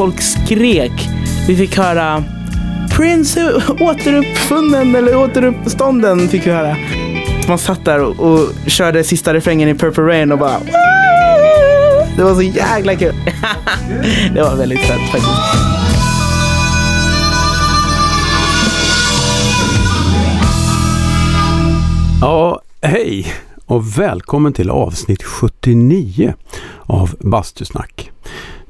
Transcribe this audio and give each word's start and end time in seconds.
folk 0.00 0.20
skrek. 0.20 1.08
Vi 1.46 1.56
fick 1.56 1.76
höra 1.76 2.24
Prince 2.90 3.62
återuppfunnen 3.80 4.94
eller 4.94 5.16
återuppstånden 5.16 6.28
fick 6.28 6.46
vi 6.46 6.50
höra. 6.50 6.76
Man 7.48 7.58
satt 7.58 7.84
där 7.84 8.02
och, 8.02 8.20
och 8.20 8.48
körde 8.66 9.04
sista 9.04 9.34
refrängen 9.34 9.68
i 9.68 9.74
Purple 9.74 10.02
Rain 10.02 10.32
och 10.32 10.38
bara 10.38 10.60
Det 12.16 12.22
var 12.22 12.34
så 12.34 12.42
jäkla 12.42 12.96
kul. 12.96 13.14
det 14.34 14.42
var 14.42 14.56
väldigt 14.56 14.80
fett 14.80 15.10
faktiskt. 15.10 15.32
Ja, 22.20 22.60
hej 22.82 23.26
och 23.66 23.98
välkommen 23.98 24.52
till 24.52 24.70
avsnitt 24.70 25.22
79 25.22 26.34
av 26.86 27.14
Bastusnack. 27.20 28.10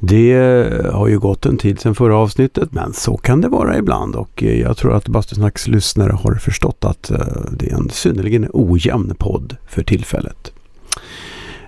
Det 0.03 0.33
eh, 0.33 0.95
har 0.95 1.09
ju 1.09 1.19
gått 1.19 1.47
en 1.47 1.59
tid 1.59 1.81
sedan 1.81 1.95
förra 1.95 2.17
avsnittet 2.17 2.73
men 2.73 2.93
så 2.93 3.17
kan 3.17 3.41
det 3.41 3.49
vara 3.49 3.79
ibland 3.79 4.17
och 4.17 4.43
eh, 4.43 4.61
jag 4.61 4.77
tror 4.77 4.95
att 4.97 5.09
Bastusnacks 5.09 5.69
lyssnare 5.69 6.13
har 6.13 6.35
förstått 6.35 6.85
att 6.85 7.11
eh, 7.11 7.19
det 7.51 7.71
är 7.71 7.75
en 7.75 7.91
synnerligen 7.91 8.49
ojämn 8.53 9.15
podd 9.19 9.57
för 9.69 9.83
tillfället. 9.83 10.53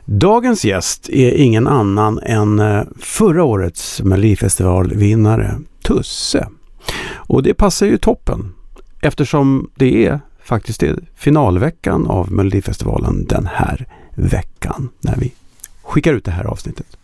Dagens 0.05 0.65
gäst 0.65 1.09
är 1.09 1.33
ingen 1.35 1.67
annan 1.67 2.19
än 2.19 2.63
förra 3.01 3.45
årets 3.45 4.03
Melodifestivalvinnare 4.03 5.59
Tusse. 5.83 6.49
Och 7.15 7.43
det 7.43 7.55
passar 7.55 7.87
ju 7.87 7.99
toppen 7.99 8.55
eftersom 9.01 9.71
det 9.75 10.07
är 10.07 10.21
faktiskt 10.45 10.81
det 10.81 10.99
finalveckan 11.15 12.07
av 12.07 12.33
Melodifestivalen 12.33 13.27
den 13.29 13.49
här 13.53 13.87
veckan 14.15 14.89
när 15.01 15.17
vi 15.17 15.33
skickar 15.83 16.15
ut 16.15 16.25
det 16.25 16.31
här 16.31 16.45
avsnittet. 16.45 16.97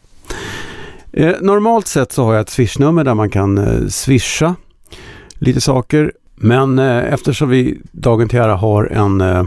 Eh, 1.19 1.35
normalt 1.41 1.87
sett 1.87 2.13
så 2.13 2.25
har 2.25 2.35
jag 2.35 2.41
ett 2.41 2.51
swishnummer 2.51 3.05
där 3.05 3.15
man 3.15 3.31
kan 3.31 3.59
eh, 3.59 3.87
swisha 3.89 4.55
lite 5.35 5.61
saker. 5.61 6.13
Men 6.37 6.79
eh, 6.79 7.13
eftersom 7.13 7.49
vi 7.49 7.81
dagen 7.93 8.29
till 8.29 8.39
ära 8.39 8.55
har 8.55 8.85
en 8.85 9.21
eh, 9.21 9.45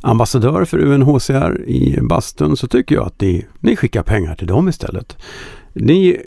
ambassadör 0.00 0.64
för 0.64 0.78
UNHCR 0.78 1.68
i 1.68 1.98
bastun 2.02 2.56
så 2.56 2.68
tycker 2.68 2.94
jag 2.94 3.06
att 3.06 3.20
ni, 3.20 3.46
ni 3.60 3.76
skickar 3.76 4.02
pengar 4.02 4.34
till 4.34 4.46
dem 4.46 4.68
istället. 4.68 5.16
Ni 5.72 6.20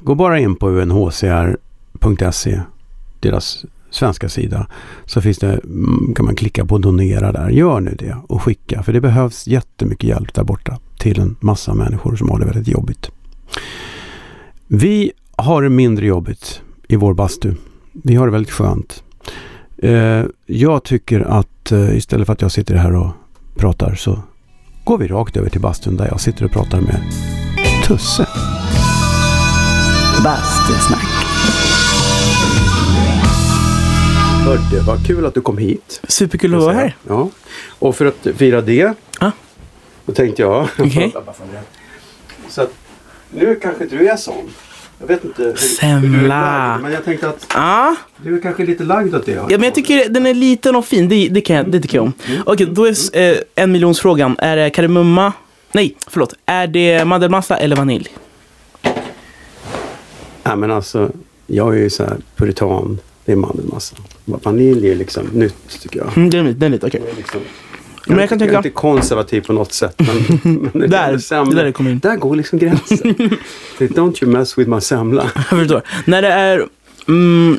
går 0.00 0.14
bara 0.14 0.38
in 0.38 0.56
på 0.56 0.68
unhcr.se, 0.68 2.60
deras 3.20 3.64
svenska 3.90 4.28
sida, 4.28 4.66
så 5.04 5.20
finns 5.20 5.38
det, 5.38 5.52
mm, 5.64 6.14
kan 6.16 6.24
man 6.24 6.36
klicka 6.36 6.64
på 6.64 6.78
donera 6.78 7.32
där. 7.32 7.48
Gör 7.48 7.80
nu 7.80 7.96
det 7.98 8.16
och 8.28 8.42
skicka, 8.42 8.82
för 8.82 8.92
det 8.92 9.00
behövs 9.00 9.46
jättemycket 9.46 10.08
hjälp 10.08 10.34
där 10.34 10.44
borta 10.44 10.78
till 10.98 11.20
en 11.20 11.36
massa 11.40 11.74
människor 11.74 12.16
som 12.16 12.30
har 12.30 12.38
det 12.38 12.46
väldigt 12.46 12.68
jobbigt. 12.68 13.10
Vi 14.68 15.12
har 15.36 15.62
det 15.62 15.68
mindre 15.68 16.06
jobbigt 16.06 16.60
i 16.88 16.96
vår 16.96 17.14
bastu. 17.14 17.54
Vi 17.92 18.14
har 18.14 18.26
det 18.26 18.32
väldigt 18.32 18.52
skönt. 18.52 19.02
Eh, 19.78 20.22
jag 20.46 20.82
tycker 20.84 21.20
att 21.20 21.72
eh, 21.72 21.96
istället 21.96 22.26
för 22.26 22.32
att 22.32 22.42
jag 22.42 22.52
sitter 22.52 22.74
här 22.74 22.94
och 22.96 23.10
pratar 23.56 23.94
så 23.94 24.22
går 24.84 24.98
vi 24.98 25.06
rakt 25.08 25.36
över 25.36 25.48
till 25.50 25.60
bastun 25.60 25.96
där 25.96 26.06
jag 26.08 26.20
sitter 26.20 26.44
och 26.44 26.50
pratar 26.50 26.80
med 26.80 27.00
Tusse. 27.86 28.26
Bastusnack. 30.24 31.06
Hörde, 34.44 34.80
vad 34.86 35.06
kul 35.06 35.26
att 35.26 35.34
du 35.34 35.40
kom 35.40 35.58
hit. 35.58 36.00
Superkul 36.08 36.54
att 36.54 36.60
vara 36.62 36.74
här. 36.74 36.96
Ja. 37.08 37.28
Och 37.78 37.96
för 37.96 38.06
att 38.06 38.26
fira 38.36 38.60
det, 38.60 38.94
Ja. 39.20 39.30
då 40.06 40.12
tänkte 40.12 40.42
jag... 40.42 40.68
Okej. 40.78 41.14
Så 42.48 42.62
att 42.62 42.72
nu 43.34 43.54
kanske 43.62 43.84
inte 43.84 43.96
du 43.96 44.08
är 44.08 44.16
sån. 44.16 44.50
Jag 45.00 45.06
vet 45.06 45.24
inte 45.24 45.42
hur, 45.42 45.50
hur 45.50 45.56
Semla. 45.56 46.28
lagd, 46.28 46.82
Men 46.82 46.92
jag 46.92 47.04
tänkte 47.04 47.28
att 47.28 47.46
Ja, 47.54 47.96
du 48.16 48.36
är 48.36 48.40
kanske 48.40 48.64
lite 48.64 48.84
lagd 48.84 49.14
åt 49.14 49.26
det. 49.26 49.32
ja, 49.32 49.46
men 49.50 49.62
jag 49.62 49.74
tycker 49.74 50.08
den 50.08 50.26
är 50.26 50.34
liten 50.34 50.76
och 50.76 50.84
fin. 50.86 51.08
Det, 51.08 51.28
det, 51.28 51.40
kan 51.40 51.56
jag, 51.56 51.70
det 51.70 51.80
tycker 51.80 51.98
jag 51.98 52.04
om. 52.04 52.12
Okej, 52.46 52.66
då 52.70 52.84
är 52.86 53.16
eh, 53.18 53.36
en 53.54 53.72
miljonsfrågan. 53.72 54.36
Är 54.38 54.56
det 54.56 54.70
kardemumma? 54.70 55.32
Nej, 55.72 55.96
förlåt. 56.06 56.34
Är 56.46 56.66
det 56.66 57.04
mandelmassa 57.04 57.56
eller 57.56 57.76
vanilj? 57.76 58.08
Ja, 60.42 60.56
men 60.56 60.70
alltså, 60.70 61.10
jag 61.46 61.74
är 61.74 61.78
ju 61.80 61.90
så 61.90 62.04
här 62.04 62.16
puritan. 62.36 62.98
Det 63.24 63.32
är 63.32 63.36
mandelmassa. 63.36 63.96
Vanilj 64.24 64.90
är 64.90 64.94
liksom 64.94 65.26
nytt 65.32 65.80
tycker 65.80 65.98
jag. 65.98 66.16
Mm, 66.16 66.28
är 66.28 66.52
den 66.52 66.62
är 66.62 66.68
lite, 66.68 66.86
okej. 66.86 67.02
Det 67.16 67.22
liksom, 68.06 68.14
Men 68.14 68.18
jag 68.20 68.28
kan 68.28 68.38
jag 68.38 68.52
är 68.52 68.56
inte 68.56 68.70
konservativ 68.70 69.40
på 69.40 69.52
något 69.52 69.72
sätt. 69.72 69.94
Men, 69.98 70.40
men 70.72 70.80
det, 70.80 70.86
Där, 70.86 71.44
det 71.50 71.54
där 71.62 71.72
kommer 71.72 71.90
in. 71.90 71.98
där 71.98 72.16
går 72.16 72.36
liksom 72.36 72.58
gränsen. 72.58 73.14
Det- 73.78 73.86
Don't 73.96 74.24
you 74.24 74.32
mess 74.32 74.58
with 74.58 74.70
my 74.70 74.80
semla. 74.80 75.22
Jag 75.34 75.44
förstår. 75.44 75.82
När 76.06 76.22
det 76.22 76.28
är 76.28 76.66
mm, 77.08 77.58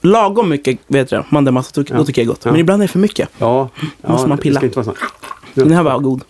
lagom 0.00 0.48
mycket 0.48 0.78
vet 0.86 1.12
jag, 1.12 1.24
mandelmassa, 1.28 1.70
då, 1.74 1.82
då 1.82 1.94
Ja. 2.00 2.04
tycker 2.04 2.22
jag 2.22 2.26
är 2.26 2.28
gott. 2.28 2.40
Ja. 2.44 2.50
Men 2.50 2.60
ibland 2.60 2.82
är 2.82 2.86
det 2.86 2.92
för 2.92 2.98
mycket. 2.98 3.28
Ja, 3.38 3.68
Måste 4.02 4.22
ja 4.22 4.26
man 4.28 4.36
det 4.36 4.42
pilla? 4.42 4.60
ska 4.60 4.66
inte 4.66 4.76
vara 4.78 4.84
sån. 4.84 4.94
Den 5.54 5.70
här 5.72 5.82
var 5.82 5.98
god. 5.98 6.22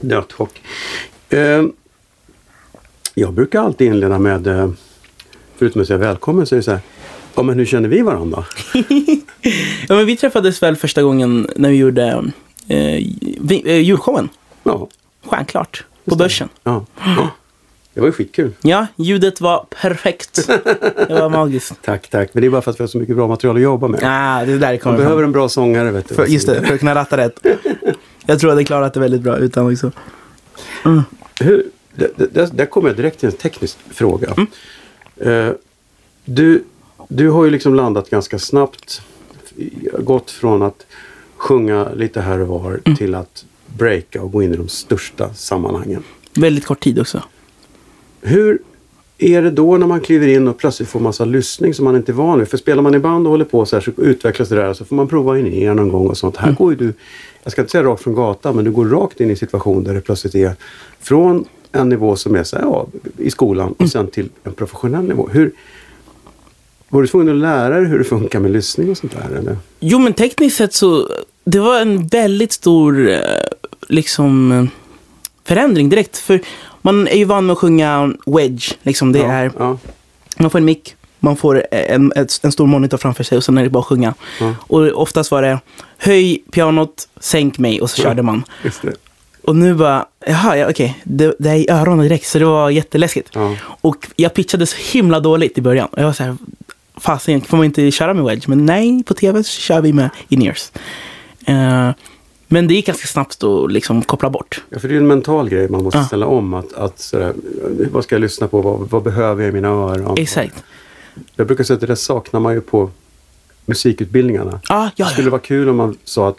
Nötchock. 0.00 0.62
Eh, 1.28 1.62
jag 3.14 3.32
brukar 3.32 3.62
alltid 3.62 3.86
inleda 3.86 4.18
med, 4.18 4.46
eh, 4.46 4.70
förutom 5.58 5.80
att 5.80 5.86
säga 5.86 5.98
välkommen, 5.98 6.46
så 6.46 6.54
är 6.54 6.56
det 6.56 6.62
så 6.62 6.70
här. 6.70 6.80
Ja, 7.34 7.42
men 7.42 7.58
hur 7.58 7.66
känner 7.66 7.88
vi 7.88 8.00
varandra? 8.02 8.44
Ja, 9.88 9.94
men 9.96 10.06
vi 10.06 10.16
träffades 10.16 10.62
väl 10.62 10.76
första 10.76 11.02
gången 11.02 11.48
när 11.56 11.70
vi 11.70 11.76
gjorde 11.76 12.24
eh, 12.68 12.78
eh, 13.50 13.80
julshowen. 13.80 14.28
Ja, 14.62 14.88
Stjärnklart. 15.26 15.84
På 16.04 16.16
börsen. 16.16 16.48
ja. 16.64 16.84
ja. 17.04 17.30
Det 17.98 18.00
var 18.00 18.08
ju 18.08 18.12
skitkul. 18.12 18.52
Ja, 18.62 18.86
ljudet 18.96 19.40
var 19.40 19.66
perfekt. 19.82 20.46
Det 21.08 21.08
var 21.08 21.28
magiskt. 21.28 21.74
Tack, 21.82 22.08
tack. 22.08 22.30
Men 22.32 22.40
det 22.40 22.46
är 22.46 22.50
bara 22.50 22.62
för 22.62 22.70
att 22.70 22.80
vi 22.80 22.82
har 22.82 22.88
så 22.88 22.98
mycket 22.98 23.16
bra 23.16 23.28
material 23.28 23.56
att 23.56 23.62
jobba 23.62 23.88
med. 23.88 24.00
Ah, 24.04 24.44
det 24.44 24.52
är 24.52 24.58
där 24.58 24.58
det 24.58 24.66
Man 24.66 24.78
kommer 24.78 24.98
behöver 24.98 25.22
en 25.22 25.32
bra 25.32 25.48
sångare, 25.48 25.90
vet 25.90 26.08
du. 26.08 26.14
För, 26.14 26.26
just 26.26 26.46
det, 26.46 26.66
för 26.66 26.74
att 26.74 26.80
kunna 26.80 26.94
ratta 26.94 27.16
rätt. 27.16 27.38
Jag 28.26 28.26
tror 28.26 28.34
att 28.36 28.42
jag 28.42 28.50
hade 28.50 28.64
klarat 28.64 28.94
det 28.94 29.00
väldigt 29.00 29.20
bra 29.20 29.36
utan 29.36 29.72
också. 29.72 29.92
Hur, 31.40 31.66
det, 31.94 32.10
det, 32.16 32.34
det, 32.34 32.56
där 32.56 32.66
kommer 32.66 32.88
jag 32.88 32.96
direkt 32.96 33.20
till 33.20 33.28
en 33.28 33.34
teknisk 33.34 33.78
fråga. 33.90 34.34
Mm. 34.36 35.48
Eh, 35.48 35.54
du, 36.24 36.64
du 37.08 37.30
har 37.30 37.44
ju 37.44 37.50
liksom 37.50 37.74
landat 37.74 38.10
ganska 38.10 38.38
snabbt. 38.38 39.02
Gått 39.98 40.30
från 40.30 40.62
att 40.62 40.86
sjunga 41.38 41.88
lite 41.96 42.20
här 42.20 42.40
och 42.40 42.48
var 42.48 42.80
Mm. 42.84 42.96
till 42.96 43.14
att 43.14 43.44
breaka 43.76 44.22
och 44.22 44.32
gå 44.32 44.42
in 44.42 44.54
i 44.54 44.56
de 44.56 44.68
största 44.68 45.34
sammanhangen. 45.34 46.02
Väldigt 46.34 46.66
kort 46.66 46.80
tid 46.80 46.98
också. 47.00 47.22
Hur 48.20 48.58
är 49.18 49.42
det 49.42 49.50
då 49.50 49.76
när 49.76 49.86
man 49.86 50.00
kliver 50.00 50.28
in 50.28 50.48
och 50.48 50.58
plötsligt 50.58 50.88
får 50.88 51.00
massa 51.00 51.24
lyssning 51.24 51.74
som 51.74 51.84
man 51.84 51.96
inte 51.96 52.12
är 52.12 52.14
van 52.14 52.38
vid? 52.38 52.48
För 52.48 52.56
spelar 52.56 52.82
man 52.82 52.94
i 52.94 52.98
band 52.98 53.26
och 53.26 53.30
håller 53.30 53.44
på 53.44 53.66
så 53.66 53.76
här 53.76 53.80
så 53.80 53.90
utvecklas 54.02 54.48
det 54.48 54.56
där 54.56 54.74
så 54.74 54.84
får 54.84 54.96
man 54.96 55.08
prova 55.08 55.38
in 55.38 55.46
er 55.46 55.74
någon 55.74 55.88
gång 55.88 56.06
och 56.06 56.16
sånt. 56.18 56.36
Här 56.36 56.52
går 56.52 56.72
ju 56.72 56.76
du, 56.78 56.92
jag 57.42 57.52
ska 57.52 57.60
inte 57.62 57.70
säga 57.72 57.84
rakt 57.84 58.02
från 58.02 58.14
gatan, 58.14 58.56
men 58.56 58.64
du 58.64 58.70
går 58.70 58.86
rakt 58.86 59.20
in 59.20 59.28
i 59.28 59.30
en 59.30 59.36
situation 59.36 59.84
där 59.84 59.94
det 59.94 60.00
plötsligt 60.00 60.34
är 60.34 60.52
från 61.00 61.44
en 61.72 61.88
nivå 61.88 62.16
som 62.16 62.34
är 62.36 62.42
så 62.42 62.56
här, 62.56 62.62
ja, 62.62 62.86
i 63.18 63.30
skolan 63.30 63.72
och 63.78 63.88
sen 63.88 64.06
till 64.06 64.28
en 64.44 64.52
professionell 64.52 65.04
nivå. 65.04 65.28
Hur, 65.32 65.52
var 66.88 67.02
du 67.02 67.08
tvungen 67.08 67.34
att 67.34 67.40
lära 67.40 67.80
dig 67.80 67.88
hur 67.88 67.98
det 67.98 68.04
funkar 68.04 68.40
med 68.40 68.50
lyssning 68.50 68.90
och 68.90 68.96
sånt 68.96 69.12
där? 69.12 69.38
Eller? 69.38 69.56
Jo, 69.80 69.98
men 69.98 70.12
tekniskt 70.12 70.56
sett 70.56 70.74
så 70.74 71.08
det 71.44 71.58
var 71.58 71.80
en 71.80 72.06
väldigt 72.06 72.52
stor 72.52 73.10
eh, 73.10 73.18
liksom 73.88 74.52
eh, 74.52 74.64
förändring 75.44 75.88
direkt. 75.88 76.18
För 76.18 76.40
man 76.82 77.08
är 77.08 77.16
ju 77.16 77.24
van 77.24 77.46
med 77.46 77.52
att 77.52 77.58
sjunga 77.58 78.14
wedge. 78.26 78.72
Liksom 78.82 79.12
det 79.12 79.18
ja, 79.18 79.32
är, 79.32 79.52
ja, 79.58 79.78
man 80.38 80.50
får 80.50 80.58
en 80.58 80.64
mick, 80.64 80.96
man 81.18 81.36
får 81.36 81.66
en, 81.70 82.12
ett, 82.16 82.40
en 82.42 82.52
stor 82.52 82.66
monitor 82.66 82.98
framför 82.98 83.24
sig 83.24 83.38
och 83.38 83.44
sen 83.44 83.58
är 83.58 83.62
det 83.62 83.70
bara 83.70 83.80
att 83.80 83.86
sjunga. 83.86 84.14
Ja. 84.40 84.54
Och 84.60 85.02
oftast 85.02 85.30
var 85.30 85.42
det 85.42 85.60
höj 85.98 86.42
pianot, 86.50 87.08
sänk 87.20 87.58
mig 87.58 87.80
och 87.80 87.90
så 87.90 88.02
körde 88.02 88.22
man. 88.22 88.44
Och 89.42 89.56
nu 89.56 89.74
bara, 89.74 90.06
jaha, 90.26 90.56
ja, 90.56 90.70
okej, 90.70 91.00
det, 91.04 91.34
det 91.38 91.50
är 91.50 91.56
i 91.56 91.70
öronen 91.70 92.02
direkt 92.08 92.26
så 92.26 92.38
det 92.38 92.44
var 92.44 92.70
jätteläskigt. 92.70 93.28
Ja. 93.32 93.54
Och 93.62 94.08
jag 94.16 94.34
pitchade 94.34 94.66
så 94.66 94.76
himla 94.92 95.20
dåligt 95.20 95.58
i 95.58 95.60
början. 95.60 95.88
Jag 95.96 96.04
var 96.04 96.12
så 96.12 96.22
här, 96.22 96.36
fasen, 97.00 97.40
får 97.40 97.56
man 97.56 97.66
inte 97.66 97.90
köra 97.90 98.14
med 98.14 98.24
wedge? 98.24 98.48
Men 98.48 98.66
nej, 98.66 99.02
på 99.06 99.14
tv 99.14 99.42
så 99.44 99.60
kör 99.60 99.80
vi 99.80 99.92
med 99.92 100.10
in-ears. 100.28 100.72
Eh, 101.46 101.90
men 102.50 102.68
det 102.68 102.74
gick 102.74 102.86
ganska 102.86 103.06
snabbt 103.06 103.42
att 103.44 103.72
liksom 103.72 104.02
koppla 104.02 104.30
bort. 104.30 104.62
Ja, 104.70 104.78
för 104.78 104.88
det 104.88 104.94
är 104.94 104.98
en 104.98 105.06
mental 105.06 105.48
grej 105.48 105.68
man 105.68 105.82
måste 105.84 105.98
Ja. 105.98 106.04
ställa 106.04 106.26
om. 106.26 106.54
Att, 106.54 106.72
att 106.72 106.98
sådär, 106.98 107.32
vad 107.92 108.04
ska 108.04 108.14
jag 108.14 108.20
lyssna 108.20 108.48
på? 108.48 108.60
Vad, 108.62 108.90
vad 108.90 109.02
behöver 109.02 109.42
jag 109.42 109.50
i 109.50 109.52
mina 109.52 109.68
öron? 109.68 110.18
Exakt. 110.18 110.64
Jag 111.36 111.46
brukar 111.46 111.64
säga 111.64 111.74
att 111.74 111.80
det 111.80 111.86
där 111.86 111.94
saknar 111.94 112.40
man 112.40 112.54
ju 112.54 112.60
på 112.60 112.90
musikutbildningarna. 113.66 114.60
Ah, 114.68 114.88
ja, 114.96 115.04
Det 115.04 115.10
skulle 115.12 115.26
ja. 115.26 115.30
vara 115.30 115.40
kul 115.40 115.68
om 115.68 115.76
man 115.76 115.96
sa 116.04 116.28
att 116.28 116.36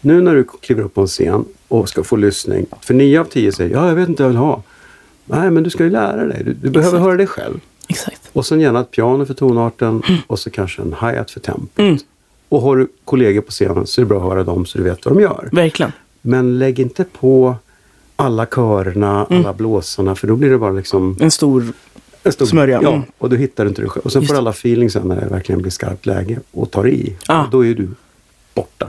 nu 0.00 0.20
när 0.20 0.34
du 0.34 0.44
kliver 0.60 0.82
upp 0.82 0.94
på 0.94 1.00
en 1.00 1.06
scen 1.06 1.44
och 1.68 1.88
ska 1.88 2.04
få 2.04 2.16
lyssning. 2.16 2.66
För 2.80 2.94
nio 2.94 3.20
av 3.20 3.24
tio 3.24 3.52
säger 3.52 3.74
ja, 3.74 3.88
jag 3.88 3.94
vet 3.94 4.08
inte 4.08 4.22
vad 4.22 4.28
jag 4.28 4.32
vill 4.32 4.38
ha. 4.46 4.62
Nej, 5.24 5.50
men 5.50 5.62
du 5.62 5.70
ska 5.70 5.84
ju 5.84 5.90
lära 5.90 6.24
dig. 6.26 6.42
Du, 6.44 6.52
du 6.52 6.70
behöver 6.70 6.98
höra 6.98 7.16
dig 7.16 7.26
själv. 7.26 7.60
Exakt. 7.88 8.23
Och 8.34 8.46
sen 8.46 8.60
gärna 8.60 8.80
ett 8.80 8.90
piano 8.90 9.24
för 9.26 9.34
tonarten 9.34 10.02
och 10.26 10.38
så 10.38 10.50
kanske 10.50 10.82
en 10.82 10.94
hi-hat 11.00 11.30
för 11.30 11.40
tempot. 11.40 11.78
Mm. 11.78 11.96
Och 12.48 12.60
har 12.60 12.76
du 12.76 12.88
kollegor 13.04 13.40
på 13.40 13.50
scenen 13.50 13.86
så 13.86 14.00
är 14.00 14.04
det 14.04 14.08
bra 14.08 14.18
att 14.18 14.24
höra 14.24 14.44
dem 14.44 14.66
så 14.66 14.78
du 14.78 14.84
vet 14.84 15.04
vad 15.06 15.14
de 15.14 15.20
gör. 15.22 15.48
Verkligen. 15.52 15.92
Men 16.22 16.58
lägg 16.58 16.78
inte 16.80 17.04
på 17.04 17.56
alla 18.16 18.46
körerna, 18.46 19.26
alla 19.30 19.52
blåsarna 19.52 20.14
för 20.14 20.26
då 20.26 20.36
blir 20.36 20.50
det 20.50 20.58
bara 20.58 20.70
liksom 20.72 21.16
En 21.20 21.30
stor 21.30 21.72
En 22.22 22.32
stor- 22.32 22.46
Smörja, 22.46 22.80
Ja, 22.82 22.88
mm. 22.88 23.02
och 23.18 23.30
då 23.30 23.36
hittar 23.36 23.64
du 23.64 23.68
inte 23.68 23.82
det 23.82 23.88
själv. 23.88 24.04
Och 24.04 24.12
sen 24.12 24.22
Just 24.22 24.32
får 24.32 24.38
alla 24.38 24.50
feeling 24.50 24.90
sen 24.90 25.08
när 25.08 25.20
det 25.20 25.26
verkligen 25.26 25.60
blir 25.62 25.70
skarpt 25.70 26.06
läge 26.06 26.38
och 26.52 26.70
tar 26.70 26.88
i. 26.88 27.16
Ja. 27.28 27.44
Och 27.44 27.50
då 27.50 27.64
är 27.66 27.74
du 27.74 27.88
borta. 28.54 28.88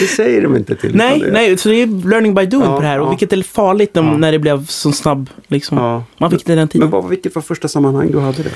det 0.00 0.06
säger 0.06 0.42
de 0.42 0.56
inte 0.56 0.76
till. 0.76 0.94
Nej, 0.96 1.18
det- 1.20 1.30
nej, 1.32 1.56
så 1.56 1.68
det 1.68 1.74
är 1.82 2.08
learning 2.08 2.34
by 2.34 2.46
doing 2.46 2.64
Ja, 2.64 2.74
på 2.76 2.80
det 2.82 2.86
här. 2.86 2.98
Och 3.00 3.06
ja. 3.06 3.10
vilket 3.10 3.32
är 3.32 3.42
farligt 3.42 3.94
när, 3.94 4.02
Ja. 4.02 4.16
när 4.16 4.32
det 4.32 4.38
blev 4.38 4.66
så 4.66 4.92
snabb. 4.92 5.30
Liksom. 5.48 5.78
Ja. 5.78 6.04
Man 6.18 6.30
fick 6.30 6.40
inte 6.40 6.54
den 6.54 6.68
tiden. 6.68 6.90
Men 6.90 7.00
vad, 7.00 7.08
vilket 7.10 7.34
var 7.34 7.42
första 7.42 7.68
sammanhang 7.68 8.10
du 8.12 8.18
hade 8.20 8.42
det? 8.42 8.50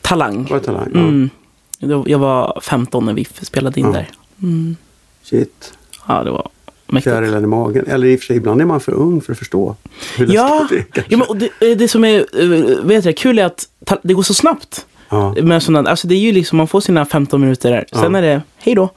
Talang. 0.00 0.46
Var 0.50 0.58
det 0.58 0.64
talang? 0.64 0.90
Mm. 0.94 1.30
Jag 2.06 2.18
var 2.18 2.60
15 2.62 3.06
när 3.06 3.12
vi 3.12 3.24
spelade 3.24 3.80
in 3.80 3.92
där. 3.92 4.10
Mm. 4.42 4.76
Shit. 5.22 5.72
Ja, 6.08 6.24
det 6.24 6.30
var 6.30 6.48
mäktigt. 6.86 7.14
Fjärilen 7.14 7.44
i 7.44 7.46
magen. 7.46 7.84
Eller 7.86 8.06
i 8.06 8.16
och 8.16 8.20
för 8.20 8.26
sig, 8.26 8.36
ibland 8.36 8.60
är 8.60 8.64
man 8.64 8.80
för 8.80 8.92
ung 8.92 9.20
för 9.20 9.32
att 9.32 9.38
förstå 9.38 9.76
hur 10.16 10.32
Ja, 10.32 10.66
det 10.70 10.76
är. 10.76 10.82
kanske. 10.82 11.04
ja 11.12 11.18
men, 11.18 11.26
och 11.28 11.36
det, 11.36 11.74
det 11.74 11.88
som 11.88 12.04
är 12.04 12.26
eh, 12.42 12.84
vet 12.84 13.04
jag, 13.04 13.16
kul 13.16 13.38
är 13.38 13.44
att 13.44 13.68
det 14.02 14.14
går 14.14 14.22
så 14.22 14.34
snabbt. 14.34 14.86
Ja. 15.08 15.34
Men 15.42 15.60
sådana, 15.60 15.90
alltså 15.90 16.08
det 16.08 16.14
är 16.14 16.18
ju 16.18 16.32
liksom, 16.32 16.58
man 16.58 16.68
får 16.68 16.80
sina 16.80 17.04
15 17.06 17.40
minuter 17.40 17.70
där. 17.70 17.86
Sen 17.92 18.12
Ja. 18.14 18.18
är 18.18 18.22
det, 18.22 18.42
hej 18.56 18.74
då. 18.74 18.90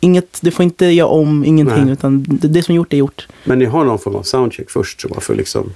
Inget, 0.00 0.38
du 0.42 0.50
får 0.50 0.62
inte 0.62 0.86
göra 0.86 1.08
om, 1.08 1.44
ingenting. 1.44 1.84
Nej. 1.84 1.92
Utan 1.92 2.24
det, 2.28 2.48
det 2.48 2.62
som 2.62 2.74
gjort 2.74 2.92
är 2.92 2.96
gjort. 2.96 3.28
Men 3.44 3.58
ni 3.58 3.64
har 3.64 3.84
någon 3.84 3.98
form 3.98 4.14
av 4.16 4.22
soundcheck 4.22 4.70
först 4.70 5.00
så 5.00 5.08
bara 5.08 5.20
för 5.20 5.34
liksom... 5.34 5.72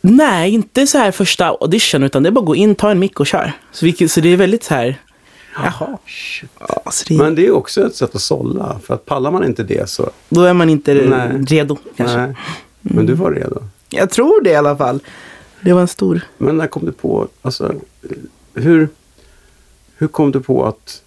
Nej, 0.00 0.50
inte 0.54 0.86
så 0.86 0.98
här 0.98 1.10
första 1.10 1.48
audition. 1.48 2.02
Utan 2.02 2.22
det 2.22 2.28
är 2.28 2.30
bara 2.30 2.40
att 2.40 2.46
gå 2.46 2.56
in, 2.56 2.74
ta 2.74 2.90
en 2.90 2.98
mick 2.98 3.20
och 3.20 3.26
kör. 3.26 3.52
Så, 3.72 3.86
vi, 3.86 4.08
så 4.08 4.20
det 4.20 4.28
är 4.28 4.36
väldigt 4.36 4.64
så 4.64 4.74
här, 4.74 4.96
jaha. 5.54 5.98
Shit. 6.06 6.50
Ja, 6.68 6.82
så 6.90 7.04
det, 7.08 7.18
Men 7.18 7.34
det 7.34 7.46
är 7.46 7.50
också 7.50 7.86
ett 7.86 7.94
sätt 7.94 8.14
att 8.14 8.20
sålla. 8.20 8.80
För 8.84 8.94
att 8.94 9.06
pallar 9.06 9.30
man 9.30 9.44
inte 9.44 9.62
det 9.62 9.88
så... 9.90 10.10
Då 10.28 10.42
är 10.42 10.54
man 10.54 10.70
inte 10.70 10.94
Nej. 10.94 11.44
redo 11.48 11.76
kanske. 11.96 12.16
Nej. 12.16 12.34
Men 12.80 13.06
du 13.06 13.12
var 13.14 13.30
redo. 13.30 13.62
Jag 13.90 14.10
tror 14.10 14.42
det 14.42 14.50
i 14.50 14.54
alla 14.56 14.76
fall. 14.76 15.00
Det 15.60 15.72
var 15.72 15.80
en 15.80 15.88
stor... 15.88 16.20
Men 16.38 16.56
när 16.56 16.66
kom 16.66 16.84
du 16.84 16.92
på, 16.92 17.28
alltså, 17.42 17.74
hur, 18.54 18.88
hur 20.00 20.08
kom 20.08 20.32
du 20.32 20.40
på 20.40 20.66
att, 20.66 21.02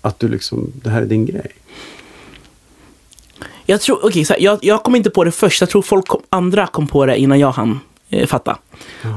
att 0.00 0.18
du 0.18 0.28
liksom, 0.28 0.72
det 0.82 0.90
här 0.90 1.02
är 1.02 1.06
din 1.06 1.26
grej? 1.26 1.46
Jag 3.66 3.80
tror, 3.80 4.04
okej, 4.06 4.24
så 4.24 4.32
här, 4.32 4.40
jag, 4.40 4.58
jag 4.62 4.82
kom 4.82 4.96
inte 4.96 5.10
på 5.10 5.24
det 5.24 5.30
först. 5.32 5.60
Jag 5.60 5.70
tror 5.70 5.82
folk 5.82 6.08
kom, 6.08 6.20
andra 6.28 6.66
kom 6.66 6.86
på 6.88 7.06
det 7.06 7.18
innan 7.18 7.38
jag 7.38 7.52
hann 7.52 7.80
eh, 8.10 8.26
fatta. 8.26 8.58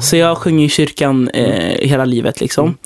Så 0.02 0.16
jag 0.16 0.38
sjöng 0.38 0.62
i 0.64 0.70
kyrkan 0.70 1.30
eh, 1.30 1.88
hela 1.90 2.06
livet 2.06 2.42
liksom. 2.42 2.78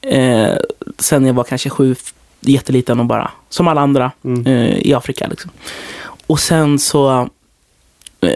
Eh, 0.00 0.54
sen 0.98 1.26
jag 1.26 1.34
var 1.34 1.44
kanske 1.44 1.70
sju, 1.70 1.94
jätteliten 2.40 3.00
och 3.00 3.06
bara, 3.06 3.30
som 3.48 3.68
alla 3.68 3.80
andra 3.80 4.12
Mm. 4.24 4.46
eh, 4.46 4.78
i 4.78 4.94
Afrika. 4.94 5.26
Liksom. 5.26 5.50
Och 6.26 6.40
sen 6.40 6.78
så, 6.78 7.28
eh, 8.20 8.30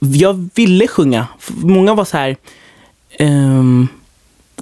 jag 0.00 0.48
ville 0.54 0.88
sjunga. 0.88 1.26
Många 1.48 1.94
var 1.94 2.04
så 2.04 2.16
här, 2.16 2.36
ehm, 3.10 3.88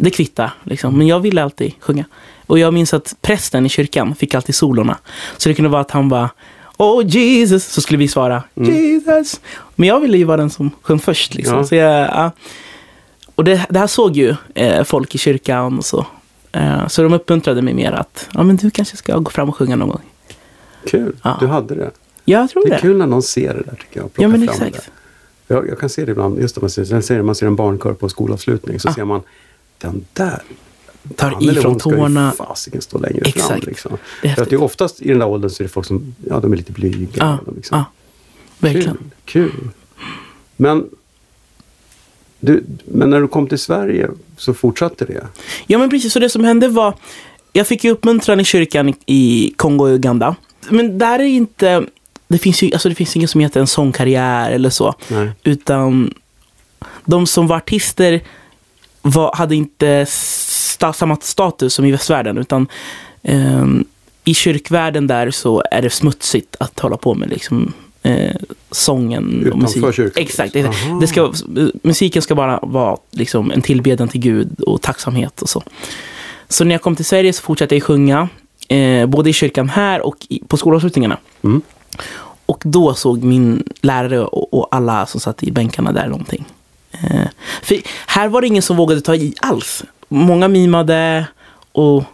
det 0.04 0.10
kvittar 0.10 0.52
liksom. 0.64 0.98
Men 0.98 1.06
jag 1.06 1.20
ville 1.20 1.42
alltid 1.42 1.72
sjunga. 1.80 2.04
Och 2.46 2.58
jag 2.58 2.74
minns 2.74 2.94
att 2.94 3.14
prästen 3.20 3.66
i 3.66 3.68
kyrkan 3.68 4.14
fick 4.14 4.34
alltid 4.34 4.54
solorna. 4.54 4.98
Så 5.36 5.48
det 5.48 5.54
kunde 5.54 5.68
vara 5.70 5.80
att 5.80 5.90
han 5.90 6.08
bara 6.08 6.30
Oh 6.76 7.06
Jesus, 7.06 7.64
så 7.64 7.80
skulle 7.80 7.98
vi 7.98 8.08
svara 8.08 8.42
Jesus. 8.54 9.40
Men 9.74 9.88
jag 9.88 10.00
ville 10.00 10.18
ju 10.18 10.24
vara 10.24 10.36
den 10.36 10.50
som 10.50 10.70
sjöng 10.82 10.98
först. 10.98 11.34
Liksom. 11.34 11.56
Ja. 11.56 11.64
Så 11.64 11.74
jag, 11.74 11.90
ja. 12.10 12.30
Och 13.34 13.44
det, 13.44 13.66
det 13.70 13.78
här 13.78 13.86
såg 13.86 14.16
ju 14.16 14.34
eh, 14.54 14.84
folk 14.84 15.14
i 15.14 15.18
kyrkan 15.18 15.78
och 15.78 15.84
så. 15.84 16.06
Eh, 16.52 16.86
så 16.88 17.02
de 17.02 17.12
uppmuntrade 17.12 17.62
mig 17.62 17.74
mer 17.74 17.92
att 17.92 18.28
ja, 18.34 18.42
men 18.42 18.56
du 18.56 18.70
kanske 18.70 18.96
ska 18.96 19.18
gå 19.18 19.30
fram 19.30 19.48
och 19.48 19.56
sjunga 19.56 19.76
någon 19.76 19.88
gång. 19.88 20.00
Kul, 20.86 21.16
Ja. 21.22 21.36
du 21.40 21.46
hade 21.46 21.74
det. 21.74 21.90
Jag 22.24 22.50
tror 22.50 22.62
Det 22.64 22.68
det. 22.68 22.74
är 22.74 22.80
kul 22.80 22.96
när 22.96 23.06
någon 23.06 23.22
ser 23.22 23.54
det 23.54 23.62
där 23.62 23.76
tycker 23.76 24.00
jag. 24.00 24.10
Ja, 24.16 24.28
men 24.28 24.42
exakt. 24.42 24.90
Jag, 25.48 25.68
jag 25.68 25.78
kan 25.78 25.88
se 25.88 26.04
det 26.04 26.12
ibland, 26.12 26.38
just 26.40 26.56
om 26.56 26.60
man 26.62 26.70
ser, 27.02 27.22
man 27.22 27.34
ser 27.34 27.46
en 27.46 27.56
barnkör 27.56 27.92
på 27.92 28.08
skolavslutning 28.08 28.80
så 28.80 28.92
ser 28.92 29.04
man 29.04 29.20
den 29.82 30.04
där 30.12 30.42
Tar 31.16 31.30
han 31.30 31.42
i 31.42 31.54
från 31.54 31.78
tårna. 31.78 32.32
fasiken 32.32 32.80
stå 32.82 32.98
längre 32.98 33.20
fram. 33.20 33.28
Exakt. 33.36 33.66
Liksom. 33.66 33.98
Det 34.22 34.28
är 34.28 34.34
För 34.34 34.42
att 34.42 34.50
det 34.50 34.56
är 34.56 34.62
oftast 34.62 35.02
i 35.02 35.08
den 35.08 35.18
där 35.18 35.26
åldern 35.28 35.50
så 35.50 35.62
är 35.62 35.64
det 35.64 35.72
folk 35.72 35.86
som 35.86 36.14
ja, 36.28 36.40
de 36.40 36.52
är 36.52 36.56
lite 36.56 36.72
blyga. 36.72 37.08
Ja, 37.14 37.38
liksom. 37.56 37.78
ja, 37.78 37.84
verkligen. 38.58 38.98
Kul, 39.24 39.50
kul. 39.50 39.68
Men, 40.56 40.88
du, 42.40 42.64
men 42.84 43.10
när 43.10 43.20
du 43.20 43.28
kom 43.28 43.46
till 43.46 43.58
Sverige 43.58 44.10
så 44.36 44.54
fortsatte 44.54 45.04
det? 45.04 45.26
Ja, 45.66 45.78
men 45.78 45.90
precis. 45.90 46.12
Så 46.12 46.18
det 46.18 46.28
som 46.28 46.44
hände 46.44 46.68
var, 46.68 46.94
jag 47.52 47.66
fick 47.66 47.84
ju 47.84 47.90
uppmuntran 47.90 48.40
i 48.40 48.44
kyrkan 48.44 48.94
i- 49.06 49.54
Kongo 49.56 49.84
och 49.84 49.90
Uganda. 49.94 50.36
Men 50.70 50.98
där 50.98 51.18
är 51.18 51.24
inte, 51.24 51.84
det 52.28 52.38
finns 52.38 52.62
ju 52.62 52.72
alltså 52.72 52.88
det 52.88 52.94
finns 52.94 53.16
ingen 53.16 53.28
som 53.28 53.40
heter 53.40 53.60
en 53.60 53.66
sångkarriär 53.66 54.50
eller 54.50 54.70
så. 54.70 54.94
Nej. 55.08 55.30
Utan 55.44 56.14
de 57.04 57.26
som 57.26 57.46
var 57.46 57.56
artister 57.56 58.20
var, 59.02 59.36
hade 59.36 59.54
inte 59.56 60.06
sta, 60.08 60.92
samma 60.92 61.16
status 61.16 61.74
som 61.74 61.84
i 61.84 61.90
västvärlden. 61.90 62.38
Utan 62.38 62.66
ehm, 63.22 63.84
i 64.24 64.34
kyrkvärlden 64.34 65.06
där 65.06 65.30
så 65.30 65.62
är 65.70 65.82
det 65.82 65.90
smutsigt 65.90 66.56
att 66.60 66.80
hålla 66.80 66.96
på 66.96 67.14
med 67.14 67.30
liksom, 67.30 67.72
eh, 68.02 68.36
sången 68.70 69.40
och 69.40 69.46
Utanför 69.46 69.80
musik. 69.80 69.94
kyrkan? 69.94 70.22
Exakt. 70.22 70.52
Det, 70.52 70.64
Aha. 70.64 70.98
det 71.00 71.06
ska, 71.06 71.32
musiken 71.82 72.22
ska 72.22 72.34
bara 72.34 72.58
vara 72.62 72.96
liksom, 73.10 73.50
en 73.50 73.62
tillbedjan 73.62 74.08
till 74.08 74.20
Gud 74.20 74.60
och 74.60 74.82
tacksamhet 74.82 75.42
och 75.42 75.48
så. 75.48 75.62
Så 76.48 76.64
när 76.64 76.74
jag 76.74 76.82
kom 76.82 76.96
till 76.96 77.04
Sverige 77.04 77.32
så 77.32 77.42
fortsatte 77.42 77.74
jag 77.74 77.82
sjunga. 77.82 78.28
Eh, 78.68 79.06
både 79.06 79.30
i 79.30 79.32
kyrkan 79.32 79.68
här 79.68 80.00
och 80.06 80.16
i, 80.28 80.42
på 80.48 80.56
skolavslutningarna. 80.56 81.18
Mm. 81.44 81.62
Och 82.46 82.62
då 82.64 82.94
såg 82.94 83.22
min 83.22 83.62
lärare 83.80 84.20
och, 84.24 84.54
och 84.54 84.68
alla 84.70 85.06
som 85.06 85.20
satt 85.20 85.42
i 85.42 85.52
bänkarna 85.52 85.92
där 85.92 86.06
någonting. 86.06 86.44
Eh, 86.92 87.26
för 87.62 87.76
här 88.06 88.28
var 88.28 88.40
det 88.40 88.46
ingen 88.46 88.62
som 88.62 88.76
vågade 88.76 89.00
ta 89.00 89.14
i 89.14 89.34
alls. 89.40 89.84
Många 90.08 90.48
mimade 90.48 91.26
och 91.72 92.04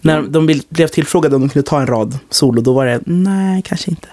när 0.00 0.22
de 0.22 0.46
bil- 0.46 0.62
blev 0.68 0.86
tillfrågade 0.88 1.36
om 1.36 1.42
de 1.42 1.48
kunde 1.48 1.68
ta 1.68 1.80
en 1.80 1.86
rad 1.86 2.18
solo, 2.30 2.62
då 2.62 2.72
var 2.72 2.86
det 2.86 3.00
nej, 3.06 3.62
kanske 3.62 3.90
inte. 3.90 4.08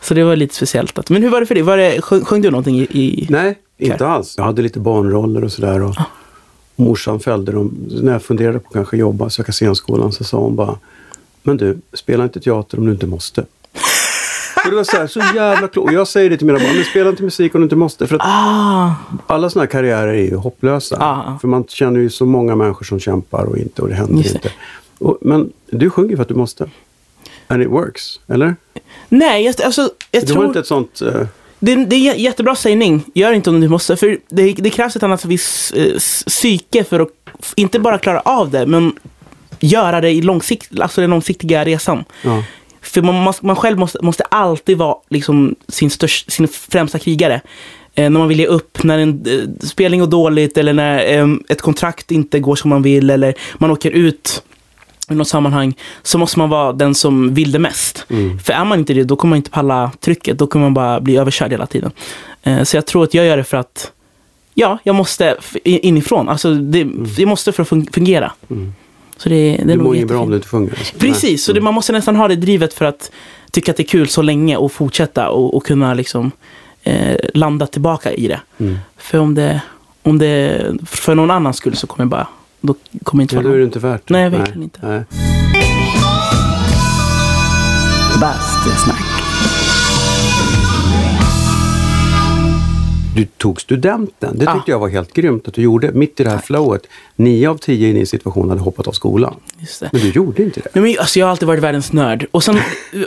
Så 0.00 0.14
det 0.14 0.24
var 0.24 0.36
lite 0.36 0.54
speciellt. 0.54 0.98
Att, 0.98 1.10
men 1.10 1.22
hur 1.22 1.30
var 1.30 1.40
det 1.40 1.46
för 1.46 1.54
dig? 1.54 1.62
Var 1.62 1.76
det, 1.76 2.02
sjöng, 2.02 2.24
sjöng 2.24 2.42
du 2.42 2.50
någonting 2.50 2.78
i... 2.78 2.82
i... 2.82 3.26
Nej, 3.30 3.58
inte 3.78 4.06
alls. 4.06 4.34
Jag 4.36 4.44
hade 4.44 4.62
lite 4.62 4.80
barnroller 4.80 5.44
och 5.44 5.52
sådär. 5.52 5.82
Och 5.82 5.96
Morsan 6.76 7.20
följde 7.20 7.52
dem. 7.52 7.74
När 7.90 8.12
jag 8.12 8.22
funderade 8.22 8.58
på 8.58 8.68
att 8.68 8.72
kanske 8.74 8.96
jobba, 8.96 9.30
söka 9.30 9.52
scenskolan, 9.52 10.12
så 10.12 10.24
sa 10.24 10.38
hon 10.38 10.56
bara 10.56 10.78
Men 11.42 11.56
du, 11.56 11.78
spela 11.92 12.24
inte 12.24 12.40
teater 12.40 12.78
om 12.78 12.86
du 12.86 12.92
inte 12.92 13.06
måste. 13.06 13.44
Och 14.64 14.70
det 14.70 14.76
var 14.76 14.84
så, 14.84 14.96
här, 14.96 15.06
så 15.06 15.20
jävla 15.20 15.68
klokt. 15.68 15.88
Och 15.88 15.94
jag 15.94 16.08
säger 16.08 16.30
det 16.30 16.36
till 16.36 16.46
mina 16.46 16.58
barn, 16.58 16.74
men 16.76 16.84
spela 16.84 17.10
inte 17.10 17.22
musik 17.22 17.54
om 17.54 17.60
du 17.60 17.64
inte 17.64 17.76
måste. 17.76 18.06
För 18.06 18.14
att 18.16 18.22
Ah, 18.24 18.94
alla 19.26 19.50
sådana 19.50 19.64
här 19.64 19.70
karriärer 19.70 20.14
är 20.14 20.22
ju 20.24 20.36
hopplösa. 20.36 20.96
Ja. 21.00 21.38
För 21.40 21.48
man 21.48 21.64
känner 21.68 22.00
ju 22.00 22.10
så 22.10 22.26
många 22.26 22.56
människor 22.56 22.84
som 22.84 23.00
kämpar 23.00 23.44
och 23.44 23.58
inte 23.58 23.82
och 23.82 23.88
det 23.88 23.94
händer 23.94 24.14
Just 24.16 24.32
det. 24.32 24.36
inte. 24.36 24.52
Och, 24.98 25.18
men 25.20 25.52
du 25.70 25.90
sjunger 25.90 26.16
för 26.16 26.22
att 26.22 26.28
du 26.28 26.34
måste. 26.34 26.70
And 27.48 27.62
it 27.62 27.68
works, 27.68 28.20
eller? 28.28 28.56
nej, 29.08 29.44
jag, 29.44 29.54
alltså, 29.64 29.90
jag 30.10 30.22
Du 30.22 30.26
tror... 30.26 30.36
har 30.36 30.44
inte 30.44 30.58
ett 30.58 30.66
sånt... 30.66 31.02
eh, 31.02 31.26
Det, 31.58 31.74
det 31.84 31.96
är 31.96 32.14
en 32.14 32.20
jättebra 32.22 32.54
sägning. 32.54 33.04
Gör 33.14 33.32
inte 33.32 33.50
om 33.50 33.60
du 33.60 33.68
måste. 33.68 33.96
För 33.96 34.18
det, 34.28 34.52
det 34.52 34.70
krävs 34.70 34.96
ett 34.96 35.02
annat 35.02 35.24
visst 35.24 35.76
eh, 35.76 35.86
psyke 36.26 36.84
för 36.84 37.00
att 37.00 37.08
inte 37.56 37.78
bara 37.78 37.98
klara 37.98 38.20
av 38.20 38.50
det, 38.50 38.66
men 38.66 38.92
göra 39.60 40.00
det 40.00 40.10
i 40.10 40.22
långsikt, 40.22 40.80
alltså 40.80 41.00
den 41.00 41.10
långsiktiga 41.10 41.64
resan. 41.64 42.04
ja. 42.22 42.44
För 42.82 43.02
man, 43.02 43.22
man, 43.22 43.34
man 43.40 43.56
själv 43.56 43.78
måste, 43.78 43.98
måste 44.02 44.24
alltid 44.24 44.78
vara 44.78 44.96
liksom 45.08 45.54
sin, 45.68 45.90
störst, 45.90 46.32
sin 46.32 46.48
främsta 46.48 46.98
krigare. 46.98 47.40
Eh, 47.94 48.10
när 48.10 48.18
man 48.18 48.28
vill 48.28 48.40
ge 48.40 48.46
upp, 48.46 48.82
när 48.84 48.98
en 48.98 49.24
eh, 49.26 49.66
spelning 49.66 50.00
går 50.00 50.06
dåligt 50.06 50.56
eller 50.56 50.72
när 50.72 51.18
eh, 51.18 51.28
ett 51.48 51.60
kontrakt 51.60 52.10
inte 52.10 52.40
går 52.40 52.56
som 52.56 52.70
man 52.70 52.82
vill 52.82 53.10
eller 53.10 53.34
man 53.58 53.70
åker 53.70 53.90
ut 53.90 54.42
i 55.10 55.14
något 55.14 55.28
sammanhang 55.28 55.74
så 56.02 56.18
måste 56.18 56.38
man 56.38 56.48
vara 56.50 56.72
den 56.72 56.94
som 56.94 57.34
vill 57.34 57.52
det 57.52 57.58
mest. 57.58 58.06
Mm. 58.10 58.38
För 58.38 58.52
är 58.52 58.64
man 58.64 58.78
inte 58.78 58.94
det, 58.94 59.04
då 59.04 59.16
kommer 59.16 59.30
man 59.30 59.36
inte 59.36 59.50
palla 59.50 59.92
trycket. 60.00 60.38
Då 60.38 60.46
kommer 60.46 60.66
man 60.66 60.74
bara 60.74 61.00
bli 61.00 61.16
överkörd 61.16 61.50
hela 61.50 61.66
tiden. 61.66 61.90
Eh, 62.42 62.62
så 62.62 62.76
jag 62.76 62.86
tror 62.86 63.04
att 63.04 63.14
jag 63.14 63.26
gör 63.26 63.36
det 63.36 63.44
för 63.44 63.56
att, 63.56 63.92
ja, 64.54 64.78
jag 64.84 64.94
måste 64.94 65.36
inifrån. 65.64 66.28
Alltså, 66.28 66.54
det, 66.54 66.86
jag 67.18 67.28
måste 67.28 67.52
för 67.52 67.62
att 67.62 67.68
fun- 67.68 67.92
fungera. 67.92 68.32
Mm. 68.50 68.74
Så 69.22 69.28
det, 69.28 69.56
det 69.56 69.72
Du 69.72 69.76
mår 69.76 69.96
inget 69.96 70.08
bra 70.08 70.20
om 70.20 70.30
du 70.30 70.36
inte 70.36 70.48
sjunger. 70.48 70.70
alltså. 70.78 70.98
Precis, 70.98 71.22
Nej. 71.22 71.38
så 71.38 71.52
det, 71.52 71.60
man 71.60 71.74
måste 71.74 71.92
nästan 71.92 72.16
ha 72.16 72.28
det 72.28 72.36
drivet 72.36 72.74
för 72.74 72.84
att 72.84 73.10
tycka 73.50 73.70
att 73.70 73.76
det 73.76 73.82
är 73.82 73.86
kul 73.86 74.08
så 74.08 74.22
länge 74.22 74.56
och 74.56 74.72
fortsätta 74.72 75.28
och, 75.28 75.54
och 75.56 75.66
kunna 75.66 75.94
liksom 75.94 76.30
eh, 76.82 77.16
landa 77.34 77.66
tillbaka 77.66 78.12
i 78.12 78.28
det. 78.28 78.40
Mm. 78.58 78.78
För 78.96 79.18
om 79.18 79.34
det, 79.34 79.60
om 80.02 80.18
det 80.18 80.62
för 80.86 81.14
någon 81.14 81.30
annans 81.30 81.56
skull 81.56 81.76
så 81.76 81.86
kommer 81.86 82.04
jag 82.04 82.08
bara, 82.10 82.26
då 82.60 82.74
kommer 83.02 83.22
inte 83.22 83.34
Ja, 83.34 83.40
vara 83.40 83.48
då 83.48 83.54
är 83.54 83.58
det 83.58 83.64
inte 83.64 83.78
värt 83.78 84.08
det. 84.08 84.14
Nej, 84.14 84.30
verkligen 84.30 84.62
inte. 84.62 84.78
Nej. 84.82 85.04
Bastusnack. 88.20 89.11
Du 93.14 93.24
tog 93.24 93.60
studenten. 93.60 94.38
Det 94.38 94.44
Ja. 94.44 94.54
tyckte 94.54 94.70
jag 94.70 94.78
var 94.78 94.88
helt 94.88 95.12
grymt 95.12 95.48
att 95.48 95.54
du 95.54 95.62
gjorde. 95.62 95.92
Mitt 95.92 96.20
i 96.20 96.24
det 96.24 96.30
här 96.30 96.38
flowet. 96.38 96.82
Nio 97.16 97.50
av 97.50 97.56
tio 97.58 97.88
i 97.88 97.92
din 97.92 98.06
situation 98.06 98.48
hade 98.48 98.60
hoppat 98.60 98.88
av 98.88 98.92
skolan. 98.92 99.34
Just 99.58 99.80
det. 99.80 99.88
Men 99.92 100.00
du 100.02 100.10
gjorde 100.10 100.42
inte 100.42 100.60
det. 100.60 100.68
Nej, 100.72 100.82
men, 100.82 100.98
alltså, 101.00 101.18
jag 101.18 101.26
har 101.26 101.30
alltid 101.30 101.48
varit 101.48 101.62
världens 101.62 101.92
nörd. 101.92 102.26
Och 102.30 102.44
sen, 102.44 102.58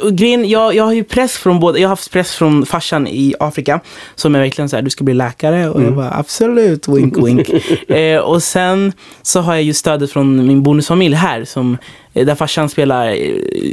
och 0.04 0.12
grejen, 0.14 0.50
jag, 0.50 0.76
jag 0.76 0.84
har 0.84 0.94
ju 0.94 1.04
press 1.04 1.32
från 1.32 1.60
både, 1.60 1.80
jag 1.80 1.88
har 1.88 1.90
haft 1.90 2.12
press 2.12 2.36
från 2.36 2.66
farsan 2.66 3.08
i 3.08 3.34
Afrika. 3.40 3.80
Som 4.16 4.36
är 4.36 4.40
verkligen 4.40 4.70
så 4.70 4.76
här, 4.76 4.84
du 4.84 4.90
ska 4.90 5.04
bli 5.04 5.14
läkare. 5.14 5.70
Och 5.70 5.84
jag 5.84 5.96
bara, 5.96 6.12
absolut, 6.12 6.88
wink 6.88 7.18
wink. 7.18 7.50
eh, 7.90 8.20
och 8.20 8.44
sen 8.44 8.94
så 9.22 9.40
har 9.42 9.54
jag 9.54 9.64
ju 9.64 9.74
stödet 9.74 10.12
från 10.12 10.48
min 10.48 10.64
bonusfamilj 10.64 11.16
här. 11.16 11.46
Som, 11.46 11.78
eh, 12.14 12.26
där 12.26 12.36
farsan 12.36 12.70
spelar 12.70 13.08
eh, 13.08 13.16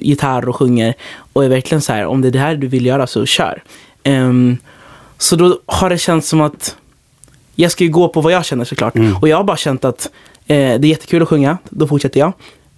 gitarr 0.03 0.49
och 0.49 0.57
sjunger. 0.57 0.95
Och 1.33 1.45
är 1.45 1.49
verkligen 1.49 1.83
så 1.83 1.93
här, 1.93 2.07
om 2.07 2.21
det 2.21 2.29
är 2.29 2.33
det 2.33 2.39
här 2.39 2.55
du 2.57 2.67
vill 2.67 2.87
göra 2.87 3.07
så 3.07 3.27
kör. 3.27 3.63
Ehm, 4.05 4.57
så 5.23 5.37
då 5.37 5.59
har 5.67 5.91
det 5.91 5.99
känts 5.99 6.29
som 6.29 6.41
att 6.41 6.77
jag 7.55 7.71
ska 7.71 7.85
ju 7.85 7.91
gå 7.91 8.09
på 8.09 8.21
vad 8.21 8.33
jag 8.33 8.45
känner 8.45 8.65
såklart. 8.65 8.95
Och 9.21 9.29
jag 9.29 9.37
har 9.37 9.45
bara 9.45 9.57
känt 9.57 9.85
att 9.85 10.11
eh, 10.47 10.57
det 10.57 10.87
är 10.87 10.87
jättekul 10.87 11.23
att 11.23 11.29
sjunga, 11.29 11.59
då 11.71 11.87
fortsätter 11.87 12.21
jag. 12.21 12.33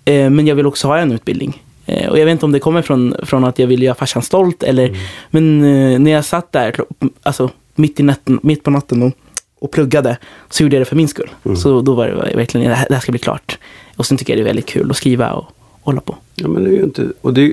Eh, 0.04 0.30
men 0.30 0.46
jag 0.46 0.54
vill 0.54 0.66
också 0.66 0.88
ha 0.88 0.98
en 0.98 1.12
utbildning. 1.12 1.62
Eh, 1.86 2.08
och 2.08 2.18
jag 2.18 2.24
vet 2.24 2.32
inte 2.32 2.46
om 2.46 2.52
det 2.52 2.58
kommer 2.60 2.82
från, 2.82 3.14
från 3.22 3.44
att 3.44 3.58
jag 3.58 3.66
vill 3.66 3.82
göra 3.82 3.94
farsan 3.94 4.22
stolt 4.22 4.62
eller... 4.62 4.96
Men 5.30 5.64
eh, 5.64 5.98
när 5.98 6.10
jag 6.10 6.24
satt 6.24 6.52
där, 6.52 6.76
alltså 7.22 7.50
mitt, 7.74 8.00
i 8.00 8.02
natten, 8.02 8.40
mitt 8.42 8.62
på 8.62 8.70
natten 8.70 9.02
och, 9.02 9.12
och 9.58 9.70
pluggade, 9.70 10.16
så 10.50 10.62
gjorde 10.62 10.76
jag 10.76 10.80
det 10.80 10.88
för 10.88 10.96
min 10.96 11.08
skull. 11.08 11.30
Så 11.56 11.80
då 11.80 11.94
var 11.94 12.08
det 12.08 12.36
verkligen, 12.36 12.68
det 12.68 12.74
här, 12.74 12.86
det 12.88 12.94
här 12.94 13.00
ska 13.00 13.12
bli 13.12 13.18
klart. 13.18 13.58
Och 13.96 14.06
sen 14.06 14.16
tycker 14.16 14.32
jag 14.32 14.38
det 14.38 14.42
är 14.42 14.52
väldigt 14.52 14.66
kul 14.66 14.90
att 14.90 14.96
skriva 14.96 15.32
och, 15.32 15.44
och 15.70 15.80
hålla 15.82 16.00
på. 16.00 16.16
Ja, 16.34 16.48
men 16.48 16.64
det 16.64 16.70
är 16.70 16.74
ju 16.74 16.82
inte... 16.82 17.08
Och 17.20 17.34
det 17.34 17.42
är, 17.42 17.52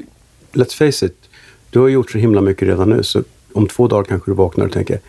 let's 0.53 0.75
face 0.77 1.05
it. 1.05 1.17
Du 1.69 1.79
har 1.79 1.87
gjort 1.87 2.11
så 2.11 2.17
himla 2.17 2.41
mycket 2.41 2.67
redan 2.67 2.89
nu. 2.89 3.03
Så 3.03 3.23
om 3.53 3.67
två 3.67 3.87
dagar 3.87 4.03
kanske 4.03 4.31
du 4.31 4.35
vaknar 4.35 4.65
och 4.65 4.71
tänker 4.71 4.99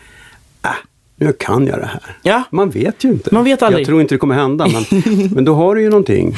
äh, 0.65 0.69
nu 1.15 1.33
kan 1.33 1.67
jag 1.67 1.79
det 1.79 1.85
här. 1.85 2.17
Ja, 2.23 2.43
Man 2.51 2.69
vet 2.69 3.03
ju 3.03 3.09
inte. 3.09 3.33
Man 3.33 3.43
vet 3.43 3.61
aldrig. 3.61 3.81
Jag 3.81 3.87
tror 3.87 4.01
inte 4.01 4.15
det 4.15 4.19
kommer 4.19 4.35
hända. 4.35 4.67
Men, 4.73 5.03
men 5.31 5.45
då 5.45 5.53
har 5.55 5.75
du 5.75 5.81
ju 5.81 5.89
någonting 5.89 6.35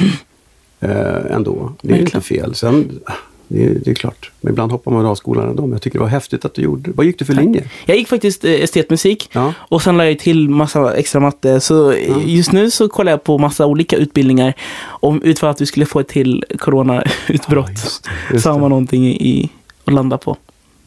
eh, 0.80 1.16
ändå. 1.30 1.72
Det 1.82 1.92
är 1.92 1.96
ju 1.96 2.02
inte 2.02 2.20
fel. 2.20 2.54
Sen, 2.54 3.00
ah, 3.06 3.12
det 3.48 3.64
är, 3.64 3.70
det 3.84 3.90
är 3.90 3.94
klart. 3.94 4.30
Men 4.40 4.52
ibland 4.52 4.72
hoppar 4.72 4.90
man 4.90 5.06
av 5.06 5.14
skolan 5.14 5.48
ändå. 5.48 5.62
Men 5.62 5.72
jag 5.72 5.82
tycker 5.82 5.98
det 5.98 6.02
var 6.02 6.10
häftigt 6.10 6.44
att 6.44 6.54
du 6.54 6.62
gjorde 6.62 6.90
det. 6.90 6.96
Vad 6.96 7.06
gick 7.06 7.18
du 7.18 7.24
för 7.24 7.34
linje? 7.34 7.70
Jag 7.86 7.96
gick 7.96 8.08
faktiskt 8.08 8.44
eh, 8.44 8.50
estetmusik 8.52 9.30
Ja. 9.32 9.52
och 9.58 9.82
sen 9.82 9.96
lade 9.96 10.10
jag 10.10 10.18
till 10.18 10.48
massa 10.50 10.94
extra 10.96 11.20
matte. 11.20 11.60
Så 11.60 11.90
eh, 11.92 12.28
just 12.28 12.52
nu 12.52 12.70
så 12.70 12.88
kollar 12.88 13.12
jag 13.12 13.24
på 13.24 13.38
massa 13.38 13.66
olika 13.66 13.96
utbildningar. 13.96 14.54
Om 14.84 15.22
utfall 15.22 15.50
att 15.50 15.60
vi 15.60 15.66
skulle 15.66 15.86
få 15.86 16.00
ett 16.00 16.08
till 16.08 16.44
coronautbrott. 16.58 17.70
just 17.70 18.04
det, 18.04 18.10
just 18.32 18.44
så 18.44 18.50
har 18.50 18.58
man 18.58 18.70
någonting 18.70 19.06
i, 19.06 19.50
att 19.84 19.94
landa 19.94 20.18
på. 20.18 20.36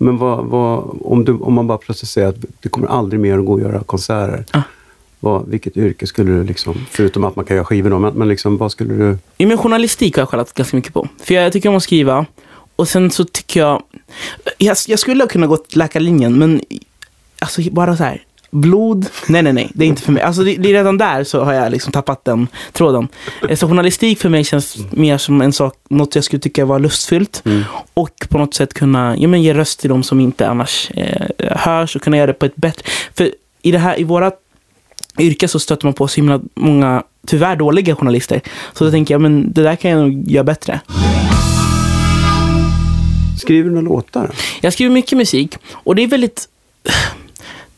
Men 0.02 0.18
vad, 0.18 0.46
vad, 0.46 0.98
om, 1.02 1.26
du, 1.26 1.34
om 1.34 1.54
man 1.54 1.68
bara 1.68 1.78
plötsligt 1.78 2.10
säger 2.10 2.28
att 2.28 2.46
det 2.60 2.70
kommer 2.70 2.88
aldrig 2.88 3.20
mer 3.20 3.38
att 3.38 3.46
gå 3.46 3.54
och 3.54 3.62
göra 3.62 3.84
konserter. 3.84 4.46
Ja. 4.54 4.62
Vad, 5.20 5.48
vilket 5.48 5.78
yrke 5.78 6.08
skulle 6.08 6.32
du 6.32 6.44
liksom, 6.44 6.86
förutom 6.90 7.24
att 7.24 7.36
man 7.36 7.46
kan 7.46 7.56
göra 7.58 7.66
skivor 7.66 7.90
då, 7.90 8.00
men, 8.00 8.14
men 8.14 8.28
liksom, 8.28 8.58
vad 8.58 8.72
skulle 8.72 8.94
du... 8.94 9.18
I 9.38 9.46
min 9.46 9.58
journalistik 9.58 10.16
har 10.16 10.22
jag 10.22 10.30
kollat 10.30 10.54
ganska 10.54 10.78
mycket 10.78 10.94
på. 10.94 11.08
För 11.24 11.34
jag 11.34 11.54
tycker 11.54 11.70
om 11.70 11.76
att 11.76 11.84
skriva. 11.84 12.26
Och 12.76 12.88
sen 12.88 13.12
så 13.12 13.26
tycker 13.26 13.60
jag... 13.60 13.84
Jag, 14.58 14.78
jag 14.88 15.00
skulle 15.00 15.24
ha 15.24 15.28
kunnat 15.28 15.50
gå 15.50 15.58
läkarlinjen, 15.70 16.40
men 16.40 16.62
alltså 17.40 17.62
bara 17.72 17.98
så 17.98 18.04
här. 18.04 18.24
Blod? 18.52 19.06
Nej, 19.28 19.42
nej, 19.42 19.54
nej. 19.54 19.72
Det 19.74 19.86
är 19.86 19.88
inte 19.88 20.02
för 20.02 20.12
mig. 20.12 20.24
Alltså 20.24 20.44
det, 20.44 20.56
det 20.56 20.70
är 20.70 20.74
redan 20.74 20.98
där 20.98 21.24
så 21.24 21.44
har 21.44 21.54
jag 21.54 21.72
liksom 21.72 21.92
tappat 21.92 22.26
den 22.26 22.48
tråden. 22.74 23.08
Eh, 23.50 23.56
Så 23.58 23.68
journalistik 23.68 24.20
för 24.20 24.30
mig 24.30 24.44
känns 24.44 24.78
mer 24.92 25.18
som 25.18 25.42
en 25.42 25.54
sak, 25.54 25.74
något 25.90 26.16
jag 26.16 26.24
skulle 26.24 26.40
tycka 26.40 26.66
var 26.66 26.80
lustfyllt. 26.80 27.44
Och 27.94 28.28
på 28.30 28.38
något 28.38 28.54
sätt 28.54 28.74
kunna 28.74 29.18
ja, 29.18 29.28
men 29.28 29.42
ge 29.42 29.54
röst 29.54 29.80
till 29.80 29.90
de 29.90 30.04
som 30.04 30.20
inte 30.20 30.48
annars 30.48 30.92
eh, 30.92 31.28
hörs 31.58 31.96
och 31.96 32.02
kunna 32.02 32.18
göra 32.18 32.28
det 32.28 32.34
på 32.34 32.46
ett 32.46 32.56
bättre... 32.56 32.84
För 33.14 33.32
i, 33.62 33.72
det 33.72 33.78
här, 33.80 34.00
i 34.00 34.04
våra 34.04 34.32
yrke 35.20 35.48
så 35.48 35.60
stöter 35.60 35.86
man 35.86 35.94
på 35.94 36.08
så 36.08 36.16
himla 36.16 36.40
många, 36.56 37.04
tyvärr 37.28 37.56
dåliga 37.56 37.96
journalister. 37.96 38.42
Så 38.74 38.84
då 38.86 38.92
tänker 38.92 39.14
jag, 39.14 39.22
men 39.22 39.52
det 39.52 39.64
där 39.64 39.76
kan 39.76 39.92
jag 39.92 40.00
nog 40.02 40.32
göra 40.32 40.44
bättre. 40.44 40.80
Skriver 43.40 43.70
du 43.70 43.76
några 43.76 43.88
låtar? 43.90 44.32
Jag 44.62 44.74
skriver 44.74 44.92
mycket 44.94 45.18
musik 45.18 45.58
och 45.72 45.96
det 45.96 46.04
är 46.04 46.08
väldigt 46.08 46.48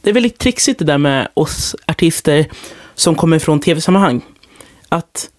det 0.01 0.09
är 0.09 0.13
väldigt 0.13 0.37
trixigt 0.37 0.79
det 0.79 0.85
där 0.85 0.97
med 0.97 1.27
oss 1.33 1.75
artister 1.87 2.45
som 2.95 3.15
kommer 3.15 3.39
från 3.39 3.59
tv-sammanhang. 3.59 4.21
Att 4.89 5.29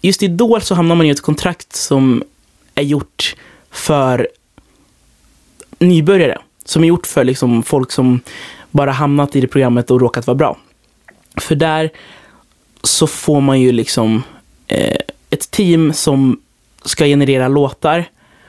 just 0.00 0.22
i 0.22 0.26
Idol 0.26 0.62
så 0.62 0.74
hamnar 0.74 0.94
man 0.94 1.06
i 1.06 1.10
ett 1.10 1.22
kontrakt 1.22 1.76
som 1.76 2.22
är 2.74 2.82
gjort 2.82 3.36
för 3.70 4.28
nybörjare. 5.78 6.38
Som 6.64 6.84
är 6.84 6.88
gjort 6.88 7.06
för 7.06 7.24
liksom 7.24 7.62
folk 7.62 7.92
som 7.92 8.20
bara 8.70 8.92
hamnat 8.92 9.36
i 9.36 9.40
det 9.40 9.46
programmet 9.46 9.90
och 9.90 10.00
råkat 10.00 10.26
vara 10.26 10.34
bra. 10.34 10.56
För 11.36 11.54
där 11.54 11.90
så 12.82 13.06
får 13.06 13.40
man 13.40 13.60
ju 13.60 13.72
liksom 13.72 14.22
eh, 14.66 14.96
ett 15.30 15.50
team 15.50 15.92
som 15.92 16.40
ska 16.84 17.04
generera 17.04 17.48
låtar 17.48 18.04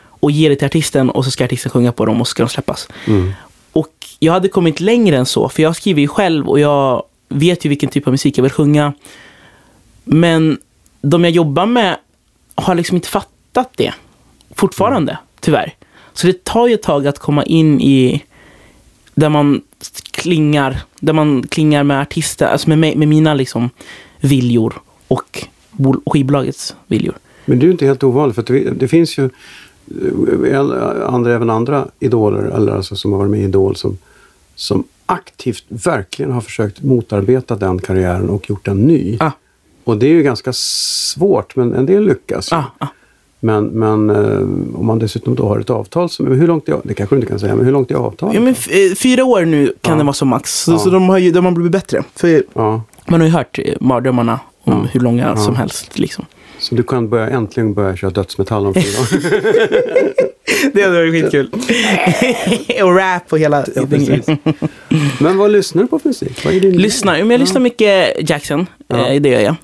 och 0.07 0.31
ge 0.31 0.49
det 0.49 0.55
till 0.55 0.65
artisten 0.65 1.09
och 1.09 1.25
så 1.25 1.31
ska 1.31 1.45
artisten 1.45 1.71
sjunga 1.71 1.91
på 1.91 2.05
dem 2.05 2.21
och 2.21 2.27
så 2.27 2.31
ska 2.31 2.43
de 2.43 2.49
släppas. 2.49 2.87
Mm. 3.07 3.33
Och 3.75 4.07
jag 4.19 4.33
hade 4.33 4.47
kommit 4.47 4.79
längre 4.79 5.17
än 5.17 5.25
så, 5.25 5.49
för 5.49 5.63
jag 5.63 5.75
skriver 5.75 6.01
ju 6.01 6.07
själv 6.07 6.49
och 6.49 6.59
jag 6.59 7.03
vet 7.29 7.65
ju 7.65 7.69
vilken 7.69 7.89
typ 7.89 8.07
av 8.07 8.13
musik 8.13 8.37
jag 8.37 8.43
vill 8.43 8.51
sjunga. 8.51 8.93
Men 10.03 10.57
de 11.01 11.23
jag 11.23 11.31
jobbar 11.33 11.65
med 11.65 11.97
har 12.55 12.75
liksom 12.75 12.95
inte 12.95 13.07
fattat 13.07 13.71
det. 13.75 13.93
Fortfarande, 14.55 15.17
tyvärr. 15.39 15.73
Så 16.13 16.27
det 16.27 16.43
tar 16.43 16.67
ju 16.67 16.73
ett 16.73 16.83
tag 16.83 17.07
att 17.07 17.19
komma 17.19 17.43
in 17.43 17.81
i 17.81 18.23
där 19.15 19.29
man 19.29 19.61
klingar, 20.11 20.79
där 20.99 21.13
man 21.13 21.47
klingar 21.47 21.83
med 21.83 22.01
artister, 22.01 22.47
alltså 22.47 22.69
med, 22.69 22.97
med 22.97 23.07
mina 23.07 23.33
liksom 23.33 23.69
viljor 24.19 24.81
och 25.07 25.47
bol- 25.71 26.01
skivbolagets 26.05 26.75
viljor. 26.87 27.15
Men 27.45 27.59
det 27.59 27.63
är 27.63 27.65
ju 27.65 27.71
inte 27.71 27.85
helt 27.85 28.03
ovanligt 28.03 28.35
för 28.35 28.43
det, 28.43 28.69
det 28.69 28.87
finns 28.87 29.17
ju 29.17 29.29
andra, 31.07 31.33
även 31.33 31.49
andra 31.49 31.87
idoler, 31.99 32.43
eller 32.43 32.71
alltså 32.75 32.95
som 32.95 33.11
har 33.11 33.19
varit 33.19 33.31
med 33.31 33.39
i 33.39 33.43
Idol 33.43 33.75
som, 33.75 33.97
som 34.55 34.83
aktivt 35.05 35.63
verkligen 35.67 36.31
har 36.31 36.41
försökt 36.41 36.83
motarbeta 36.83 37.55
den 37.55 37.79
karriären 37.79 38.29
och 38.29 38.49
gjort 38.49 38.65
den 38.65 38.77
ny. 38.77 39.17
Ah, 39.19 39.31
Och 39.83 39.97
det 39.97 40.05
är 40.05 40.11
ju 40.13 40.23
ganska 40.23 40.53
svårt, 40.53 41.55
men 41.55 41.73
en 41.73 41.85
del 41.85 42.03
lyckas. 42.05 42.53
ah, 42.53 42.63
ah. 42.77 42.87
Men, 43.39 43.65
men 43.65 44.09
eh, 44.09 44.39
om 44.79 44.85
man 44.85 44.99
dessutom 44.99 45.35
då 45.35 45.47
har 45.47 45.59
ett 45.59 45.69
avtal 45.69 46.09
som, 46.09 46.27
hur 46.27 46.47
långt 46.47 46.69
är, 46.69 46.77
det 46.83 46.93
kanske 46.93 47.15
du 47.15 47.19
inte 47.19 47.29
kan 47.31 47.39
säga, 47.39 47.55
men 47.55 47.65
hur 47.65 47.71
långt 47.71 47.91
är 47.91 47.95
avtalet? 47.95 48.35
Ja, 48.35 48.41
men 48.41 48.49
eh, 48.53 48.95
fyra 48.95 49.25
år 49.25 49.45
nu 49.45 49.73
kan 49.81 49.91
Ja. 49.93 49.97
det 49.97 50.03
vara 50.03 50.13
som 50.13 50.27
max. 50.27 50.59
Så, 50.63 50.71
Ja. 50.71 50.77
så 50.77 50.89
de 50.89 51.09
har 51.09 51.17
ju 51.17 51.31
de 51.31 51.45
har 51.45 51.51
blivit 51.51 51.71
bättre. 51.71 52.03
För 52.15 52.43
Ja, 52.53 52.81
man 53.07 53.19
har 53.19 53.27
ju 53.27 53.33
hört 53.33 53.59
eh, 53.59 53.73
mardrömmarna 53.79 54.39
om 54.63 54.87
hur 54.91 54.99
långa 54.99 55.35
som 55.37 55.55
helst. 55.55 55.99
Liksom. 55.99 56.25
Så 56.59 56.75
du 56.75 56.83
kan 56.83 57.09
börja, 57.09 57.29
äntligen 57.29 57.73
börja 57.73 57.95
köra 57.95 58.11
dödsmetall 58.11 58.65
om 58.67 58.73
fyra 58.73 58.99
år. 59.01 59.07
Det 60.73 60.81
hade 60.81 60.95
varit 60.95 61.13
skitkul. 61.13 61.49
och 62.83 62.95
rap 62.95 63.23
och 63.33 63.39
hela... 63.39 63.65
Ja. 63.75 63.85
Men 65.19 65.37
vad 65.37 65.51
lyssnar 65.51 65.81
du 65.83 65.87
på 65.87 65.99
för 65.99 66.09
musik? 66.09 66.45
Vad 66.45 66.53
är 66.53 66.59
din 66.59 66.77
lyssnar, 66.77 67.17
men 67.17 67.31
jag 67.31 67.39
lyssnar 67.39 67.61
mycket 67.61 68.29
Jackson. 68.29 68.65
Ja. 68.87 69.07
Eh, 69.07 69.21
det 69.21 69.29
gör 69.29 69.39
jag. 69.41 69.55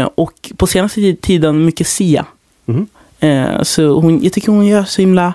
Eh, 0.00 0.08
och 0.14 0.52
på 0.56 0.66
senaste 0.66 1.00
ti- 1.00 1.16
tiden 1.20 1.64
mycket 1.64 1.86
Sia. 1.86 2.26
Eh, 3.20 3.62
så 3.62 4.00
hon, 4.00 4.22
jag 4.22 4.32
tycker 4.32 4.52
hon 4.52 4.66
gör 4.66 4.84
så 4.84 5.02
himla 5.02 5.34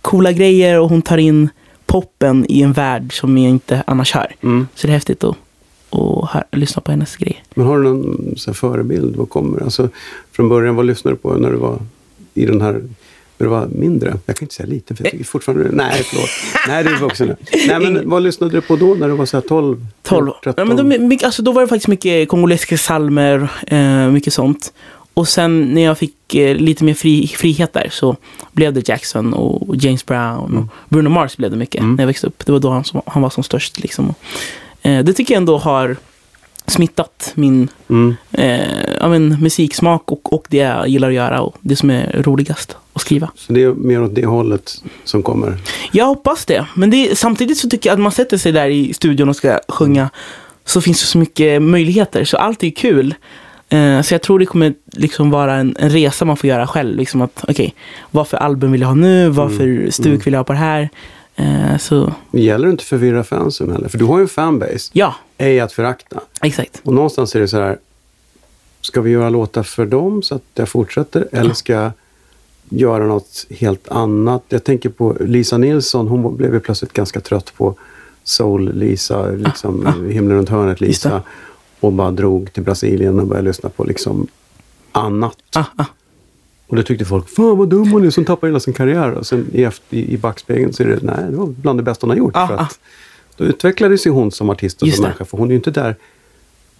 coola 0.00 0.32
grejer 0.32 0.80
och 0.80 0.88
hon 0.88 1.02
tar 1.02 1.18
in 1.18 1.48
poppen 1.86 2.46
i 2.48 2.62
en 2.62 2.72
värld 2.72 3.18
som 3.20 3.38
jag 3.38 3.50
inte 3.50 3.82
annars 3.86 4.12
hör. 4.12 4.34
Mm. 4.42 4.68
Så 4.74 4.86
det 4.86 4.90
är 4.90 4.94
häftigt 4.94 5.24
att, 5.24 5.36
att 5.94 6.30
hör, 6.30 6.44
lyssna 6.52 6.82
på 6.82 6.90
hennes 6.90 7.16
grejer. 7.16 7.42
Men 7.54 7.66
har 7.66 7.78
du 7.78 7.82
någon 7.84 8.34
så 8.36 8.54
förebild? 8.54 9.16
Vad 9.16 9.28
kommer? 9.30 9.62
Alltså, 9.62 9.88
från 10.32 10.48
början, 10.48 10.74
vad 10.76 10.86
lyssnade 10.86 11.16
du 11.16 11.20
på 11.20 11.34
när 11.34 11.50
du 11.50 11.56
var 11.56 11.78
i 12.34 12.46
den 12.46 12.60
här 12.60 12.72
när 13.38 13.46
du 13.46 13.50
var 13.50 13.66
mindre? 13.66 14.18
Jag 14.26 14.36
kan 14.36 14.44
inte 14.44 14.54
säga 14.54 14.66
liten, 14.68 14.96
för 14.96 15.04
jag 15.04 15.10
tycker 15.12 15.24
fortfarande... 15.24 15.68
Nej, 15.72 16.02
förlåt. 16.04 16.28
Nej, 16.68 16.84
du 16.84 16.94
är 16.94 17.00
vuxen. 17.00 17.36
Nej, 17.68 17.80
men 17.80 18.10
vad 18.10 18.22
lyssnade 18.22 18.52
du 18.52 18.60
på 18.60 18.76
då 18.76 18.94
när 18.94 19.08
du 19.08 19.14
var 19.14 19.26
så 19.26 19.36
här 19.36 19.42
12? 19.48 19.86
12. 20.02 20.30
13? 20.44 20.68
Ja, 20.68 20.84
men 20.84 21.08
då, 21.08 21.26
alltså, 21.26 21.42
då 21.42 21.52
var 21.52 21.62
det 21.62 21.68
faktiskt 21.68 21.88
mycket 21.88 22.28
kongolesiska 22.28 22.78
salmer, 22.78 23.48
eh, 23.66 24.10
mycket 24.10 24.32
sånt. 24.32 24.72
Och 25.14 25.28
sen 25.28 25.60
när 25.74 25.82
jag 25.82 25.98
fick 25.98 26.34
eh, 26.34 26.56
lite 26.56 26.84
mer 26.84 26.94
fri, 26.94 27.26
frihet 27.26 27.72
där 27.72 27.88
så 27.90 28.16
blev 28.52 28.72
det 28.72 28.88
Jackson 28.88 29.34
och 29.34 29.76
James 29.76 30.06
Brown 30.06 30.56
och 30.56 30.64
Bruno 30.88 31.08
Mars 31.08 31.36
blev 31.36 31.50
det 31.50 31.56
mycket 31.56 31.80
Mm. 31.80 31.94
när 31.94 32.02
jag 32.02 32.06
växte 32.06 32.26
upp. 32.26 32.46
Det 32.46 32.52
var 32.52 32.58
då 32.58 32.70
han, 32.70 32.84
som, 32.84 33.02
han 33.06 33.22
var 33.22 33.30
som 33.30 33.42
störst. 33.44 33.80
Liksom. 33.80 34.14
Eh, 34.84 35.04
det 35.04 35.12
tycker 35.12 35.34
jag 35.34 35.40
ändå 35.40 35.58
har 35.58 35.96
smittat 36.66 37.32
min 37.34 37.68
Mm. 37.88 38.14
eh, 38.32 38.60
ja, 39.00 39.08
men, 39.08 39.28
musiksmak 39.40 40.12
och, 40.12 40.32
och 40.32 40.44
det 40.48 40.56
jag 40.56 40.88
gillar 40.88 41.08
att 41.08 41.14
göra 41.14 41.40
och 41.40 41.56
det 41.60 41.76
som 41.76 41.90
är 41.90 42.22
roligast 42.22 42.76
att 42.92 43.00
skriva. 43.02 43.30
Så 43.36 43.52
det 43.52 43.62
är 43.62 43.70
mer 43.72 44.02
åt 44.02 44.14
det 44.14 44.26
hållet 44.26 44.82
som 45.04 45.22
kommer? 45.22 45.56
Jag 45.92 46.06
hoppas 46.06 46.44
det. 46.44 46.66
Men 46.74 46.90
det 46.90 47.18
samtidigt 47.18 47.58
så 47.58 47.68
tycker 47.68 47.90
jag 47.90 47.94
att 47.94 48.00
man 48.00 48.12
sätter 48.12 48.36
sig 48.36 48.52
där 48.52 48.68
i 48.68 48.94
studion 48.94 49.28
och 49.28 49.36
ska 49.36 49.58
sjunga 49.68 50.10
så 50.64 50.80
finns 50.80 51.00
det 51.00 51.06
så 51.06 51.18
mycket 51.18 51.62
möjligheter. 51.62 52.24
Så 52.24 52.36
allt 52.36 52.64
är 52.64 52.70
kul. 52.70 53.14
Eh, 53.68 54.00
så 54.02 54.14
jag 54.14 54.22
tror 54.22 54.38
det 54.38 54.46
kommer 54.46 54.74
liksom 54.92 55.30
vara 55.30 55.54
en, 55.54 55.76
en 55.78 55.90
resa 55.90 56.24
man 56.24 56.36
får 56.36 56.48
göra 56.48 56.66
själv. 56.66 56.96
Liksom 56.96 57.22
att, 57.22 57.44
okej, 57.48 57.74
vad 58.10 58.28
för 58.28 58.36
album 58.36 58.72
vill 58.72 58.80
jag 58.80 58.88
ha 58.88 58.94
nu? 58.94 59.28
Vad 59.28 59.56
för 59.56 59.90
stuk 59.90 60.26
vill 60.26 60.32
jag 60.32 60.38
ha 60.40 60.44
på 60.44 60.52
det 60.52 60.58
här? 60.58 60.88
Eh, 61.36 61.76
så 61.78 62.12
Det 62.32 62.40
gäller 62.40 62.68
inte 62.70 62.82
att 62.82 62.86
förvirra 62.86 63.24
fansen 63.24 63.70
heller. 63.72 63.88
För 63.88 63.98
du 63.98 64.04
har 64.04 64.18
ju 64.18 64.22
en 64.22 64.28
fanbase. 64.28 64.90
ja, 64.92 65.14
Ej 65.38 65.60
att 65.60 65.72
förakta. 65.72 66.20
exakt. 66.42 66.80
Och 66.84 66.94
någonstans 66.94 67.36
är 67.36 67.40
det 67.40 67.48
så 67.48 67.56
här. 67.56 67.78
Ska 68.80 69.00
vi 69.00 69.10
göra 69.10 69.30
låtar 69.30 69.62
för 69.62 69.86
dem 69.86 70.22
så 70.22 70.34
att 70.34 70.42
det 70.54 70.66
fortsätter? 70.66 71.28
Eller 71.32 71.52
ska 71.54 71.72
jag 71.72 71.90
göra 72.68 73.06
något 73.06 73.46
helt 73.50 73.88
annat? 73.88 74.42
Jag 74.48 74.64
tänker 74.64 74.88
på 74.88 75.16
Lisa 75.20 75.58
Nilsson. 75.58 76.08
Hon 76.08 76.36
blev 76.36 76.54
ju 76.54 76.60
plötsligt 76.60 76.92
ganska 76.92 77.20
trött 77.20 77.52
på 77.56 77.74
Soul-Lisa, 78.24 79.30
liksom 79.30 79.86
himlen 80.10 80.36
runt 80.36 80.48
hörnet 80.48 80.80
Just 80.80 81.02
det. 81.02 81.08
Lisa. 81.08 81.22
Och 81.80 81.92
bara 81.92 82.10
drog 82.10 82.52
till 82.52 82.62
Brasilien 82.62 83.20
och 83.20 83.26
började 83.26 83.48
lyssna 83.48 83.68
på 83.68 83.84
liksom 83.84 84.26
annat. 84.92 85.36
Ah, 85.54 85.64
ah. 85.76 85.84
Och 86.74 86.78
då 86.78 86.86
tyckte 86.86 87.04
folk, 87.04 87.28
fan 87.28 87.58
vad 87.58 87.68
dum 87.68 87.90
hon 87.92 88.04
är 88.04 88.10
som 88.10 88.24
tappar 88.24 88.46
hela 88.46 88.60
sin 88.60 88.74
karriär. 88.74 89.10
Och 89.10 89.26
sen 89.26 89.46
i, 89.52 89.68
i, 89.90 90.14
i 90.14 90.16
backspegeln 90.18 90.72
så 90.72 90.82
är 90.82 90.86
det, 90.86 90.98
nej, 91.02 91.16
det 91.30 91.36
var 91.36 91.46
bland 91.46 91.78
det 91.78 91.82
bästa 91.82 92.06
hon 92.06 92.10
har 92.10 92.16
gjort. 92.16 92.36
Ah, 92.36 92.46
för 92.48 92.54
ah. 92.54 92.58
att 92.60 92.78
då 93.36 93.44
utvecklades 93.44 94.06
ju 94.06 94.10
hon 94.10 94.30
som 94.32 94.50
artist 94.50 94.82
och 94.82 94.88
som 94.88 94.96
det. 94.96 95.02
människa. 95.02 95.24
För 95.24 95.38
hon 95.38 95.46
är 95.48 95.50
ju 95.50 95.56
inte 95.56 95.70
där, 95.70 95.96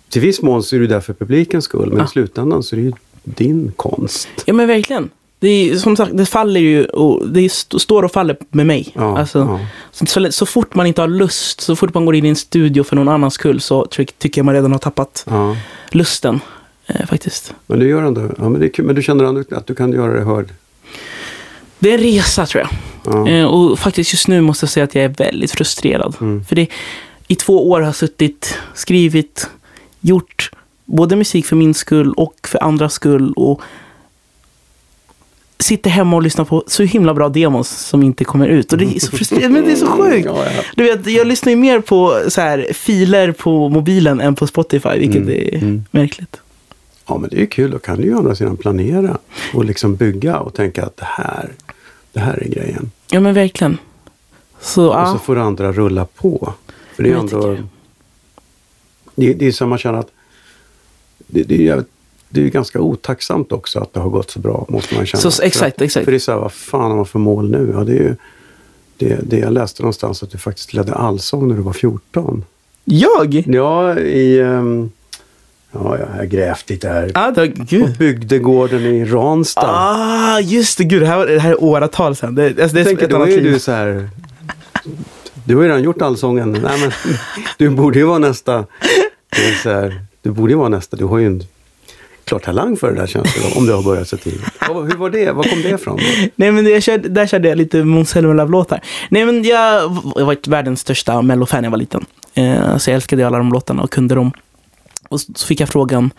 till 0.08 0.20
viss 0.22 0.42
mån 0.42 0.62
så 0.62 0.76
är 0.76 0.80
du 0.80 0.86
där 0.86 1.00
för 1.00 1.12
publikens 1.14 1.64
skull. 1.64 1.88
Men 1.92 2.00
Ah. 2.00 2.04
i 2.04 2.08
slutändan 2.08 2.62
så 2.62 2.76
är 2.76 2.80
det 2.80 2.84
ju 2.86 2.92
din 3.24 3.72
konst. 3.76 4.28
Ja 4.44 4.52
men 4.54 4.68
verkligen. 4.68 5.10
Det 5.38 5.48
är, 5.48 5.76
som 5.76 5.96
sagt, 5.96 6.16
det 6.16 6.26
faller 6.26 6.60
ju 6.60 6.84
och 6.84 7.28
det 7.28 7.44
st- 7.46 7.78
står 7.78 8.02
och 8.02 8.12
faller 8.12 8.36
med 8.50 8.66
mig. 8.66 8.92
Ja, 8.94 9.18
alltså, 9.18 9.38
ja. 9.38 9.60
Så, 9.92 10.06
så, 10.06 10.32
så 10.32 10.46
fort 10.46 10.74
man 10.74 10.86
inte 10.86 11.00
har 11.00 11.08
lust, 11.08 11.60
så 11.60 11.76
fort 11.76 11.94
man 11.94 12.04
går 12.04 12.14
in 12.14 12.24
i 12.24 12.28
en 12.28 12.36
studio 12.36 12.82
för 12.84 12.96
någon 12.96 13.08
annans 13.08 13.34
skull 13.34 13.60
så 13.60 13.86
ty- 13.86 14.04
tycker 14.18 14.38
jag 14.40 14.44
man 14.46 14.54
redan 14.54 14.72
har 14.72 14.78
tappat 14.78 15.24
Ja. 15.28 15.56
lusten. 15.90 16.40
Eh, 16.86 17.06
faktiskt. 17.06 17.54
Men 17.66 17.78
du 17.78 17.88
gör 17.88 18.02
ändå, 18.02 18.20
ja, 18.38 18.48
men, 18.48 18.60
det 18.60 18.66
är 18.66 18.70
kul, 18.70 18.84
men 18.84 18.94
du 18.94 19.02
känner 19.02 19.24
ändå 19.24 19.42
att 19.50 19.66
du 19.66 19.74
kan 19.74 19.92
göra 19.92 20.12
det 20.12 20.24
hörd. 20.24 20.48
Det 21.78 21.90
är 21.90 21.94
en 21.94 22.04
resa 22.04 22.46
tror 22.46 22.62
jag. 22.62 22.70
Ja. 23.14 23.28
Eh, 23.28 23.44
och 23.44 23.78
faktiskt 23.78 24.12
just 24.12 24.28
nu 24.28 24.40
måste 24.40 24.64
jag 24.64 24.70
säga 24.70 24.84
att 24.84 24.94
jag 24.94 25.04
är 25.04 25.08
väldigt 25.08 25.50
frustrerad. 25.50 26.16
Mm. 26.20 26.44
För 26.44 26.56
det, 26.56 26.66
i 27.28 27.34
två 27.34 27.70
år 27.70 27.80
har 27.80 27.86
jag 27.86 27.94
suttit, 27.94 28.58
skrivit, 28.74 29.50
gjort 30.00 30.50
både 30.84 31.16
musik 31.16 31.46
för 31.46 31.56
min 31.56 31.74
skull 31.74 32.12
och 32.12 32.48
för 32.48 32.62
andras 32.62 32.92
skull. 32.92 33.32
Och 33.32 33.62
sitter 35.58 35.90
hemma 35.90 36.16
och 36.16 36.22
lyssnar 36.22 36.44
på 36.44 36.64
så 36.66 36.82
himla 36.82 37.14
bra 37.14 37.28
demos 37.28 37.68
som 37.68 38.02
inte 38.02 38.24
kommer 38.24 38.48
ut. 38.48 38.72
Och 38.72 38.78
det 38.78 38.96
är 38.96 39.00
så 39.00 39.16
frustrerande, 39.16 39.48
men 39.48 39.64
det 39.64 39.72
är 39.72 39.76
så 39.76 39.86
sjukt. 39.86 40.26
Ja, 40.26 40.44
ja. 40.44 40.62
Du 40.76 40.84
vet, 40.84 41.06
jag 41.06 41.26
lyssnar 41.26 41.50
ju 41.50 41.56
mer 41.56 41.80
på 41.80 42.20
så 42.28 42.40
här, 42.40 42.68
filer 42.72 43.32
på 43.32 43.68
mobilen 43.68 44.20
än 44.20 44.34
på 44.34 44.46
Spotify, 44.46 44.98
vilket 44.98 45.16
Mm, 45.16 45.30
är 45.30 45.54
mm. 45.54 45.84
märkligt. 45.90 46.36
Ja, 47.06 47.18
men 47.18 47.30
det 47.30 47.42
är 47.42 47.46
kul. 47.46 47.70
Då 47.70 47.78
kan 47.78 47.96
du 47.96 48.02
ju 48.02 48.14
å 48.14 48.18
andra 48.18 48.34
sidan 48.34 48.56
planera 48.56 49.18
och 49.54 49.64
liksom 49.64 49.96
bygga 49.96 50.38
och 50.38 50.54
tänka 50.54 50.84
att 50.84 50.96
det 50.96 51.04
här, 51.08 51.52
det 52.12 52.20
här 52.20 52.42
är 52.42 52.49
grejen. 52.49 52.90
Ja, 53.11 53.20
men 53.20 53.34
verkligen. 53.34 53.78
Så, 54.61 55.00
Och 55.00 55.08
så 55.08 55.18
får 55.18 55.34
det 55.34 55.42
andra 55.42 55.73
rulla 55.73 56.04
på. 56.04 56.52
För 56.96 57.02
det 57.02 57.11
är 57.11 57.16
ändå... 57.16 57.56
Det, 59.14 59.32
det 59.34 59.46
är 59.46 59.52
som 59.52 59.68
man 59.68 59.78
känner 59.78 59.99
att... 59.99 60.11
Det, 61.26 61.42
det, 61.42 61.54
är, 61.54 61.58
jävligt- 61.62 61.88
det 62.28 62.44
är 62.44 62.49
ganska 62.49 62.80
otacksamt 62.80 63.52
också 63.52 63.80
att 63.80 63.92
det 63.92 64.00
har 64.00 64.11
gått 64.11 64.30
så 64.30 64.38
bra, 64.38 64.66
måste 64.68 64.94
man 64.94 65.06
känna. 65.06 65.30
Så- 65.30 65.42
exakt, 65.42 65.80
exakt. 65.80 66.04
För 66.04 66.12
det 66.12 66.16
är 66.16 66.18
så 66.18 66.32
här, 66.32 66.38
vad 66.38 66.52
fan 66.52 66.90
har 66.90 66.96
man 66.96 67.06
för 67.06 67.18
mål 67.18 67.50
nu? 67.50 67.70
Ja, 67.75 67.84
det 67.84 67.92
är 67.92 67.96
ju... 68.02 68.16
Det, 68.96 69.18
det 69.30 69.38
jag 69.38 69.52
läste 69.52 69.82
någonstans 69.82 70.23
att 70.23 70.30
du 70.30 70.38
faktiskt 70.38 70.73
ledde 70.75 70.94
allsång 70.94 71.49
när 71.49 71.56
du 71.56 71.62
var 71.62 71.73
14. 71.73 72.44
Jag? 72.84 73.44
Ja, 73.46 73.99
i... 73.99 74.40
ehm, 74.40 74.90
ja, 75.74 75.98
jag 75.98 76.16
har 76.18 76.24
grävt 76.24 76.70
lite 76.70 76.88
här. 76.88 77.32
Det, 77.34 77.48
På 77.56 77.64
gud. 77.64 77.98
bygdegården 77.98 78.80
i 78.82 79.04
Ranstad. 79.04 79.62
Ah, 79.68 80.40
just 80.40 80.78
det. 80.78 80.84
Gud, 80.84 81.02
det 81.02 81.06
här, 81.06 81.16
var- 81.16 81.26
det 81.26 81.40
här 81.40 81.50
är 81.50 81.64
åratal 81.64 82.16
sedan. 82.16 82.34
Det, 82.34 82.46
alltså, 82.46 82.74
det 82.74 82.80
är 82.80 82.84
tänker, 82.84 83.08
då 83.08 83.22
är 83.22 83.26
liv. 83.26 83.42
du 83.52 83.58
så 83.58 83.72
här... 83.72 84.08
Du 85.46 85.56
har 85.56 85.62
ju 85.62 85.68
redan 85.68 85.82
gjort 85.82 86.02
allsången. 86.02 86.52
Nej, 86.52 86.80
men, 86.80 86.92
du 87.58 87.68
borde 87.70 87.98
ju 87.98 88.04
vara 88.04 88.18
nästa. 88.18 88.64
Så 89.62 89.70
här, 89.70 90.00
du 90.22 90.30
borde 90.30 90.52
ju 90.52 90.58
vara 90.58 90.68
nästa. 90.68 90.96
Du 90.96 91.04
har 91.04 91.18
ju 91.18 91.26
en 91.26 91.42
klar 92.24 92.38
talang 92.38 92.76
för 92.76 92.92
det 92.92 93.00
där 93.00 93.06
känns 93.06 93.34
det 93.34 93.58
om 93.58 93.66
du 93.66 93.72
har 93.72 93.82
börjat 93.82 94.08
så 94.08 94.16
tidigt. 94.16 94.40
Hur 94.68 94.96
var 94.96 95.10
det? 95.10 95.32
Var 95.32 95.44
kom 95.44 95.62
det 95.62 95.68
ifrån? 95.70 95.96
Då? 95.96 96.28
Nej, 96.36 96.52
men 96.52 96.66
jag 96.66 96.82
körde, 96.82 97.08
där 97.08 97.26
körde 97.26 97.48
jag 97.48 97.58
lite 97.58 97.84
Måns 97.84 98.10
Zelmerlöw-låtar. 98.10 98.80
Nej, 99.08 99.24
men 99.26 99.42
jag, 99.44 99.82
jag 100.16 100.24
varit 100.26 100.46
världens 100.48 100.80
största 100.80 101.22
Mello-fan 101.22 101.60
när 101.62 101.66
jag 101.66 101.70
var 101.70 101.78
liten. 101.78 102.04
Eh, 102.34 102.76
så 102.76 102.90
jag 102.90 102.94
älskade 102.94 103.26
alla 103.26 103.38
de 103.38 103.52
låtarna 103.52 103.82
och 103.82 103.90
kunde 103.90 104.14
dem. 104.14 104.32
Och 105.08 105.20
så, 105.20 105.46
fick 105.46 105.61
jag 105.61 105.68
frågan 105.68 106.11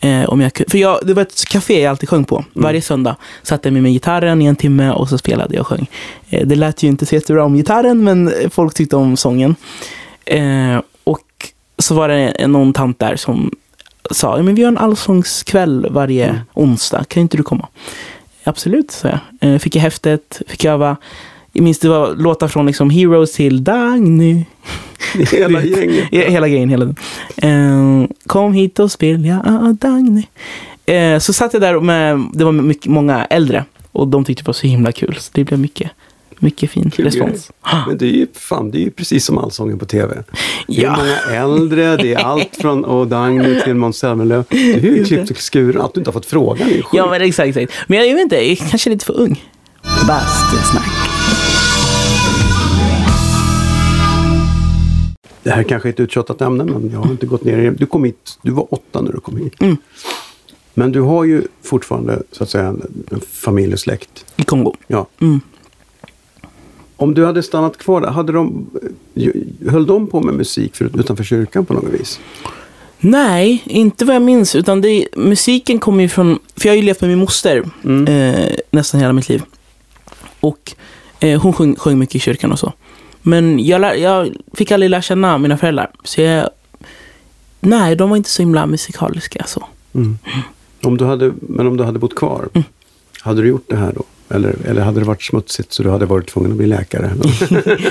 eh, 0.00 0.24
om 0.24 0.40
jag 0.40 0.52
kunde... 0.52 0.70
För 0.70 0.78
jag, 0.78 0.98
det 1.02 1.14
var 1.14 1.22
ett 1.22 1.44
café 1.48 1.80
jag 1.80 1.90
alltid 1.90 2.08
sjöng 2.08 2.24
på. 2.24 2.44
Varje 2.52 2.82
söndag 2.82 3.16
satte 3.42 3.68
jag 3.68 3.72
mig 3.72 3.82
med 3.82 3.92
gitarren 3.92 4.42
i 4.42 4.44
en 4.44 4.56
timme 4.56 4.90
och 4.90 5.08
så 5.08 5.18
spelade 5.18 5.54
jag 5.54 5.60
och 5.60 5.66
sjöng. 5.66 5.86
Eh, 6.30 6.46
det 6.46 6.54
lät 6.54 6.82
ju 6.82 6.88
inte 6.88 7.06
så 7.06 7.14
jättebra 7.14 7.44
om 7.44 7.54
gitarren, 7.56 8.04
men 8.04 8.32
folk 8.50 8.74
tyckte 8.74 8.96
om 8.96 9.16
sången. 9.16 9.56
Eh, 10.24 10.80
och 11.04 11.20
så 11.78 11.94
var 11.94 12.08
det 12.08 12.46
någon 12.46 12.72
tant 12.72 12.98
där 12.98 13.16
som 13.16 13.50
sa, 14.10 14.36
"Ja, 14.36 14.42
men 14.42 14.54
vi 14.54 14.62
har 14.62 14.68
en 14.68 14.78
allsångskväll 14.78 15.86
varje 15.90 16.24
Mm. 16.28 16.40
onsdag, 16.54 17.04
kan 17.08 17.20
inte 17.20 17.36
du 17.36 17.42
komma? 17.42 17.68
Absolut, 18.44 18.90
sa 18.90 19.08
jag. 19.08 19.18
Eh, 19.52 19.58
fick 19.58 19.76
jag 19.76 19.82
häftet, 19.82 20.42
fick 20.46 20.64
öva. 20.64 20.96
Jag 21.56 21.64
minns 21.64 21.78
det 21.78 21.88
var 21.88 22.14
låtar 22.16 22.48
från 22.48 22.66
liksom 22.66 22.90
Heroes 22.90 23.32
till 23.32 23.64
Dagny. 23.64 24.44
Hela 25.32 25.62
gänget. 25.64 26.08
Hela 26.10 26.48
grejen, 26.48 26.68
hela 26.68 26.84
den. 26.84 26.96
Eh, 28.02 28.08
kom 28.26 28.52
hit 28.52 28.78
och 28.78 28.92
spela 28.92 29.26
ja, 29.44 29.74
Dagny. 29.80 30.22
Eh, 30.86 31.18
så 31.18 31.32
satt 31.32 31.52
jag 31.52 31.62
där 31.62 31.80
med, 31.80 32.24
det 32.34 32.44
var 32.44 32.52
mycket, 32.52 32.86
många 32.86 33.24
äldre. 33.24 33.64
Och 33.92 34.08
de 34.08 34.24
tyckte 34.24 34.42
det 34.42 34.46
var 34.46 34.52
så 34.54 34.66
himla 34.66 34.92
kul. 34.92 35.16
Så 35.20 35.30
det 35.34 35.44
blev 35.44 35.60
mycket, 35.60 35.90
mycket 36.38 36.70
fin 36.70 36.90
Kul 36.90 37.04
respons. 37.04 37.50
Men 37.88 37.98
det 37.98 38.04
är 38.06 38.10
ju, 38.10 38.26
fan, 38.34 38.70
det 38.70 38.78
är 38.78 38.84
ju 38.84 38.90
precis 38.90 39.24
som 39.24 39.38
allsången 39.38 39.78
på 39.78 39.84
tv. 39.86 40.14
Det 40.66 40.78
är 40.78 40.82
Ja. 40.82 40.96
många 40.96 41.40
äldre, 41.42 41.96
det 41.96 42.14
är 42.14 42.18
allt 42.18 42.56
från 42.60 42.86
O'Dagny 42.86 43.64
till 43.64 43.74
Måns 43.74 43.96
Zelmerlöw. 43.98 44.44
Det 44.48 44.74
är 44.74 44.80
ju 44.80 45.04
klippt 45.04 45.30
och 45.30 45.52
skuren. 45.52 45.82
Att 45.82 45.94
du 45.94 46.00
inte 46.00 46.08
har 46.08 46.12
fått 46.12 46.26
frågan 46.26 46.68
är 46.68 46.72
ju 46.72 46.82
sjukt. 46.82 46.88
Ja, 46.94 47.10
men 47.10 47.22
exakt, 47.22 47.56
exakt. 47.56 47.72
Men 47.88 47.98
jag, 47.98 48.08
jag 48.08 48.14
vet 48.14 48.22
inte, 48.22 48.36
jag 48.36 48.44
är 48.44 48.56
kanske 48.56 48.90
lite 48.90 49.04
för 49.04 49.20
ung. 49.20 49.42
Bastusnack. 50.08 50.86
Det 55.44 55.50
här 55.50 55.62
kanske 55.62 55.88
är 55.88 55.92
ett 55.92 56.00
uttjatat 56.00 56.40
ämne, 56.40 56.64
men 56.64 56.90
jag 56.92 56.98
har 56.98 57.10
inte 57.10 57.26
gått 57.26 57.44
ner 57.44 57.58
i 57.58 57.64
det. 57.64 57.70
Du 57.70 57.86
kom 57.86 58.04
hit, 58.04 58.38
du 58.42 58.50
var 58.50 58.74
åtta 58.74 59.00
när 59.00 59.12
du 59.12 59.20
kom 59.20 59.36
hit. 59.36 59.60
Mm. 59.60 59.76
Men 60.74 60.92
du 60.92 61.00
har 61.00 61.24
ju 61.24 61.42
fortfarande 61.62 62.22
så 62.32 62.42
att 62.42 62.50
säga 62.50 62.66
en, 62.66 63.04
en 63.10 63.20
familj 63.20 63.72
och 63.72 63.80
släkt. 63.80 64.24
I 64.36 64.42
Kongo. 64.44 64.72
Ja. 64.86 65.06
Mm. 65.20 65.40
Om 66.96 67.14
du 67.14 67.26
hade 67.26 67.42
stannat 67.42 67.78
kvar 67.78 68.00
där, 68.00 68.08
hade 68.08 68.32
de, 68.32 68.66
höll 69.68 69.86
de 69.86 70.06
på 70.06 70.20
med 70.20 70.34
musik 70.34 70.76
för, 70.76 71.00
utanför 71.00 71.24
kyrkan 71.24 71.64
på 71.66 71.74
något 71.74 71.92
vis? 71.92 72.20
Nej, 72.98 73.62
inte 73.66 74.04
vad 74.04 74.14
jag 74.14 74.22
minns. 74.22 74.54
Utan 74.54 74.80
det, 74.80 75.06
musiken 75.16 75.78
kommer 75.78 76.02
ju 76.02 76.08
från... 76.08 76.38
För 76.56 76.68
jag 76.68 76.72
har 76.72 76.76
ju 76.76 76.82
levt 76.82 77.00
med 77.00 77.10
min 77.10 77.18
moster 77.18 77.64
Mm. 77.84 78.06
eh, 78.06 78.50
nästan 78.70 79.00
hela 79.00 79.12
mitt 79.12 79.28
liv. 79.28 79.42
Och 80.40 80.74
eh, 81.20 81.42
hon 81.42 81.52
sjöng, 81.52 81.76
sjöng 81.76 81.98
mycket 81.98 82.14
i 82.14 82.18
kyrkan 82.18 82.52
och 82.52 82.58
så. 82.58 82.72
Men 83.26 83.66
jag, 83.66 83.80
lär, 83.80 83.94
jag 83.94 84.32
fick 84.54 84.70
aldrig 84.72 84.90
lära 84.90 85.02
känna 85.02 85.38
mina 85.38 85.56
föräldrar. 85.58 85.90
Så 86.04 86.20
jag... 86.20 86.50
Nej, 87.60 87.96
de 87.96 88.10
var 88.10 88.16
inte 88.16 88.30
så 88.30 88.42
himla 88.42 88.66
musikaliska 88.66 89.44
så. 89.46 89.66
Mm. 89.94 90.18
Om 90.82 90.96
du 90.96 91.04
hade, 91.04 91.32
men 91.40 91.66
om 91.66 91.76
du 91.76 91.84
hade 91.84 91.98
bott 91.98 92.14
kvar, 92.14 92.48
Mm. 92.54 92.64
hade 93.20 93.42
du 93.42 93.48
gjort 93.48 93.64
det 93.68 93.76
här 93.76 93.92
då? 93.92 94.02
Eller, 94.34 94.56
eller 94.66 94.82
hade 94.82 95.00
det 95.00 95.06
varit 95.06 95.22
smutsigt 95.22 95.72
så 95.72 95.82
du 95.82 95.90
hade 95.90 96.06
varit 96.06 96.28
tvungen 96.28 96.50
att 96.50 96.56
bli 96.56 96.66
läkare? 96.66 97.10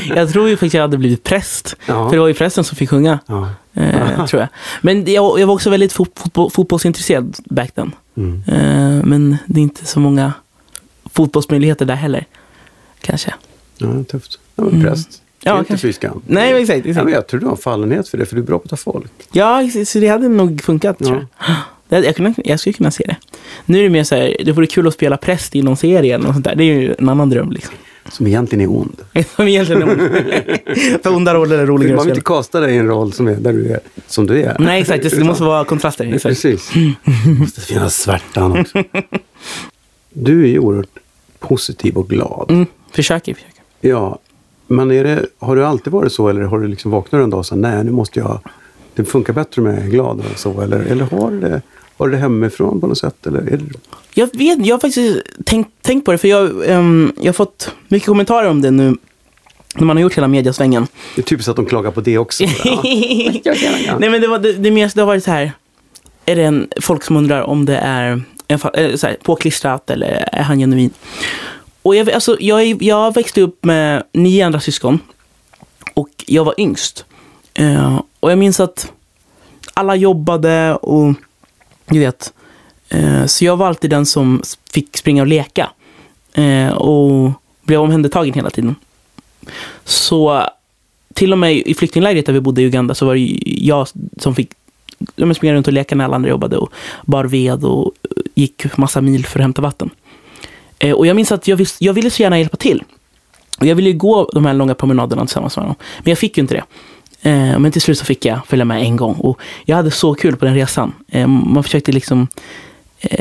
Jag 0.15 0.29
tror 0.31 0.49
ju 0.49 0.55
faktiskt 0.55 0.69
att 0.69 0.77
jag 0.77 0.81
hade 0.81 0.97
blivit 0.97 1.23
präst. 1.23 1.75
Ja. 1.85 2.09
För 2.09 2.15
det 2.15 2.19
var 2.21 2.27
ju 2.27 2.33
prästen 2.33 2.63
som 2.63 2.75
fick 2.77 2.89
sjunga. 2.89 3.19
ja. 3.25 3.49
Eh, 3.73 4.25
tror 4.25 4.39
jag. 4.41 4.49
Men 4.81 5.11
jag, 5.13 5.39
jag 5.39 5.47
var 5.47 5.53
också 5.53 5.69
väldigt 5.69 5.93
fot, 5.93 6.11
fotboll, 6.19 6.51
fotbollsintresserad 6.51 7.35
back 7.45 7.71
then. 7.71 7.91
Mm. 8.17 8.43
Eh, 8.47 9.05
men 9.05 9.37
det 9.45 9.59
är 9.59 9.63
inte 9.63 9.85
så 9.85 9.99
många 9.99 10.33
fotbollsmöjligheter 11.05 11.85
där 11.85 11.95
heller. 11.95 12.25
Kanske. 13.01 13.33
ja, 13.77 14.03
tufft. 14.03 14.39
Ja, 14.55 14.63
men 14.63 14.73
Mm. 14.73 14.83
präst. 14.85 15.09
Är 15.13 15.22
Ja, 15.43 15.57
inte 15.59 15.67
kanske. 15.67 15.87
fy 15.87 15.93
skam. 15.93 16.21
Nej, 16.27 16.53
men 16.53 16.61
exakt. 16.61 16.85
Ja, 16.85 16.89
exakt. 16.89 17.05
men 17.05 17.13
jag 17.13 17.27
tror 17.27 17.39
du 17.39 17.45
har 17.45 17.51
en 17.53 17.57
fallenhet 17.57 18.07
för 18.09 18.17
det, 18.17 18.25
för 18.25 18.35
du 18.35 18.41
är 18.41 18.45
bra 18.45 18.57
på 18.59 18.63
att 18.63 18.69
ta 18.69 18.77
folk. 18.77 19.11
Ja, 19.31 19.63
exakt, 19.63 19.87
så 19.87 19.99
det 19.99 20.07
hade 20.07 20.27
nog 20.27 20.61
funkat 20.61 20.95
Ja. 20.99 21.05
tror 21.07 21.27
jag. 21.47 21.57
Jag, 22.03 22.15
kunde, 22.15 22.33
jag 22.37 22.59
skulle 22.59 22.73
kunna 22.73 22.91
se 22.91 23.03
det. 23.07 23.15
Nu 23.65 23.79
är 23.79 23.83
det 23.83 23.89
mer 23.89 24.03
så 24.03 24.15
här, 24.15 24.37
det 24.45 24.51
vore 24.51 24.67
kul 24.67 24.87
att 24.87 24.93
spela 24.93 25.17
präst 25.17 25.55
i 25.55 25.61
någon 25.61 25.77
serie 25.77 26.15
eller 26.15 26.25
något 26.25 26.35
sånt 26.35 26.45
där. 26.45 26.55
Det 26.55 26.63
är 26.63 26.65
ju 26.65 26.95
en 26.99 27.09
annan 27.09 27.29
dröm 27.29 27.51
liksom. 27.51 27.73
Som 28.11 28.27
egentligen 28.27 28.61
är 28.61 28.75
ond. 28.77 29.01
Som 29.35 29.47
egentligen 29.47 29.81
är 29.81 29.89
ond. 29.89 30.01
För 31.03 31.15
onda 31.15 31.33
roller 31.33 31.57
är 31.57 31.65
roligare 31.65 31.95
Man 31.95 32.05
vill 32.05 32.11
inte 32.15 32.25
kasta 32.25 32.59
dig 32.59 32.75
i 32.75 32.77
en 32.77 32.87
roll 32.87 33.13
som 33.13 33.27
är 33.27 33.35
där 33.35 33.53
du 33.53 33.67
är, 33.69 33.79
som 34.07 34.27
du 34.27 34.41
är. 34.41 34.55
Nej, 34.59 34.81
exakt. 34.81 35.03
Det, 35.03 35.09
det 35.17 35.23
måste 35.23 35.43
vara 35.43 35.65
kontraster. 35.65 36.05
Exakt. 36.05 36.23
Precis. 36.23 36.71
Det 37.25 37.29
måste 37.39 37.61
finnas 37.61 37.95
svärtan 37.97 38.59
också. 38.59 38.83
Du 40.09 40.43
är 40.43 40.47
ju 40.47 40.59
oerhört 40.59 40.89
positiv 41.39 41.97
och 41.97 42.09
glad. 42.09 42.51
Mm, 42.51 42.65
försöker, 42.91 43.33
försöker. 43.33 43.61
Ja, 43.81 44.19
men 44.67 44.91
är 44.91 45.03
det, 45.03 45.25
har 45.39 45.55
du 45.55 45.65
alltid 45.65 45.93
varit 45.93 46.13
så 46.13 46.27
eller 46.29 46.41
har 46.41 46.59
du 46.59 46.67
liksom 46.67 46.91
vaknat 46.91 47.23
en 47.23 47.29
dag 47.29 47.37
och 47.37 47.45
sagt 47.45 47.59
nej 47.61 47.83
nu 47.83 47.91
måste 47.91 48.19
jag, 48.19 48.39
det 48.95 49.05
funkar 49.05 49.33
bättre 49.33 49.61
om 49.61 49.67
jag 49.67 49.77
är 49.77 49.87
glad 49.87 50.19
och 50.19 50.39
så 50.39 50.61
eller, 50.61 50.79
eller 50.79 51.05
har 51.05 51.31
det, 51.31 51.61
har 51.97 52.07
du 52.07 52.11
det 52.11 52.17
hemifrån 52.17 52.81
på 52.81 52.87
något 52.87 52.97
sätt 52.97 53.27
eller 53.27 53.39
är 53.39 53.57
det, 53.57 53.65
Jag 54.13 54.29
vet, 54.33 54.65
jag 54.65 54.75
har 54.75 54.79
faktiskt 54.79 55.21
tänkt, 55.45 55.69
tänkt 55.81 56.05
på 56.05 56.11
det, 56.11 56.17
för 56.17 56.27
jag, 56.27 56.69
ehm, 56.69 57.13
jag 57.17 57.25
har 57.25 57.33
fått 57.33 57.71
mycket 57.87 58.07
kommentarer 58.07 58.49
om 58.49 58.61
det 58.61 58.71
nu 58.71 58.97
när 59.75 59.85
man 59.85 59.97
har 59.97 60.01
gjort 60.01 60.17
hela 60.17 60.27
mediasvängen. 60.27 60.87
Det 61.15 61.21
är 61.21 61.23
typiskt 61.23 61.49
att 61.49 61.55
de 61.55 61.65
klagar 61.65 61.91
på 61.91 62.01
det 62.01 62.17
också. 62.17 62.43
Ja. 63.43 63.97
Nej 63.99 64.09
men 64.09 64.21
det, 64.21 64.27
var, 64.27 64.39
det, 64.39 64.53
det, 64.53 64.71
mest, 64.71 64.95
det 64.95 65.01
har 65.01 65.07
varit 65.07 65.23
så 65.23 65.31
här. 65.31 65.51
Är 66.25 66.35
det 66.35 66.43
en, 66.43 66.67
folk 66.81 67.03
som 67.03 67.17
undrar 67.17 67.41
om 67.41 67.65
det 67.65 67.77
är 67.77 68.21
en, 68.47 68.59
eh, 68.73 68.95
så 68.95 69.07
här, 69.07 69.17
påklistrat 69.23 69.89
eller 69.89 70.29
är 70.31 70.43
han 70.43 70.59
genuin? 70.59 70.89
Och 71.83 71.95
jag, 71.95 72.11
alltså, 72.11 72.37
jag, 72.39 72.83
jag 72.83 73.13
växte 73.13 73.41
upp 73.41 73.65
med 73.65 74.03
nio 74.11 74.45
andra 74.45 74.59
syskon. 74.59 74.99
Och 75.93 76.09
jag 76.27 76.43
var 76.43 76.55
yngst. 76.57 77.05
Eh, 77.53 78.01
och 78.19 78.31
jag 78.31 78.37
minns 78.37 78.59
att 78.59 78.91
alla 79.73 79.95
jobbade 79.95 80.75
och 80.75 81.13
du 81.85 81.99
vet. 81.99 82.33
Eh, 82.89 83.25
så 83.25 83.45
jag 83.45 83.57
var 83.57 83.67
alltid 83.67 83.89
den 83.89 84.05
som 84.05 84.41
fick 84.71 84.97
springa 84.97 85.21
och 85.21 85.27
leka. 85.27 85.69
Eh, 86.33 86.71
och 86.71 87.31
blev 87.61 87.81
omhändertagen 87.81 88.33
hela 88.33 88.49
tiden. 88.49 88.75
Så 89.83 90.49
till 91.13 91.31
och 91.31 91.37
med 91.37 91.55
i 91.55 91.73
flyktinglägret 91.73 92.25
där 92.25 92.33
vi 92.33 92.41
bodde 92.41 92.61
i 92.61 92.65
Uganda 92.65 92.95
så 92.95 93.05
var 93.05 93.15
det 93.15 93.39
jag 93.45 93.87
som 94.17 94.35
fick 94.35 94.51
springa 95.35 95.53
runt 95.53 95.67
och 95.67 95.73
leka 95.73 95.95
när 95.95 96.05
alla 96.05 96.15
andra 96.15 96.29
jobbade 96.29 96.57
och 96.57 96.73
bar 97.05 97.25
ved 97.25 97.63
och 97.63 97.85
eh, 97.85 98.23
gick 98.35 98.77
massa 98.77 99.01
mil 99.01 99.25
för 99.25 99.39
att 99.39 99.43
hämta 99.43 99.61
vatten. 99.61 99.89
Eh, 100.83 100.93
och 100.93 101.07
jag 101.07 101.15
minns 101.15 101.31
att 101.31 101.47
jag, 101.47 101.57
vis- 101.57 101.77
jag 101.79 101.93
ville 101.93 102.09
så 102.09 102.21
gärna 102.23 102.39
hjälpa 102.39 102.57
till. 102.57 102.83
Och 103.59 103.65
jag 103.65 103.75
ville 103.75 103.89
ju 103.89 103.97
gå 103.97 104.29
de 104.33 104.45
här 104.45 104.53
långa 104.53 104.75
promenaderna 104.75 105.25
tillsammans 105.25 105.57
med 105.57 105.63
honom. 105.63 105.75
Men 106.03 106.11
jag 106.11 106.17
fick 106.17 106.37
ju 106.37 106.41
inte 106.41 106.53
det. 106.53 106.63
Eh, 107.29 107.59
men 107.59 107.71
till 107.71 107.81
slut 107.81 107.97
så 107.97 108.05
fick 108.05 108.25
jag 108.25 108.47
följa 108.47 108.65
med 108.65 108.81
en 108.81 108.95
gång. 108.95 109.13
Och 109.15 109.39
jag 109.65 109.75
hade 109.75 109.91
så 109.91 110.13
kul 110.15 110.35
på 110.35 110.45
den 110.45 110.55
resan. 110.55 110.93
Eh, 111.07 111.27
man 111.27 111.63
försökte 111.63 111.91
liksom 111.91 112.27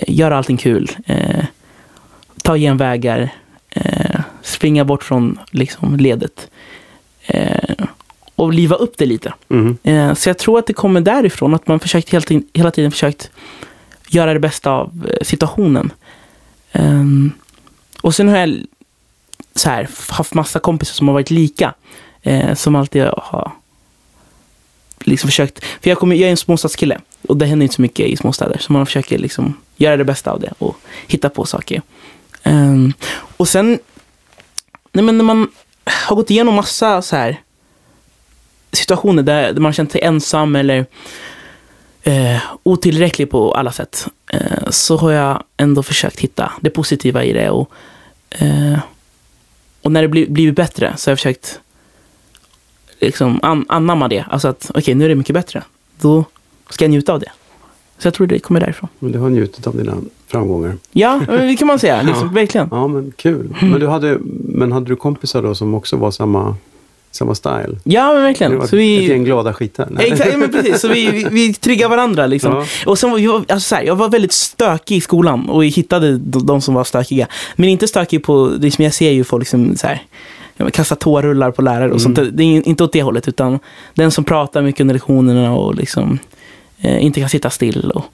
göra 0.06 0.36
allting 0.36 0.56
kul. 0.56 0.90
Ta 2.42 2.56
genvägar. 2.56 3.30
Springa 4.42 4.84
bort 4.84 5.04
från 5.04 5.38
liksom, 5.50 5.96
ledet. 5.96 6.50
Och 8.34 8.52
liva 8.52 8.76
upp 8.76 8.94
det 8.98 9.06
lite. 9.06 9.32
Mm. 9.50 10.14
Så 10.16 10.28
jag 10.28 10.38
tror 10.38 10.58
att 10.58 10.66
det 10.66 10.72
kommer 10.72 11.00
därifrån. 11.00 11.54
Att 11.54 11.68
man 11.68 11.80
försökt 11.80 12.10
hela 12.10 12.20
tiden, 12.20 12.44
hela 12.52 12.70
tiden 12.70 12.90
försökt 12.90 13.30
göra 14.08 14.34
det 14.34 14.40
bästa 14.40 14.70
av 14.70 15.06
situationen. 15.22 15.92
Och 18.02 18.14
sen 18.14 18.28
har 18.28 18.36
jag 18.36 18.66
så 19.54 19.70
här, 19.70 19.88
haft 20.08 20.34
massa 20.34 20.58
kompisar 20.58 20.94
som 20.94 21.08
har 21.08 21.14
varit 21.14 21.30
lika. 21.30 21.74
Eh, 22.22 22.54
som 22.54 22.76
alltid 22.76 23.02
har 23.02 23.52
liksom 25.00 25.28
försökt. 25.28 25.64
För 25.64 25.90
jag, 25.90 25.98
kommer, 25.98 26.16
jag 26.16 26.26
är 26.26 26.30
en 26.30 26.36
småstadskille. 26.36 27.00
Och 27.28 27.36
det 27.36 27.46
händer 27.46 27.64
inte 27.64 27.74
så 27.74 27.82
mycket 27.82 28.06
i 28.06 28.16
småstäder. 28.16 28.58
Så 28.58 28.72
man 28.72 28.86
försöker 28.86 29.18
liksom 29.18 29.56
göra 29.76 29.96
det 29.96 30.04
bästa 30.04 30.30
av 30.30 30.40
det 30.40 30.52
och 30.58 30.76
hitta 31.06 31.28
på 31.28 31.44
saker. 31.44 31.82
Um, 32.44 32.92
och 33.36 33.48
sen, 33.48 33.78
nej 34.92 35.04
men 35.04 35.18
när 35.18 35.24
man 35.24 35.50
har 35.84 36.16
gått 36.16 36.30
igenom 36.30 36.54
massa 36.54 37.02
så 37.02 37.16
här 37.16 37.40
situationer 38.72 39.22
där, 39.22 39.52
där 39.52 39.60
man 39.60 39.72
känt 39.72 39.92
sig 39.92 40.00
ensam 40.00 40.56
eller 40.56 40.86
eh, 42.02 42.38
otillräcklig 42.62 43.30
på 43.30 43.54
alla 43.54 43.72
sätt. 43.72 44.06
Eh, 44.32 44.70
så 44.70 44.96
har 44.96 45.10
jag 45.10 45.42
ändå 45.56 45.82
försökt 45.82 46.20
hitta 46.20 46.52
det 46.60 46.70
positiva 46.70 47.24
i 47.24 47.32
det. 47.32 47.50
Och, 47.50 47.70
eh, 48.38 48.78
och 49.82 49.92
när 49.92 50.02
det 50.02 50.08
blir, 50.08 50.30
blivit 50.30 50.56
bättre 50.56 50.94
så 50.96 51.08
har 51.08 51.12
jag 51.12 51.18
försökt 51.18 51.60
liksom 53.00 53.40
an, 53.42 53.64
anamma 53.68 54.08
det. 54.08 54.24
Alltså 54.30 54.48
att 54.48 54.70
okej, 54.74 54.94
nu 54.94 55.04
är 55.04 55.08
det 55.08 55.14
mycket 55.14 55.34
bättre. 55.34 55.62
Då 56.00 56.24
ska 56.70 56.84
jag 56.84 56.90
njuta 56.90 57.12
av 57.12 57.20
det. 57.20 57.30
Så 57.98 58.06
jag 58.06 58.14
tror 58.14 58.26
det 58.26 58.38
kommer 58.38 58.60
därifrån. 58.60 58.88
Men 58.98 59.12
du 59.12 59.18
har 59.18 59.30
njutit 59.30 59.66
av 59.66 59.76
dina 59.76 59.96
framgångar. 60.26 60.76
Ja, 60.92 61.20
men 61.28 61.46
det 61.46 61.56
kan 61.56 61.66
man 61.66 61.78
säga. 61.78 62.02
Liksom, 62.06 62.34
Verkligen. 62.34 62.68
Ja, 62.70 62.86
men 62.86 63.12
kul. 63.16 63.56
Men, 63.60 63.80
du 63.80 63.88
hade, 63.88 64.18
men 64.44 64.72
hade 64.72 64.86
du 64.86 64.96
kompisar 64.96 65.42
då 65.42 65.54
som 65.54 65.74
också 65.74 65.96
var 65.96 66.10
samma, 66.10 66.56
samma 67.12 67.34
style? 67.34 67.76
Ja, 67.84 68.06
men 68.06 68.16
Det 68.16 68.22
verkligen. 68.22 68.58
Så 68.58 68.64
ett 68.64 68.72
vi, 68.72 69.08
gäng 69.08 69.24
glada 69.24 69.52
skitar? 69.52 69.88
Exakt, 69.98 70.30
ja, 70.32 70.38
men 70.38 70.52
precis. 70.52 70.80
Så 70.80 70.88
vi, 70.88 71.10
vi, 71.10 71.26
vi 71.30 71.54
triggar 71.54 71.88
varandra 71.88 72.26
liksom. 72.26 72.52
Ja. 72.54 72.64
Och 72.86 72.98
sen 72.98 73.22
jag, 73.22 73.34
alltså 73.52 73.68
så 73.68 73.74
här, 73.74 73.82
jag 73.82 73.96
var 73.96 74.08
väldigt 74.08 74.32
stökig 74.32 74.96
i 74.96 75.00
skolan 75.00 75.48
och 75.48 75.64
hittade 75.64 76.18
de, 76.18 76.46
de 76.46 76.60
som 76.60 76.74
var 76.74 76.84
stökiga. 76.84 77.26
Men 77.56 77.68
inte 77.68 77.88
stökig 77.88 78.24
på, 78.24 78.52
liksom, 78.60 78.84
jag 78.84 78.94
ser 78.94 79.10
ju 79.10 79.24
folk 79.24 79.48
som 79.48 79.76
så 79.76 79.86
här, 79.86 80.02
kastar 80.72 80.96
tårrullar 80.96 81.50
på 81.50 81.62
lärare 81.62 81.90
och 81.92 82.00
Mm. 82.00 82.14
sånt. 82.16 82.36
Det 82.36 82.42
är 82.44 82.68
inte 82.68 82.84
åt 82.84 82.92
det 82.92 83.02
hållet, 83.02 83.28
utan 83.28 83.58
den 83.94 84.10
som 84.10 84.24
pratar 84.24 84.62
mycket 84.62 84.80
under 84.80 84.94
lektionerna 84.94 85.54
och 85.54 85.74
liksom 85.74 86.18
eh, 86.80 87.04
inte 87.04 87.20
kan 87.20 87.28
sitta 87.28 87.50
still 87.50 87.90
och, 87.94 88.04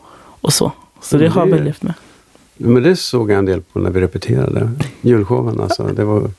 och 0.40 0.52
så. 0.52 0.72
Så 1.02 1.16
det 1.16 1.26
Mm, 1.26 1.38
har 1.38 1.46
det- 1.46 1.52
väl 1.52 1.64
levt 1.64 1.82
med. 1.82 1.94
Men 2.60 2.82
det 2.82 2.96
såg 2.96 3.30
jag 3.30 3.38
en 3.38 3.44
del 3.44 3.60
på 3.60 3.78
när 3.78 3.90
vi 3.90 4.00
repeterade 4.00 4.70
julshowen. 5.00 5.60
Alltså, 5.60 5.82
det, 5.82 6.04
var, 6.04 6.30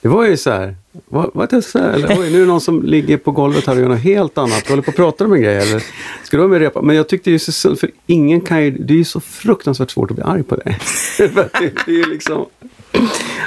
det 0.00 0.08
var 0.08 0.26
ju 0.26 0.36
så 0.36 0.50
här. 0.50 0.76
Vad, 1.08 1.30
vad 1.34 1.64
så 1.64 1.78
här? 1.78 1.90
Eller, 1.92 2.08
oj, 2.20 2.30
nu 2.30 2.36
är 2.36 2.40
det 2.40 2.46
någon 2.46 2.60
som 2.60 2.82
ligger 2.82 3.16
på 3.16 3.30
golvet 3.30 3.66
här 3.66 3.74
och 3.74 3.80
gör 3.80 3.88
något 3.88 4.00
helt 4.00 4.38
annat. 4.38 4.64
Du 4.64 4.70
håller 4.72 4.82
på 4.82 4.90
att 4.90 4.96
prata 4.96 5.24
om 5.24 5.32
en 5.32 5.42
grej. 5.42 5.56
Eller, 5.56 5.82
ska 6.24 6.36
du 6.36 6.38
vara 6.38 6.48
med 6.48 6.60
repa? 6.60 6.82
Men 6.82 6.96
jag 6.96 7.08
tyckte 7.08 7.30
ju 7.30 7.38
så 7.38 7.52
synd, 7.52 7.80
för 7.80 7.90
ingen 8.06 8.40
kan 8.40 8.64
ju, 8.64 8.70
det 8.70 8.92
är 8.94 8.98
ju 8.98 9.04
så 9.04 9.20
fruktansvärt 9.20 9.90
svårt 9.90 10.10
att 10.10 10.16
bli 10.16 10.24
arg 10.24 10.42
på 10.42 10.56
dig. 10.56 10.78
Det, 11.18 11.28
det 11.86 12.00
är 12.00 12.10
liksom... 12.10 12.46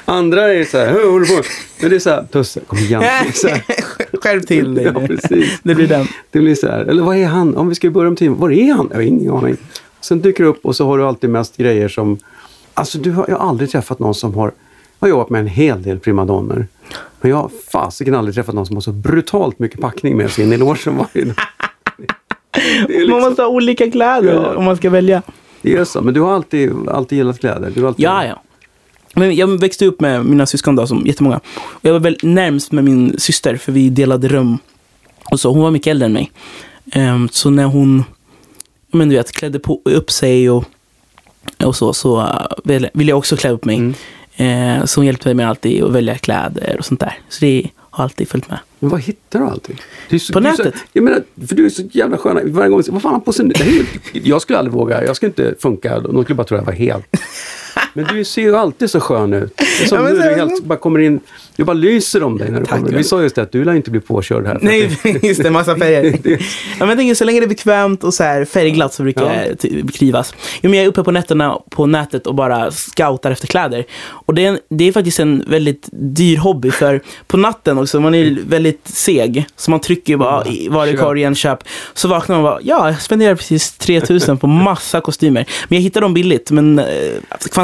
Andra 0.06 0.54
är 0.54 0.66
så 0.66 0.78
här, 0.78 0.88
"Hö, 0.88 1.10
håller 1.12 1.26
på. 1.26 1.44
Men 1.82 1.90
det 1.90 1.96
är 1.96 2.00
så 2.00 2.10
här, 2.10 2.24
Tusse, 2.32 2.60
kom 2.68 2.78
igen. 2.78 3.04
Skärp 4.14 4.48
till 4.48 4.74
dig. 4.76 4.92
Ja, 4.94 5.08
precis. 5.08 5.60
Det 5.64 5.76
blir 5.76 5.88
den. 5.88 6.08
Det 6.32 6.40
blir 6.40 6.56
så 6.56 6.68
här, 6.68 6.80
eller 6.86 7.04
vad 7.04 7.18
är 7.18 7.26
han? 7.26 7.56
Om 7.58 7.70
vi 7.70 7.76
ska 7.76 7.90
börja 7.90 8.08
om 8.10 8.16
tiden, 8.16 8.36
var 8.36 8.52
är 8.52 8.74
han? 8.74 8.88
Jag 8.92 8.98
har 8.98 9.02
ingen 9.04 9.34
aning. 9.34 9.58
Sen 10.02 10.22
dyker 10.22 10.44
det 10.44 10.50
upp 10.50 10.66
och 10.66 10.76
så 10.76 10.86
har 10.86 10.98
du 10.98 11.04
alltid 11.06 11.30
mest 11.30 11.58
grejer 11.58 11.88
som... 11.88 12.18
Alltså 12.74 12.98
du 12.98 13.12
har, 13.12 13.26
jag 13.28 13.38
har 13.38 13.50
aldrig 13.50 13.70
träffat 13.70 14.00
någon 14.00 14.16
som 14.16 14.34
har... 14.34 14.52
Jag 15.00 15.08
har 15.08 15.10
jobbat 15.10 15.30
med 15.30 15.42
en 15.42 15.48
hel 15.48 15.84
del 15.84 16.00
primadonner. 16.00 16.68
Men 17.21 17.32
jag 17.32 17.38
har 17.38 17.52
fasiken 17.71 18.15
aldrig 18.15 18.36
träffat 18.36 18.56
någon 18.56 18.65
som 18.65 18.76
har 18.76 18.82
så 18.82 18.91
brutalt 18.91 19.60
mycket 19.60 19.82
packning 19.82 20.17
med 20.17 20.32
sig 20.32 20.43
in 20.45 20.54
i 20.54 20.58
logen 20.58 20.98
varje 20.98 21.26
dag. 21.26 21.36
Är, 22.58 22.80
Man 22.82 22.88
liksom, 22.89 23.19
måste 23.19 23.41
ha 23.41 23.50
olika 23.50 23.91
kläder 23.91 24.34
Ja. 24.34 24.56
om 24.56 24.65
man 24.65 24.78
ska 24.78 24.89
välja. 24.89 25.21
det 25.62 25.74
är 25.76 25.86
så. 25.86 26.02
Men 26.02 26.13
du 26.13 26.21
har 26.21 26.34
alltid, 26.34 26.89
alltid 26.89 27.17
gillat 27.17 27.39
kläder. 27.39 27.71
Du 27.76 27.88
alltid, 27.88 28.06
Ja, 28.06 28.26
ja. 28.26 28.41
Men 29.13 29.36
jag 29.36 29.48
växte 29.60 29.86
upp 29.86 30.02
med 30.02 30.26
mina 30.26 30.45
syskon 30.45 30.76
då, 30.76 30.88
som 30.88 31.06
jättemånga. 31.06 31.39
Och 31.58 31.80
jag 31.82 31.93
var 31.93 32.00
väl 32.00 32.17
närmst 32.24 32.71
med 32.71 32.84
min 32.84 33.15
syster, 33.19 33.58
för 33.58 33.71
vi 33.71 33.89
delade 33.89 34.28
rum. 34.28 34.58
Och 35.32 35.39
så, 35.39 35.52
hon 35.52 35.62
var 35.62 35.71
mycket 35.71 35.91
äldre 35.91 36.06
än 36.06 36.13
mig. 36.13 36.32
Ehm, 36.91 37.30
så 37.32 37.50
när 37.50 37.65
hon 37.65 38.04
men 38.95 39.10
du 39.10 39.15
vet, 39.15 39.32
klädde 39.32 39.60
på, 39.60 39.82
upp 39.86 40.12
sig 40.12 40.50
och, 40.50 40.65
och 41.63 41.76
så, 41.76 41.93
så 41.93 42.17
uh, 42.21 42.48
ville 42.63 42.89
ville 42.93 43.12
jag 43.12 43.17
också 43.17 43.38
klä 43.38 43.50
upp 43.50 43.65
mig. 43.65 43.76
Mm. 43.76 43.93
Eh, 44.36 44.86
så 44.86 45.00
hon 45.00 45.06
hjälpte 45.06 45.28
mig 45.28 45.36
med 45.36 45.50
alltid 45.50 45.84
att 45.84 45.91
välja 45.91 46.17
kläder 46.17 46.76
och 46.80 46.86
sånt 46.86 47.00
där. 47.00 47.19
Så 47.30 47.45
det 47.45 47.69
har 47.78 48.04
alltid 48.04 48.30
följt 48.30 48.50
med. 48.50 48.60
Men 48.80 48.89
vad 48.89 49.02
hittar 49.02 49.39
du 49.39 49.45
alltid? 49.45 49.78
Du 50.10 50.19
så, 50.19 50.34
På 50.34 50.39
du 50.39 50.48
är 50.48 50.54
så, 50.54 50.63
nätet. 50.63 50.82
Jag 50.93 51.04
menar, 51.04 51.24
för 51.48 51.56
du 51.56 51.65
är 51.65 51.69
så 51.69 51.82
jävla 51.91 52.17
skön. 52.17 52.54
Varje 52.54 52.69
gång, 52.69 52.84
vad 52.89 53.02
fan 53.02 53.13
har 53.13 53.19
på 53.19 53.34
sig 53.34 53.45
nu? 53.45 53.54
Jag 54.13 54.41
skulle 54.41 54.60
aldrig 54.60 54.74
våga. 54.74 55.06
Jag 55.06 55.15
skulle 55.15 55.28
inte 55.28 55.56
funka. 55.60 56.00
De 56.00 56.24
skulle 56.24 56.36
bara 56.36 56.43
tro 56.43 56.58
att 56.58 56.62
jag 56.62 56.65
var 56.65 56.74
helt... 56.74 57.06
Men 57.94 58.06
du 58.06 58.24
ser 58.26 58.42
ju 58.42 58.56
alltid 58.56 58.90
så 58.92 59.00
skön 59.00 59.34
ut. 59.34 59.54
Det 59.58 59.84
är 59.84 59.88
som 59.88 59.98
Ja, 59.98 60.04
nu, 60.10 60.16
du 60.16 60.22
helt, 60.36 60.64
bara 60.64 60.80
kommer 60.80 61.00
in. 61.00 61.20
Du 61.56 61.64
bara 61.64 61.74
lyser 61.74 62.24
om 62.24 62.38
dig 62.38 62.52
när 62.52 62.60
du 62.60 62.66
Tack, 62.66 62.80
kommer. 62.80 62.98
Vi 62.98 63.04
sa 63.04 63.22
just 63.22 63.36
det 63.36 63.42
att 63.42 63.52
du 63.52 63.64
lär 63.66 63.74
inte 63.74 63.92
bli 63.92 64.00
påkörd 64.00 64.46
här. 64.48 64.60
Nej, 64.62 65.00
just 65.24 65.44
det, 65.44 65.50
massa 65.52 65.76
färger. 65.78 66.20
Ja, 66.80 66.80
men 66.80 66.90
jag 66.90 66.98
tänker, 66.98 67.16
så 67.16 67.24
länge 67.24 67.40
det 67.40 67.46
är 67.46 67.48
bekvämt 67.48 68.04
och 68.04 68.14
så 68.14 68.24
här 68.24 68.46
färgglatt 68.46 68.94
så 68.94 69.04
brukar 69.04 69.24
Ja. 69.26 69.46
jag 69.62 69.94
trivas. 69.94 70.34
Jo, 70.62 70.70
men 70.70 70.74
jag 70.74 70.84
är 70.84 70.90
uppe 70.90 71.04
på 71.04 71.12
nätterna 71.12 71.60
på 71.70 71.86
nätet 71.86 72.28
och 72.28 72.36
bara 72.36 72.72
scoutar 72.72 73.32
efter 73.32 73.48
kläder. 73.48 73.86
Och 74.06 74.34
det 74.34 74.46
är, 74.46 74.50
en, 74.50 74.60
det 74.70 74.88
är 74.88 74.92
faktiskt 74.92 75.20
en 75.20 75.44
väldigt 75.48 75.90
dyr 75.92 76.38
hobby 76.38 76.72
för 76.72 77.02
på 77.28 77.38
natten 77.38 77.78
också, 77.78 78.00
man 78.00 78.16
är 78.16 78.38
väldigt 78.48 78.88
seg. 78.88 79.46
Så 79.56 79.72
man 79.72 79.80
trycker 79.80 80.18
bara 80.18 80.46
i 80.46 80.68
varukorgen, 80.70 81.36
köp. 81.36 81.60
Så 81.94 82.08
vaknar 82.08 82.36
man 82.36 82.46
och 82.46 82.52
bara, 82.52 82.60
ja, 82.64 82.88
jag 82.88 83.02
spenderar 83.02 83.36
precis 83.36 83.72
3000 83.78 84.38
på 84.38 84.48
massa 84.48 85.02
kostymer. 85.02 85.46
Men 85.68 85.76
jag 85.78 85.84
hittar 85.84 86.02
dem 86.02 86.14
billigt, 86.14 86.52
men 86.52 86.80
eh, 86.80 86.86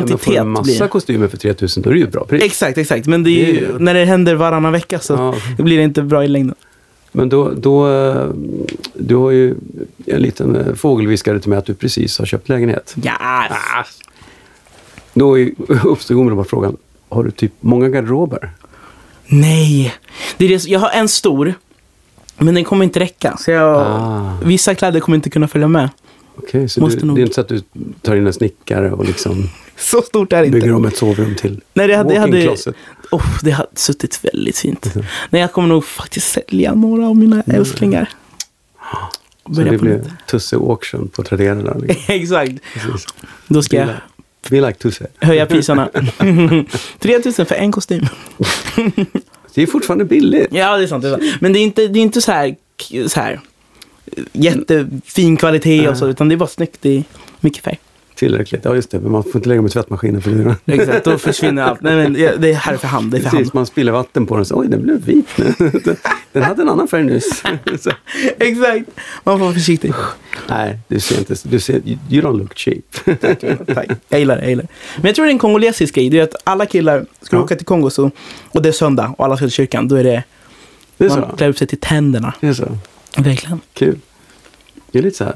Men 0.10 0.18
får 0.18 0.32
du 0.32 0.36
kvantitet 0.36 0.42
en 0.42 0.50
massa 0.50 0.64
blir... 0.84 0.88
kostymer 0.88 1.28
för 1.28 1.38
3000 1.38 1.84
då 1.84 1.90
är 1.90 1.94
det 1.94 2.00
ju 2.00 2.06
ett 2.06 2.12
bra 2.12 2.26
pris. 2.26 2.44
Exakt, 2.44 2.78
exakt. 2.78 3.08
Men 3.08 3.24
det 3.24 3.30
är 3.32 3.54
ju, 3.54 3.60
Det 3.68 3.74
är- 3.76 3.80
när 3.80 3.94
det 3.94 4.06
händer 4.06 4.36
varannan 4.36 4.72
vecka 4.72 5.00
så 5.00 5.14
Ja. 5.58 5.64
blir 5.64 5.78
det 5.78 5.84
inte 5.84 6.02
bra 6.02 6.24
i 6.24 6.28
längden. 6.28 6.56
Men 7.12 7.30
då, 7.30 7.52
då, 7.58 7.90
eh, 7.90 8.26
du 8.94 9.16
har 9.16 9.32
ju 9.32 9.56
en 10.06 10.22
liten 10.22 10.56
eh, 10.56 10.74
fågelviskare 10.74 11.40
till 11.40 11.50
mig 11.50 11.58
att 11.58 11.66
du 11.66 11.74
precis 11.74 12.20
har 12.20 12.26
köpt 12.26 12.50
lägenhet. 12.50 12.96
Ja, 13.04 13.12
Ah. 13.20 13.84
Då 15.14 15.38
uppstår 15.84 16.16
omedelbart 16.16 16.50
frågan, 16.50 16.78
har 17.10 17.24
du 17.24 17.32
typ 17.32 17.52
många 17.60 17.90
garderober? 17.90 18.50
Nej. 19.28 19.94
Det 20.38 20.46
är 20.46 20.50
det, 20.50 20.68
jag 20.68 20.80
har 20.80 20.90
en 20.90 21.08
stor, 21.08 21.54
men 22.38 22.56
den 22.56 22.64
kommer 22.64 22.84
inte 22.86 23.00
räcka. 23.00 23.38
Så 23.40 23.52
jag, 23.52 23.78
Ah. 23.88 24.38
Vissa 24.44 24.76
kläder 24.76 25.00
kommer 25.00 25.16
inte 25.16 25.30
kunna 25.30 25.48
följa 25.48 25.68
med. 25.68 25.90
Okej, 26.36 26.70
så 26.70 26.82
Måste 26.82 27.00
du, 27.00 27.06
nog- 27.06 27.16
det 27.16 27.22
är 27.22 27.24
inte 27.24 27.36
så 27.36 27.42
att 27.42 27.48
du 27.48 27.62
tar 28.02 28.16
in 28.16 28.28
en 28.28 28.34
snickare 28.34 28.92
och 28.92 29.06
liksom 29.06 29.50
Så 29.82 30.02
stort 30.02 30.34
är 30.34 30.44
det 30.44 30.50
bygger 30.50 30.68
inte. 30.68 30.76
om 30.76 30.86
ett 30.86 30.98
sovrum 30.98 31.36
till 31.36 31.62
Nej, 31.74 31.88
det 31.88 31.96
hade, 31.96 32.14
jag 32.14 32.22
walk-in 32.22 32.48
hade, 32.48 32.74
oh, 33.12 33.44
det 33.44 33.52
hade 33.52 33.70
suttit 33.76 34.26
väldigt 34.26 34.58
fint. 34.58 34.96
Nej, 35.30 35.42
jag 35.42 35.52
kommer 35.52 35.68
nog 35.68 35.86
faktiskt 35.86 36.28
sälja 36.28 36.74
några 36.74 37.08
av 37.08 37.16
mina 37.16 37.44
älsklingar. 37.48 38.10
Så 39.56 39.62
det 39.62 39.78
blir. 39.78 40.04
Tusse 40.28 40.56
Auction 40.56 41.08
på 41.08 41.24
Tradera 41.24 41.56
där. 41.56 41.80
Liksom. 41.80 42.04
Exakt. 42.16 42.52
Precis. 42.74 43.08
Då 43.48 43.64
ska 43.64 43.78
jag 43.78 43.90
We 44.50 44.62
like, 44.62 44.74
Tusse. 44.74 45.08
höja 45.20 45.46
priserna. 45.46 45.90
3000 47.00 47.46
för 47.46 47.56
en 47.56 47.72
kostym. 47.72 48.08
Det 49.54 49.62
är 49.62 49.68
fortfarande 49.68 50.06
billigt. 50.06 50.48
Ja, 50.52 50.78
det 50.78 50.84
är 50.84 50.88
sant. 50.88 51.04
Det 51.04 51.10
är 51.10 51.12
sant. 51.12 51.38
Men 51.40 51.54
det 51.54 51.60
är 51.60 51.64
inte, 51.64 51.88
det 51.88 52.00
är 52.00 52.02
inte 52.02 52.22
så 52.22 52.32
här, 52.32 52.56
så 53.08 53.20
här 53.20 53.40
jättefin 54.32 55.38
kvalitet 55.38 55.88
och 55.88 55.98
så, 55.98 56.08
utan 56.08 56.30
det 56.30 56.36
är 56.36 56.38
bara 56.38 56.50
snyggt. 56.50 56.78
Det 56.82 56.98
är 56.98 57.04
mycket 57.40 57.64
färg. 57.64 57.80
Tillräckligt. 58.22 58.66
Ja, 58.66 58.76
just 58.76 58.92
det. 58.92 59.00
Men 59.00 59.12
man 59.12 59.24
får 59.24 59.36
inte 59.36 59.50
lägga 59.50 59.62
med 59.62 59.72
tvättmaskinen 59.72 60.22
för 60.22 60.32
dyra. 60.32 60.56
Exakt, 60.66 61.06
då 61.06 61.18
försvinner 61.18 61.64
allt. 61.64 61.82
Nej, 61.82 61.96
men 61.96 62.14
det 62.14 62.50
är 62.50 62.54
här 62.54 62.78
för 62.78 62.88
hand. 62.88 63.12
Det 63.12 63.18
är 63.18 63.22
för 63.22 63.30
hand. 63.30 63.38
Precis, 63.38 63.54
man 63.54 63.66
spiller 63.66 63.92
vatten 63.92 64.26
på 64.26 64.36
den 64.36 64.46
så 64.46 64.56
oj, 64.60 64.68
den 64.68 64.82
blev 64.82 65.06
vit 65.06 65.28
nu. 65.38 65.54
Den 66.34 66.44
hade 66.44 66.62
en 66.62 66.70
annan 66.70 66.88
färg 66.88 67.04
nyss. 67.04 67.44
Exakt. 68.40 68.86
Man 69.24 69.40
får 69.40 69.46
vara 69.46 69.54
försiktig. 69.54 69.94
nej, 70.50 70.80
du 70.88 71.00
ser 71.00 71.20
inte, 71.20 71.36
du 71.44 71.60
ser, 71.60 71.82
you 71.86 71.98
don't 72.22 72.38
look 72.38 72.58
cheap. 72.58 72.84
Tack. 73.68 73.90
Jag 74.10 74.20
gillar 74.20 74.36
det. 74.36 74.42
Jag 74.42 74.50
gillar 74.50 74.64
det. 74.64 74.68
Men 74.98 75.06
jag 75.06 75.16
tror 75.16 75.26
det 75.26 75.30
är 75.30 75.34
en 75.34 75.40
kongolesisk 75.40 75.96
grej. 75.96 76.10
Det 76.10 76.20
är 76.20 76.24
att 76.24 76.36
alla 76.44 76.66
killar 76.66 77.06
ska 77.22 77.36
Ja. 77.36 77.44
åka 77.44 77.56
till 77.56 77.66
Kongo 77.66 77.90
så, 77.90 78.12
och 78.52 78.62
det 78.62 78.70
är 78.70 78.74
söndag 78.74 79.16
och 79.18 79.26
alla 79.26 79.38
ska 79.38 79.46
till 79.46 79.52
kyrkan. 79.54 79.88
Då 79.88 79.96
är 79.96 80.04
det, 80.04 80.24
Det 80.98 81.06
är 81.06 81.10
man 81.10 81.22
så? 81.30 81.36
klär 81.38 81.50
upp 81.50 81.58
sig 81.58 81.68
till 81.68 81.80
tänderna. 81.80 82.34
Det 82.42 82.48
är 82.48 82.54
så? 82.54 82.78
Verkligen. 83.18 83.60
Kul. 83.74 84.00
Det 84.92 85.00
är 85.00 85.04
lite 85.04 85.18
så 85.18 85.24
här 85.24 85.36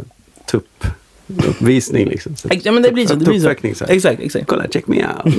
tupp 0.51 0.85
uppvisning 1.27 2.07
liksom. 2.07 2.35
Så, 2.35 2.49
Ja 2.63 2.71
men 2.71 2.83
det 2.83 2.91
blir 2.91 3.07
så. 3.07 3.15
Det 3.15 3.25
blir 3.25 3.73
så. 3.73 3.85
så. 3.85 3.91
Exakt, 3.91 4.19
exakt. 4.19 4.47
Kolla, 4.47 4.67
check 4.67 4.87
me 4.87 5.05
out. 5.07 5.35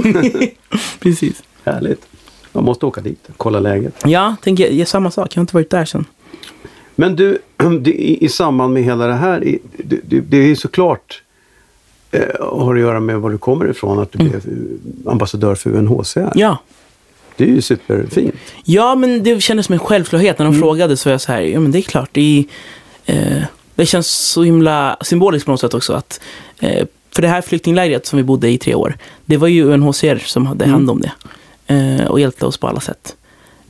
Precis. 1.01 1.43
Härligt. 1.65 2.07
Man 2.53 2.65
måste 2.65 2.87
åka 2.87 3.01
dit 3.01 3.29
och 3.29 3.37
kolla 3.37 3.61
läget. 3.61 3.95
Ja, 4.05 4.37
tänker 4.43 4.71
jag, 4.71 4.89
samma 4.89 5.11
sak. 5.11 5.29
Jag 5.33 5.37
har 5.37 5.43
inte 5.43 5.55
varit 5.55 5.71
där 5.71 5.85
sen. 5.85 6.05
Men 6.95 7.17
du, 7.17 7.39
det, 7.81 7.91
i, 7.91 8.25
i 8.25 8.29
samband 8.29 8.75
med 8.75 8.85
hela 8.85 9.07
det 9.07 9.15
här, 9.15 9.59
det, 9.77 10.01
det, 10.05 10.21
det 10.21 10.37
är 10.37 10.47
ju 10.47 10.57
såklart 10.57 11.23
eh, 12.11 12.23
har 12.41 12.75
att 12.75 12.81
göra 12.81 13.01
med 13.01 13.21
var 13.21 13.31
du 13.31 13.39
kommer 13.39 13.71
ifrån, 13.71 13.99
att 13.99 14.13
du 14.13 14.19
blev 14.19 14.35
eh, 14.35 15.13
ambassadör 15.13 15.55
för 15.55 15.71
UNHCR. 15.71 16.33
Ja. 16.35 16.59
Det 17.37 17.45
är 17.45 17.49
ju 17.49 17.63
superfint. 17.63 18.35
Ja, 18.65 18.95
men 18.95 19.23
det 19.23 19.43
kändes 19.43 19.67
som 19.67 19.73
en 19.73 19.79
självklarhet. 19.79 20.39
När 20.39 20.47
de 20.47 20.55
frågade 20.55 20.97
så 20.97 21.09
var 21.09 21.13
jag 21.13 21.21
så 21.21 21.33
här, 21.33 21.41
ja 21.41 21.61
men 21.61 21.73
det 21.73 21.79
är 21.79 21.83
klart. 21.83 22.09
Det, 22.13 22.45
är, 23.07 23.15
eh, 23.17 23.43
det 23.77 23.87
känns 23.87 24.07
så 24.09 24.43
himla 24.43 24.97
symboliskt 25.01 25.47
på 25.47 25.51
något 25.53 25.61
sätt 25.61 25.75
också. 25.75 25.93
att 25.93 26.21
eh, 26.59 26.87
För 27.11 27.23
det 27.23 27.29
här 27.29 27.43
flyktinglägret 27.43 28.07
som 28.07 28.17
vi 28.17 28.23
bodde 28.23 28.49
i 28.51 28.59
tre 28.59 28.75
år, 28.75 28.97
det 29.25 29.37
var 29.37 29.49
ju 29.49 29.65
UNHCR 29.65 30.19
som 30.19 30.47
hade 30.47 30.67
hand 30.67 30.91
om 30.91 31.01
det. 31.01 31.13
Eh, 31.75 32.07
och 32.07 32.21
hjälpte 32.21 32.47
oss 32.47 32.57
på 32.59 32.69
alla 32.69 32.81
sätt. 32.81 33.17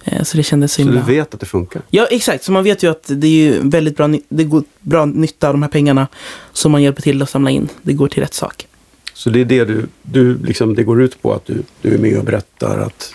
Eh, 0.04 0.22
så 0.22 0.36
det 0.36 0.42
kändes 0.42 0.72
så 0.72 0.82
Så 0.82 0.82
du 0.88 0.94
himla... 0.94 1.06
vet 1.06 1.34
att 1.34 1.40
det 1.40 1.46
funkar. 1.46 1.82
Ja, 1.90 2.06
exakt. 2.10 2.44
Så 2.44 2.52
man 2.52 2.64
vet 2.64 2.82
ju 2.82 2.90
att 2.90 3.04
det 3.08 3.26
är 3.26 3.30
ju 3.52 3.68
väldigt 3.68 3.96
bra, 3.96 4.08
det 4.28 4.44
går 4.44 4.64
bra 4.80 5.04
nytta 5.04 5.48
av 5.48 5.54
de 5.54 5.62
här 5.62 5.70
pengarna 5.70 6.06
som 6.52 6.72
man 6.72 6.82
hjälper 6.82 7.02
till 7.02 7.22
att 7.22 7.30
samla 7.30 7.50
in. 7.50 7.68
Det 7.82 7.92
går 7.92 8.08
till 8.08 8.22
rätt 8.22 8.34
sak. 8.34 8.66
Så 9.14 9.30
det 9.30 9.40
är 9.40 9.44
det 9.44 9.64
du, 9.64 9.86
du 10.02 10.38
liksom, 10.38 10.74
det 10.74 10.82
går 10.82 11.02
ut 11.02 11.22
på 11.22 11.32
att 11.34 11.46
du, 11.46 11.62
du 11.82 11.94
är 11.94 11.98
med 11.98 12.18
och 12.18 12.24
berättar 12.24 12.78
att 12.78 13.14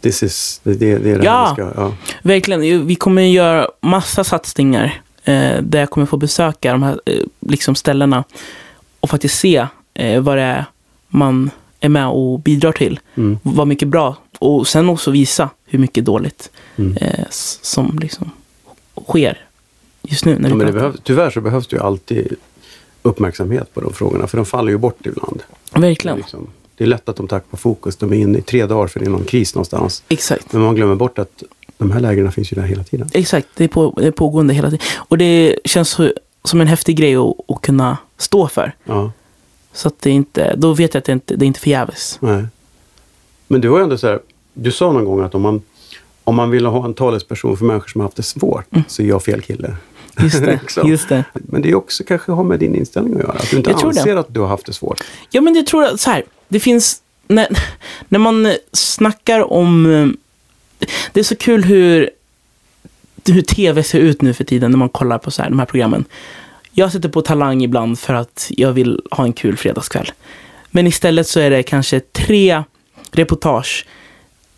this 0.00 0.22
is, 0.22 0.60
det, 0.62 0.74
det, 0.74 0.90
är 0.90 0.98
det 1.18 1.24
Ja. 1.24 1.54
här 1.56 1.64
vi 1.64 1.70
ska, 1.72 1.80
ja. 1.80 1.94
Verkligen. 2.22 2.86
Vi 2.86 2.94
kommer 2.94 3.22
göra 3.22 3.68
massa 3.82 4.24
satsningar 4.24 5.00
eh, 5.26 5.62
där 5.62 5.78
jag 5.78 5.90
kommer 5.90 6.06
få 6.06 6.16
besöka 6.16 6.72
de 6.72 6.82
här 6.82 7.00
eh, 7.06 7.22
liksom 7.40 7.74
ställena 7.74 8.24
och 9.00 9.10
faktiskt 9.10 9.38
se 9.38 9.66
eh, 9.94 10.20
vad 10.20 10.36
det 10.36 10.42
är 10.42 10.64
man 11.08 11.50
är 11.80 11.88
med 11.88 12.08
och 12.08 12.40
bidrar 12.40 12.72
till. 12.72 13.00
Mm. 13.14 13.38
Vad 13.42 13.66
mycket 13.66 13.88
bra 13.88 14.16
och 14.38 14.68
sen 14.68 14.88
också 14.88 15.10
visa 15.10 15.50
hur 15.66 15.78
mycket 15.78 16.04
dåligt 16.04 16.50
Mm. 16.76 16.96
eh, 16.96 17.24
som 17.62 17.98
liksom 18.02 18.30
sker 19.08 19.38
just 20.02 20.24
nu. 20.24 20.38
När 20.38 20.48
Ja, 20.48 20.54
men 20.54 20.66
det 20.66 20.72
behövs, 20.72 20.96
tyvärr 21.02 21.30
så 21.30 21.40
behövs 21.40 21.66
det 21.66 21.76
ju 21.76 21.82
alltid 21.82 22.36
uppmärksamhet 23.02 23.74
på 23.74 23.80
de 23.80 23.92
frågorna, 23.92 24.26
för 24.26 24.36
de 24.36 24.46
faller 24.46 24.70
ju 24.72 24.78
bort 24.78 25.06
ibland. 25.06 25.42
Det 25.72 25.76
är, 25.78 25.80
Verkligen. 25.80 26.16
liksom, 26.16 26.46
det 26.76 26.84
är 26.84 26.88
lätt 26.88 27.08
att 27.08 27.16
de 27.16 27.28
tappar 27.28 27.58
fokus. 27.58 27.96
De 27.96 28.12
är 28.12 28.16
inne 28.16 28.38
i 28.38 28.42
tre 28.42 28.66
dagar 28.66 28.86
för 28.88 29.00
det 29.00 29.06
är 29.06 29.10
någon 29.10 29.24
kris 29.24 29.54
någonstans. 29.54 30.02
Exakt. 30.08 30.52
Men 30.52 30.62
man 30.62 30.74
glömmer 30.74 30.94
bort 30.94 31.18
att 31.18 31.42
de 31.78 31.90
här 31.90 32.00
lägren 32.00 32.32
finns 32.32 32.52
ju 32.52 32.54
där 32.54 32.62
hela 32.62 32.84
tiden. 32.84 33.08
Exakt, 33.12 33.48
det 33.54 33.64
är, 33.64 33.68
på, 33.68 33.94
det 33.96 34.06
är 34.06 34.10
pågående 34.10 34.54
hela 34.54 34.70
tiden. 34.70 34.86
Och 34.96 35.18
det 35.18 35.58
känns 35.64 36.00
som 36.44 36.60
en 36.60 36.66
häftig 36.66 36.96
grej 36.96 37.16
att, 37.16 37.34
att 37.48 37.60
kunna 37.62 37.96
stå 38.18 38.48
för. 38.48 38.74
Ja, 38.84 39.12
Så 39.72 39.88
att 39.88 39.98
det 39.98 40.10
inte, 40.10 40.54
då 40.56 40.72
vet 40.74 40.94
jag 40.94 40.98
att 40.98 41.04
det 41.04 41.12
inte 41.12 41.36
det 41.36 41.44
är 41.44 41.46
inte 41.46 41.60
förgäves. 41.60 42.18
nej. 42.20 42.46
Men 43.48 43.60
du 43.60 43.68
var 43.68 43.78
ju 43.78 43.82
ändå 43.84 43.98
så 43.98 44.06
här, 44.06 44.20
du 44.54 44.72
sa 44.72 44.92
någon 44.92 45.04
gång 45.04 45.20
att 45.20 45.34
om 45.34 45.42
man, 45.42 45.62
om 46.24 46.34
man 46.34 46.50
vill 46.50 46.66
ha 46.66 46.84
en 46.84 46.94
talesperson 46.94 47.56
för 47.56 47.64
människor 47.64 47.88
som 47.88 48.00
har 48.00 48.06
haft 48.06 48.16
det 48.16 48.22
svårt, 48.22 48.64
så 48.88 49.02
är 49.02 49.06
jag 49.06 49.22
fel 49.22 49.42
kille. 49.42 49.66
Mm. 49.68 49.78
Just 50.24 50.40
det. 50.44 50.52
Liksom. 50.62 50.88
just 50.88 51.08
det. 51.08 51.24
Men 51.32 51.62
det 51.62 51.70
är 51.70 51.74
också 51.74 52.04
kanske 52.04 52.32
har 52.32 52.44
med 52.44 52.58
din 52.60 52.74
inställning 52.74 53.14
att 53.14 53.20
göra. 53.20 53.32
Att 53.32 53.50
du 53.50 53.56
inte 53.56 53.70
Jag 53.70 53.84
anser 53.84 54.16
att 54.16 54.34
du 54.34 54.40
har 54.40 54.46
haft 54.46 54.66
det 54.66 54.72
svårt. 54.72 55.04
Ja, 55.30 55.40
men 55.40 55.54
jag 55.54 55.66
tror 55.66 55.84
att 55.84 56.00
så 56.00 56.10
här, 56.10 56.24
det 56.48 56.60
finns, 56.60 57.02
när, 57.28 57.48
när 58.08 58.18
man 58.18 58.54
snackar 58.72 59.52
om, 59.52 60.16
det 61.12 61.20
är 61.20 61.24
så 61.24 61.36
kul 61.36 61.64
hur, 61.64 62.10
hur 63.26 63.42
tv 63.42 63.82
ser 63.82 63.98
ut 63.98 64.22
nu 64.22 64.34
för 64.34 64.44
tiden 64.44 64.70
när 64.70 64.78
man 64.78 64.88
kollar 64.88 65.18
på 65.18 65.30
så 65.30 65.42
här, 65.42 65.50
de 65.50 65.58
här 65.58 65.66
programmen. 65.66 66.04
Jag 66.72 66.92
sätter 66.92 67.08
på 67.08 67.22
Talang 67.22 67.62
ibland 67.62 67.98
för 67.98 68.14
att 68.14 68.50
jag 68.50 68.72
vill 68.72 69.02
ha 69.10 69.24
en 69.24 69.32
kul 69.32 69.56
fredagskväll. 69.56 70.12
Men 70.70 70.86
istället 70.86 71.26
så 71.26 71.40
är 71.40 71.50
det 71.50 71.62
kanske 71.62 72.00
tre 72.00 72.62
reportage 73.12 73.86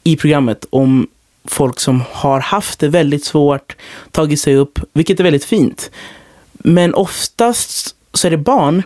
i 0.04 0.16
programmet 0.16 0.64
om 0.70 1.08
folk 1.44 1.80
som 1.80 2.02
har 2.10 2.40
haft 2.40 2.78
det 2.80 2.88
väldigt 2.88 3.24
svårt, 3.24 3.76
tagit 4.10 4.40
sig 4.40 4.56
upp, 4.56 4.78
vilket 4.92 5.20
är 5.20 5.24
väldigt 5.24 5.44
fint. 5.44 5.90
Men 6.52 6.94
oftast 6.94 7.96
så 8.12 8.26
är 8.26 8.30
det 8.30 8.36
barn. 8.36 8.82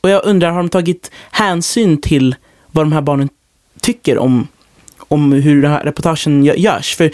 Och 0.00 0.10
jag 0.10 0.24
undrar, 0.24 0.50
har 0.50 0.58
de 0.58 0.68
tagit 0.68 1.10
hänsyn 1.30 2.00
till 2.00 2.34
vad 2.66 2.84
de 2.84 2.92
här 2.92 3.00
barnen 3.00 3.28
tycker 3.80 4.18
om, 4.18 4.48
om 5.08 5.32
hur 5.32 5.62
den 5.62 5.70
här 5.70 5.84
reportagen 5.84 6.44
gö- 6.44 6.56
görs? 6.56 6.96
För 6.96 7.10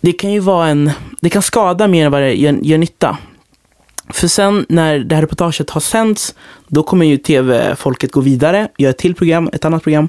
det 0.00 0.12
kan 0.12 0.32
ju 0.32 0.40
vara 0.40 0.68
en, 0.68 0.90
det 1.20 1.30
kan 1.30 1.42
skada 1.42 1.88
mer 1.88 2.06
än 2.06 2.12
vad 2.12 2.22
det 2.22 2.34
gör, 2.34 2.58
gör 2.62 2.78
nytta. 2.78 3.18
För 4.08 4.28
sen 4.28 4.66
när 4.68 4.98
det 4.98 5.14
här 5.14 5.22
reportaget 5.22 5.70
har 5.70 5.80
sänds, 5.80 6.34
då 6.68 6.82
kommer 6.82 7.06
ju 7.06 7.16
tv-folket 7.16 8.12
gå 8.12 8.20
vidare, 8.20 8.68
göra 8.78 8.90
ett 8.90 8.98
till 8.98 9.14
program, 9.14 9.50
ett 9.52 9.64
annat 9.64 9.82
program. 9.82 10.08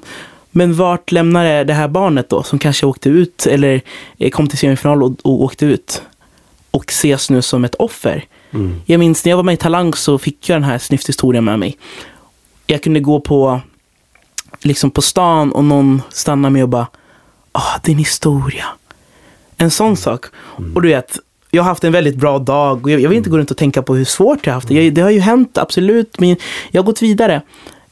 Men 0.50 0.74
vart 0.74 1.12
lämnar 1.12 1.44
det 1.44 1.64
det 1.64 1.74
här 1.74 1.88
barnet 1.88 2.28
då, 2.28 2.42
som 2.42 2.58
kanske 2.58 2.86
åkte 2.86 3.08
ut 3.08 3.46
eller 3.46 3.80
eh, 4.18 4.30
kom 4.30 4.48
till 4.48 4.58
semifinal 4.58 5.02
och, 5.02 5.12
och 5.22 5.42
åkte 5.42 5.66
ut? 5.66 6.02
Och 6.70 6.84
ses 6.88 7.30
nu 7.30 7.42
som 7.42 7.64
ett 7.64 7.74
offer. 7.74 8.24
Mm. 8.50 8.80
Jag 8.86 8.98
minns 8.98 9.24
när 9.24 9.30
jag 9.30 9.36
var 9.36 9.42
med 9.42 9.52
i 9.54 9.56
Talang 9.56 9.94
så 9.94 10.18
fick 10.18 10.48
jag 10.48 10.56
den 10.56 10.64
här 10.64 10.78
snyfthistorien 10.78 11.44
med 11.44 11.58
mig. 11.58 11.76
Jag 12.66 12.82
kunde 12.82 13.00
gå 13.00 13.20
på, 13.20 13.60
liksom 14.60 14.90
på 14.90 15.02
stan 15.02 15.52
och 15.52 15.64
någon 15.64 16.02
stannade 16.10 16.52
mig 16.52 16.62
och 16.62 16.68
bara 16.68 16.86
ah, 17.52 17.78
din 17.82 17.98
historia. 17.98 18.64
En 19.56 19.70
sån 19.70 19.96
sak. 19.96 20.26
Och 20.74 20.82
du 20.82 20.88
vet, 20.88 21.18
jag 21.50 21.62
har 21.62 21.68
haft 21.68 21.84
en 21.84 21.92
väldigt 21.92 22.16
bra 22.16 22.38
dag 22.38 22.84
och 22.84 22.90
jag, 22.90 23.00
jag 23.00 23.08
vill 23.08 23.18
inte 23.18 23.30
gå 23.30 23.38
runt 23.38 23.50
och 23.50 23.56
tänka 23.56 23.82
på 23.82 23.94
hur 23.94 24.04
svårt 24.04 24.46
jag 24.46 24.52
har 24.52 24.54
haft 24.54 24.68
det. 24.68 24.84
Jag, 24.84 24.94
det 24.94 25.00
har 25.00 25.10
ju 25.10 25.20
hänt, 25.20 25.58
absolut, 25.58 26.20
men 26.20 26.36
jag 26.70 26.82
har 26.82 26.86
gått 26.86 27.02
vidare. 27.02 27.42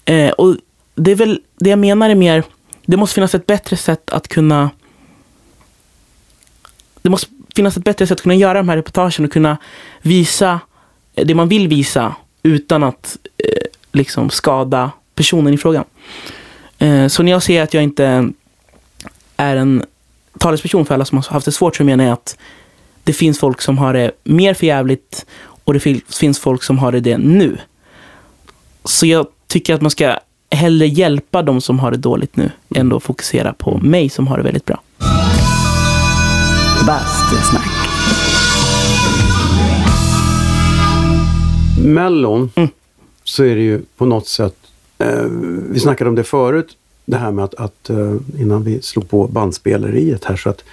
Eh, 0.05 0.31
och 0.31 0.57
det 0.95 1.11
är 1.11 1.15
väl, 1.15 1.41
det 1.57 1.71
jag 1.71 1.79
menar 1.79 2.11
är 2.11 2.15
mer, 2.15 2.45
det 2.87 2.97
måste 2.97 3.15
finnas 3.15 3.35
ett 3.35 3.47
bättre 3.47 3.77
sätt 3.77 4.11
att 4.11 4.29
kunna 4.29 4.71
det 7.03 7.11
måste 7.11 7.31
finnas 7.55 7.77
ett 7.77 7.85
bättre 7.85 8.07
sätt 8.07 8.19
att 8.19 8.23
kunna 8.23 8.35
göra 8.35 8.59
de 8.59 8.69
här 8.69 8.77
reportagen 8.77 9.25
och 9.25 9.33
kunna 9.33 9.57
visa 10.03 10.61
det 11.15 11.35
man 11.35 11.49
vill 11.49 11.69
visa 11.69 12.15
utan 12.43 12.83
att 12.83 13.17
eh, 13.39 13.67
liksom 13.93 14.31
skada 14.31 14.91
personen 15.15 15.55
i 15.55 15.59
frågan. 15.59 15.85
Eh, 16.83 17.09
så 17.09 17.23
när 17.23 17.33
jag 17.33 17.43
säger 17.43 17.63
att 17.63 17.75
jag 17.75 17.83
inte 17.83 18.31
är 19.37 19.57
en 19.57 19.85
talesperson 20.39 20.87
för 20.87 20.95
alla 20.95 21.05
som 21.05 21.19
har 21.19 21.25
haft 21.25 21.47
det 21.47 21.53
svårt 21.53 21.77
så 21.77 21.85
menar 21.85 22.05
jag 22.05 22.13
att 22.13 22.37
det 23.05 23.13
finns 23.13 23.39
folk 23.39 23.61
som 23.61 23.79
har 23.79 23.93
det 23.95 24.11
mer 24.25 24.55
förjävligt 24.55 25.27
och 25.65 25.75
det 25.75 25.81
fin- 25.81 26.01
finns 26.21 26.39
folk 26.39 26.63
som 26.63 26.79
har 26.79 26.93
det, 26.93 27.01
det 27.01 27.19
nu. 27.19 27.59
Så 28.85 29.07
jag 29.07 29.27
tycker 29.47 29.75
att 29.75 29.81
man 29.81 29.91
ska 29.91 30.17
hellre 30.51 30.87
hjälpa 30.87 31.43
de 31.43 31.61
som 31.61 31.79
har 31.79 31.91
det 31.91 31.97
dåligt 31.97 32.37
nu 32.37 32.51
än 32.75 32.89
då 32.89 33.01
fokusera 33.01 33.53
på 33.53 33.79
mig 33.79 34.09
som 34.09 34.27
har 34.27 34.37
det 34.37 34.43
väldigt 34.43 34.65
bra. 34.65 34.83
Bastusnack. 36.87 37.69
Mellon 41.85 42.51
Mm. 42.55 42.69
så 43.25 43.45
är 43.45 43.55
det 43.57 43.63
ju 43.63 43.81
på 43.97 44.07
något 44.07 44.27
sätt, 44.29 44.57
vi 45.71 45.81
snackade 45.81 46.11
om 46.11 46.17
det 46.17 46.25
förut, 46.25 46.77
det 47.05 47.17
här 47.17 47.31
med 47.31 47.45
att, 47.45 47.55
att 47.55 47.91
eh, 47.91 48.17
innan 48.39 48.65
vi 48.65 48.83
slog 48.83 49.11
på 49.11 49.27
bandspeleriet 49.27 50.25
här 50.25 50.37
så 50.37 50.51
att 50.51 50.65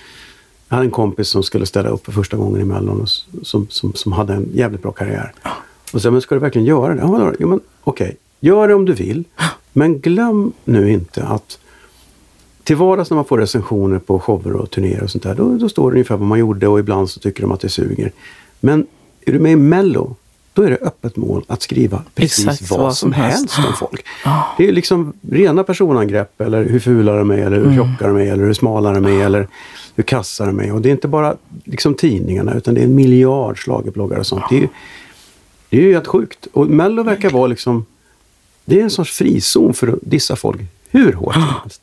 jag 0.67 0.75
hade 0.75 0.87
en 0.87 0.91
kompis 0.91 1.27
som 1.27 1.43
skulle 1.43 1.65
ställa 1.65 1.89
upp 1.89 2.05
för 2.05 2.11
första 2.11 2.37
gången 2.37 2.61
i 2.61 2.63
Mellon 2.63 3.01
och 3.01 3.09
som, 3.45 3.67
som, 3.69 3.93
som 3.93 4.11
hade 4.11 4.33
en 4.33 4.49
jävligt 4.53 4.81
bra 4.81 4.91
karriär. 4.91 5.33
Och 5.93 6.01
så 6.01 6.11
men 6.11 6.21
ska 6.21 6.35
du 6.35 6.41
verkligen 6.41 6.67
göra 6.67 6.95
det? 6.95 7.01
Ja? 7.01 7.33
Jo, 7.39 7.47
men 7.47 7.59
okej, 7.83 8.17
gör 8.39 8.67
det 8.67 8.73
om 8.73 8.85
du 8.85 8.93
vill. 8.93 9.23
Men 9.73 9.99
glöm 9.99 10.53
nu 10.65 10.91
inte 10.91 11.23
att 11.23 11.59
till 12.63 12.75
vardags 12.75 13.09
när 13.09 13.15
man 13.15 13.25
får 13.25 13.37
recensioner 13.37 13.99
på 13.99 14.19
shower 14.19 14.53
och 14.53 14.71
turnéer 14.71 15.03
och 15.03 15.09
sånt 15.09 15.23
där, 15.23 15.35
då, 15.35 15.57
då 15.57 15.69
står 15.69 15.91
det 15.91 15.95
ungefär 15.95 16.17
vad 16.17 16.27
man 16.27 16.39
gjorde 16.39 16.67
och 16.67 16.79
ibland 16.79 17.09
så 17.09 17.19
tycker 17.19 17.41
de 17.41 17.51
att 17.51 17.59
det 17.59 17.69
suger. 17.69 18.11
Men 18.59 18.87
är 19.25 19.31
du 19.31 19.39
med 19.39 19.51
i 19.51 19.55
Mello, 19.55 20.15
då 20.53 20.61
är 20.61 20.69
det 20.69 20.77
öppet 20.81 21.15
mål 21.15 21.43
att 21.47 21.61
skriva 21.61 22.03
precis 22.15 22.45
Exakt 22.47 22.71
vad, 22.71 22.79
vad 22.79 22.97
som 22.97 23.11
helst 23.13 23.51
helst. 23.55 23.69
om 23.69 23.75
folk. 23.89 24.05
Det 24.57 24.67
är 24.67 24.71
liksom 24.71 25.13
rena 25.31 25.63
personangrepp 25.63 26.41
eller 26.41 26.63
hur 26.63 26.79
fula 26.79 27.13
de 27.15 27.31
är 27.31 27.37
eller 27.37 27.57
hur 27.57 27.65
Mm. 27.65 27.75
tjocka 27.77 28.07
de 28.07 28.17
är 28.17 28.21
eller 28.33 28.43
hur 28.43 28.53
smala 28.53 28.91
de 28.91 29.05
är 29.05 29.25
eller 29.25 29.47
hur 29.95 30.03
kassa 30.03 30.45
de 30.45 30.59
är. 30.59 30.73
Och 30.73 30.81
det 30.81 30.89
är 30.89 30.91
inte 30.91 31.07
bara 31.07 31.35
liksom 31.65 31.93
tidningarna 31.93 32.53
utan 32.53 32.73
det 32.73 32.81
är 32.81 32.85
en 32.85 32.95
miljard 32.95 33.57
schlagerbloggar 33.59 34.19
och 34.19 34.27
sånt. 34.27 34.43
Det 34.49 34.55
är, 34.57 34.61
ju- 34.61 34.67
det 35.69 35.77
är 35.77 35.81
ju 35.81 35.93
helt 35.93 36.07
sjukt. 36.07 36.47
Och 36.53 36.67
Mello 36.67 37.03
verkar 37.03 37.29
vara 37.29 37.47
liksom 37.47 37.85
det 38.65 38.79
är 38.79 38.83
en 38.83 38.89
sorts 38.89 39.11
frizon 39.11 39.73
för 39.73 39.87
att 39.87 39.99
dissa 40.01 40.35
folk 40.35 40.61
hur 40.89 41.13
hårt 41.13 41.33
som 41.33 41.43
helst. 41.61 41.81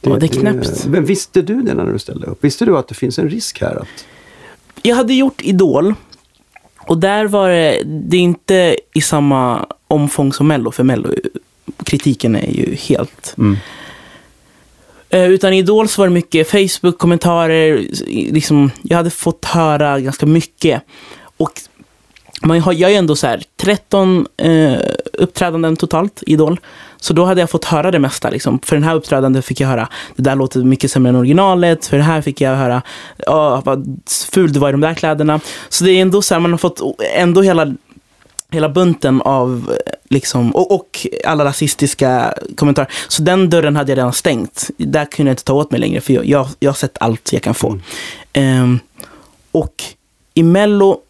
Ja, 0.00 0.16
det 0.16 0.26
är 0.26 0.28
knäppt. 0.28 0.86
Men 0.86 1.04
visste 1.04 1.42
du 1.42 1.62
det 1.62 1.74
när 1.74 1.92
du 1.92 1.98
ställde 1.98 2.26
upp? 2.26 2.44
Visste 2.44 2.64
du 2.64 2.76
att 2.78 2.88
det 2.88 2.94
finns 2.94 3.18
en 3.18 3.28
risk 3.28 3.60
här? 3.60 3.76
Att, 3.76 3.88
Jag 4.82 4.96
hade 4.96 5.14
gjort 5.14 5.40
Idol. 5.42 5.94
Och 6.86 6.98
där 6.98 7.26
var 7.26 7.50
det, 7.50 7.82
det 7.84 8.16
är 8.16 8.20
inte 8.20 8.76
i 8.94 9.00
samma 9.00 9.66
omfång 9.88 10.32
som 10.32 10.48
Mello, 10.48 10.70
för 10.70 10.84
Mello, 10.84 11.14
kritiken 11.84 12.36
är 12.36 12.50
ju 12.50 12.74
helt... 12.74 13.34
Mm. 13.38 13.56
Eh, 15.08 15.30
Utan 15.30 15.52
i 15.52 15.58
Idol 15.58 15.88
så 15.88 16.02
var 16.02 16.08
det 16.08 16.14
mycket 16.14 16.50
Facebook-kommentarer. 16.50 17.86
Liksom, 18.32 18.70
jag 18.82 18.96
hade 18.96 19.10
fått 19.10 19.44
höra 19.44 20.00
ganska 20.00 20.26
mycket. 20.26 20.82
Och 21.36 21.52
man 22.42 22.60
har, 22.60 22.72
jag 22.72 22.92
är 22.92 22.98
ändå 22.98 23.16
så 23.16 23.26
här 23.26 23.42
13 23.56 24.26
eh, 24.36 24.78
uppträdanden 25.12 25.76
totalt 25.76 26.22
i 26.26 26.32
Idol. 26.32 26.60
Så 27.00 27.12
då 27.12 27.24
hade 27.24 27.40
jag 27.40 27.50
fått 27.50 27.64
höra 27.64 27.90
det 27.90 27.98
mesta. 27.98 28.30
Liksom. 28.30 28.58
För 28.58 28.76
den 28.76 28.82
här 28.82 28.94
uppträdanden 28.94 29.42
fick 29.42 29.60
jag 29.60 29.68
höra, 29.68 29.88
det 30.16 30.22
där 30.22 30.34
låter 30.34 30.60
mycket 30.60 30.90
sämre 30.90 31.08
än 31.08 31.16
originalet. 31.16 31.86
För 31.86 31.96
det 31.96 32.02
här 32.02 32.22
fick 32.22 32.40
jag 32.40 32.56
höra, 32.56 32.82
ja, 33.16 33.62
vad 33.64 34.00
ful 34.32 34.52
du 34.52 34.60
var 34.60 34.68
i 34.68 34.72
de 34.72 34.80
där 34.80 34.94
kläderna. 34.94 35.40
Så 35.68 35.84
det 35.84 35.90
är 35.90 36.02
ändå 36.02 36.22
så 36.22 36.34
här, 36.34 36.40
man 36.40 36.50
har 36.50 36.58
fått 36.58 36.80
ändå 37.14 37.42
hela, 37.42 37.74
hela 38.50 38.68
bunten 38.68 39.20
av, 39.20 39.72
liksom, 40.08 40.50
och, 40.50 40.74
och 40.74 41.06
alla 41.24 41.44
rasistiska 41.44 42.34
kommentarer. 42.56 42.88
Så 43.08 43.22
den 43.22 43.50
dörren 43.50 43.76
hade 43.76 43.92
jag 43.92 43.98
redan 43.98 44.12
stängt. 44.12 44.70
Där 44.76 45.04
kunde 45.04 45.30
jag 45.30 45.32
inte 45.32 45.44
ta 45.44 45.52
åt 45.52 45.70
mig 45.70 45.80
längre, 45.80 46.00
för 46.00 46.12
jag, 46.12 46.26
jag, 46.26 46.48
jag 46.58 46.70
har 46.70 46.76
sett 46.76 46.96
allt 47.00 47.32
jag 47.32 47.42
kan 47.42 47.54
få. 47.54 47.78
Ehm, 48.32 48.78
och 49.52 49.82
i 50.34 50.42
Mello 50.42 51.00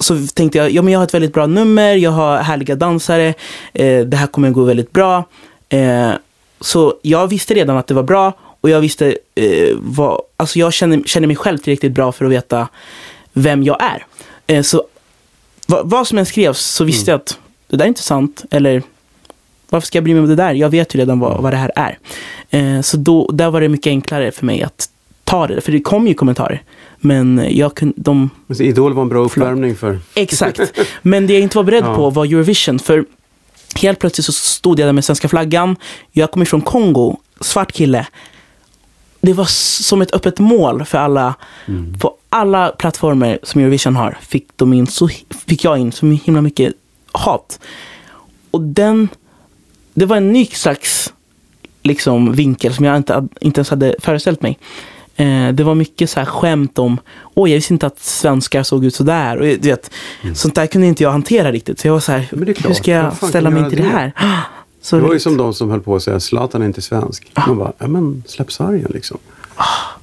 så 0.00 0.26
tänkte 0.34 0.58
jag, 0.58 0.70
ja 0.70 0.82
men 0.82 0.92
jag 0.92 1.00
har 1.00 1.04
ett 1.04 1.14
väldigt 1.14 1.32
bra 1.32 1.46
nummer, 1.46 1.94
jag 1.94 2.10
har 2.10 2.38
härliga 2.38 2.74
dansare, 2.74 3.34
eh, 3.72 4.00
det 4.00 4.16
här 4.16 4.26
kommer 4.26 4.50
gå 4.50 4.64
väldigt 4.64 4.92
bra. 4.92 5.24
Eh, 5.68 6.10
så 6.60 6.94
jag 7.02 7.28
visste 7.28 7.54
redan 7.54 7.76
att 7.76 7.86
det 7.86 7.94
var 7.94 8.02
bra 8.02 8.32
och 8.60 8.70
jag 8.70 8.80
visste 8.80 9.16
eh, 9.34 9.76
vad, 9.76 10.20
alltså 10.36 10.58
jag 10.58 10.72
känner, 10.72 11.02
känner 11.06 11.26
mig 11.26 11.36
själv 11.36 11.58
tillräckligt 11.58 11.92
bra 11.92 12.12
för 12.12 12.24
att 12.24 12.30
veta 12.30 12.68
vem 13.32 13.62
jag 13.62 13.82
är. 13.82 14.06
Eh, 14.46 14.62
så 14.62 14.84
vad, 15.66 15.90
vad 15.90 16.06
som 16.06 16.18
än 16.18 16.26
skrevs 16.26 16.58
så 16.58 16.84
visste 16.84 17.10
jag 17.10 17.20
att 17.20 17.38
det 17.68 17.76
där 17.76 17.84
är 17.84 17.88
inte 17.88 18.02
sant, 18.02 18.44
eller 18.50 18.82
varför 19.70 19.86
ska 19.86 19.98
jag 19.98 20.04
bry 20.04 20.14
mig 20.14 20.22
om 20.22 20.28
det 20.28 20.34
där? 20.34 20.54
Jag 20.54 20.70
vet 20.70 20.94
ju 20.94 20.98
redan 20.98 21.20
vad, 21.20 21.42
vad 21.42 21.52
det 21.52 21.56
här 21.56 21.72
är. 21.76 21.98
Eh, 22.50 22.80
så 22.80 22.96
då, 22.96 23.30
där 23.32 23.50
var 23.50 23.60
det 23.60 23.68
mycket 23.68 23.90
enklare 23.90 24.32
för 24.32 24.46
mig 24.46 24.62
att 24.62 24.88
ta 25.28 25.46
det, 25.46 25.60
för 25.60 25.72
det 25.72 25.80
kom 25.80 26.06
ju 26.06 26.14
kommentarer. 26.14 26.62
Men 27.00 27.46
jag 27.50 27.74
kunde, 27.74 27.94
de 27.96 28.30
Idol 28.58 28.92
var 28.94 29.02
en 29.02 29.08
bra 29.08 29.18
uppvärmning 29.24 29.76
för... 29.76 29.98
Exakt. 30.14 30.60
Men 31.02 31.26
det 31.26 31.32
jag 31.32 31.42
inte 31.42 31.56
var 31.56 31.64
beredd 31.64 31.84
Ja. 31.84 31.96
på 31.96 32.10
var 32.10 32.24
Eurovision. 32.24 32.78
För 32.78 33.04
helt 33.76 33.98
plötsligt 33.98 34.24
så 34.24 34.32
stod 34.32 34.80
jag 34.80 34.88
där 34.88 34.92
med 34.92 35.04
svenska 35.04 35.28
flaggan. 35.28 35.76
Jag 36.12 36.30
kom 36.30 36.42
ifrån 36.42 36.60
Kongo, 36.60 37.16
svart 37.40 37.72
kille. 37.72 38.06
Det 39.20 39.32
var 39.32 39.44
som 39.82 40.02
ett 40.02 40.14
öppet 40.14 40.38
mål 40.38 40.84
för 40.84 40.98
alla. 40.98 41.34
Mm. 41.66 41.94
På 41.98 42.14
alla 42.28 42.68
plattformar 42.68 43.38
som 43.42 43.60
Eurovision 43.60 43.96
har 43.96 44.18
fick, 44.20 44.46
de 44.56 44.72
in 44.72 44.86
så, 44.86 45.08
fick 45.46 45.64
jag 45.64 45.78
in 45.78 45.92
så 45.92 46.06
himla 46.06 46.42
mycket 46.42 46.74
hat. 47.12 47.60
Och 48.50 48.60
den, 48.60 49.08
det 49.94 50.06
var 50.06 50.16
en 50.16 50.32
ny 50.32 50.46
slags 50.46 51.12
liksom, 51.82 52.32
vinkel 52.32 52.74
som 52.74 52.84
jag 52.84 52.96
inte, 52.96 53.28
inte 53.40 53.58
ens 53.58 53.70
hade 53.70 53.94
föreställt 53.98 54.42
mig. 54.42 54.58
Eh, 55.18 55.52
det 55.52 55.64
var 55.64 55.74
mycket 55.74 56.10
så 56.10 56.20
här 56.20 56.26
skämt 56.26 56.78
om, 56.78 57.00
oj 57.34 57.50
jag 57.50 57.56
visste 57.56 57.72
inte 57.72 57.86
att 57.86 57.98
svenskar 58.00 58.62
såg 58.62 58.84
ut 58.84 58.94
sådär. 58.94 59.36
Och, 59.36 59.44
du 59.44 59.56
vet, 59.68 59.90
Sånt 60.34 60.54
där 60.54 60.66
kunde 60.66 60.86
inte 60.86 61.02
jag 61.02 61.10
hantera 61.10 61.52
riktigt. 61.52 61.80
Så 61.80 61.88
jag 61.88 61.92
var 61.92 62.00
så 62.00 62.12
här, 62.12 62.28
Mm. 62.32 62.54
Hur 62.66 62.74
ska 62.74 62.90
jag 62.90 63.16
ställa 63.16 63.50
mig 63.50 63.68
till 63.70 63.78
det 63.78 63.84
det? 63.84 63.90
här? 63.90 64.12
Så 64.82 64.96
Det 64.96 65.02
var 65.02 65.12
ju 65.12 65.20
som 65.20 65.36
de 65.36 65.54
som 65.54 65.70
höll 65.70 65.80
på 65.80 65.96
att 65.96 66.02
säga 66.02 66.20
Zlatan 66.20 66.62
är 66.62 66.66
inte 66.66 66.82
svensk. 66.82 67.32
Man 67.46 67.58
bara, 67.58 67.72
ja 67.78 67.88
men 67.88 68.22
släpp 68.26 68.52
sargen 68.52 68.90
liksom. 68.94 69.18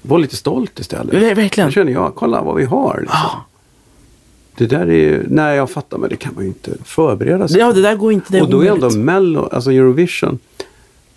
Var 0.02 0.20
lite 0.20 0.36
stolt 0.36 0.80
istället. 0.80 1.14
Ver- 1.16 1.36
verkligen. 1.36 1.68
Då 1.70 1.72
känner 1.74 1.92
jag, 1.92 2.16
kolla 2.16 2.42
vad 2.42 2.56
vi 2.56 2.66
har. 2.66 2.98
Liksom. 3.02 3.30
Det 4.58 4.66
där 4.66 4.80
är 4.88 4.92
ju, 4.94 5.26
nej 5.30 5.56
jag 5.58 5.70
fattar 5.70 5.98
men 5.98 6.10
det 6.10 6.16
kan 6.16 6.34
man 6.36 6.44
ju 6.44 6.48
inte 6.48 6.72
förbereda 6.84 7.48
sig 7.48 7.60
Ja, 7.60 7.74
det 7.74 7.82
där 7.82 7.96
går 7.96 8.12
inte. 8.12 8.32
Det 8.32 8.42
Och 8.42 8.50
då 8.50 8.66
är 8.66 8.72
ändå. 8.72 8.90
Mello, 8.90 9.50
alltså 9.52 9.72
Eurovision, 9.72 10.40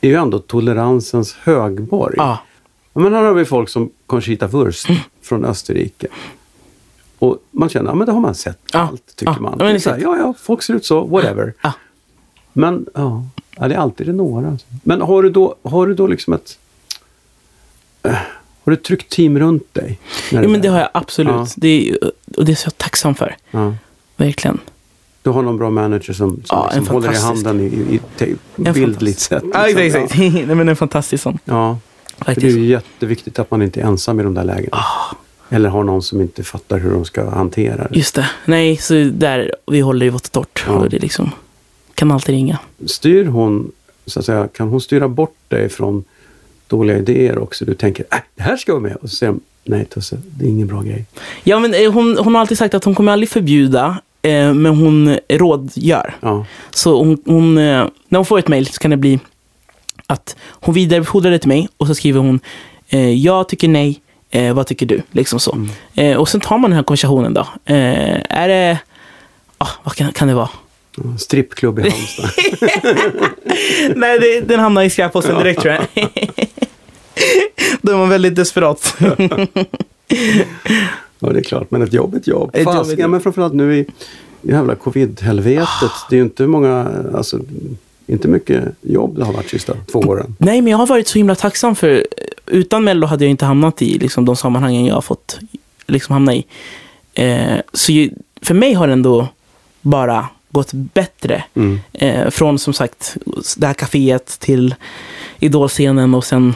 är 0.00 0.08
ju 0.08 0.14
ändå 0.14 0.38
toleransens 0.38 1.36
högborg. 1.42 2.16
Ja. 2.98 3.04
Ja, 3.04 3.10
Men 3.10 3.14
här 3.14 3.22
har 3.24 3.34
vi 3.34 3.44
folk 3.44 3.68
som 3.68 3.90
Conchita 4.06 4.46
Wurst 4.46 4.88
Mm. 4.88 5.00
från 5.22 5.44
Österrike. 5.44 6.06
Och 7.18 7.38
man 7.50 7.68
känner, 7.68 7.90
ja 7.90 7.94
men 7.94 8.06
det 8.06 8.12
har 8.12 8.20
man 8.20 8.34
sett 8.34 8.58
Ja. 8.72 8.78
allt 8.78 9.16
tycker 9.16 9.32
Ja, 9.32 9.40
man. 9.40 9.56
ja, 9.58 9.66
här, 9.66 9.98
ja, 10.02 10.16
ja, 10.18 10.34
folk 10.40 10.62
ser 10.62 10.74
ut 10.74 10.86
så, 10.86 11.04
whatever. 11.04 11.54
Ja. 11.62 11.72
Men 12.52 12.86
ja, 12.94 13.24
ja, 13.56 13.68
det 13.68 13.74
är 13.74 13.78
alltid 13.78 14.06
det 14.06 14.12
några. 14.12 14.58
Men 14.82 15.00
har 15.00 15.22
du 15.22 15.30
då, 15.30 15.54
har 15.62 15.86
du 15.86 15.94
då 15.94 16.06
liksom 16.06 16.32
ett... 16.32 16.58
eh, 18.02 18.12
har 18.64 18.70
du 18.70 18.72
ett 18.72 18.84
tryggt 18.84 19.08
team 19.12 19.38
runt 19.38 19.74
dig? 19.74 19.98
Du- 20.30 20.48
men 20.48 20.60
det 20.60 20.68
har 20.68 20.78
jag 20.78 20.88
absolut. 20.94 21.32
Ja. 21.34 21.46
Det 21.56 21.88
är, 21.90 21.98
och 22.36 22.44
det 22.44 22.52
är 22.52 22.56
så 22.56 22.66
jag 22.66 22.78
tacksam 22.78 23.14
för. 23.14 23.36
Ja. 23.50 23.74
Verkligen. 24.16 24.60
Du 25.22 25.30
har 25.30 25.42
någon 25.42 25.58
bra 25.58 25.70
manager 25.70 26.12
som, 26.12 26.30
som 26.30 26.42
Ja, 26.48 26.70
liksom 26.74 26.94
håller 26.94 27.12
i 27.12 27.16
handen 27.16 27.60
i, 27.60 27.64
i, 27.64 28.00
i 28.56 28.72
bildligt 28.72 29.20
sätt. 29.20 29.42
Ja, 29.52 29.66
liksom. 29.66 29.82
exakt. 29.82 30.04
exakt. 30.04 30.18
Nej, 30.46 30.54
men 30.54 30.68
en 30.68 30.76
fantastisk 30.76 31.22
sån. 31.22 31.38
Ja, 31.44 31.78
för 32.18 32.24
det 32.24 32.30
är 32.30 32.34
Faktiskt. 32.34 32.56
ju 32.56 32.64
jätteviktigt 32.66 33.38
att 33.38 33.50
man 33.50 33.62
inte 33.62 33.80
är 33.80 33.84
ensam 33.84 34.20
i 34.20 34.22
de 34.22 34.34
där 34.34 34.44
lägena. 34.44 34.76
Ah. 34.76 35.14
Eller 35.50 35.68
har 35.68 35.84
någon 35.84 36.02
som 36.02 36.20
inte 36.20 36.42
fattar 36.42 36.78
hur 36.78 36.90
de 36.90 37.04
ska 37.04 37.30
hantera 37.30 37.88
det. 37.88 37.96
Just 37.96 38.14
det. 38.14 38.30
Nej, 38.44 38.76
så 38.76 38.94
där, 39.12 39.54
vi 39.66 39.80
håller 39.80 40.10
vått 40.10 40.26
och 40.26 40.32
torrt. 40.32 40.64
Ja. 40.66 40.72
Och 40.72 40.90
det 40.90 40.98
liksom, 40.98 41.30
kan 41.94 42.10
alltid 42.10 42.34
ringa. 42.34 42.58
Styr 42.86 43.24
hon, 43.24 43.72
så 44.06 44.18
att 44.20 44.26
säga, 44.26 44.48
kan 44.48 44.68
hon 44.68 44.80
styra 44.80 45.08
bort 45.08 45.36
dig 45.48 45.68
från 45.68 46.04
dåliga 46.66 46.98
idéer 46.98 47.38
också? 47.38 47.64
Du 47.64 47.74
tänker, 47.74 48.04
äh, 48.12 48.18
det 48.34 48.42
här 48.42 48.56
ska 48.56 48.72
vara 48.72 48.82
med. 48.82 48.96
Och 48.96 49.10
så 49.10 49.16
säger 49.16 49.32
hon, 49.32 49.40
nej 49.64 49.84
Tusse, 49.84 50.18
det 50.36 50.44
är 50.44 50.48
ingen 50.48 50.66
bra 50.68 50.82
grej. 50.82 51.04
Ja, 51.44 51.58
men 51.60 51.74
eh, 51.74 51.92
hon, 51.92 52.18
hon 52.18 52.34
har 52.34 52.40
alltid 52.40 52.58
sagt 52.58 52.74
att 52.74 52.84
hon 52.84 52.94
kommer 52.94 53.12
aldrig 53.12 53.28
förbjuda, 53.28 53.98
eh, 54.22 54.54
men 54.54 54.66
hon 54.66 55.18
rådgör. 55.28 56.14
Ja, 56.20 56.46
Så 56.70 56.98
hon, 57.04 57.22
hon, 57.26 57.58
eh, 57.58 57.86
när 58.08 58.18
hon 58.18 58.26
får 58.26 58.38
ett 58.38 58.48
mejl 58.48 58.66
så 58.66 58.78
kan 58.78 58.90
det 58.90 58.96
bli 58.96 59.20
att 60.08 60.36
hon 60.50 60.74
vidarebefordrar 60.74 61.30
det 61.30 61.38
till 61.38 61.48
mig 61.48 61.68
och 61.76 61.86
så 61.86 61.94
skriver 61.94 62.20
hon 62.20 62.40
eh, 62.88 63.10
jag 63.10 63.48
tycker 63.48 63.68
nej, 63.68 64.00
eh, 64.30 64.54
vad 64.54 64.66
tycker 64.66 64.86
du? 64.86 65.02
Liksom 65.10 65.40
så. 65.40 65.52
Mm. 65.52 65.68
Eh, 65.94 66.16
och 66.16 66.28
sen 66.28 66.40
tar 66.40 66.58
man 66.58 66.70
den 66.70 66.76
här 66.76 66.84
konversationen 66.84 67.34
då. 67.34 67.40
Eh, 67.64 68.20
är 68.28 68.48
det, 68.48 68.78
ah, 69.58 69.68
vad 69.84 69.94
kan, 69.94 70.12
kan 70.12 70.28
det 70.28 70.34
vara? 70.34 70.48
ja, 71.04 71.18
strippklubb 71.18 71.78
i 71.78 71.82
Halmstad. 71.82 72.30
nej, 73.96 74.18
det, 74.18 74.40
den 74.40 74.60
hamnar 74.60 74.82
i 74.82 74.90
skräpposten 74.90 75.38
direkt 75.38 75.60
tror 75.60 75.74
jag. 75.74 75.86
Då 77.82 77.92
är 77.92 77.96
man 77.96 78.08
väldigt 78.08 78.34
desperat. 78.34 78.96
ja, 81.18 81.30
det 81.30 81.38
är 81.38 81.42
klart. 81.42 81.70
Men 81.70 81.82
ett 81.82 81.92
jobb 81.92 82.14
är 82.14 82.18
ett 82.18 82.26
jobb. 82.26 82.50
Ett 82.52 82.64
jobb 82.64 82.76
är 82.76 82.92
ett 82.92 82.98
jobb. 82.98 83.10
men 83.10 83.20
framförallt 83.20 83.54
nu 83.54 83.76
i, 83.76 83.80
i 83.80 83.86
jävla 84.42 84.74
covid-helvetet. 84.74 85.90
Det 86.10 86.16
är 86.16 86.18
ju 86.18 86.22
inte 86.22 86.46
många, 86.46 86.88
alltså, 87.14 87.38
inte 88.08 88.28
mycket 88.28 88.64
jobb 88.80 89.18
det 89.18 89.24
har 89.24 89.32
varit 89.32 89.50
sista 89.50 89.74
två 89.92 89.98
åren. 89.98 90.36
Nej, 90.38 90.62
men 90.62 90.70
jag 90.70 90.78
har 90.78 90.86
varit 90.86 91.08
så 91.08 91.18
himla 91.18 91.34
tacksam 91.34 91.74
för 91.74 92.06
utan 92.46 92.84
Mello 92.84 93.06
hade 93.06 93.24
jag 93.24 93.30
inte 93.30 93.44
hamnat 93.44 93.82
i 93.82 93.98
liksom, 93.98 94.24
de 94.24 94.36
sammanhangen 94.36 94.84
jag 94.84 94.94
har 94.94 95.02
fått 95.02 95.38
liksom, 95.86 96.12
hamna 96.12 96.34
i. 96.34 96.46
Eh, 97.14 97.58
så 97.72 97.92
ju, 97.92 98.10
för 98.42 98.54
mig 98.54 98.72
har 98.72 98.86
det 98.86 98.92
ändå 98.92 99.28
bara 99.80 100.28
gått 100.50 100.72
bättre. 100.72 101.44
Mm. 101.54 101.80
Eh, 101.92 102.30
från 102.30 102.58
som 102.58 102.72
sagt 102.72 103.16
det 103.56 103.66
här 103.66 103.74
kaféet 103.74 104.38
till 104.40 104.74
Idolscenen 105.38 106.14
och 106.14 106.24
sen 106.24 106.54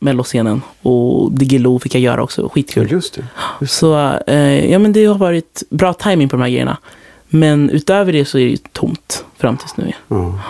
Melloscenen. 0.00 0.62
Och 0.82 1.32
Diggiloo 1.32 1.78
fick 1.78 1.94
jag 1.94 2.02
göra 2.02 2.22
också, 2.22 2.48
skitkul. 2.48 2.92
just 2.92 3.14
det. 3.14 3.24
Just 3.60 3.74
Så 3.74 4.12
eh, 4.26 4.70
ja, 4.70 4.78
men 4.78 4.92
det 4.92 5.04
har 5.04 5.18
varit 5.18 5.62
bra 5.70 5.92
timing 5.92 6.28
på 6.28 6.36
de 6.36 6.42
här 6.42 6.50
grejerna. 6.50 6.76
Men 7.28 7.70
utöver 7.70 8.12
det 8.12 8.24
så 8.24 8.38
är 8.38 8.44
det 8.44 8.50
ju 8.50 8.56
tomt 8.56 9.24
fram 9.36 9.56
tills 9.56 9.76
nu. 9.76 9.92
Ja. 10.08 10.40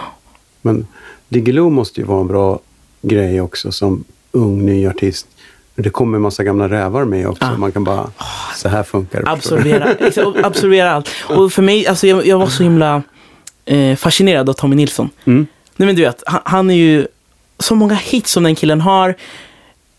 Men 0.62 0.86
Diggiloo 1.28 1.70
måste 1.70 2.00
ju 2.00 2.06
vara 2.06 2.20
en 2.20 2.26
bra 2.26 2.60
grej 3.02 3.40
också 3.40 3.72
som 3.72 4.04
ung 4.32 4.66
ny 4.66 4.88
artist. 4.88 5.26
Det 5.74 5.90
kommer 5.90 6.16
en 6.16 6.22
massa 6.22 6.44
gamla 6.44 6.68
rävar 6.68 7.04
med 7.04 7.28
också. 7.28 7.44
Ja. 7.44 7.56
Man 7.56 7.72
kan 7.72 7.84
bara, 7.84 8.10
så 8.56 8.68
här 8.68 8.82
funkar 8.82 9.22
det. 9.22 9.30
Absorbera, 9.30 9.94
absorbera 10.46 10.92
allt. 10.92 11.08
Och 11.28 11.52
för 11.52 11.62
mig, 11.62 11.86
alltså 11.86 12.06
jag, 12.06 12.26
jag 12.26 12.38
var 12.38 12.46
så 12.46 12.62
himla 12.62 13.02
eh, 13.64 13.96
fascinerad 13.96 14.48
av 14.48 14.52
Tommy 14.52 14.76
Nilsson. 14.76 15.10
Mm. 15.24 15.46
Nej 15.76 15.86
men 15.86 15.96
du 15.96 16.02
vet, 16.02 16.22
han, 16.26 16.40
han 16.44 16.70
är 16.70 16.74
ju 16.74 17.06
så 17.58 17.74
många 17.74 17.94
hits 17.94 18.32
som 18.32 18.42
den 18.42 18.54
killen 18.54 18.80
har. 18.80 19.14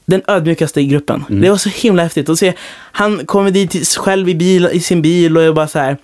Den 0.06 0.22
ödmjukaste 0.28 0.82
i 0.82 0.86
gruppen. 0.86 1.26
Det 1.30 1.50
var 1.50 1.58
så 1.58 1.70
himla 1.70 2.04
häftigt 2.04 2.30
att 2.30 2.40
se. 2.40 2.54
Han 2.92 3.26
kommer 3.26 3.52
dit 3.52 3.88
själv 3.98 4.30
i, 4.30 4.36
bil, 4.36 4.70
i 4.72 4.80
sin 4.80 5.02
bil 5.02 5.38
och 5.38 5.44
är 5.44 5.52
bara 5.52 5.68
så 5.68 5.80
här. 5.80 5.98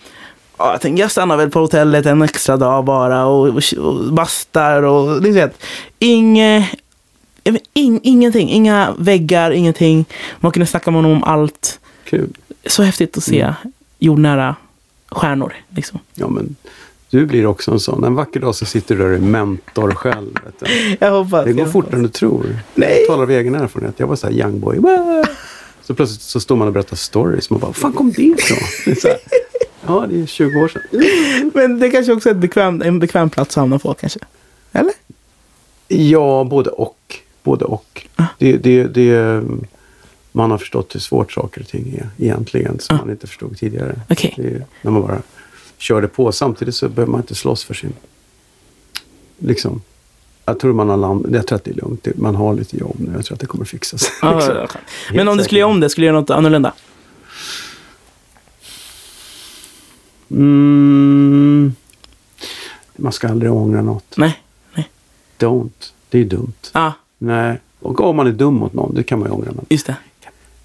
Ja, 0.58 0.72
jag 0.72 0.82
tänker 0.82 1.04
jag 1.04 1.12
stannar 1.12 1.38
väl 1.38 1.50
på 1.50 1.60
hotellet 1.60 2.06
en 2.06 2.22
extra 2.22 2.58
dag 2.58 2.86
bara 2.86 3.26
och, 3.26 3.48
och, 3.48 3.64
och 3.78 4.14
bastar 4.14 4.84
och 4.84 5.26
vet. 5.26 5.64
Inge, 6.00 6.70
ing, 7.74 8.00
ingenting, 8.04 8.50
inga 8.50 8.94
väggar, 8.98 9.52
ingenting. 9.52 10.06
Man 10.40 10.52
kunde 10.52 10.66
snacka 10.66 10.92
med 10.92 10.98
honom 10.98 11.12
om 11.12 11.24
allt. 11.24 11.80
Kul. 12.04 12.30
Så 12.66 12.84
häftigt 12.84 13.18
att 13.18 13.24
se 13.24 13.54
jordnära 14.00 14.56
stjärnor. 15.10 15.54
Liksom. 15.70 16.00
Ja, 16.14 16.28
men 16.28 16.56
du 17.10 17.26
blir 17.26 17.46
också 17.46 17.72
en 17.72 17.80
sån. 17.80 18.04
En 18.04 18.16
vacker 18.16 18.40
dag 18.40 18.56
så 18.56 18.66
sitter 18.66 18.96
du 18.96 19.02
där 19.02 19.10
och 19.10 19.16
är 19.16 19.20
mentor 19.20 19.92
själv. 19.92 20.40
Jag 21.00 21.12
hoppas. 21.12 21.46
Det 21.46 21.54
går 21.54 21.66
fortare 21.66 21.96
än 21.96 22.04
du 22.04 22.10
tror. 22.10 22.60
Nej. 22.74 22.98
Jag 23.00 23.08
talar 23.08 23.24
av 23.24 23.32
egen 23.32 23.56
erfarenhet. 23.56 23.96
Jag 23.98 24.08
var 24.08 24.16
så 24.16 24.28
här 24.28 24.34
young 24.34 24.60
boy. 24.60 24.80
Så 25.84 25.94
plötsligt 25.94 26.22
så 26.22 26.40
står 26.40 26.56
man 26.56 26.68
och 26.68 26.74
berättar 26.74 26.96
stories. 26.96 27.50
Man 27.50 27.60
bara, 27.60 27.74
fan 27.74 27.94
kom 27.94 28.12
det 28.12 28.22
ifrån? 28.22 28.96
Ja, 29.88 30.06
det 30.10 30.22
är 30.22 30.26
20 30.26 30.60
år 30.60 30.68
sedan. 30.68 31.52
Men 31.54 31.80
det 31.80 31.90
kanske 31.90 32.14
också 32.14 32.30
är 32.30 32.34
bekväm, 32.34 32.82
en 32.82 33.00
bekväm 33.00 33.30
plats 33.30 33.58
att 33.58 33.62
hamna 33.62 33.80
på 33.80 33.94
kanske. 33.94 34.20
Eller? 34.72 34.94
Ja, 35.88 36.48
både 36.50 36.70
och. 36.70 37.16
Både 37.44 37.66
och. 37.66 38.08
Ah. 38.16 38.24
Det, 38.38 38.58
det, 38.58 38.84
det, 38.84 39.44
man 40.32 40.52
har 40.52 40.58
förstått 40.58 40.96
hur 40.96 41.00
svårt 41.00 41.32
saker 41.32 41.62
och 41.62 41.68
ting 41.68 41.94
är 41.98 42.26
egentligen. 42.26 42.80
Som 42.80 42.96
Ah. 42.96 43.00
man 43.00 43.10
inte 43.10 43.28
förstod 43.28 43.58
tidigare. 43.58 44.00
Okej. 44.10 44.34
Det 44.38 44.48
är, 44.48 44.66
när 44.82 44.92
man 44.92 45.02
bara 45.02 45.22
kör 45.78 46.02
det 46.02 46.08
på. 46.08 46.32
Samtidigt 46.32 46.76
så 46.76 46.90
behöver 46.90 47.12
man 47.12 47.22
inte 47.22 47.36
slåss 47.36 47.64
för 47.64 47.74
sin... 47.74 47.94
Liksom. 49.38 49.82
Jag 50.46 50.60
tror 50.60 50.74
man 50.74 50.90
har 50.90 50.98
land, 50.98 51.36
Jag 51.36 51.48
tror 51.48 51.56
att 51.56 51.64
det 51.64 51.72
är 51.72 51.76
lugnt. 51.76 52.08
Man 52.16 52.36
har 52.36 52.54
lite 52.54 52.78
jobb 52.78 52.96
nu. 53.00 53.12
Jag 53.16 53.26
tror 53.26 53.36
att 53.36 53.40
det 53.42 53.46
kommer 53.48 53.66
fixa 53.66 53.98
sig. 53.98 54.12
Ja, 54.22 54.36
liksom. 54.62 54.82
Men 55.14 55.28
om 55.28 55.38
du 55.38 55.44
skulle 55.44 55.60
göra 55.60 55.70
om 55.70 55.80
det, 55.80 55.90
skulle 55.90 56.06
du 56.06 56.08
göra 56.08 56.20
något 56.20 56.30
annorlunda? 56.30 56.74
Mm. 60.32 61.76
Man 62.96 63.12
ska 63.12 63.28
aldrig 63.30 63.52
ångra 63.52 63.82
något. 63.82 64.18
Nej. 64.18 64.40
Don't. 65.40 65.92
Det 66.10 66.20
är 66.20 66.26
dumt. 66.26 66.54
Ja, 66.74 66.94
Nej. 67.18 67.60
Och 67.80 68.00
om 68.02 68.16
man 68.16 68.28
är 68.28 68.32
dum 68.32 68.54
mot 68.54 68.74
någon, 68.74 68.96
det 68.96 69.04
kan 69.04 69.20
man 69.20 69.28
ju 69.28 69.34
ångra. 69.34 69.52
Men 69.56 69.66
just 69.70 69.86
det. 69.88 69.96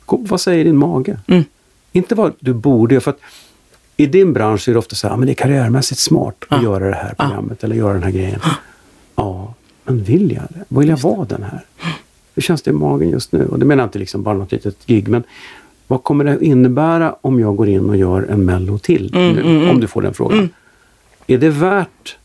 Vad 0.07 0.41
säger 0.41 0.65
din 0.65 0.77
mage? 0.77 1.19
Mm. 1.27 1.45
Inte 1.93 2.15
vad 2.15 2.33
du 2.41 2.53
borde 2.55 2.95
göra. 2.95 3.01
För 3.03 3.11
att 3.11 3.21
I 3.97 4.07
din 4.07 4.33
bransch 4.33 4.69
är 4.69 4.73
det 4.73 4.79
ofta 4.79 4.97
så 4.97 5.07
här, 5.09 5.15
"Ah, 5.15 5.17
men 5.17 5.27
det 5.27 5.33
är 5.33 5.35
karriärmässigt 5.35 6.01
smart 6.01 6.35
att 6.49 6.63
Ja. 6.63 6.63
göra 6.63 6.89
det 6.89 6.95
här 6.97 7.15
programmet 7.19 7.65
eller 7.65 7.77
göra 7.77 7.93
den 7.93 8.03
här 8.03 8.11
grejen. 8.11 8.41
Ja, 9.17 9.55
men 9.85 10.03
vill 10.03 10.33
jag 10.33 10.43
det? 10.49 10.65
Vill 10.81 10.89
jag 10.89 10.97
vara 10.97 11.25
den 11.25 11.43
här? 11.43 11.65
Hur 12.35 12.43
känns 12.43 12.63
det 12.63 12.71
i 12.71 12.75
magen 12.75 13.11
just 13.11 13.33
nu? 13.33 13.47
Och 13.47 13.59
det 13.59 13.65
menar 13.65 13.83
jag 13.83 13.89
inte 13.89 13.99
liksom 13.99 14.23
bara 14.23 14.35
något 14.35 14.53
litet 14.53 14.87
gig, 14.87 15.09
men 15.09 15.23
vad 15.91 16.05
kommer 16.05 16.25
det 16.25 16.33
att 16.33 16.43
innebära 16.43 17.15
om 17.21 17.41
jag 17.41 17.57
går 17.57 17.69
in 17.69 17.91
och 17.91 17.97
gör 17.97 18.23
en 18.23 18.45
mello 18.45 18.79
till? 18.79 19.15
Mm, 19.15 19.35
nu, 19.35 19.41
mm, 19.41 19.57
mm. 19.57 19.71
Om 19.71 19.81
du 19.81 19.87
får 19.87 20.03
den 20.03 20.15
frågan. 20.15 20.49
Är 21.27 21.39
det 21.39 21.49
värt 21.51 22.17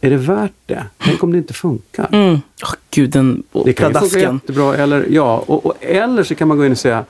är 0.00 0.10
det 0.10 0.16
värt 0.16 0.52
det? 0.66 0.84
Tänk 0.98 1.22
om 1.22 1.32
det 1.32 1.38
inte 1.38 1.54
funkar? 1.54 2.08
Mm. 2.12 2.38
Åh, 2.62 2.72
gud, 2.90 3.10
den 3.10 3.42
Det 3.52 3.58
kan 3.58 3.64
ju 3.66 3.72
funka 3.74 3.90
pladasken. 3.90 4.34
jättebra. 4.34 4.76
Eller, 4.76 5.06
ja, 5.10 5.44
och, 5.46 5.66
och, 5.66 5.74
eller 5.80 6.22
så 6.22 6.34
kan 6.34 6.48
man 6.48 6.56
gå 6.58 6.66
in 6.66 6.72
och 6.72 6.78
säga 6.78 7.04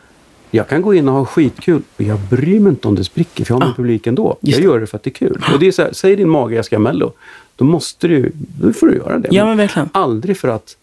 jag 0.50 0.68
kan 0.68 0.82
gå 0.82 0.94
in 0.94 1.08
och 1.08 1.14
ha 1.14 1.24
skitkul 1.24 1.82
och 1.96 2.02
jag 2.02 2.18
bryr 2.18 2.60
mig 2.60 2.70
inte 2.70 2.88
om 2.88 2.94
det 2.94 3.04
spricker 3.04 3.44
för 3.44 3.54
jag 3.54 3.60
har 3.60 3.66
min 3.66 3.72
Ah, 3.72 3.76
publik 3.76 4.06
ändå. 4.06 4.36
Jag 4.40 4.60
gör 4.60 4.80
det 4.80 4.86
för 4.86 4.96
att 4.96 5.02
det 5.02 5.10
är 5.10 5.12
kul. 5.12 5.44
Och 5.54 5.60
det 5.60 5.66
är 5.66 5.72
så 5.72 5.82
här, 5.82 5.92
säger 5.92 6.16
din 6.16 6.28
mage 6.28 6.54
jag 6.56 6.64
ska 6.64 6.76
ha 6.76 6.80
Mello, 6.82 7.12
då 7.56 7.64
måste 7.64 8.08
du, 8.08 8.32
då 8.60 8.72
får 8.72 8.86
du 8.86 8.94
göra 8.96 9.18
det. 9.18 9.28
Ja, 9.30 9.44
men 9.44 9.56
verkligen. 9.56 9.88
Aldrig 9.92 10.36
för 10.36 10.48
att 10.48 10.76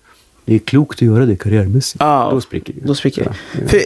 det 0.46 0.56
är 0.56 0.60
klokt 0.60 0.98
att 0.98 1.02
göra 1.02 1.26
det 1.26 1.36
karriärmässigt. 1.36 2.00
Ja, 2.04 2.30
då 2.32 2.42
spricker 2.42 2.74
det. 2.74 2.88
Då 2.88 2.96
spricker 2.96 3.24
Så, 3.24 3.30
det. 3.30 3.36
ja. 3.62 3.68
För 3.68 3.80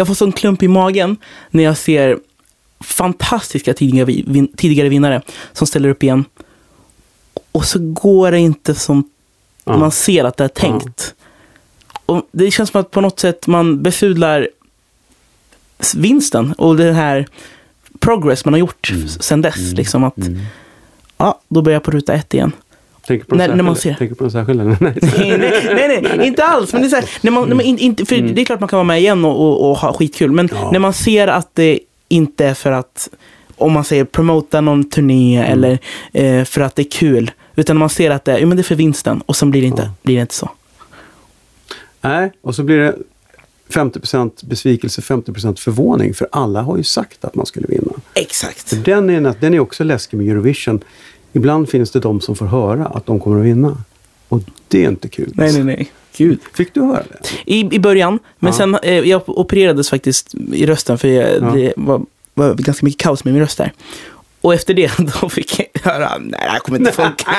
jag 0.00 0.06
får 0.06 0.14
sån 0.14 0.32
klump 0.32 0.62
i 0.62 0.68
magen 0.68 1.16
när 1.50 1.64
jag 1.64 1.76
ser 1.76 2.18
fantastiska 2.80 3.74
tidigare, 3.74 4.04
vi- 4.04 4.24
vin, 4.26 4.48
tidigare 4.56 4.88
vinnare 4.88 5.22
som 5.52 5.66
ställer 5.66 5.88
upp 5.88 6.02
igen. 6.02 6.24
Och 7.52 7.64
så 7.64 7.78
går 7.78 8.30
det 8.30 8.38
inte 8.38 8.74
som 8.74 9.10
Ja. 9.64 9.76
man 9.78 9.90
ser 9.90 10.24
att 10.24 10.36
det 10.36 10.44
är 10.44 10.48
tänkt. 10.48 11.14
Och 12.06 12.28
det 12.32 12.50
känns 12.50 12.70
som 12.70 12.80
att 12.80 12.90
på 12.90 13.00
något 13.00 13.20
sätt 13.20 13.46
man 13.46 13.82
besudlar 13.82 14.48
vinsten 15.96 16.52
och 16.52 16.76
den 16.76 16.94
här 16.94 17.26
progress 17.98 18.44
man 18.44 18.54
har 18.54 18.58
gjort 18.58 18.90
Mm. 18.90 19.08
sen 19.08 19.42
dess. 19.42 19.72
Liksom 19.72 20.04
att, 20.04 20.16
Mm. 20.18 20.40
ja, 21.16 21.40
då 21.48 21.62
börjar 21.62 21.74
jag 21.76 21.82
på 21.82 21.90
ruta 21.90 22.12
ett 22.14 22.34
igen. 22.34 22.52
Tänker 23.10 23.26
på 23.26 23.34
När- 23.34 23.54
när 23.54 23.62
man 23.62 23.76
ser. 23.76 23.94
Tänker 23.94 24.14
på 24.14 24.24
någon 24.24 24.30
särskild? 24.30 24.60
eller? 24.60 24.76
Nej. 24.80 24.94
nej, 25.02 25.38
nej, 25.88 26.16
nej, 26.16 26.26
inte 26.26 26.44
alls. 26.44 26.72
Men 26.72 26.82
det 26.82 26.88
är 26.88 26.90
så 26.90 26.96
här, 26.96 27.04
när 27.20 27.30
man, 27.30 27.48
när 27.48 27.54
man 27.56 27.64
in, 27.64 27.96
för 27.96 28.16
det 28.16 28.40
är 28.40 28.44
klart 28.44 28.60
man 28.60 28.68
kan 28.68 28.76
vara 28.76 28.84
med 28.86 29.00
igen 29.00 29.24
och, 29.24 29.40
och, 29.40 29.70
och 29.70 29.76
ha 29.78 29.92
skitkul. 29.92 30.30
Men 30.32 30.48
Ja. 30.52 30.70
när 30.72 30.78
man 30.78 30.92
ser 30.92 31.28
att 31.28 31.50
det 31.54 31.80
inte 32.08 32.46
är 32.46 32.54
för 32.54 32.72
att, 32.72 33.08
om 33.56 33.72
man 33.72 33.84
säger 33.84 34.04
promota 34.04 34.60
någon 34.60 34.90
turné 34.90 35.38
eller 35.42 35.78
eh, 36.12 36.44
för 36.44 36.60
att 36.60 36.76
det 36.76 36.82
är 36.82 36.90
kul. 36.90 37.30
Utan 37.56 37.76
man 37.76 37.88
ser 37.88 38.10
att 38.10 38.24
det 38.24 38.32
är, 38.32 38.38
jo, 38.38 38.48
men 38.48 38.56
det 38.56 38.60
är 38.60 38.64
för 38.64 38.74
vinsten 38.74 39.20
och 39.26 39.36
sen 39.36 39.50
blir 39.50 39.60
det 39.60 39.66
inte, 39.66 39.82
Ja. 39.82 39.92
blir 40.02 40.14
det 40.16 40.20
inte 40.20 40.34
så. 40.34 40.50
Nej, 42.00 42.32
och 42.42 42.54
så 42.54 42.62
blir 42.62 42.78
det 42.78 42.94
50% 43.70 44.46
besvikelse, 44.46 45.00
50% 45.00 45.58
förvåning. 45.58 46.14
För 46.14 46.28
alla 46.32 46.62
har 46.62 46.76
ju 46.76 46.82
sagt 46.82 47.24
att 47.24 47.34
man 47.34 47.46
skulle 47.46 47.66
vinna. 47.66 47.92
Exakt. 48.14 48.68
För 48.68 48.76
den 48.76 49.10
är, 49.10 49.34
den 49.40 49.54
är 49.54 49.60
också 49.60 49.84
läskig 49.84 50.16
med 50.16 50.28
Eurovision. 50.28 50.80
Ibland 51.32 51.68
finns 51.68 51.90
det 51.90 52.00
de 52.00 52.20
som 52.20 52.36
får 52.36 52.46
höra 52.46 52.86
att 52.86 53.06
de 53.06 53.20
kommer 53.20 53.40
att 53.40 53.46
vinna. 53.46 53.76
Och 54.28 54.40
det 54.68 54.84
är 54.84 54.88
inte 54.88 55.08
kul. 55.08 55.32
Nej, 55.34 55.52
nej, 55.52 55.64
nej. 55.64 55.90
Gud. 56.16 56.38
Fick 56.54 56.74
du 56.74 56.80
höra 56.82 57.02
det? 57.02 57.28
I, 57.54 57.68
I 57.74 57.78
början, 57.78 58.18
men 58.38 58.52
Ja. 58.52 58.58
sen 58.58 58.74
eh, 58.74 58.98
jag 58.98 59.22
opererades 59.26 59.90
faktiskt 59.90 60.34
i 60.52 60.66
rösten 60.66 60.98
för 60.98 61.08
jag, 61.08 61.42
Ja. 61.42 61.50
det 61.54 61.72
var, 61.76 62.02
var 62.34 62.54
ganska 62.54 62.86
mycket 62.86 63.00
kaos 63.02 63.24
med 63.24 63.34
min 63.34 63.42
röst 63.42 63.58
där. 63.58 63.72
Och 64.40 64.54
efter 64.54 64.74
det 64.74 64.90
då 65.20 65.28
fick 65.28 65.58
jag 65.58 65.82
höra, 65.82 66.18
nej 66.18 66.40
det 66.44 66.50
här 66.50 66.58
kommer 66.58 66.78
inte 66.78 66.92
funka. 66.92 67.24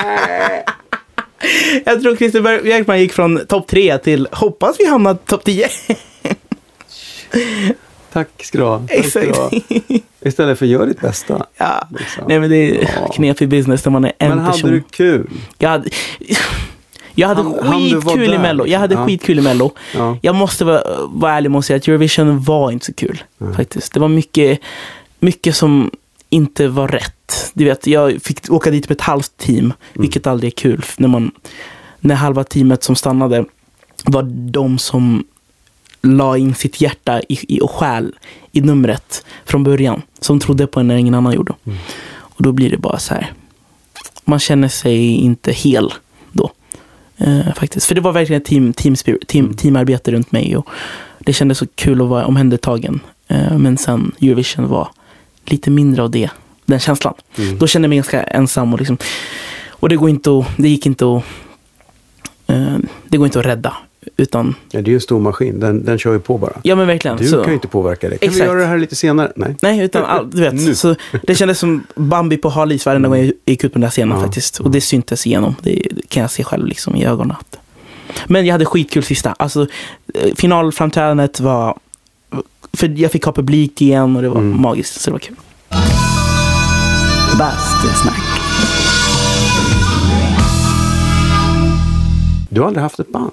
jag 1.85 2.01
tror 2.01 2.15
Christer 2.15 2.63
Björkman 2.63 2.99
gick 2.99 3.13
från 3.13 3.39
topp 3.47 3.67
tre 3.67 3.97
till, 3.97 4.27
hoppas 4.31 4.75
vi 4.79 4.85
hamnar 4.87 5.13
topp 5.13 5.43
tio. 5.43 5.67
Tack 8.13 8.29
ska 8.43 8.57
du 8.57 8.63
ha. 8.63 8.83
Exakt. 8.89 9.37
Istället 10.21 10.59
för 10.59 10.65
gör 10.65 10.85
ditt 10.85 11.01
bästa. 11.01 11.45
ja. 11.57 11.87
Liksom. 11.99 12.23
Nej 12.27 12.39
men 12.39 12.49
det 12.49 12.55
är 12.55 12.89
Ja. 13.01 13.07
knepig 13.13 13.49
business 13.49 13.85
när 13.85 13.91
man 13.91 14.05
är 14.05 14.11
en 14.17 14.29
Men 14.29 14.39
hade 14.39 14.51
person. 14.53 14.71
du 14.71 14.81
kul? 14.91 15.29
Jag 15.57 15.69
hade, 15.69 15.89
jag 17.15 17.27
hade 17.27 17.41
Han- 17.43 17.59
han 17.63 17.81
skitkul 17.81 18.23
i 18.23 18.27
där, 18.27 18.39
Mello. 18.39 18.65
Jag 18.67 18.79
hade. 18.79 18.95
Ja. 18.95 19.05
skitkul 19.05 19.39
i 19.39 19.41
Mello. 19.41 19.71
Ja. 19.95 20.17
Jag 20.21 20.35
måste 20.35 20.65
vara, 20.65 20.81
vara 21.07 21.33
ärlig 21.33 21.55
att 21.55 21.65
säga 21.65 21.77
att 21.77 21.87
Eurovision 21.87 22.39
var 22.43 22.71
inte 22.71 22.85
så 22.85 22.93
kul. 22.93 23.23
Nej. 23.37 23.53
Faktiskt. 23.53 23.93
Det 23.93 23.99
var 23.99 24.07
mycket, 24.07 24.59
mycket 25.19 25.55
som 25.55 25.91
inte 26.29 26.67
var 26.67 26.87
rätt. 26.87 27.51
Du 27.53 27.65
vet, 27.65 27.87
jag 27.87 28.21
fick 28.21 28.51
åka 28.51 28.71
dit 28.71 28.89
med 28.89 28.95
ett 28.95 29.01
halvt 29.01 29.37
team, 29.37 29.73
vilket 29.93 30.27
aldrig 30.27 30.53
är 30.53 30.55
kul. 30.55 30.85
När, 30.97 31.07
man, 31.07 31.31
när 31.99 32.15
halva 32.15 32.43
teamet 32.43 32.83
som 32.83 32.95
stannade 32.95 33.45
var 34.05 34.23
de 34.51 34.77
som 34.77 35.23
la 36.01 36.37
in 36.37 36.55
sitt 36.55 36.81
hjärta 36.81 37.21
i, 37.29 37.55
i, 37.55 37.61
och 37.61 37.71
själ 37.71 38.15
i 38.51 38.61
numret 38.61 39.25
från 39.45 39.63
början. 39.63 40.01
Som 40.19 40.39
trodde 40.39 40.67
på 40.67 40.79
en 40.79 40.87
när 40.87 40.95
ingen 40.95 41.15
annan 41.15 41.33
gjorde. 41.33 41.53
Och 42.19 42.43
då 42.43 42.51
blir 42.51 42.69
det 42.69 42.77
bara 42.77 42.99
så 42.99 43.13
här. 43.13 43.33
Man 44.25 44.39
känner 44.39 44.67
sig 44.67 45.15
inte 45.15 45.51
hel 45.51 45.93
då. 46.31 46.51
Eh, 47.17 47.53
faktiskt. 47.55 47.87
För 47.87 47.95
det 47.95 48.01
var 48.01 48.11
verkligen 48.11 48.41
team, 48.41 48.73
team 48.73 48.95
spirit, 48.95 49.27
team, 49.27 49.53
teamarbete 49.53 50.11
runt 50.11 50.31
mig. 50.31 50.57
Och 50.57 50.69
det 51.19 51.33
kändes 51.33 51.57
så 51.57 51.67
kul 51.75 52.01
att 52.01 52.07
vara 52.07 52.25
omhändertagen. 52.25 52.99
Eh, 53.27 53.57
men 53.57 53.77
sen 53.77 54.11
Eurovision 54.21 54.67
var 54.67 54.87
lite 55.45 55.69
mindre 55.69 56.03
av 56.03 56.11
det. 56.11 56.29
Den 56.65 56.79
känslan. 56.79 57.13
Mm. 57.37 57.57
Då 57.57 57.67
kände 57.67 57.85
jag 57.85 57.89
mig 57.89 57.97
ganska 57.97 58.23
ensam. 58.23 58.73
Och, 58.73 58.79
liksom, 58.79 58.97
och 59.69 59.89
det, 59.89 59.95
går 59.95 60.09
inte 60.09 60.39
att, 60.39 60.45
det 60.57 60.69
gick 60.69 60.85
inte 60.85 61.05
att 61.05 61.23
eh, 62.47 62.77
det 63.07 63.17
går 63.17 63.25
inte 63.25 63.39
att 63.39 63.45
rädda. 63.45 63.77
Utan, 64.17 64.55
Ja, 64.71 64.81
det 64.81 64.87
är 64.87 64.91
ju 64.91 64.95
en 64.95 65.01
stor 65.01 65.19
maskin. 65.19 65.59
Den, 65.59 65.85
den 65.85 65.97
kör 65.97 66.13
ju 66.13 66.19
på 66.19 66.37
bara. 66.37 66.51
ja 66.63 66.75
men 66.75 66.87
verkligen. 66.87 67.17
Du 67.17 67.27
så. 67.27 67.37
kan 67.37 67.47
ju 67.47 67.53
inte 67.53 67.67
påverka 67.67 68.09
det. 68.09 68.17
Kan 68.17 68.29
Exakt. 68.29 68.43
vi 68.43 68.47
göra 68.47 68.59
det 68.59 68.65
här 68.65 68.77
lite 68.77 68.95
senare? 68.95 69.31
Nej. 69.35 69.55
Nej, 69.61 69.79
utan 69.79 70.05
all, 70.05 70.29
du 70.31 70.41
vet. 70.41 70.53
Nu. 70.65 70.75
Så 70.75 70.95
det 71.23 71.35
kändes 71.35 71.59
som 71.59 71.83
Bambi 71.95 72.37
på 72.37 72.49
hal 72.49 72.71
is 72.71 72.85
varenda 72.85 73.09
gång 73.09 73.17
jag 73.17 73.31
gick 73.45 73.63
ut 73.63 73.73
på 73.73 73.79
den 73.79 73.81
där 73.81 73.89
scenen 73.89 74.17
Ja. 74.17 74.23
faktiskt. 74.23 74.59
Och 74.59 74.71
det 74.71 74.81
syntes 74.81 75.27
igenom. 75.27 75.55
Det 75.61 75.81
kan 76.07 76.21
jag 76.21 76.31
se 76.31 76.43
själv 76.43 76.65
liksom 76.67 76.95
i 76.95 77.05
ögonen. 77.05 77.37
Att. 77.39 77.57
Men 78.27 78.45
jag 78.45 78.51
hade 78.53 78.65
skitkul 78.65 79.03
sista. 79.03 79.35
Alltså, 79.39 79.67
eh, 80.13 80.35
finalframträdandet 80.35 81.39
var... 81.39 81.77
För 82.73 82.93
jag 82.99 83.11
fick 83.11 83.23
ha 83.25 83.31
publik 83.33 83.81
igen 83.81 84.15
och 84.15 84.21
det 84.21 84.29
var 84.29 84.37
Mm. 84.37 84.61
magiskt. 84.61 85.01
Så 85.01 85.09
det 85.09 85.11
var 85.11 85.19
kul. 85.19 85.35
Bastusnack. 87.39 88.21
Du 92.49 92.59
har 92.61 92.67
aldrig 92.67 92.83
haft 92.83 92.99
ett 92.99 93.11
band? 93.11 93.31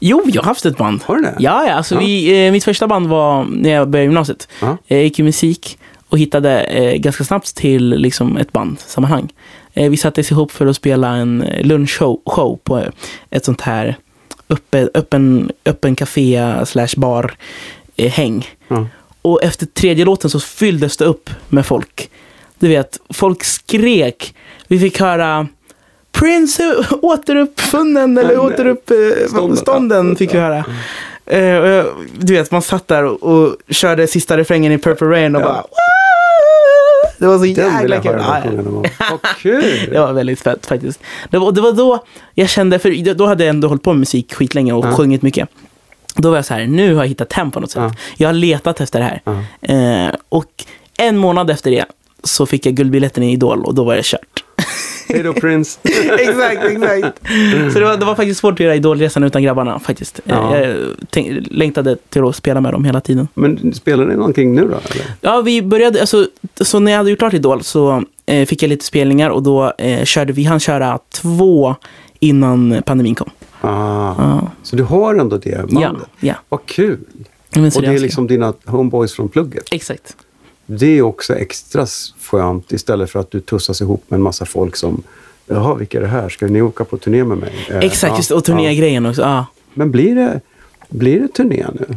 Jo, 0.00 0.22
jag 0.26 0.42
har 0.42 0.46
haft 0.46 0.66
ett 0.66 0.76
band. 0.76 1.02
Har 1.04 1.16
du 1.16 1.22
det? 1.22 1.34
Ja, 1.38 1.66
ja. 1.66 1.72
Alltså 1.74 1.94
Ja. 1.94 2.00
Vi, 2.00 2.46
eh, 2.46 2.52
mitt 2.52 2.64
första 2.64 2.86
band 2.86 3.06
var 3.06 3.44
när 3.44 3.70
jag 3.70 3.88
började 3.88 4.04
gymnasiet. 4.04 4.48
Ja. 4.60 4.76
Jag 4.86 5.02
gick 5.02 5.18
i 5.18 5.22
musik 5.22 5.78
och 6.08 6.18
hittade 6.18 6.60
eh, 6.62 6.94
ganska 6.96 7.24
snabbt 7.24 7.54
till 7.54 7.88
liksom, 7.88 8.36
ett 8.36 8.52
bandsammanhang. 8.52 9.32
Eh, 9.74 9.90
vi 9.90 9.96
sattes 9.96 10.30
ihop 10.30 10.52
för 10.52 10.66
att 10.66 10.76
spela 10.76 11.08
en 11.08 11.42
eh, 11.42 11.66
lunchshow 11.66 12.20
show 12.26 12.58
på 12.64 12.78
eh, 12.78 12.88
ett 13.30 13.44
sånt 13.44 13.60
här 13.60 13.96
öppen, 14.48 14.90
öppen, 14.94 15.50
öppen 15.64 15.94
café 15.96 16.54
slash 16.66 16.88
bar 16.96 17.34
eh, 17.96 18.10
häng. 18.12 18.46
Ja. 18.68 18.86
Och 19.22 19.42
efter 19.42 19.66
tredje 19.66 20.04
låten 20.04 20.30
så 20.30 20.40
fylldes 20.40 20.96
det 20.96 21.04
upp 21.04 21.30
med 21.48 21.66
folk. 21.66 22.10
du 22.58 22.68
vet, 22.68 23.00
folk 23.10 23.44
skrek. 23.44 24.34
Vi 24.68 24.78
fick 24.78 25.00
höra 25.00 25.48
Prince 26.12 26.84
återuppfunnen 27.02 28.18
eller 28.18 28.38
återuppstånden 28.38 29.56
Stånden. 29.56 30.16
fick 30.16 30.34
vi 30.34 30.38
höra. 30.38 30.64
Eh, 31.26 31.56
och 31.56 31.68
jag- 31.68 31.86
du 32.18 32.32
vet, 32.32 32.50
man 32.50 32.62
satt 32.62 32.88
där 32.88 33.04
och, 33.04 33.22
och 33.22 33.56
körde 33.70 34.06
sista 34.06 34.36
refrängen 34.36 34.72
i 34.72 34.78
Purple 34.78 35.06
Rain 35.08 35.36
och 35.36 35.42
Ja. 35.42 35.46
bara! 35.46 35.64
Det 37.18 37.26
var 37.26 37.38
så 37.38 37.44
Den 37.44 37.50
jäkla 37.80 38.00
kul. 38.00 38.12
höra 38.20 38.42
Ja, 38.98 39.18
kul! 39.38 39.88
Det 39.92 39.98
var 40.00 40.12
väldigt 40.12 40.40
fett 40.40 40.66
faktiskt. 40.66 41.00
Det 41.30 41.38
var, 41.38 41.52
det 41.52 41.60
var 41.60 41.72
då 41.72 42.04
jag 42.34 42.48
kände, 42.48 42.78
för 42.78 43.14
då 43.14 43.26
hade 43.26 43.44
jag 43.44 43.48
ändå 43.50 43.68
hållit 43.68 43.82
på 43.82 43.92
med 43.92 43.98
musik 44.00 44.34
skitlänge 44.34 44.72
och 44.72 44.84
Ja. 44.86 44.92
sjungit 44.96 45.22
mycket. 45.22 45.48
Då 46.16 46.30
var 46.30 46.36
jag 46.36 46.44
så 46.44 46.54
här, 46.54 46.66
nu 46.66 46.94
har 46.94 47.02
jag 47.02 47.08
hittat 47.08 47.32
hem 47.32 47.50
på 47.50 47.60
något 47.60 47.70
sätt. 47.70 47.82
Ja. 47.82 47.92
Jag 48.16 48.28
har 48.28 48.32
letat 48.32 48.80
efter 48.80 48.98
det 48.98 49.04
här. 49.04 49.22
Ja. 49.24 49.74
Eh, 49.74 50.14
och 50.28 50.64
en 50.98 51.16
månad 51.16 51.50
efter 51.50 51.70
det 51.70 51.84
så 52.24 52.46
fick 52.46 52.66
jag 52.66 52.74
guldbiljetten 52.74 53.22
i 53.22 53.32
Idol 53.32 53.64
och 53.64 53.74
då 53.74 53.84
var 53.84 53.96
det 53.96 54.04
kört. 54.04 54.37
Hej 55.08 55.22
då 55.22 55.32
Prince! 55.32 55.78
exakt, 56.18 56.64
exakt. 56.64 57.18
Så 57.72 57.78
det 57.78 57.84
var, 57.84 57.96
det 57.96 58.04
var 58.04 58.14
faktiskt 58.14 58.40
svårt 58.40 58.52
att 58.54 58.60
göra 58.60 58.74
Idolresan 58.74 59.22
utan 59.22 59.42
grabbarna 59.42 59.78
faktiskt. 59.78 60.18
Eh, 60.26 60.34
Ja. 60.34 60.58
Jag 60.58 60.76
tänk, 61.10 61.46
längtade 61.50 61.96
till 62.08 62.24
att 62.24 62.36
spela 62.36 62.60
med 62.60 62.72
dem 62.72 62.84
hela 62.84 63.00
tiden. 63.00 63.28
Men 63.34 63.74
spelar 63.74 64.06
ni 64.06 64.16
någonting 64.16 64.54
nu 64.54 64.60
då? 64.62 64.66
Eller? 64.90 65.06
Ja, 65.20 65.40
vi 65.40 65.62
började, 65.62 66.00
alltså, 66.00 66.26
så 66.60 66.78
när 66.78 66.92
jag 66.92 66.98
hade 66.98 67.10
gjort 67.10 67.18
klart 67.18 67.34
Idol 67.34 67.62
så 67.62 68.04
eh, 68.26 68.46
fick 68.46 68.62
jag 68.62 68.68
lite 68.68 68.84
spelningar 68.84 69.30
och 69.30 69.42
då 69.42 69.72
eh, 69.78 70.04
körde 70.04 70.32
vi, 70.32 70.44
han 70.44 70.60
köra 70.60 70.98
två 71.10 71.74
innan 72.20 72.82
pandemin 72.86 73.14
kom. 73.14 73.30
Ah, 73.60 74.14
Ja, 74.18 74.50
Så 74.62 74.76
du 74.76 74.82
har 74.82 75.14
ändå 75.14 75.36
det 75.38 75.50
ja. 75.50 75.80
bandet? 75.80 76.08
ja. 76.20 76.34
Vad 76.48 76.66
kul! 76.66 76.98
Och 77.56 77.82
det 77.82 77.86
är 77.86 77.98
liksom 77.98 78.26
dina 78.26 78.52
homeboys 78.66 79.12
från 79.12 79.28
plugget. 79.28 79.68
Exakt. 79.70 80.16
Det 80.70 80.86
är 80.98 81.02
också 81.02 81.34
extra 81.36 81.86
skönt 82.20 82.72
istället 82.72 83.10
för 83.10 83.20
att 83.20 83.30
du 83.30 83.40
tussas 83.40 83.80
ihop 83.80 84.04
med 84.08 84.16
en 84.16 84.22
massa 84.22 84.44
folk 84.46 84.76
som 84.76 85.02
Jaha, 85.46 85.74
vilka 85.74 85.98
är 85.98 86.02
det 86.02 86.08
här? 86.08 86.28
Ska 86.28 86.46
ni 86.46 86.62
åka 86.62 86.84
på 86.84 86.96
turné 86.98 87.24
med 87.24 87.38
mig? 87.38 87.52
Eh, 87.70 87.78
Exakt, 87.78 88.10
ja, 88.10 88.16
just. 88.16 88.30
Och 88.30 88.36
ja. 88.36 88.40
turnégrejen 88.40 89.06
också. 89.06 89.22
Ja. 89.22 89.46
Men 89.74 89.90
blir 89.90 90.14
det, 90.14 90.40
blir 90.88 91.20
det 91.20 91.28
turné 91.28 91.66
nu? 91.74 91.96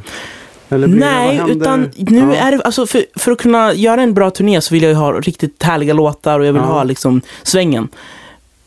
Nej, 0.87 1.41
utan 1.47 1.89
nu 1.97 2.17
Ja. 2.19 2.33
är 2.35 2.51
det, 2.51 2.61
alltså 2.61 2.85
för, 2.85 3.05
för 3.15 3.31
att 3.31 3.37
kunna 3.37 3.73
göra 3.73 4.01
en 4.01 4.13
bra 4.13 4.31
turné 4.31 4.61
så 4.61 4.73
vill 4.73 4.83
jag 4.83 4.89
ju 4.89 4.95
ha 4.95 5.11
riktigt 5.13 5.63
härliga 5.63 5.93
låtar 5.93 6.39
och 6.39 6.45
jag 6.45 6.53
vill 6.53 6.61
Ja. 6.61 6.67
ha 6.67 6.83
liksom 6.83 7.21
svängen. 7.43 7.87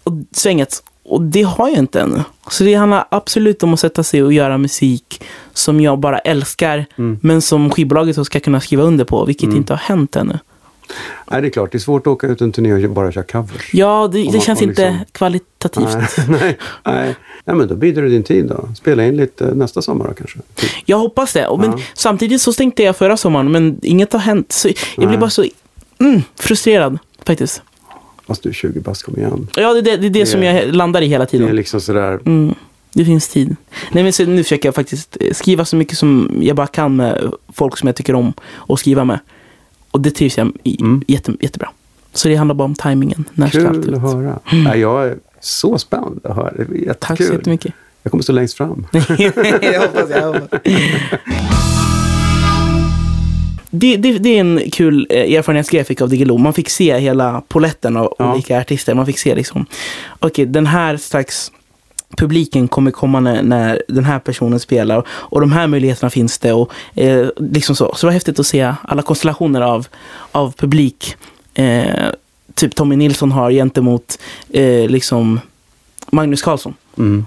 Och 0.04 0.12
svänget. 0.32 0.82
Och 1.04 1.22
det 1.22 1.42
har 1.42 1.68
jag 1.68 1.78
inte 1.78 2.00
ännu. 2.00 2.22
Så 2.50 2.64
det 2.64 2.74
handlar 2.74 3.06
absolut 3.10 3.62
om 3.62 3.74
att 3.74 3.80
sätta 3.80 4.02
sig 4.02 4.22
och 4.22 4.32
göra 4.32 4.58
musik 4.58 5.22
som 5.52 5.80
jag 5.80 5.98
bara 5.98 6.18
älskar, 6.18 6.86
Mm. 6.98 7.18
men 7.22 7.42
som 7.42 7.70
skivbolaget 7.70 8.26
ska 8.26 8.40
kunna 8.40 8.60
skriva 8.60 8.82
under 8.82 9.04
på, 9.04 9.24
vilket 9.24 9.54
inte 9.54 9.72
har 9.72 9.78
hänt 9.78 10.16
ännu. 10.16 10.38
Nej, 11.30 11.40
det 11.42 11.48
är 11.48 11.50
klart. 11.50 11.72
Det 11.72 11.76
är 11.76 11.80
svårt 11.80 12.06
att 12.06 12.12
åka 12.12 12.26
ut 12.26 12.40
en 12.40 12.52
turné 12.52 12.84
och 12.86 12.90
bara 12.90 13.12
köra 13.12 13.24
covers. 13.24 13.74
Ja, 13.74 14.08
det, 14.12 14.18
det 14.22 14.32
man- 14.32 14.40
känns 14.40 14.62
inte 14.62 14.90
liksom- 14.90 15.04
kvalitativt. 15.12 15.94
Nej, 15.94 16.06
nej, 16.40 16.58
nej. 16.84 17.14
nej, 17.44 17.56
men 17.56 17.68
då 17.68 17.74
bidrar 17.74 18.02
du 18.02 18.08
din 18.08 18.22
tid 18.22 18.46
då. 18.46 18.68
Spela 18.76 19.04
in 19.06 19.16
lite 19.16 19.44
nästa 19.54 19.82
sommar 19.82 20.08
då 20.08 20.14
kanske. 20.14 20.38
Typ. 20.54 20.70
Jag 20.84 20.98
hoppas 20.98 21.32
det. 21.32 21.48
Men 21.58 21.70
Ja. 21.70 21.78
samtidigt 21.94 22.40
så 22.42 22.52
stängde 22.52 22.82
jag 22.82 22.96
förra 22.96 23.16
sommaren, 23.16 23.52
men 23.52 23.78
inget 23.82 24.12
har 24.12 24.20
hänt. 24.20 24.52
Så 24.52 24.68
jag 24.68 24.76
blir 24.96 25.06
Nej. 25.08 25.18
bara 25.18 25.30
så 25.30 25.44
mm, 26.00 26.22
frustrerad 26.40 26.98
faktiskt. 27.26 27.62
Fast 28.26 28.42
du 28.42 28.48
är 28.48 28.52
20 28.52 28.80
bast, 28.80 29.02
kom 29.02 29.16
igen. 29.16 29.48
Ja, 29.56 29.72
det 29.72 29.78
är 29.78 29.82
det, 29.82 29.96
det, 29.96 30.06
är 30.06 30.10
det 30.10 30.26
som 30.26 30.42
jag 30.42 30.74
landar 30.74 31.02
i 31.02 31.06
hela 31.06 31.24
Det 31.24 31.30
tiden. 31.30 31.48
är 31.48 31.52
liksom 31.52 31.80
sådär. 31.80 32.20
Mm, 32.26 32.54
det 32.92 33.04
finns 33.04 33.28
tid. 33.28 33.56
Nej, 33.92 34.04
men 34.04 34.12
så 34.12 34.24
nu 34.24 34.42
försöker 34.42 34.68
jag 34.68 34.74
faktiskt 34.74 35.16
eh, 35.20 35.32
skriva 35.32 35.64
så 35.64 35.76
mycket 35.76 35.98
som 35.98 36.38
jag 36.40 36.56
bara 36.56 36.66
kan 36.66 36.96
med 36.96 37.32
folk 37.52 37.76
som 37.78 37.86
jag 37.86 37.96
tycker 37.96 38.14
om 38.14 38.32
att 38.68 38.78
skriva 38.78 39.04
med. 39.04 39.18
Och 39.90 40.00
det 40.00 40.10
trivs 40.10 40.38
jag 40.38 40.52
i 40.62 40.80
Mm. 40.80 41.02
jätte, 41.06 41.32
jättebra. 41.40 41.68
Så 42.12 42.28
det 42.28 42.36
handlar 42.36 42.54
bara 42.54 42.64
om 42.64 42.74
tajmingen. 42.74 43.24
När 43.34 43.48
Kul 43.48 43.88
ut? 43.88 43.94
att 43.94 44.00
höra. 44.00 44.38
Nej, 44.52 44.80
jag 44.80 45.06
är 45.06 45.16
så 45.40 45.78
spänd 45.78 46.20
att 46.24 46.36
höra. 46.36 46.52
Det 46.68 46.86
är 46.88 46.92
Tack 46.94 47.16
så 47.16 47.22
jättekul. 47.22 47.38
jättemycket. 47.38 47.72
Jag 48.02 48.10
kommer 48.10 48.22
stå 48.22 48.32
längst 48.32 48.56
fram. 48.56 48.86
jag 48.92 49.80
hoppas, 49.80 50.10
jag 50.10 50.26
hoppas. 50.32 50.60
Det, 53.76 53.96
det, 53.96 54.18
det 54.18 54.36
är 54.36 54.40
en 54.40 54.70
kul 54.72 55.06
eh, 55.10 55.34
erfarenhetsgrej 55.34 55.80
jag 55.80 55.86
fick 55.86 56.00
av 56.00 56.08
Diggiloo. 56.08 56.38
Man 56.38 56.52
fick 56.52 56.70
se 56.70 56.98
hela 56.98 57.42
poletten 57.48 57.96
av 57.96 58.14
Ja. 58.18 58.32
olika 58.32 58.60
artister. 58.60 58.94
Man 58.94 59.06
fick 59.06 59.18
se 59.18 59.34
liksom, 59.34 59.66
okej 60.18 60.46
den 60.46 60.66
här 60.66 60.96
slags 60.96 61.52
publiken 62.16 62.68
kommer 62.68 62.90
komma 62.90 63.20
när, 63.20 63.42
när 63.42 63.82
den 63.88 64.04
här 64.04 64.18
personen 64.18 64.60
spelar. 64.60 65.02
Och 65.08 65.40
de 65.40 65.52
här 65.52 65.66
möjligheterna 65.66 66.10
finns 66.10 66.38
det. 66.38 66.52
Och, 66.52 66.72
eh, 66.94 67.28
liksom 67.36 67.76
så. 67.76 67.94
så 67.94 68.00
det 68.00 68.06
var 68.06 68.12
häftigt 68.12 68.38
att 68.38 68.46
se 68.46 68.74
alla 68.82 69.02
konstellationer 69.02 69.60
av, 69.60 69.86
av 70.32 70.52
publik. 70.56 71.16
Eh, 71.54 71.84
typ 72.54 72.74
Tommy 72.74 72.96
Nilsson 72.96 73.32
har 73.32 73.50
gentemot 73.50 74.18
eh, 74.50 74.88
liksom 74.88 75.40
Magnus 76.12 76.42
Carlsson. 76.42 76.74
Mm. 76.98 77.26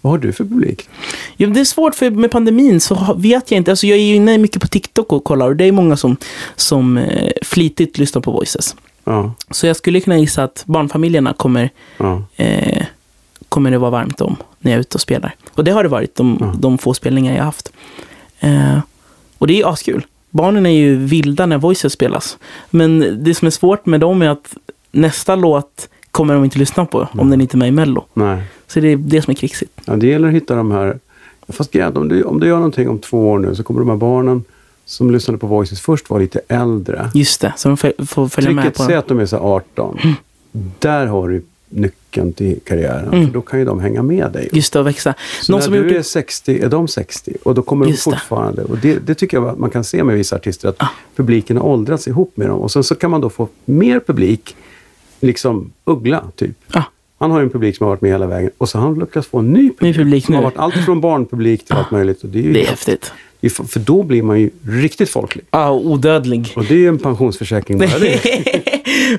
Vad 0.00 0.10
har 0.10 0.18
du 0.18 0.32
för 0.32 0.44
publik? 0.44 0.88
Ja, 1.36 1.46
det 1.48 1.60
är 1.60 1.64
svårt 1.64 1.94
för 1.94 2.10
med 2.10 2.30
pandemin 2.30 2.80
så 2.80 3.14
vet 3.18 3.50
jag 3.50 3.56
inte. 3.58 3.70
Alltså 3.70 3.86
jag 3.86 3.98
är 3.98 4.02
ju 4.02 4.14
inne 4.14 4.38
mycket 4.38 4.62
på 4.62 4.68
TikTok 4.68 5.12
och 5.12 5.24
kollar 5.24 5.46
och 5.48 5.56
det 5.56 5.64
är 5.64 5.72
många 5.72 5.96
som, 5.96 6.16
som 6.56 6.98
eh, 6.98 7.32
flitigt 7.42 7.98
lyssnar 7.98 8.22
på 8.22 8.30
Voices. 8.32 8.76
Ja, 9.04 9.34
Så 9.50 9.66
jag 9.66 9.76
skulle 9.76 10.00
kunna 10.00 10.18
gissa 10.18 10.44
att 10.44 10.62
barnfamiljerna 10.66 11.32
kommer, 11.32 11.70
ja. 11.98 12.22
eh, 12.36 12.82
kommer 13.48 13.70
det 13.70 13.78
vara 13.78 13.90
varmt 13.90 14.20
om 14.20 14.36
när 14.58 14.70
jag 14.72 14.76
är 14.76 14.80
ute 14.80 14.94
och 14.94 15.00
spelar. 15.00 15.34
Och 15.54 15.64
det 15.64 15.70
har 15.70 15.82
det 15.82 15.88
varit 15.88 16.14
de, 16.14 16.36
Ja. 16.40 16.54
de 16.58 16.78
få 16.78 16.94
spelningar 16.94 17.32
jag 17.32 17.38
har 17.40 17.44
haft. 17.44 17.72
Eh, 18.40 18.78
och 19.38 19.46
det 19.46 19.60
är 19.60 19.72
askul. 19.72 20.06
Barnen 20.30 20.66
är 20.66 20.70
ju 20.70 20.96
vilda 20.96 21.46
när 21.46 21.58
Voices 21.58 21.92
spelas. 21.92 22.38
Men 22.70 23.18
det 23.24 23.34
som 23.34 23.46
är 23.46 23.50
svårt 23.50 23.86
med 23.86 24.00
dem 24.00 24.22
är 24.22 24.28
att 24.28 24.54
nästa 24.92 25.34
låt 25.36 25.88
kommer 26.10 26.34
de 26.34 26.44
inte 26.44 26.58
lyssna 26.58 26.84
på 26.84 27.08
om 27.12 27.30
den 27.30 27.40
inte 27.40 27.56
är 27.56 27.58
med 27.58 27.68
i 27.68 27.72
Mello. 27.72 28.04
Nej. 28.14 28.42
Så 28.70 28.80
det 28.80 28.88
är 28.88 28.96
det 28.96 29.22
som 29.22 29.30
är 29.30 29.34
krixigt. 29.34 29.72
Ja, 29.84 29.96
det 29.96 30.06
gäller 30.06 30.28
att 30.28 30.34
hitta 30.34 30.54
de 30.54 30.70
här... 30.70 30.98
Fast 31.48 31.70
grejen, 31.70 31.96
om 31.96 32.08
du, 32.08 32.22
om 32.22 32.40
du 32.40 32.46
gör 32.46 32.56
någonting 32.56 32.88
om 32.88 32.98
två 32.98 33.30
år 33.30 33.38
nu 33.38 33.54
så 33.54 33.62
kommer 33.62 33.80
de 33.80 33.88
här 33.88 33.96
barnen 33.96 34.44
som 34.84 35.10
lyssnade 35.10 35.38
på 35.38 35.46
Voices 35.46 35.80
först 35.80 36.10
vara 36.10 36.20
lite 36.20 36.40
äldre. 36.48 37.10
Just 37.14 37.40
det, 37.40 37.52
så 37.56 37.68
de 37.68 37.76
får- 37.76 38.28
följa 38.28 38.50
med 38.50 38.74
på 38.74 38.82
säg 38.82 38.94
att 38.94 39.08
de 39.08 39.18
är 39.18 39.26
så 39.26 39.36
här 39.36 39.42
18. 39.44 39.98
Där 40.78 41.06
har 41.06 41.28
du 41.28 41.42
nyckeln 41.68 42.32
till 42.32 42.60
karriären. 42.64 43.08
Mm. 43.12 43.26
För 43.26 43.34
då 43.34 43.40
kan 43.40 43.58
ju 43.58 43.64
de 43.64 43.80
hänga 43.80 44.02
med 44.02 44.32
dig. 44.32 44.48
Just 44.52 44.72
det, 44.72 44.80
och 44.80 44.86
växa. 44.86 45.14
Så 45.42 45.52
Någon 45.52 45.58
när 45.58 45.64
som 45.64 45.72
du 45.72 45.78
gjort 45.78 45.90
är 45.90 45.94
det... 45.94 46.02
60 46.04 46.60
är 46.60 46.68
de 46.68 46.88
60 46.88 47.32
och 47.42 47.54
då 47.54 47.62
kommer 47.62 47.86
Just 47.86 48.04
de 48.04 48.10
det. 48.10 48.16
fortfarande. 48.16 48.62
Och 48.64 48.78
det, 48.78 48.98
det 49.06 49.14
tycker 49.14 49.36
jag 49.36 49.48
att 49.48 49.58
man 49.58 49.70
kan 49.70 49.84
se 49.84 50.04
med 50.04 50.16
vissa 50.16 50.36
artister 50.36 50.68
att 50.68 50.82
publiken 51.16 51.56
har 51.56 51.64
åldrats 51.66 52.08
ihop 52.08 52.32
med 52.36 52.48
dem. 52.48 52.58
Och 52.60 52.70
sen 52.72 52.84
så 52.84 52.94
kan 52.94 53.10
man 53.10 53.20
då 53.20 53.30
få 53.30 53.48
mer 53.64 54.00
publik, 54.00 54.56
liksom 55.20 55.72
Uggla 55.84 56.24
typ. 56.36 56.56
Ja, 56.72 56.84
Han 57.20 57.30
har 57.30 57.38
ju 57.38 57.44
en 57.44 57.50
publik 57.50 57.76
som 57.76 57.84
har 57.84 57.90
varit 57.90 58.00
med 58.00 58.10
hela 58.10 58.26
vägen 58.26 58.50
och 58.58 58.68
så 58.68 58.78
har 58.78 58.84
han 58.86 58.98
lyckats 58.98 59.28
få 59.28 59.38
en 59.38 59.52
ny 59.52 59.68
publik. 59.68 59.80
Ny 59.80 59.94
publik 59.94 60.24
som 60.24 60.32
nu. 60.32 60.36
har 60.36 60.44
varit 60.44 60.56
allt 60.58 60.74
från 60.74 61.00
barnpublik 61.00 61.64
till 61.66 61.76
allt 61.76 61.90
möjligt. 61.90 62.22
Och 62.22 62.28
det 62.28 62.38
är 62.38 62.42
ju 62.42 62.52
det 62.52 62.62
är 62.62 62.66
häftigt. 62.66 63.12
för, 63.68 63.78
då 63.80 64.02
blir 64.02 64.22
man 64.22 64.40
ju 64.40 64.50
riktigt 64.66 65.10
folklig. 65.10 65.44
Ja, 65.50 65.68
och 65.68 65.86
odödlig. 65.86 66.52
Och 66.56 66.64
det 66.64 66.74
är 66.74 66.78
ju 66.78 66.88
en 66.88 66.98
pensionsförsäkring 66.98 67.78
bara 67.78 67.98
det. 67.98 68.20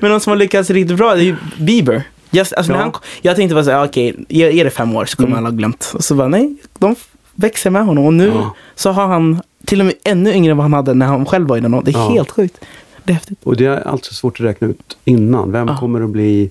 Men 0.00 0.10
de 0.10 0.20
som 0.20 0.30
har 0.30 0.36
lyckats 0.36 0.70
riktigt 0.70 0.96
bra, 0.96 1.14
det 1.14 1.20
är 1.20 1.24
ju 1.24 1.36
Bieber. 1.58 2.02
Just, 2.30 2.52
alltså, 2.52 2.72
Ja. 2.72 2.78
han, 2.78 2.92
jag 3.22 3.36
tänkte 3.36 3.54
bara 3.54 3.64
säga, 3.64 3.84
okej, 3.84 4.14
är, 4.28 4.48
är 4.48 4.64
det 4.64 4.70
fem 4.70 4.96
år 4.96 5.04
så 5.04 5.16
kommer 5.16 5.28
Mm. 5.28 5.38
alla 5.38 5.48
ha 5.50 5.56
glömt. 5.56 5.92
Och 5.94 6.04
så 6.04 6.14
bara, 6.14 6.28
nej, 6.28 6.54
de 6.78 6.94
växer 7.34 7.70
med 7.70 7.84
honom. 7.86 8.06
Och 8.06 8.14
nu 8.14 8.26
Ja. 8.26 8.54
så 8.74 8.90
har 8.90 9.06
han 9.06 9.40
till 9.66 9.80
och 9.80 9.86
med 9.86 9.94
ännu 10.04 10.32
yngre 10.34 10.50
än 10.50 10.56
vad 10.56 10.64
han 10.64 10.72
hade 10.72 10.94
när 10.94 11.06
han 11.06 11.26
själv 11.26 11.48
var 11.48 11.56
i 11.56 11.60
den. 11.60 11.70
Det 11.84 11.90
är 11.90 11.92
Ja. 11.92 12.08
helt 12.10 12.30
sjukt. 12.30 12.58
Det 13.04 13.12
är 13.12 13.14
häftigt. 13.14 13.38
Och 13.42 13.56
det 13.56 13.66
är 13.66 13.88
alltså 13.88 14.14
svårt 14.14 14.40
att 14.40 14.46
räkna 14.46 14.66
ut 14.68 14.96
innan. 15.04 15.52
Vem 15.52 15.68
kommer 15.68 16.00
att 16.04 16.10
bli... 16.10 16.50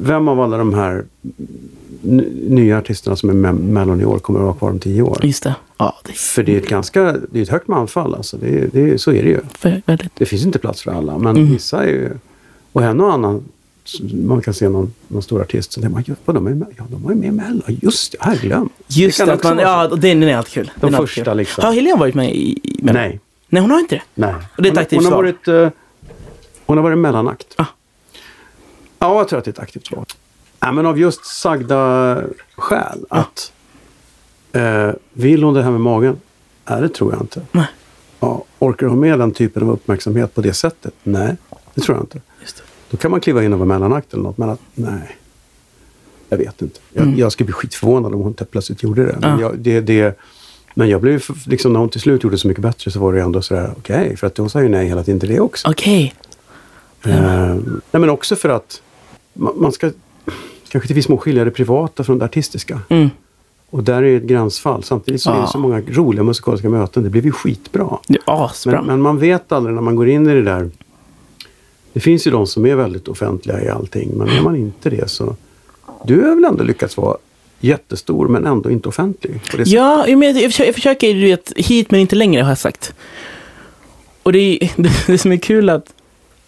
Vem 0.00 0.28
av 0.28 0.40
alla 0.40 0.56
de 0.56 0.74
här 0.74 1.04
nya 2.48 2.78
artisterna 2.78 3.16
som 3.16 3.28
är 3.30 3.34
med 3.34 3.54
Mellon 3.54 4.00
i 4.00 4.04
år 4.04 4.18
kommer 4.18 4.38
att 4.40 4.44
vara 4.44 4.54
kvar 4.54 4.70
om 4.70 4.78
tio 4.78 5.02
år? 5.02 5.18
Just 5.22 5.42
det. 5.42 5.54
Ja, 5.78 5.96
det 6.04 6.12
För 6.12 6.42
det 6.42 6.54
är 6.54 6.58
ett 6.60 6.68
ganska... 6.68 7.02
Det 7.30 7.38
är 7.38 7.42
ett 7.42 7.48
högt 7.48 7.68
manfall 7.68 8.14
alltså. 8.14 8.36
Det 8.36 8.48
är, 8.58 8.68
det 8.72 8.90
är, 8.90 8.96
så 8.96 9.12
är 9.12 9.22
det 9.22 9.28
ju. 9.28 9.40
för- 9.58 9.82
väldigt. 9.86 10.12
Det 10.14 10.26
finns 10.26 10.44
inte 10.46 10.58
plats 10.58 10.82
för 10.82 10.90
alla. 10.92 11.18
Men 11.18 11.36
Mm. 11.36 11.52
vissa 11.52 11.84
är 11.84 11.88
ju... 11.88 12.10
Och 12.72 12.82
en 12.82 13.00
och 13.00 13.12
annan... 13.12 13.44
Man 14.26 14.40
kan 14.40 14.54
se 14.54 14.68
någon, 14.68 14.92
någon 15.08 15.22
stor 15.22 15.40
artist 15.42 15.72
som 15.72 15.82
tänker 15.82 15.94
man, 15.94 16.04
"Just, 16.06 16.20
vadå, 16.24 16.40
de 16.40 16.46
är 16.46 16.54
med, 16.54 16.68
ja, 16.78 16.84
de 16.90 17.02
var 17.02 17.10
ju 17.10 17.16
med 17.16 17.28
i 17.28 17.32
Mello. 17.32 17.62
Just 17.66 18.12
det, 18.12 18.18
jag 18.20 18.26
har 18.26 18.36
glömt. 18.36 18.72
Just 18.86 19.24
det, 19.26 19.32
att 19.32 19.42
man, 19.44 19.58
ja, 19.58 19.88
den 19.88 20.22
är 20.22 20.36
alltid 20.36 20.52
kul. 20.52 20.70
Alltid 20.80 20.96
första 20.96 21.24
kul. 21.24 21.36
liksom. 21.36 21.64
Har 21.64 21.72
Helene 21.72 21.98
varit 22.00 22.14
med 22.14 22.34
i, 22.34 22.60
i 22.62 22.80
Mello? 22.82 22.98
Nej. 22.98 23.20
Nej, 23.48 23.62
hon 23.62 23.70
har 23.70 23.78
inte 23.80 23.94
det. 23.94 24.02
Nej. 24.14 24.34
Och 24.56 24.62
det 24.62 24.68
är 24.68 24.70
ett 24.70 24.76
hon, 24.76 24.82
aktivt 24.82 24.98
hon 25.02 25.12
har 25.12 25.16
varit, 25.16 25.48
eh, 25.48 25.68
Hon 26.66 26.76
har 26.76 26.82
varit 26.82 26.98
mellanakt. 26.98 27.46
Ah. 27.56 27.64
Ja, 28.98 29.18
jag 29.18 29.28
tror 29.28 29.38
att 29.38 29.44
det 29.44 29.48
är 29.48 29.52
ett 29.52 29.58
aktivt 29.58 29.92
val. 29.92 30.04
Ja, 30.60 30.72
men 30.72 30.86
av 30.86 30.98
just 30.98 31.24
sagda 31.26 32.22
skäl. 32.56 33.04
Att 33.10 33.52
eh, 34.52 34.90
vill 35.12 35.42
hon 35.42 35.54
det 35.54 35.62
här 35.62 35.70
med 35.70 35.80
magen? 35.80 36.20
Nej, 36.70 36.80
det 36.80 36.88
tror 36.88 37.12
jag 37.12 37.22
inte. 37.22 37.42
Nej, 37.52 37.66
Ja, 38.20 38.44
orkar 38.58 38.86
hon 38.86 39.00
med 39.00 39.18
den 39.18 39.32
typen 39.32 39.62
av 39.62 39.70
uppmärksamhet 39.70 40.34
på 40.34 40.40
det 40.40 40.52
sättet? 40.52 40.94
Nej, 41.02 41.36
det 41.74 41.80
tror 41.80 41.96
jag 41.96 42.02
inte. 42.04 42.20
Då 42.90 42.96
kan 42.96 43.10
man 43.10 43.20
kliva 43.20 43.44
in 43.44 43.52
och 43.52 43.58
vara 43.58 43.66
mellanakt 43.68 44.12
eller 44.14 44.22
något. 44.22 44.38
Men 44.38 44.48
att, 44.50 44.60
nej. 44.74 45.16
Jag 46.28 46.38
vet 46.38 46.62
inte. 46.62 46.80
Jag, 46.92 47.02
Mm. 47.06 47.18
jag 47.18 47.32
skulle 47.32 47.44
bli 47.44 47.52
skitförvånad 47.52 48.14
om 48.14 48.20
hon 48.20 48.34
plötsligt 48.34 48.82
gjorde 48.82 49.06
det. 49.06 49.16
Men, 49.20 49.30
Ja. 49.30 49.40
jag, 49.40 49.58
det, 49.58 49.80
det, 49.80 50.18
men 50.74 50.88
jag 50.88 51.00
blev, 51.00 51.24
liksom, 51.46 51.72
när 51.72 51.80
hon 51.80 51.88
till 51.88 52.00
slut 52.00 52.24
gjorde 52.24 52.38
Så 52.38 52.48
mycket 52.48 52.62
bättre 52.62 52.90
så 52.90 53.00
var 53.00 53.12
det 53.12 53.20
ändå 53.22 53.42
sådär, 53.42 53.72
okej. 53.78 54.16
för 54.16 54.26
att 54.26 54.36
hon 54.38 54.50
sa 54.50 54.62
ju 54.62 54.68
nej 54.68 54.86
hela 54.88 55.02
tiden 55.04 55.20
till 55.20 55.28
det 55.28 55.40
också. 55.40 55.68
Okej. 55.70 56.14
Eh, 57.04 57.54
nej, 57.54 57.60
men 57.90 58.10
också 58.10 58.36
för 58.36 58.48
att 58.48 58.82
man, 59.36 59.72
ska 59.72 59.90
kanske 60.68 60.86
till 60.86 60.96
viss 60.96 61.08
mån 61.08 61.18
skilja 61.18 61.44
det 61.44 61.50
privata 61.50 62.04
från 62.04 62.18
det 62.18 62.24
artistiska. 62.24 62.80
Mm. 62.88 63.10
Och 63.70 63.82
där 63.84 64.02
är 64.02 64.16
ett 64.16 64.22
gränsfall. 64.22 64.82
Samtidigt 64.82 65.22
så 65.22 65.30
är 65.30 65.34
det 65.34 65.40
Ja. 65.40 65.46
så 65.46 65.58
många 65.58 65.80
roliga 65.88 66.22
musikaliska 66.22 66.68
möten. 66.68 67.02
Det 67.02 67.10
blev 67.10 67.24
ju 67.24 67.32
skitbra. 67.32 67.98
Asbra. 68.24 68.72
Men, 68.76 68.86
men 68.86 69.00
man 69.00 69.18
vet 69.18 69.52
aldrig 69.52 69.74
när 69.74 69.82
man 69.82 69.96
går 69.96 70.08
in 70.08 70.30
i 70.30 70.34
det 70.34 70.42
där. 70.42 70.70
Det 71.92 72.00
finns 72.00 72.26
ju 72.26 72.30
de 72.30 72.46
som 72.46 72.66
är 72.66 72.74
väldigt 72.74 73.08
offentliga 73.08 73.62
i 73.64 73.68
allting. 73.68 74.10
Men 74.14 74.28
är 74.28 74.40
man 74.42 74.56
inte 74.56 74.90
det 74.90 75.10
så... 75.10 75.36
Du 76.04 76.22
har 76.22 76.34
väl 76.34 76.44
ändå 76.44 76.64
lyckats 76.64 76.96
vara 76.96 77.16
jättestor 77.60 78.28
men 78.28 78.46
ändå 78.46 78.70
inte 78.70 78.88
offentlig? 78.88 79.40
Ja, 79.66 80.04
men 80.08 80.22
jag, 80.22 80.36
jag, 80.36 80.50
försöker, 80.52 80.66
jag 80.68 80.74
försöker 80.74 81.14
du 81.14 81.20
vet, 81.20 81.52
hit 81.56 81.90
men 81.90 82.00
inte 82.00 82.16
längre 82.16 82.42
har 82.42 82.48
jag 82.50 82.58
sagt. 82.58 82.94
Och 84.22 84.32
det, 84.32 84.38
är- 84.64 84.70
det, 84.76 84.90
det 85.06 85.18
som 85.18 85.32
är 85.32 85.36
kul 85.36 85.70
att 85.70 85.94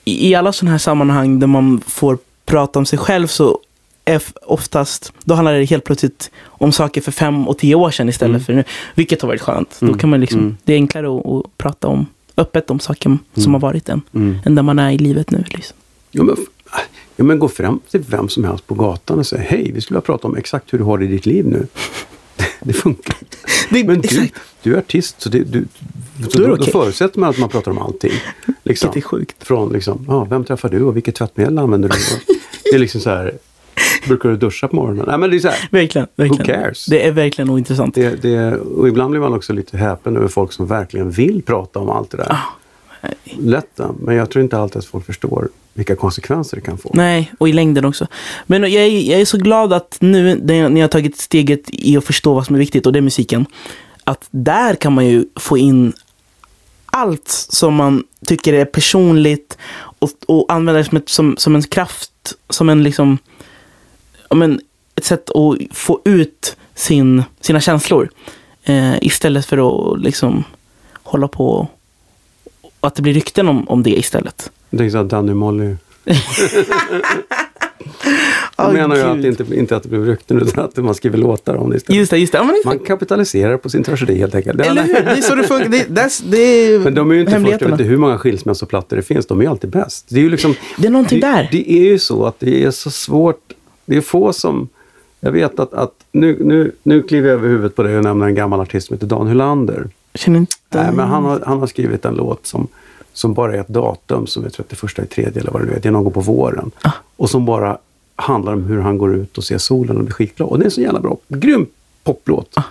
i, 0.05 0.28
i 0.30 0.34
alla 0.34 0.53
sådana 0.53 0.70
här 0.70 0.78
sammanhang 0.78 1.39
där 1.39 1.47
man 1.47 1.80
får 1.86 2.18
prata 2.49 2.79
om 2.79 2.87
sig 2.87 2.99
själv 2.99 3.27
så 3.27 3.59
är 4.05 4.23
oftast, 4.43 5.13
då 5.25 5.35
handlar 5.35 5.55
det 5.55 5.65
helt 5.65 5.85
plötsligt 5.85 6.31
om 6.45 6.73
saker 6.73 7.01
för 7.01 7.13
fem 7.13 7.49
och 7.49 7.59
tio 7.59 7.75
år 7.75 7.91
sedan 7.91 8.09
istället 8.09 8.31
Mm. 8.35 8.45
för 8.45 8.53
nu. 8.53 8.65
Vilket 8.95 9.23
har 9.23 9.29
varit 9.29 9.41
skönt. 9.41 9.79
Mm. 9.83 9.93
Då 9.93 9.99
kan 9.99 10.11
man 10.11 10.21
liksom, 10.21 10.41
Mm. 10.41 10.57
Det 10.65 10.73
är 10.73 10.77
enklare 10.77 11.19
att, 11.19 11.27
att 11.27 11.59
prata 11.59 11.89
om 11.89 12.07
öppet 12.37 12.71
om 12.71 12.81
saker 12.81 13.07
Mm. 13.07 13.19
som 13.35 13.53
har 13.55 13.61
varit 13.61 13.89
än, 13.89 14.01
Mm. 14.15 14.39
än 14.45 14.55
där 14.55 14.63
man 14.63 14.79
är 14.79 14.91
i 14.91 14.99
livet 14.99 15.31
nu. 15.31 15.45
Liksom. 15.49 15.77
Ja, 16.11 16.23
men, 16.23 16.37
ja, 17.17 17.25
men 17.25 17.39
gå 17.39 17.49
fram 17.49 17.81
till 17.91 18.01
vem 18.01 18.29
som 18.29 18.45
helst 18.45 18.67
på 18.67 18.75
gatan 18.75 19.19
och 19.19 19.27
säga 19.27 19.43
hej, 19.43 19.71
vi 19.75 19.81
skulle 19.81 19.97
vilja 19.97 20.07
prata 20.07 20.29
om 20.29 20.37
exakt 20.37 20.73
hur 20.73 20.79
du 20.79 20.85
har 20.85 20.99
det 20.99 21.05
i 21.05 21.09
ditt 21.09 21.27
liv 21.27 21.47
nu. 21.47 21.67
Det 22.61 22.73
funkar 22.73 23.17
inte. 23.21 23.37
Det, 23.71 23.85
Men 23.85 24.01
du, 24.01 24.29
du 24.63 24.75
är 24.75 24.79
artist 24.79 25.21
så, 25.21 25.29
det, 25.29 25.39
du, 25.39 25.65
så 26.31 26.39
Då 26.39 26.45
det 26.45 26.49
då, 26.51 26.55
då 26.57 26.63
okej. 26.63 26.73
förutsätter 26.73 27.21
man 27.21 27.31
att 27.31 27.39
man 27.39 27.49
pratar 27.49 27.71
om 27.71 27.79
allting. 27.79 28.13
Liksom. 28.63 28.91
vilket 28.93 29.05
är 29.05 29.09
sjukt. 29.09 29.45
Från 29.45 29.73
liksom, 29.73 30.05
ja, 30.09 30.25
vem 30.25 30.45
träffar 30.45 30.69
du 30.69 30.83
och 30.83 30.97
vilket 30.97 31.15
tvättmedel 31.15 31.59
använder 31.59 31.89
du? 31.89 31.97
Det 32.71 32.77
är 32.77 32.79
liksom 32.79 33.01
så 33.01 33.11
här, 33.11 33.33
brukar 34.07 34.29
du 34.29 34.37
duscha 34.37 34.69
på 34.69 34.77
morgonen? 34.77 35.05
Nej, 35.09 35.19
men 35.19 35.31
det 35.31 35.37
är 35.37 35.41
så 35.41 35.49
här, 35.49 35.69
Verkligen. 35.71 36.07
verkligen. 36.16 36.45
cares? 36.47 36.87
Det 36.87 37.07
är 37.07 37.12
verkligen 37.12 37.51
ointressant. 37.51 37.95
det, 37.95 38.23
det, 38.23 38.57
och 38.57 38.89
ibland 38.89 39.11
blir 39.11 39.21
man 39.21 39.35
också 39.35 39.53
lite 39.53 39.77
häpen 39.77 40.16
över 40.16 40.29
folk 40.29 40.53
som 40.53 40.66
verkligen 40.66 41.11
vill 41.11 41.43
prata 41.43 41.79
om 41.79 41.91
allt 41.91 42.11
det 42.11 42.16
där. 42.16 42.33
Ah, 42.33 42.39
Lätt, 43.39 43.81
men 44.01 44.16
jag 44.16 44.31
tror 44.31 44.43
inte 44.43 44.59
alltid 44.59 44.77
att 44.77 44.85
folk 44.85 45.07
förstår 45.07 45.49
vilka 45.75 45.97
konsekvenser 45.97 46.57
det 46.57 46.61
kan 46.61 46.79
få. 46.79 46.91
Nej, 46.95 47.33
och 47.39 47.49
i 47.49 47.53
längden 47.53 47.85
också. 47.85 48.07
Men 48.47 48.62
jag 48.62 48.73
är, 48.83 49.11
jag 49.11 49.21
är 49.21 49.25
så 49.25 49.39
glad 49.39 49.73
att 49.73 49.97
nu 50.01 50.35
när 50.35 50.81
jag, 50.81 50.91
tagit 50.91 51.16
steget 51.21 51.61
i 51.66 51.97
att 51.97 52.05
förstå 52.05 52.35
vad 52.35 52.47
som 52.47 52.55
är 52.55 52.59
viktigt 52.59 52.87
och 52.87 52.93
det 52.93 52.99
är 52.99 53.03
musiken. 53.03 53.47
Att 54.05 54.29
där 54.31 54.75
kan 54.75 54.93
man 54.93 55.07
ju 55.07 55.25
få 55.37 55.59
in 55.59 55.93
allt 56.87 57.29
som 57.29 57.75
man 57.75 58.05
tycker 58.27 58.53
är 58.53 58.64
personligt 58.64 59.59
och, 59.99 60.11
och 60.27 60.53
använda 60.53 60.79
det 60.79 60.85
som, 60.85 60.97
ett, 60.99 61.09
som, 61.09 61.37
som 61.39 61.55
en 61.57 61.62
kraft, 61.62 62.11
som 62.49 62.68
en 62.68 62.83
liksom, 62.83 63.18
ja, 64.31 64.37
men 64.37 64.61
ett 64.95 65.05
sätt 65.05 65.31
att 65.31 65.59
få 65.70 66.01
ut 66.05 66.57
sin, 66.74 67.22
sina 67.41 67.61
känslor. 67.61 68.11
Eh, 68.64 68.95
istället 69.01 69.47
för 69.47 69.93
att 69.93 70.01
liksom 70.01 70.45
hålla 71.03 71.29
på 71.29 71.68
och 72.81 72.89
att 72.89 72.95
det 72.95 73.03
blir 73.03 73.14
rykten 73.14 73.49
om, 73.49 73.68
om 73.68 73.83
det 73.83 73.99
istället. 73.99 74.51
Jag 74.70 74.79
tänker 74.79 74.93
så 74.93 74.99
att 74.99 75.09
Danny 75.09 75.35
Molly 75.35 75.76
Jag 78.57 78.72
menar 78.72 78.97
ju 78.97 79.03
att 79.03 79.24
inte, 79.24 79.57
inte 79.57 79.76
att 79.76 79.83
det 79.83 79.89
blev 79.89 80.05
rykten 80.05 80.43
utan 80.43 80.64
att 80.64 80.76
man 80.76 80.95
skriver 80.95 81.18
låtar 81.18 81.55
om 81.55 81.70
det 81.70 81.76
istället. 81.76 81.99
Just 81.99 82.11
det, 82.11 82.18
just 82.18 82.33
det. 82.33 82.39
Ja, 82.39 82.45
det 82.45 82.62
Man 82.64 82.79
kapitaliserar 82.79 83.57
på 83.57 83.68
sin 83.68 83.83
tragedi 83.83 84.18
helt 84.18 84.35
enkelt. 84.35 84.61
Eller 84.61 84.83
hur? 84.83 84.95
Det 84.95 85.11
är 85.11 85.20
så 85.20 85.35
det 85.35 85.43
funkar. 85.43 85.68
Det, 85.68 85.87
that's, 85.89 86.22
det 86.31 86.39
är 86.39 86.79
Men 86.85 86.95
de 86.95 87.11
är 87.11 87.14
ju 87.14 87.20
inte 87.20 87.33
först, 87.33 87.47
jag 87.47 87.59
vet 87.59 87.68
inte 87.68 87.85
hur 87.85 87.97
många 87.97 88.18
skilsmässoplattor 88.18 88.97
det 88.97 89.03
finns, 89.03 89.26
de 89.26 89.39
är 89.39 89.43
ju 89.43 89.51
alltid 89.51 89.70
bäst. 89.70 90.07
Det 90.09 90.16
är 90.16 90.22
ju 90.22 90.31
liksom, 90.31 90.55
Det 90.79 90.87
är 90.87 90.91
någonting 90.91 91.20
det, 91.20 91.26
där. 91.26 91.49
Det 91.53 91.72
är 91.72 91.85
ju 91.85 91.99
så 91.99 92.24
att 92.24 92.41
det 92.41 92.64
är 92.64 92.70
så 92.70 92.91
svårt, 92.91 93.53
det 93.85 93.97
är 93.97 94.01
få 94.01 94.33
som, 94.33 94.68
jag 95.20 95.33
vet 95.33 95.61
att, 95.61 95.74
att 95.74 95.93
nu, 96.12 96.39
nu, 96.41 96.72
nu 96.83 97.03
kliver 97.03 97.29
jag 97.29 97.39
över 97.39 97.49
huvudet 97.49 97.76
på 97.76 97.83
dig 97.83 97.97
och 97.97 98.05
nämner 98.05 98.26
en 98.26 98.35
gammal 98.35 98.61
artist 98.61 98.87
som 98.87 98.95
heter 98.95 99.07
Dan 99.07 99.29
Hylander. 99.29 99.89
Jag 100.12 100.20
känner 100.20 100.39
inte... 100.39 100.57
Nej, 100.70 100.93
men 100.93 101.09
han 101.09 101.24
har, 101.24 101.43
han 101.47 101.59
har 101.59 101.66
skrivit 101.66 102.05
en 102.05 102.14
låt 102.14 102.47
som, 102.47 102.68
som 103.19 103.35
bara 103.35 103.55
är 103.55 103.61
ett 103.61 103.69
datum 103.69 104.27
som 104.27 104.45
är 104.45 104.51
31 104.51 104.99
i 104.99 105.07
tredje 105.07 105.41
eller 105.41 105.51
vad 105.51 105.62
det 105.62 105.66
nu 105.66 105.73
är. 105.73 105.81
Det 105.81 105.89
är 105.89 105.93
någon 105.93 106.05
gång 106.05 106.12
på 106.12 106.21
våren. 106.21 106.71
Ah. 106.83 106.91
Och 107.16 107.31
som 107.31 107.45
bara 107.45 107.79
handlar 108.16 108.53
om 108.53 108.64
hur 108.64 108.81
han 108.81 108.99
går 108.99 109.14
ut 109.14 109.39
och 109.39 109.45
ser 109.45 109.59
solen 109.59 109.97
och 109.97 110.05
blir 110.05 110.12
skitglad. 110.14 110.49
Och 110.49 110.59
det 110.59 110.62
är 110.62 110.64
en 110.64 110.71
så 110.71 110.81
jävla 110.81 111.01
bra, 111.01 111.19
grym 111.29 111.66
poplåt. 112.05 112.51
Ah. 112.55 112.62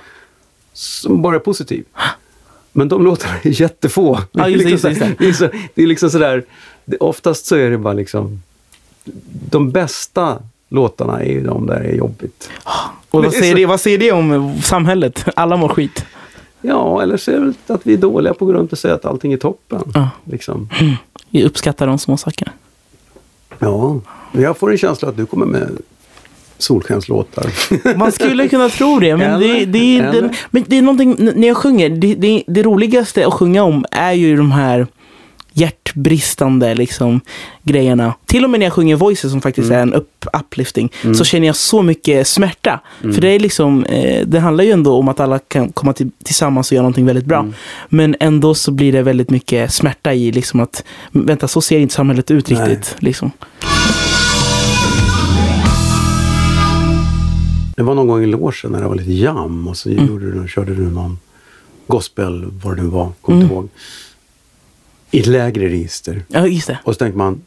Som 0.73 1.21
bara 1.21 1.35
är 1.35 1.39
positiv. 1.39 1.85
Men 2.71 2.87
de 2.87 3.03
låtarna 3.03 3.33
är 3.43 3.61
jättefå. 3.61 4.19
Ja, 4.31 4.47
just 4.49 4.63
det, 4.65 4.69
just 4.69 4.83
just 4.83 4.99
det. 5.19 5.27
Är, 5.27 5.33
så, 5.33 5.49
det 5.75 5.83
är 5.83 5.87
liksom 5.87 6.09
sådär, 6.09 6.43
det, 6.85 6.97
oftast 6.97 7.45
så 7.45 7.55
är 7.55 7.69
det 7.69 7.77
bara 7.77 7.93
liksom, 7.93 8.41
de 9.49 9.71
bästa 9.71 10.37
låtarna 10.69 11.21
är 11.23 11.31
ju 11.31 11.43
de 11.43 11.65
där 11.67 11.79
det 11.79 11.89
är 11.89 11.95
jobbigt. 11.95 12.49
Och 13.09 13.19
Men 13.19 13.23
vad 13.23 13.33
säger, 13.33 13.51
så- 13.51 13.57
det, 13.57 13.65
vad 13.65 13.81
säger 13.81 13.97
det 13.97 14.11
om 14.11 14.61
samhället? 14.63 15.25
Alla 15.35 15.57
mår 15.57 15.69
skit. 15.69 16.05
Ja, 16.61 17.01
eller 17.01 17.17
så 17.17 17.31
är 17.31 17.53
det 17.67 17.73
att 17.73 17.87
vi 17.87 17.93
är 17.93 17.97
dåliga 17.97 18.33
på 18.33 18.45
att 18.45 18.51
gå 18.51 18.53
runt 18.53 18.71
och 18.71 18.77
säga 18.77 18.93
att 18.93 19.05
allting 19.05 19.33
är 19.33 19.37
toppen. 19.37 19.81
Ja. 19.93 20.09
Liksom. 20.23 20.69
Vi 21.29 21.43
uppskattar 21.43 21.87
de 21.87 21.97
små 21.97 22.17
sakerna. 22.17 22.51
Ja, 23.59 23.99
jag 24.31 24.57
får 24.57 24.71
en 24.71 24.77
känsla 24.77 25.09
att 25.09 25.17
du 25.17 25.25
kommer 25.25 25.45
med 25.45 25.77
solskenslåtar. 26.57 27.97
Man 27.97 28.11
skulle 28.11 28.47
kunna 28.47 28.69
tro 28.69 28.99
det, 28.99 29.17
men, 29.17 29.39
det, 29.39 29.45
Eller? 29.49 29.65
det, 29.65 29.97
är 29.97 30.03
Eller? 30.03 30.21
den, 30.21 30.33
men 30.49 30.63
det 30.67 30.77
är 30.77 30.81
någonting, 30.81 31.15
när 31.35 31.47
jag 31.47 31.57
sjunger, 31.57 31.89
det, 31.89 32.15
det, 32.15 32.43
det 32.47 32.63
roligaste 32.63 33.27
att 33.27 33.33
sjunga 33.33 33.63
om 33.63 33.85
är 33.91 34.11
ju 34.11 34.37
de 34.37 34.51
här 34.51 34.87
hjärtbristande 35.57 36.75
liksom, 36.75 37.21
grejerna. 37.63 38.13
Till 38.25 38.43
och 38.43 38.49
med 38.49 38.59
när 38.59 38.65
jag 38.65 38.73
sjunger 38.73 38.95
voices 38.95 39.31
som 39.31 39.41
faktiskt 39.41 39.71
är 39.71 39.81
en 39.81 39.93
upp, 39.93 40.25
uplifting 40.39 40.91
så 41.17 41.23
känner 41.23 41.47
jag 41.47 41.55
så 41.55 41.81
mycket 41.81 42.27
smärta. 42.27 42.79
För 43.01 43.21
det 43.21 43.29
är 43.29 43.39
liksom, 43.39 43.85
eh, 43.85 44.27
det 44.27 44.39
handlar 44.39 44.63
ju 44.63 44.71
ändå 44.71 44.93
om 44.93 45.07
att 45.07 45.19
alla 45.19 45.39
kan 45.39 45.71
komma 45.71 45.93
till, 45.93 46.11
tillsammans 46.23 46.71
och 46.71 46.75
göra 46.75 46.83
någonting 46.83 47.05
väldigt 47.05 47.25
bra. 47.25 47.47
Men 47.89 48.15
ändå 48.19 48.53
så 48.53 48.71
blir 48.71 48.91
det 48.91 49.01
väldigt 49.01 49.29
mycket 49.29 49.73
smärta 49.73 50.13
i 50.13 50.31
liksom 50.31 50.59
att, 50.59 50.83
vänta 51.11 51.47
så 51.47 51.61
ser 51.61 51.79
inte 51.79 51.93
samhället 51.93 52.31
ut 52.31 52.49
Nej. 52.49 52.69
riktigt. 52.69 52.95
Liksom. 52.99 53.31
Det 57.75 57.83
var 57.83 57.95
någon 57.95 58.07
gång 58.07 58.23
i 58.23 58.25
logen 58.25 58.71
när 58.71 58.81
det 58.81 58.87
var 58.87 58.95
lite 58.95 59.13
jam 59.13 59.67
och 59.67 59.77
så 59.77 59.89
gjorde 59.89 60.31
du, 60.31 60.47
körde 60.47 60.75
du 60.75 60.89
någon 60.91 61.17
gospel, 61.87 62.45
vad 62.63 62.77
det 62.77 62.83
nu 62.83 62.89
var, 62.89 63.11
kommer 63.21 63.41
inte 63.41 63.53
ihåg. 63.53 63.69
I 65.11 65.19
ett 65.19 65.25
lägre 65.25 65.67
register. 65.69 66.23
Ja, 66.27 66.47
just 66.47 66.67
det. 66.67 66.79
Och 66.83 66.93
så 66.93 66.97
tänkte 66.99 67.17
man, 67.17 67.41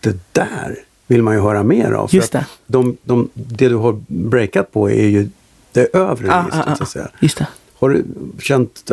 det 0.00 0.16
där 0.32 0.76
vill 1.06 1.22
man 1.22 1.34
ju 1.34 1.40
höra 1.40 1.62
mer 1.62 1.92
av. 1.92 2.14
Just 2.14 2.32
det. 2.32 2.46
De, 2.66 2.96
de, 3.02 3.28
det 3.34 3.68
du 3.68 3.74
har 3.74 4.00
breakat 4.06 4.72
på 4.72 4.90
är 4.90 5.06
ju 5.06 5.28
det 5.72 5.94
övre 5.96 6.32
Ah, 6.32 6.38
registret 6.42 6.66
ah, 6.68 6.72
ah. 6.72 6.76
så 6.76 6.82
att 6.82 6.88
säga. 6.88 7.08
Just 7.20 7.38
det. 7.38 7.46
Har 7.78 7.88
du 7.90 8.04
känt 8.42 8.90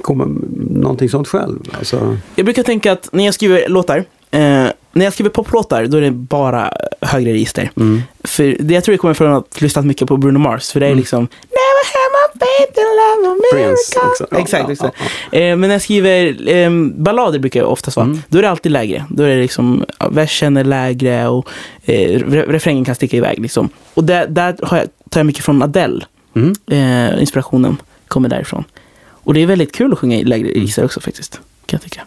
komma, 0.00 0.28
någonting 0.70 1.08
sånt 1.08 1.28
själv? 1.28 1.58
Alltså, 1.78 2.16
Jag 2.34 2.44
brukar 2.46 2.62
tänka 2.62 2.92
att 2.92 3.08
när 3.12 3.24
jag 3.24 3.34
skriver 3.34 3.68
låtar, 3.68 4.04
eh, 4.30 4.66
när 4.96 5.04
jag 5.04 5.12
skriver 5.12 5.30
poplåtar, 5.30 5.86
då 5.86 5.96
är 5.96 6.00
det 6.00 6.10
bara 6.10 6.72
högre 7.00 7.32
register. 7.32 7.70
mm. 7.76 8.02
För 8.24 8.56
det 8.60 8.74
jag 8.74 8.84
tror 8.84 8.92
det 8.92 8.98
kommer 8.98 9.14
från 9.14 9.32
att 9.32 9.60
lyssna 9.60 9.82
mycket 9.82 10.08
på 10.08 10.16
Bruno 10.16 10.38
Mars, 10.38 10.70
för 10.70 10.80
det 10.80 10.86
är 10.86 10.94
liksom 10.94 11.20
Never 11.22 11.84
have 11.96 12.12
my 12.34 12.40
faith 12.40 12.78
in 12.80 12.84
love, 12.96 13.40
Prince 13.52 13.98
miracle. 14.00 14.10
också. 14.10 14.26
Ja, 14.30 14.38
exakt, 14.38 14.64
ja, 14.66 14.72
exakt. 14.72 14.96
ja, 15.30 15.38
Eh, 15.38 15.56
men 15.56 15.60
när 15.60 15.74
jag 15.74 15.82
skriver 15.82 16.48
eh, 16.48 16.70
ballader 16.96 17.38
brukar 17.38 17.60
jag 17.60 17.70
oftast 17.72 17.96
vara, 17.96 18.06
Mm. 18.06 18.22
då 18.28 18.38
är 18.38 18.42
det 18.42 18.50
alltid 18.50 18.72
lägre. 18.72 19.04
Då 19.10 19.22
är 19.22 19.28
det 19.28 19.42
liksom, 19.42 19.84
versen 20.10 20.56
är 20.56 20.64
lägre 20.64 21.28
och 21.28 21.48
eh, 21.84 21.92
re- 22.18 22.46
refrängen 22.52 22.84
kan 22.84 22.94
sticka 22.94 23.16
iväg. 23.16 23.38
Liksom. 23.38 23.68
Och 23.94 24.04
där, 24.04 24.26
där 24.26 24.56
har 24.62 24.76
jag, 24.78 24.86
tar 25.10 25.20
jag 25.20 25.26
mycket 25.26 25.44
från 25.44 25.62
Adele. 25.62 26.04
Mm. 26.36 26.54
Eh, 26.70 27.20
inspirationen 27.20 27.76
kommer 28.08 28.28
därifrån. 28.28 28.64
Och 29.08 29.34
det 29.34 29.40
är 29.42 29.46
väldigt 29.46 29.74
kul 29.74 29.92
att 29.92 29.98
sjunga 29.98 30.16
i 30.16 30.24
lägre 30.24 30.48
Mm. 30.48 30.60
register 30.60 30.84
också 30.84 31.00
faktiskt. 31.00 31.32
Kan 31.66 31.76
jag 31.76 31.82
tycka. 31.82 32.02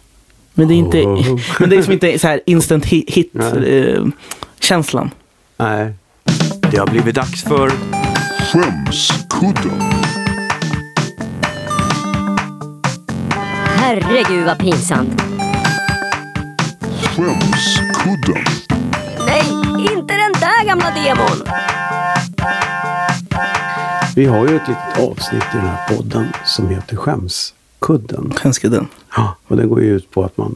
Men 0.59 0.67
det 0.67 0.73
är 0.73 0.77
inte, 0.77 1.01
Oh. 1.01 1.39
men 1.59 1.69
det 1.69 1.75
är 1.75 1.77
liksom 1.77 1.93
inte 1.93 2.19
så 2.19 2.27
här 2.27 2.41
instant 2.45 2.85
hit, 2.85 3.09
hit 3.09 3.29
Nej. 3.33 3.93
eh, 3.93 4.03
känslan. 4.59 5.11
Nej. 5.57 5.93
Det 6.71 6.77
har 6.77 6.87
blivit 6.87 7.15
dags 7.15 7.43
för 7.43 7.71
Skämskudden. 8.39 9.81
Herregud 13.65 14.45
vad 14.45 14.59
pinsamt. 14.59 15.21
Skämskudden. 17.03 18.43
Nej, 19.27 19.43
inte 19.93 20.13
den 20.13 20.33
där 20.39 20.65
gamla 20.65 20.91
demon. 20.91 21.47
Vi 24.15 24.25
har 24.25 24.47
ju 24.47 24.55
ett 24.55 24.67
litet 24.67 24.99
avsnitt 25.09 25.43
i 25.53 25.57
den 25.57 25.67
här 25.67 25.95
podden 25.95 26.27
som 26.45 26.69
heter 26.69 26.95
Skämskudden. 27.79 28.33
Skämskudden. 28.37 28.87
Ja, 29.15 29.35
och 29.47 29.57
det 29.57 29.65
går 29.67 29.81
ju 29.81 29.95
ut 29.95 30.11
på 30.11 30.23
att 30.23 30.37
man, 30.37 30.55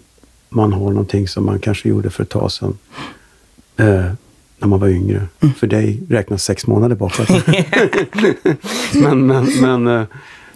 man 0.50 0.74
har 0.74 0.90
någonting 0.90 1.28
som 1.28 1.46
man 1.46 1.60
kanske 1.60 1.90
gjorde 1.90 2.10
för 2.10 2.24
ett 2.24 2.30
tag 2.30 2.52
sedan. 2.52 2.78
Eh, 3.78 3.86
när 4.58 4.68
man 4.68 4.80
var 4.80 4.88
yngre. 4.88 5.28
För 5.58 5.68
dig 5.68 6.04
räknas 6.10 6.44
sex 6.44 6.68
månader 6.68 6.96
bakåt. 6.96 7.30
men 8.94 9.28
men, 9.28 9.46
men 9.62 9.88
eh, 9.88 10.04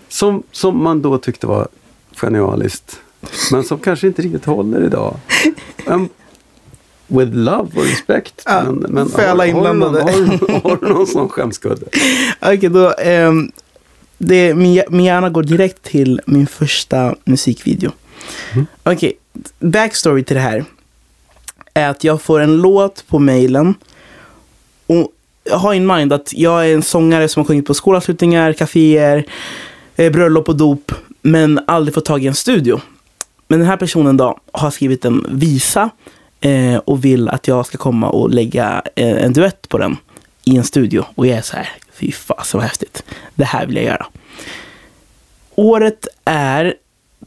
som, 0.09 0.43
som 0.51 0.84
man 0.84 1.01
då 1.01 1.18
tyckte 1.18 1.47
var 1.47 1.68
genialiskt. 2.15 2.99
Men 3.51 3.63
som 3.63 3.80
kanske 3.80 4.07
inte 4.07 4.22
riktigt 4.22 4.45
håller 4.45 4.84
idag. 4.86 5.15
En, 5.86 6.09
with 7.07 7.32
love 7.34 7.70
och 7.76 7.84
respect. 7.84 8.41
Ja, 8.45 8.63
för 9.15 9.28
alla 9.28 9.43
har, 9.43 9.43
du 9.43 9.49
inblandade. 9.49 10.01
Har, 10.01 10.11
du- 10.11 10.53
har 10.70 10.78
du 10.82 10.93
någon 10.93 11.07
sån 11.07 11.30
skämskudde? 11.30 11.86
Okej, 12.41 12.70
då. 12.70 12.93
ehm, 12.99 13.51
det, 14.18 14.53
min, 14.53 14.84
min 14.89 15.05
hjärna 15.05 15.30
går 15.30 15.43
direkt 15.43 15.84
till 15.84 16.22
min 16.26 16.47
första 16.47 17.15
musikvideo. 17.26 17.91
Okej, 18.84 19.13
backstory 19.59 20.24
till 20.24 20.36
det 20.36 20.41
här. 20.41 20.65
Är 21.74 21.89
att 21.89 22.03
jag 22.03 22.22
får 22.22 22.39
en 22.39 22.57
låt 22.57 23.03
på 23.07 23.20
mailen. 23.20 23.76
Och 24.88 25.11
jag 25.43 25.57
har 25.57 25.74
in 25.74 25.88
mind 25.88 26.13
att 26.13 26.34
jag 26.34 26.70
är 26.70 26.74
en 26.74 26.84
sångare 26.84 27.28
som 27.28 27.39
har 27.39 27.47
sjungit 27.47 27.65
på 27.65 27.74
skolavslutningar, 27.74 28.53
kaféer, 28.53 29.26
eh, 29.95 30.11
bröllop 30.11 30.49
och 30.49 30.57
dop. 30.57 30.91
Men 31.22 31.59
aldrig 31.68 31.93
fått 31.93 32.05
tag 32.05 32.24
i 32.24 32.28
en 32.28 32.36
studio. 32.36 32.82
Men 33.47 33.59
den 33.59 33.68
här 33.68 33.78
personen 33.78 34.18
då 34.18 34.39
har 34.51 34.72
skrivit 34.72 35.05
en 35.05 35.26
visa 35.30 35.89
eh, 36.41 36.76
och 36.76 37.05
vill 37.05 37.30
att 37.30 37.47
jag 37.47 37.65
ska 37.65 37.78
komma 37.78 38.09
och 38.09 38.30
lägga 38.30 38.82
eh, 38.95 39.24
en 39.24 39.34
duett 39.34 39.70
på 39.70 39.78
den 39.78 39.97
i 40.45 40.57
en 40.57 40.63
studio. 40.63 41.05
Och 41.15 41.28
jag 41.28 41.38
är 41.38 41.41
så 41.41 41.55
här, 41.55 41.70
fy 42.00 42.12
fasen 42.12 42.60
vad 42.60 42.68
häftigt. 42.68 43.04
Det 43.36 43.43
här 43.43 43.66
vill 43.66 43.76
jag 43.76 43.86
göra. 43.86 44.06
Året 45.56 46.08
är 46.26 46.76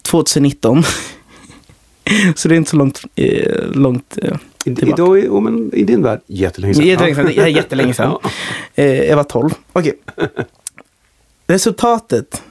2019. 0.03 0.83
så 2.37 2.49
det 2.49 2.55
är 2.55 2.57
inte 2.57 2.71
så 2.71 2.77
långt, 2.77 3.03
eh, 3.15 3.63
långt 3.73 4.19
eh, 4.23 4.37
tillbaka. 4.59 4.87
idag, 4.87 5.19
i, 5.19 5.29
oh, 5.29 5.41
men, 5.41 5.75
I 5.75 5.85
din 5.85 6.03
värld, 6.03 6.21
jättelänge 6.27 6.75
sedan. 6.75 6.87
Jättelänge 6.87 7.15
sedan. 7.15 7.45
Är 7.45 7.47
jättelänge 7.47 7.95
sedan. 7.95 8.19
Ja. 8.23 8.31
Eh, 8.75 9.03
jag 9.03 9.17
var 9.17 9.25
12. 9.25 9.51
Okej. 9.73 9.99
Resultatet 11.47 12.43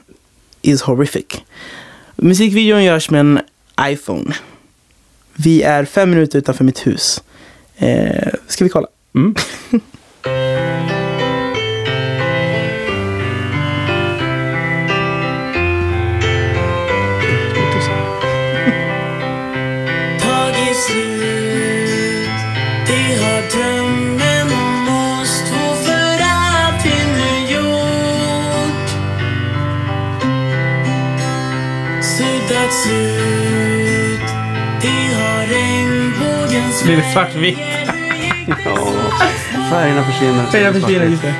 is 0.62 0.82
horrific. 0.82 1.26
Musikvideon 2.16 2.84
görs 2.84 3.10
med 3.10 3.20
en 3.20 3.40
iPhone. 3.80 4.34
Vi 5.34 5.62
är 5.62 5.84
fem 5.84 6.10
minuter 6.10 6.38
utanför 6.38 6.64
mitt 6.64 6.86
hus. 6.86 7.22
Eh, 7.76 8.28
ska 8.46 8.64
vi 8.64 8.70
kolla? 8.70 8.88
Mm. 9.14 9.34
Blir 36.90 37.02
svartvitt? 37.12 37.58
Ja, 38.64 38.92
färgerna 39.70 40.04
försvinner. 40.04 40.46
just 41.10 41.22
det. 41.22 41.34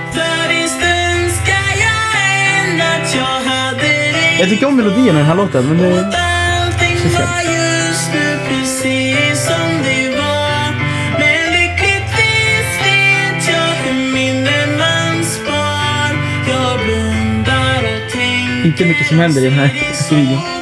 Jag 4.41 4.49
tycker 4.49 4.67
om 4.67 4.77
melodin 4.77 5.05
i 5.05 5.13
den 5.13 5.25
här 5.25 5.35
låten. 5.35 5.69
Men 5.69 5.79
det... 5.79 6.15
Inte 18.65 18.85
mycket 18.85 19.07
som 19.07 19.19
händer 19.19 19.41
i 19.41 19.45
den 19.45 19.53
här 19.53 19.71
videon. 20.11 20.60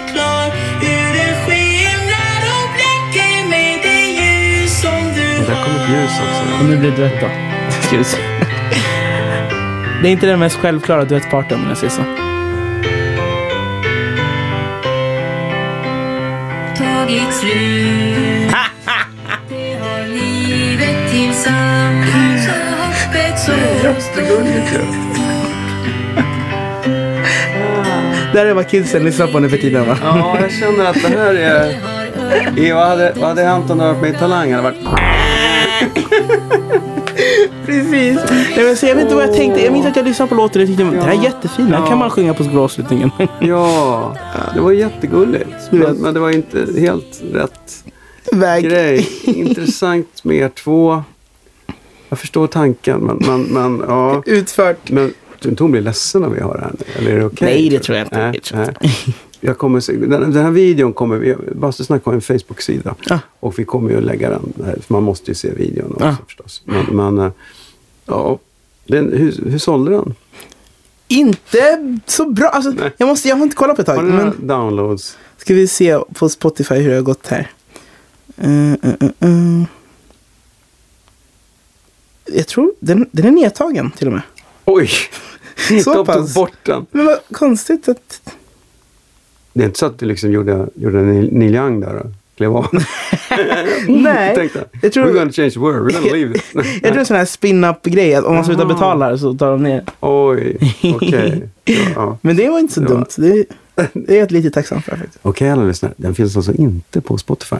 Ljus 6.00 6.20
också. 6.20 6.60
Och 6.60 6.64
nu 6.70 6.76
blir 6.76 6.90
det 6.90 6.96
duett 6.96 7.20
då. 7.20 7.26
Det 10.02 10.08
är 10.08 10.12
inte 10.12 10.26
den 10.26 10.40
mest 10.40 10.56
självklara 10.56 11.04
duettparten 11.04 11.60
om 11.60 11.68
jag 11.68 11.78
säger 11.78 11.92
så. 11.92 12.02
tagit 17.08 17.34
slut 17.34 18.52
Det 19.48 19.78
har 19.80 20.06
livet 20.06 21.10
tillsammans 21.10 22.48
och 22.48 22.76
hoppet 22.78 23.38
så 23.38 23.52
stort 24.00 24.88
Det 28.32 28.38
här 28.38 28.46
är 28.46 28.54
vad 28.54 28.68
kidsen 28.68 29.04
lyssnar 29.04 29.26
på 29.26 29.38
nu 29.38 29.48
för 29.48 29.56
tiden 29.56 29.86
va? 29.86 29.98
Ja, 30.02 30.38
jag 30.40 30.52
känner 30.52 30.84
att 30.84 31.02
det 31.02 31.18
här 31.18 31.34
är... 31.34 31.76
I, 32.58 32.72
vad, 32.72 32.86
hade, 32.86 33.12
vad 33.16 33.28
hade 33.28 33.42
hänt 33.42 33.70
om 33.70 33.78
det 33.78 33.84
varit 33.84 34.00
med 34.00 34.18
Talang? 34.18 34.52
Hade 34.52 34.70
det 34.70 34.80
varit... 34.80 35.07
Precis. 37.66 38.18
Nej, 38.30 38.64
men 38.64 38.76
så 38.76 38.86
jag 38.86 38.94
vet 38.94 39.02
inte 39.02 39.14
vad 39.14 39.24
jag 39.24 39.34
tänkte. 39.34 39.64
Jag 39.64 39.72
minns 39.72 39.86
att 39.86 39.96
jag 39.96 40.04
lyssnade 40.04 40.28
på 40.28 40.34
låten 40.34 40.62
och 40.62 40.68
tyckte 40.68 40.84
det 40.84 41.00
här 41.00 41.18
är 41.18 41.24
jättefin. 41.24 41.64
Den 41.70 41.82
här 41.82 41.88
kan 41.88 41.98
man 41.98 42.10
sjunga 42.10 42.34
på 42.34 42.44
skolavslutningen. 42.44 43.10
Ja, 43.40 44.16
det 44.54 44.60
var 44.60 44.72
jättegulligt. 44.72 45.48
Men, 45.70 45.96
men 45.96 46.14
det 46.14 46.20
var 46.20 46.30
inte 46.30 46.80
helt 46.80 47.22
rätt 47.32 47.84
Väg. 48.32 48.64
grej. 48.64 49.08
Intressant 49.24 50.24
med 50.24 50.36
er 50.36 50.48
två. 50.48 51.02
Jag 52.08 52.18
förstår 52.18 52.46
tanken, 52.46 53.00
men, 53.00 53.16
men, 53.26 53.42
men 53.42 53.84
ja. 53.88 54.22
Utfört. 54.26 54.90
Men 54.90 55.14
tror 55.40 55.50
inte 55.50 55.62
hon 55.62 55.70
blir 55.70 55.80
ledsen 55.82 56.24
om 56.24 56.34
vi 56.34 56.40
har 56.40 56.54
det 56.54 56.60
här 56.60 56.72
nu? 56.78 56.84
Eller 56.98 57.10
är 57.16 57.18
det 57.18 57.26
okej? 57.26 57.48
Nej, 57.54 57.68
det 57.68 57.78
tror 57.78 57.98
jag 57.98 58.06
inte. 58.06 58.40
Tror 58.40 58.74
jag 59.40 59.58
kommer, 59.58 60.06
den, 60.06 60.32
den 60.32 60.44
här 60.44 60.50
videon 60.50 60.92
kommer 60.92 61.16
vi... 61.16 61.34
Bastusnack 61.54 62.04
har 62.04 62.12
en 62.12 62.20
Facebook-sida. 62.20 62.94
Ah. 63.10 63.18
Och 63.40 63.58
vi 63.58 63.64
kommer 63.64 63.90
ju 63.90 63.96
att 63.96 64.04
lägga 64.04 64.30
den 64.30 64.52
där. 64.56 64.78
För 64.86 64.94
man 64.94 65.02
måste 65.02 65.30
ju 65.30 65.34
se 65.34 65.50
videon 65.50 65.92
också 65.92 66.04
Ah. 66.04 66.16
förstås. 66.26 66.62
Men, 66.64 66.84
men 66.86 67.18
eh, 67.18 67.32
ja. 68.06 68.38
Den, 68.86 69.12
hur, 69.12 69.50
hur 69.50 69.58
sålde 69.58 69.90
den? 69.90 70.14
Inte 71.08 71.98
så 72.06 72.30
bra. 72.30 72.48
Alltså, 72.48 72.70
Nej. 72.70 72.90
jag, 72.98 73.06
måste, 73.06 73.28
jag 73.28 73.36
har 73.36 73.42
inte 73.42 73.56
kollat 73.56 73.76
på 73.76 73.82
ett 73.82 73.88
Har 73.88 73.94
tag. 73.96 74.04
några 74.04 74.24
Men 74.24 74.46
downloads? 74.46 75.18
ska 75.36 75.54
vi 75.54 75.66
se 75.66 75.98
på 76.14 76.28
Spotify 76.28 76.74
hur 76.74 76.88
det 76.90 76.94
har 76.96 77.02
gått 77.02 77.26
här. 77.26 77.50
Uh, 78.44 78.72
uh, 78.72 79.10
uh. 79.24 79.62
Jag 82.32 82.46
tror 82.46 82.72
den, 82.80 83.08
den 83.12 83.26
är 83.26 83.30
nedtagen 83.30 83.90
till 83.90 84.06
och 84.06 84.12
med. 84.12 84.22
Oj! 84.64 84.90
Så 85.84 86.04
De 86.04 86.06
tog 86.14 86.32
bort 86.34 86.52
den. 86.62 86.86
Men 86.90 87.06
vad 87.06 87.18
konstigt 87.32 87.88
att... 87.88 88.32
Det 89.58 89.64
är 89.64 89.66
inte 89.66 89.78
så 89.78 89.86
att 89.86 89.98
du 89.98 90.06
liksom 90.06 90.30
gjorde, 90.32 90.66
gjorde 90.74 90.98
en 90.98 91.20
Neil 91.24 91.54
Young 91.54 91.80
där 91.80 91.94
och 91.94 92.06
klev 92.36 92.56
av? 92.56 92.66
Nej. 93.88 94.34
Tänkte, 94.34 94.64
Jag 94.82 94.92
tror- 94.92 95.04
We're 95.06 95.12
gonna 95.18 95.32
change 95.32 95.50
the 95.50 95.58
world, 95.60 95.90
we're 95.90 96.00
gonna 96.00 96.12
leave. 96.16 96.34
Jag 96.54 96.64
tror 96.64 96.80
det 96.82 96.88
är 96.88 96.98
en 96.98 97.06
sån 97.06 97.16
här 97.16 97.24
spin-up-grej. 97.24 98.14
Att 98.14 98.24
om 98.24 98.34
man 98.34 98.44
slutar 98.44 98.64
betala 98.64 99.18
så 99.18 99.34
tar 99.34 99.50
de 99.50 99.62
ner. 99.62 99.84
Oj, 100.00 100.56
okej. 100.94 101.48
Ja. 101.94 102.18
Men 102.22 102.36
det 102.36 102.48
var 102.48 102.58
inte 102.58 102.74
så 102.74 102.82
Ja. 102.82 102.86
dumt. 102.88 103.06
Det, 103.16 103.44
det 103.92 104.14
är 104.16 104.18
jag 104.20 104.30
lite 104.32 104.50
tacksam 104.50 104.82
för 104.82 104.96
faktiskt. 104.96 105.18
Okej 105.22 105.50
alla 105.50 105.64
lyssnare, 105.64 105.92
den 105.96 106.14
finns 106.14 106.36
alltså 106.36 106.52
inte 106.54 107.00
på 107.00 107.18
Spotify. 107.18 107.56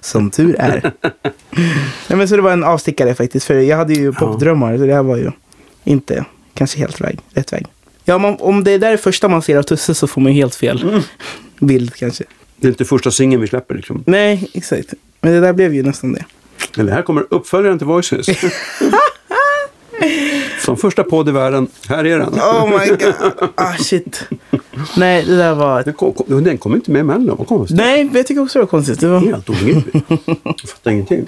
Som 0.00 0.30
tur 0.30 0.56
är. 0.58 0.92
Nej, 2.08 2.18
men 2.18 2.28
så 2.28 2.36
det 2.36 2.42
var 2.42 2.52
en 2.52 2.64
avstickare 2.64 3.14
faktiskt. 3.14 3.46
För 3.46 3.54
jag 3.54 3.76
hade 3.76 3.94
ju 3.94 4.12
popdrömmar. 4.12 4.76
Så 4.78 4.86
det 4.86 4.94
här 4.94 5.02
var 5.02 5.16
ju 5.16 5.30
inte 5.84 6.24
kanske 6.54 6.78
helt 6.78 7.00
väg, 7.00 7.18
rätt 7.34 7.52
väg. 7.52 7.66
Ja, 8.04 8.14
om, 8.14 8.24
om 8.24 8.64
det 8.64 8.78
där 8.78 8.92
är 8.92 8.96
första 8.96 9.28
man 9.28 9.42
ser 9.42 9.56
av 9.56 9.62
Tusse 9.62 9.94
så 9.94 10.06
får 10.06 10.20
man 10.20 10.32
ju 10.32 10.38
helt 10.38 10.54
fel 10.54 11.02
bild 11.58 11.94
kanske. 11.94 12.24
Det 12.56 12.66
är 12.66 12.70
inte 12.70 12.84
första 12.84 13.10
singeln 13.10 13.42
vi 13.42 13.48
släpper 13.48 13.74
liksom. 13.74 14.04
Nej, 14.06 14.50
exakt. 14.54 14.94
Men 15.20 15.32
det 15.32 15.40
där 15.40 15.52
blev 15.52 15.74
ju 15.74 15.82
nästan 15.82 16.12
det. 16.12 16.24
Men 16.76 16.86
det 16.86 16.92
här 16.92 17.02
kommer 17.02 17.26
uppföljaren 17.30 17.78
till 17.78 17.86
Voices. 17.86 18.26
Som 20.64 20.76
första 20.76 21.04
podd 21.04 21.28
i 21.28 21.32
världen, 21.32 21.68
här 21.88 22.06
är 22.06 22.18
den. 22.18 22.28
Oh 22.28 22.68
my 22.68 22.86
god. 22.88 23.14
Ah, 23.54 23.72
shit. 23.74 24.28
Nej, 24.96 25.24
det 25.24 25.36
där 25.36 25.54
var... 25.54 25.82
Den 25.82 25.94
kom, 25.94 26.12
kom, 26.12 26.44
den 26.44 26.58
kom 26.58 26.74
inte 26.74 26.90
med 26.90 27.00
emellan, 27.00 27.36
vad 27.38 27.46
konstigt. 27.46 27.76
Nej, 27.76 28.10
jag 28.14 28.26
tycker 28.26 28.42
också 28.42 28.58
det 28.58 28.62
var 28.62 28.70
konstigt. 28.70 29.00
Det 29.00 29.08
var... 29.08 29.20
Helt 29.20 29.48
obegripligt. 29.48 30.04
Jag 30.44 30.60
fattar 30.60 30.90
ingenting. 30.90 31.26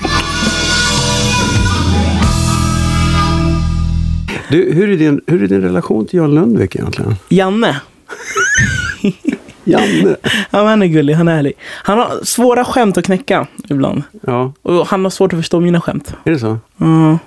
Du, 4.50 4.72
hur, 4.72 4.90
är 4.90 4.96
din, 4.96 5.20
hur 5.26 5.42
är 5.42 5.46
din 5.48 5.62
relation 5.62 6.06
till 6.06 6.16
Jan 6.18 6.34
Lundvik 6.34 6.74
egentligen? 6.76 7.14
Janne. 7.28 7.80
Janne? 9.64 10.16
Ja, 10.50 10.64
han 10.66 10.82
är 10.82 10.86
gullig, 10.86 11.14
han 11.14 11.28
är 11.28 11.38
ärlig. 11.38 11.52
Han 11.62 11.98
har 11.98 12.24
svåra 12.24 12.64
skämt 12.64 12.98
att 12.98 13.04
knäcka 13.04 13.46
ibland. 13.68 14.02
Ja, 14.26 14.52
Och 14.62 14.86
han 14.86 15.04
har 15.04 15.10
svårt 15.10 15.32
att 15.32 15.38
förstå 15.38 15.60
mina 15.60 15.80
skämt. 15.80 16.14
är 16.24 16.30
det 16.30 16.38
så? 16.38 16.58
Mm. 16.80 17.18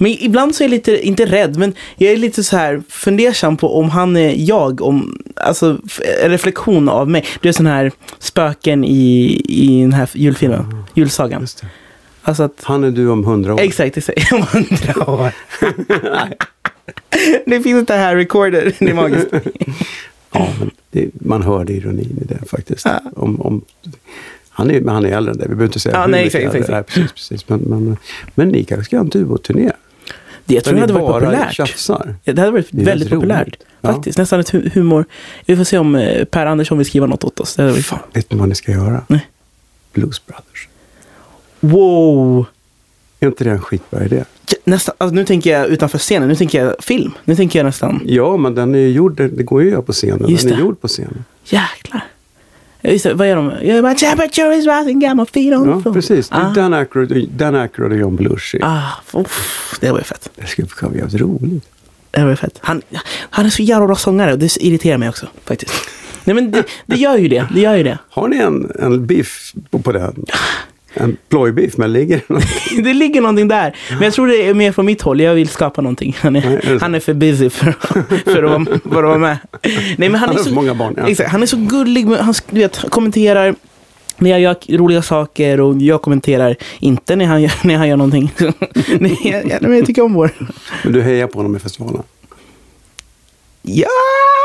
Men 0.00 0.10
ibland 0.10 0.54
så 0.54 0.62
är 0.62 0.68
jag 0.68 0.70
lite, 0.70 1.06
inte 1.06 1.26
rädd, 1.26 1.56
men 1.56 1.72
jag 1.96 2.12
är 2.12 2.16
lite 2.16 2.44
så 2.44 2.56
här 2.56 2.82
fundersam 2.88 3.56
på 3.56 3.78
om 3.78 3.90
han 3.90 4.16
är 4.16 4.34
jag, 4.36 4.80
om, 4.80 5.22
alltså 5.36 5.78
en 6.24 6.30
reflektion 6.30 6.88
av 6.88 7.08
mig. 7.10 7.24
Det 7.42 7.48
är 7.48 7.52
sån 7.52 7.66
här 7.66 7.92
spöken 8.18 8.84
i, 8.84 9.24
i 9.48 9.80
den 9.82 9.92
här 9.92 10.08
julfilmen, 10.14 10.84
julsagan. 10.94 11.46
Alltså 12.28 12.42
att, 12.42 12.52
Han 12.62 12.84
är 12.84 12.90
du 12.90 13.08
om 13.08 13.24
hundra 13.24 13.54
år. 13.54 13.60
exakt, 13.60 13.96
exakt. 13.96 14.32
Om 14.32 14.42
hundra 14.42 15.10
år. 15.10 15.32
det 17.46 17.60
finns 17.60 17.80
inte 17.80 17.94
här 17.94 18.16
recorder, 18.16 18.72
det 18.78 18.90
är 18.90 18.94
magiskt. 18.94 19.26
Ja, 20.32 20.48
men 20.58 20.70
det, 20.90 21.08
man 21.12 21.42
hör 21.42 21.64
det 21.64 21.72
ironin 21.72 22.18
i 22.22 22.24
det 22.24 22.48
faktiskt. 22.48 22.84
Ja. 22.84 23.00
Om, 23.16 23.40
om, 23.40 23.64
Han 24.50 24.70
är, 24.70 24.80
men 24.80 24.94
han 24.94 25.06
är 25.06 25.10
äldre 25.10 25.32
än 25.32 25.38
dig. 25.38 25.46
Vi 25.48 25.54
behöver 25.54 25.64
inte 25.64 25.80
säga 25.80 25.94
Ja, 25.94 26.02
hur 26.04 26.08
nej, 26.10 26.26
exakt, 26.26 26.44
exakt. 26.54 26.68
Nej, 26.70 26.82
precis, 26.82 27.12
precis. 27.12 27.48
Men, 27.48 27.60
men, 27.60 27.96
men 28.34 28.48
ni 28.48 28.64
kanske 28.64 28.84
ska 28.84 28.96
göra 28.96 29.04
en 29.04 29.08
duoturné? 29.08 29.72
Det 30.44 30.54
jag 30.54 30.64
tror 30.64 30.74
det 30.74 30.80
hade 30.80 30.92
varit 30.92 31.22
populärt. 31.24 31.52
tjafsar? 31.54 32.14
Ja, 32.24 32.32
Det 32.32 32.40
hade 32.40 32.52
varit 32.52 32.68
Det 32.70 32.84
väldigt 32.84 33.10
populärt. 33.10 33.56
Ja. 33.80 33.92
Faktiskt. 33.92 34.18
Nästan 34.18 34.40
ett 34.40 34.52
hu- 34.52 34.70
humor. 34.74 35.04
Vi 35.46 35.56
får 35.56 35.64
se 35.64 35.78
om 35.78 35.94
eh, 35.96 36.24
Per 36.24 36.46
Andersson 36.46 36.78
vill 36.78 36.86
skriva 36.86 37.06
något 37.06 37.24
åt 37.24 37.40
oss. 37.40 37.56
Det 37.56 37.72
Fan, 37.82 37.98
vet 38.12 38.32
ni 38.32 38.38
vad 38.38 38.48
ni 38.48 38.54
ska 38.54 38.72
göra? 38.72 39.02
Nej. 39.08 39.28
Blues 39.92 40.26
Brothers. 40.26 40.67
Wow! 41.60 42.46
Är 43.20 43.26
inte 43.26 43.44
det 43.44 43.50
en 43.50 43.60
skitbra 43.60 44.04
idé? 44.04 44.24
Nästan, 44.64 44.94
alltså, 44.98 45.14
nu 45.14 45.24
tänker 45.24 45.50
jag 45.50 45.66
utanför 45.66 45.98
scenen. 45.98 46.28
Nu 46.28 46.34
tänker 46.36 46.64
jag 46.64 46.74
film. 46.84 47.12
Nu 47.24 47.36
tänker 47.36 47.58
jag 47.58 47.66
nästan... 47.66 48.00
Ja, 48.04 48.36
men 48.36 48.54
den 48.54 48.74
är 48.74 48.78
gjord, 48.86 49.16
det 49.16 49.42
går 49.42 49.62
ju 49.62 49.68
att 49.68 49.72
göra 49.72 49.82
på 49.82 49.92
scenen. 49.92 50.28
Just 50.28 50.42
den 50.44 50.52
är 50.52 50.56
det. 50.56 50.62
gjord 50.62 50.80
på 50.80 50.88
scenen. 50.88 51.24
Jäklar. 51.44 52.04
Ja, 52.80 52.90
Just 52.90 53.04
det, 53.04 53.14
vad 53.14 53.28
gör 53.28 53.36
de? 53.36 53.46
My 53.88 53.94
temperature 53.94 54.54
is 54.56 54.66
rising, 54.66 55.00
got 55.00 55.16
my 55.16 55.24
feet 55.26 55.58
on 55.58 55.64
the 55.64 55.70
Ja, 55.70 55.80
floor. 55.82 55.94
precis. 55.94 56.28
Det 56.28 56.36
är 56.36 56.40
Ah. 56.50 56.52
Dan 56.54 56.74
Aykroyd, 56.74 57.28
Dan 57.36 57.54
Aykroyd 57.54 57.92
och 57.92 57.98
John 57.98 58.16
Belushi. 58.16 58.58
Ah, 58.62 58.82
uff, 59.12 59.78
det 59.80 59.90
var 59.90 59.98
ju 59.98 60.04
fett. 60.04 60.30
Det 60.36 60.46
skulle 60.46 60.68
vara 60.80 60.94
jävligt 60.96 61.20
roligt. 61.20 61.64
Det 62.10 62.22
var 62.22 62.30
ju 62.30 62.36
fett. 62.36 62.58
Han, 62.62 62.82
han 63.30 63.46
är 63.46 63.50
så 63.50 63.62
jävla 63.62 63.86
bra 63.86 63.96
sångare 63.96 64.32
och 64.32 64.38
det 64.38 64.56
irriterar 64.60 64.98
mig 64.98 65.08
också 65.08 65.26
faktiskt. 65.44 65.72
Nej 66.24 66.34
men 66.34 66.50
det, 66.50 66.64
det 66.86 66.96
gör 66.96 67.16
ju 67.18 67.28
det. 67.28 67.48
Det 67.54 67.60
gör 67.60 67.76
ju 67.76 67.82
det. 67.82 67.98
Har 68.10 68.28
ni 68.28 68.36
en, 68.36 68.72
en 68.78 69.06
biff 69.06 69.52
på, 69.70 69.78
på 69.78 69.92
den? 69.92 70.24
En 71.00 71.16
plojbiff, 71.28 71.76
men 71.76 71.92
ligger 71.92 72.20
det? 72.28 72.82
Det 72.82 72.94
ligger 72.94 73.20
någonting 73.20 73.48
där. 73.48 73.76
Men 73.90 74.02
jag 74.02 74.12
tror 74.12 74.26
det 74.26 74.48
är 74.48 74.54
mer 74.54 74.72
från 74.72 74.86
mitt 74.86 75.02
håll. 75.02 75.20
Jag 75.20 75.34
vill 75.34 75.48
skapa 75.48 75.80
någonting. 75.82 76.16
Han 76.20 76.36
är 76.36 76.40
det 76.40 76.70
är, 76.70 76.80
han 76.80 76.94
är 76.94 77.00
för 77.00 77.14
busy 77.14 77.50
för, 77.50 77.72
för, 78.24 78.42
att, 78.44 78.50
vara, 78.50 78.64
för 78.64 78.98
att 78.98 79.04
vara 79.04 79.18
med. 79.18 79.36
Nej, 79.62 79.96
men 79.96 80.14
han, 80.14 80.28
Han 80.28 80.38
är 80.38 80.42
så, 80.42 80.54
många 80.54 80.74
barn, 80.74 80.94
ja. 80.96 81.08
Exakt, 81.08 81.30
han 81.30 81.42
är 81.42 81.46
så 81.46 81.56
gullig. 81.56 82.04
Han 82.06 82.34
du 82.50 82.60
vet, 82.60 82.84
kommenterar 82.90 83.54
när 84.16 84.30
jag 84.30 84.40
gör 84.40 84.78
roliga 84.78 85.02
saker 85.02 85.60
och 85.60 85.76
jag 85.76 86.02
kommenterar 86.02 86.56
inte 86.78 87.16
när 87.16 87.24
han 87.26 87.42
gör, 87.42 87.52
när 87.62 87.76
han 87.76 87.88
gör 87.88 87.96
någonting. 87.96 88.32
Nej, 89.00 89.18
jag, 89.24 89.48
jag, 89.50 89.62
men 89.62 89.76
jag 89.76 89.86
tycker 89.86 90.02
om 90.02 90.14
vår. 90.14 90.30
Men 90.84 90.92
du 90.92 91.02
hejar 91.02 91.26
på 91.26 91.38
honom 91.38 91.56
i 91.56 91.58
festivalen? 91.58 92.02
Ja! 93.62 93.86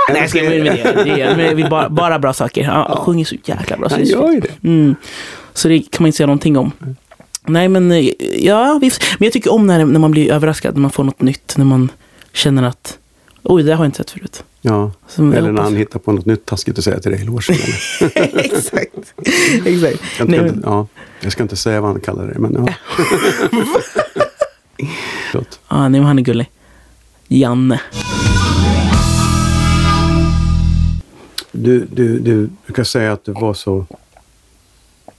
Nej, 0.10 0.22
jag 0.22 0.30
ska 0.30 0.44
med 0.44 0.52
det. 0.66 1.04
det 1.04 1.22
är, 1.22 1.40
jag 1.40 1.56
vill 1.56 1.70
bara, 1.70 1.90
bara 1.90 2.20
bra 2.20 2.34
saker. 2.34 2.64
Han 2.64 2.86
Ja. 2.90 2.96
sjunger 2.96 3.26
så 3.26 3.36
jäkla 3.46 3.78
bra. 3.78 3.88
Han 3.90 4.00
det 4.00 4.06
är 4.06 4.12
gör 4.12 4.32
ju 4.32 4.40
det. 4.40 4.68
Mm. 4.68 4.96
Så 5.54 5.68
det 5.68 5.80
kan 5.80 6.04
man 6.04 6.08
inte 6.08 6.18
säga 6.18 6.28
någonting 6.28 6.58
om. 6.58 6.72
Nej, 7.46 7.70
men 7.70 7.92
eh, 7.92 8.10
ja, 8.46 8.80
visst. 8.82 9.04
Men 9.20 9.26
jag 9.26 9.34
tycker 9.34 9.52
om 9.54 9.68
när, 9.68 9.86
när 9.86 10.00
man 10.00 10.12
blir 10.12 10.32
överraskad, 10.32 10.74
när 10.74 10.82
man 10.82 10.92
får 10.92 11.04
något 11.04 11.22
nytt, 11.22 11.54
när 11.58 11.66
man 11.66 11.92
känner 12.34 12.64
att 12.64 12.98
oj, 13.44 13.64
det 13.64 13.76
har 13.76 13.84
jag 13.84 13.88
inte 13.88 13.98
sett 13.98 14.12
förut. 14.12 14.44
Ja. 14.66 14.92
Jag 15.16 15.36
Eller 15.36 15.52
när 15.52 15.62
han 15.62 15.76
hittar 15.76 16.00
på 16.00 16.12
något 16.12 16.26
nytt 16.26 16.46
taskigt 16.46 16.78
att 16.78 16.84
säga 16.84 17.00
till 17.00 17.12
dig 17.12 17.22
i 17.22 17.24
logen. 17.24 17.56
Exakt. 18.34 19.14
Exakt. 19.66 20.02
Jag, 20.20 20.30
Nej, 20.30 20.40
men, 20.40 20.48
inte, 20.48 20.60
ja, 20.64 20.88
jag 21.22 21.32
ska 21.32 21.44
inte 21.44 21.56
säga 21.56 21.82
vad 21.82 21.92
han 21.92 22.02
kallar 22.02 22.28
dig, 22.28 22.36
men 22.40 22.54
ja. 22.54 22.74
Förlåt. 25.32 25.60
ah, 25.68 25.90
nej, 25.90 26.02
han 26.02 26.20
är 26.20 26.24
gullig. 26.24 26.50
Janne. 27.28 27.82
Du, 31.52 31.88
du, 31.92 32.20
du, 32.20 32.50
du 32.68 32.74
kan 32.74 32.86
säga 32.86 33.14
att 33.14 33.26
du 33.26 33.32
var 33.32 33.54
så... 33.54 33.86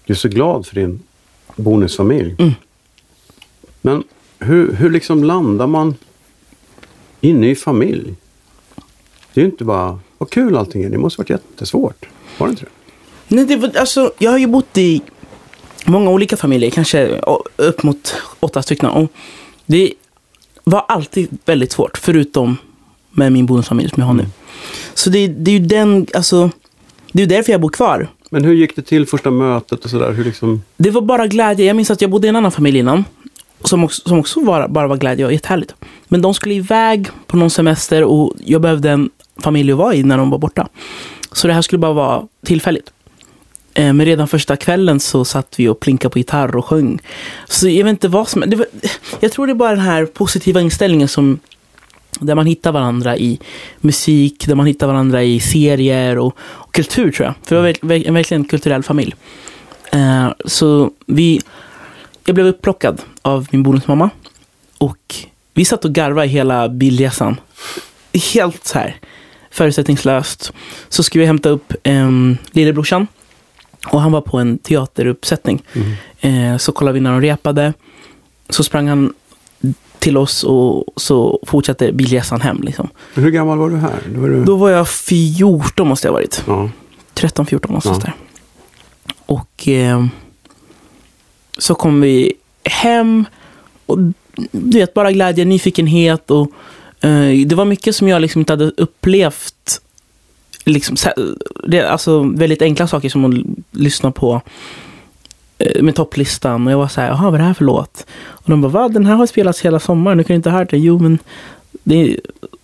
Du 0.06 0.12
är 0.12 0.16
så 0.16 0.28
glad 0.28 0.66
för 0.66 0.74
din 0.74 1.02
bonusfamilj. 1.56 2.34
Mm. 2.38 2.52
Men 3.82 4.04
hur, 4.38 4.72
hur 4.72 4.90
liksom 4.90 5.24
landar 5.24 5.66
man 5.66 5.94
i 7.20 7.30
en 7.30 7.40
ny 7.40 7.54
familj? 7.54 8.14
Det 9.34 9.40
är 9.40 9.44
ju 9.44 9.50
inte 9.50 9.64
bara, 9.64 10.00
vad 10.18 10.30
kul 10.30 10.56
allting 10.56 10.82
är. 10.82 10.90
Det 10.90 10.98
måste 10.98 11.20
varit 11.20 11.30
jättesvårt. 11.30 12.06
Var 12.38 12.46
det 12.46 12.50
inte 12.50 12.64
det? 12.64 12.70
Nej, 13.28 13.44
det 13.44 13.56
var, 13.56 13.76
alltså, 13.76 14.12
jag 14.18 14.30
har 14.30 14.38
ju 14.38 14.46
bott 14.46 14.78
i 14.78 15.02
många 15.84 16.10
olika 16.10 16.36
familjer, 16.36 16.70
kanske 16.70 17.20
upp 17.56 17.82
mot 17.82 18.14
åtta 18.40 18.62
stycken. 18.62 18.88
Och 18.88 19.10
det 19.66 19.92
var 20.64 20.84
alltid 20.88 21.38
väldigt 21.44 21.72
svårt, 21.72 21.98
förutom 21.98 22.56
med 23.10 23.32
min 23.32 23.46
bonusfamilj 23.46 23.90
som 23.90 24.00
jag 24.00 24.06
har 24.06 24.14
nu. 24.14 24.26
Så 24.94 25.10
det, 25.10 25.26
det 25.26 25.50
är 25.50 25.58
ju 25.58 25.66
den, 25.66 26.06
alltså, 26.14 26.50
det 27.12 27.22
är 27.22 27.26
därför 27.26 27.52
jag 27.52 27.60
bor 27.60 27.68
kvar. 27.70 28.08
Men 28.34 28.44
hur 28.44 28.54
gick 28.54 28.76
det 28.76 28.82
till 28.82 29.06
första 29.06 29.30
mötet 29.30 29.84
och 29.84 29.90
sådär? 29.90 30.24
Liksom... 30.24 30.62
Det 30.76 30.90
var 30.90 31.00
bara 31.00 31.26
glädje. 31.26 31.66
Jag 31.66 31.76
minns 31.76 31.90
att 31.90 32.00
jag 32.00 32.10
bodde 32.10 32.26
i 32.26 32.28
en 32.28 32.36
annan 32.36 32.52
familj 32.52 32.78
innan. 32.78 33.04
Som 33.64 33.84
också, 33.84 34.08
som 34.08 34.18
också 34.18 34.40
var, 34.40 34.68
bara 34.68 34.86
var 34.86 34.96
glädje 34.96 35.26
och 35.26 35.32
jättehärligt. 35.32 35.74
Men 36.08 36.22
de 36.22 36.34
skulle 36.34 36.54
iväg 36.54 37.08
på 37.26 37.36
någon 37.36 37.50
semester 37.50 38.04
och 38.04 38.34
jag 38.44 38.60
behövde 38.60 38.90
en 38.90 39.10
familj 39.36 39.72
att 39.72 39.78
vara 39.78 39.94
i 39.94 40.02
när 40.02 40.18
de 40.18 40.30
var 40.30 40.38
borta. 40.38 40.68
Så 41.32 41.46
det 41.46 41.54
här 41.54 41.62
skulle 41.62 41.78
bara 41.78 41.92
vara 41.92 42.22
tillfälligt. 42.46 42.92
Eh, 43.74 43.92
men 43.92 44.06
redan 44.06 44.28
första 44.28 44.56
kvällen 44.56 45.00
så 45.00 45.24
satt 45.24 45.54
vi 45.56 45.68
och 45.68 45.80
plinkade 45.80 46.12
på 46.12 46.18
gitarr 46.18 46.56
och 46.56 46.64
sjöng. 46.64 46.98
Så 47.48 47.68
jag 47.68 47.84
vet 47.84 47.90
inte 47.90 48.08
vad 48.08 48.28
som... 48.28 48.44
Det 48.46 48.56
var, 48.56 48.66
jag 49.20 49.32
tror 49.32 49.46
det 49.46 49.52
är 49.52 49.54
bara 49.54 49.70
den 49.70 49.84
här 49.84 50.06
positiva 50.06 50.60
inställningen 50.60 51.08
som... 51.08 51.38
Där 52.20 52.34
man 52.34 52.46
hittar 52.46 52.72
varandra 52.72 53.16
i 53.16 53.38
musik, 53.80 54.46
där 54.46 54.54
man 54.54 54.66
hittar 54.66 54.86
varandra 54.86 55.22
i 55.22 55.40
serier 55.40 56.18
och, 56.18 56.36
och 56.40 56.74
kultur 56.74 57.12
tror 57.12 57.26
jag. 57.26 57.34
För 57.44 57.54
det 57.56 57.60
var 57.62 57.68
verk- 57.68 57.82
verk- 57.82 58.06
en 58.06 58.14
verkligen 58.14 58.44
kulturell 58.44 58.82
familj. 58.82 59.14
Eh, 59.92 60.28
så 60.44 60.90
vi... 61.06 61.40
Jag 62.26 62.34
blev 62.34 62.46
upplockad 62.46 63.00
av 63.22 63.46
min 63.50 63.62
bonusmamma. 63.62 64.10
Och 64.78 65.14
vi 65.54 65.64
satt 65.64 65.84
och 65.84 65.92
garvade 65.92 66.26
hela 66.28 66.68
bilresan. 66.68 67.40
Helt 68.34 68.64
så 68.66 68.78
här 68.78 68.96
förutsättningslöst. 69.50 70.52
Så 70.88 71.02
skulle 71.02 71.20
vi 71.20 71.26
hämta 71.26 71.48
upp 71.48 71.72
um, 71.84 72.36
lillebrorsan. 72.52 73.06
Och 73.86 74.00
han 74.00 74.12
var 74.12 74.20
på 74.20 74.38
en 74.38 74.58
teateruppsättning. 74.58 75.62
Eh, 76.20 76.56
så 76.56 76.72
kollade 76.72 76.94
vi 76.94 77.00
när 77.00 77.10
de 77.12 77.20
repade. 77.20 77.72
Så 78.48 78.64
sprang 78.64 78.88
han 78.88 79.14
till 80.04 80.16
oss 80.16 80.44
och 80.44 80.84
så 80.96 81.38
fortsatte 81.46 81.92
bilresan 81.92 82.40
hem. 82.40 82.60
Liksom. 82.62 82.88
Hur 83.14 83.30
gammal 83.30 83.58
var 83.58 83.70
du 83.70 83.76
här? 83.76 83.98
Då 84.14 84.20
var 84.20 84.28
du... 84.28 84.44
Då 84.44 84.56
var 84.56 84.70
jag 84.70 84.88
14 84.88 85.88
måste 85.88 86.06
jag 86.08 86.12
ha 86.12 86.16
varit. 86.18 86.44
Ja. 86.46 86.70
13-14 87.14 87.66
någonstans 87.68 87.98
Ja. 88.04 88.04
där. 88.04 88.14
Och 89.26 89.68
eh, 89.68 90.06
så 91.58 91.74
kom 91.74 92.00
vi 92.00 92.32
hem. 92.64 93.24
Och 93.86 93.98
du 94.52 94.78
vet, 94.78 94.94
bara 94.94 95.12
glädje, 95.12 95.44
nyfikenhet 95.44 96.30
och 96.30 96.50
eh, 97.00 97.46
det 97.46 97.52
var 97.54 97.64
mycket 97.64 97.96
som 97.96 98.08
jag 98.08 98.22
liksom 98.22 98.38
inte 98.40 98.52
hade 98.52 98.64
upplevt. 98.76 99.80
Liksom, 100.64 100.96
det, 101.68 101.82
alltså 101.82 102.22
väldigt 102.22 102.62
enkla 102.62 102.86
saker 102.88 103.08
som 103.08 103.24
att 103.24 103.34
lyssna 103.80 104.10
på 104.10 104.40
med 105.80 105.94
topplistan. 105.94 106.66
Och 106.66 106.72
jag 106.72 106.78
var 106.78 106.88
så 106.88 107.00
här, 107.00 107.08
jaha 107.08 107.24
vad 107.24 107.34
är 107.34 107.38
det 107.38 107.44
här 107.44 107.54
för 107.54 107.64
låt? 107.64 108.06
Och 108.26 108.50
de 108.50 108.60
bara, 108.60 108.68
va? 108.68 108.88
Den 108.88 109.06
här 109.06 109.14
har 109.14 109.26
spelats 109.26 109.60
hela 109.60 109.80
sommaren, 109.80 110.18
du 110.18 110.24
kan 110.24 110.36
inte 110.36 110.50
ha 110.50 110.58
hört 110.58 110.70
den. 110.70 110.82
Jo, 110.82 110.98
men 110.98 111.18
det, 111.82 112.16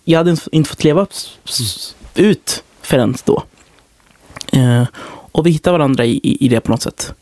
jag 0.05 0.17
hade 0.19 0.37
inte 0.51 0.69
fått 0.69 0.83
leva 0.83 1.07
s- 1.45 1.95
ut 2.15 2.63
förrän 2.81 3.15
då. 3.25 3.43
Eh, 4.53 4.83
och 5.31 5.45
vi 5.45 5.51
hittade 5.51 5.77
varandra 5.77 6.05
i, 6.05 6.11
i, 6.23 6.45
i 6.45 6.47
det 6.47 6.59
på 6.59 6.71
något 6.71 6.81
sätt. 6.81 7.13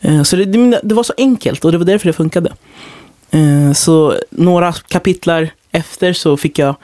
Eh, 0.00 0.22
så 0.22 0.36
det, 0.36 0.44
det, 0.44 0.80
det 0.82 0.94
var 0.94 1.02
så 1.02 1.12
enkelt 1.16 1.64
och 1.64 1.72
det 1.72 1.78
var 1.78 1.84
därför 1.84 2.06
det 2.06 2.12
funkade. 2.12 2.52
Eh, 3.30 3.72
så 3.72 4.14
några 4.30 4.72
kapitlar 4.72 5.48
efter 5.70 6.12
så 6.12 6.36
fick 6.36 6.58
jag 6.58 6.74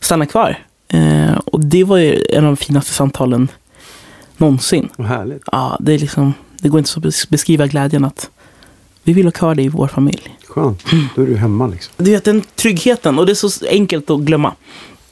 stanna 0.00 0.26
kvar. 0.26 0.58
Eh, 0.88 1.34
och 1.44 1.60
det 1.64 1.84
var 1.84 1.96
ju 1.96 2.24
en 2.30 2.44
av 2.44 2.50
de 2.50 2.56
finaste 2.56 2.92
samtalen 2.92 3.48
någonsin. 4.36 4.88
Vad 4.96 5.06
härligt. 5.08 5.42
Ja, 5.52 5.76
det, 5.80 5.92
är 5.92 5.98
liksom, 5.98 6.34
det 6.62 6.68
går 6.68 6.78
inte 6.78 6.90
att 6.96 7.02
bes- 7.04 7.30
beskriva 7.30 7.66
glädjen 7.66 8.04
att 8.04 8.30
vi 9.02 9.12
vill 9.12 9.26
ha 9.26 9.30
kvar 9.32 9.54
dig 9.54 9.64
i 9.64 9.68
vår 9.68 9.86
familj. 9.88 10.36
Skönt. 10.48 10.84
Då 11.16 11.22
är 11.22 11.26
du 11.26 11.36
hemma 11.36 11.66
liksom. 11.66 11.92
Du 11.96 12.10
vet 12.10 12.24
den 12.24 12.42
tryggheten 12.56 13.18
och 13.18 13.26
det 13.26 13.32
är 13.32 13.48
så 13.48 13.66
enkelt 13.66 14.10
att 14.10 14.20
glömma. 14.20 14.52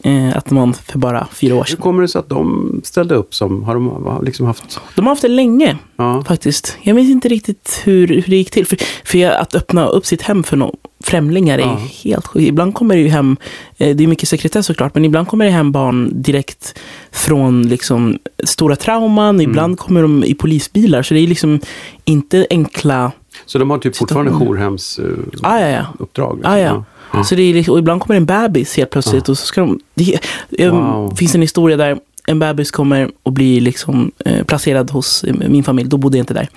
Eh, 0.05 0.37
att 0.37 0.51
man 0.51 0.75
för 0.75 0.99
bara 0.99 1.29
fyra 1.33 1.55
år 1.55 1.59
Hur 1.59 1.65
sedan. 1.65 1.77
kommer 1.83 2.03
det 2.03 2.09
sig 2.09 2.19
att 2.19 2.29
de 2.29 2.81
ställde 2.85 3.15
upp 3.15 3.35
som, 3.35 3.63
har 3.65 3.75
de 3.75 4.21
liksom 4.25 4.47
haft... 4.47 4.81
De 4.97 5.03
har 5.07 5.13
haft 5.13 5.23
det 5.23 5.29
länge 5.29 5.79
Ja. 5.97 6.25
faktiskt. 6.25 6.77
Jag 6.83 6.95
vet 6.95 7.05
inte 7.09 7.29
riktigt 7.29 7.81
hur, 7.85 8.07
hur 8.09 8.23
det 8.27 8.37
gick 8.37 8.51
till. 8.51 8.67
För, 8.67 8.79
för 9.05 9.25
att 9.31 9.55
öppna 9.55 9.87
upp 9.89 10.07
sitt 10.07 10.23
hem 10.23 10.43
för 10.45 10.57
no, 10.57 10.77
främlingar 11.05 11.59
är 11.59 11.63
Ja. 11.63 11.79
helt 12.05 12.27
sjukt. 12.27 12.47
Ibland 12.49 12.75
kommer 12.75 12.95
det 12.97 13.01
ju 13.03 13.09
hem, 13.09 13.37
eh, 13.79 13.97
det 13.97 14.05
är 14.05 14.09
mycket 14.09 14.29
sekretess 14.29 14.67
såklart, 14.67 14.95
men 14.95 15.05
ibland 15.05 15.29
kommer 15.29 15.45
det 15.45 15.51
hem 15.51 15.73
barn 15.73 16.11
direkt 16.23 16.79
från 17.11 17.63
liksom, 17.69 18.19
stora 18.45 18.77
trauman. 18.77 19.35
Mm. 19.41 19.51
Ibland 19.51 19.79
kommer 19.79 20.03
de 20.03 20.25
i 20.25 20.35
polisbilar. 20.35 21.03
Så 21.03 21.15
det 21.15 21.21
är 21.21 21.27
liksom 21.27 21.61
inte 22.05 22.47
enkla... 22.51 23.13
Så 23.47 23.59
de 23.59 23.71
har 23.71 23.79
typ 23.79 23.97
fortfarande 23.97 24.33
jourhemsuppdrag? 24.33 25.41
Ah, 25.53 25.61
ja, 25.61 25.69
ja. 25.69 25.87
uppdrag, 25.99 26.41
Ah, 26.45 26.59
ja. 26.59 26.85
Ja. 27.13 27.25
Så 27.25 27.35
det 27.35 27.43
är, 27.43 27.55
liksom- 27.55 27.73
och 27.73 27.79
ibland 27.79 28.01
kommer 28.01 28.17
en 28.17 28.27
bebis 28.27 28.77
helt 28.77 28.91
plötsligt. 28.91 29.29
Ja. 29.29 29.33
Och 29.33 29.39
så 29.39 29.47
ska 29.47 29.61
de, 29.61 29.81
det 29.95 30.19
eh, 30.59 30.73
Wow. 30.73 31.17
finns 31.17 31.35
en 31.35 31.41
historia 31.43 31.77
där 31.77 31.99
en 32.27 32.39
bebis 32.39 32.71
kommer 32.71 33.11
och 33.23 33.33
blir 33.33 33.61
liksom, 33.61 34.11
eh, 34.25 34.45
placerad 34.45 34.91
hos 34.91 35.25
eh, 35.25 35.35
min 35.49 35.65
familj. 35.65 35.89
Då 35.89 35.97
bodde 35.97 36.19
jag 36.19 36.23
inte 36.23 36.35
där. 36.35 36.49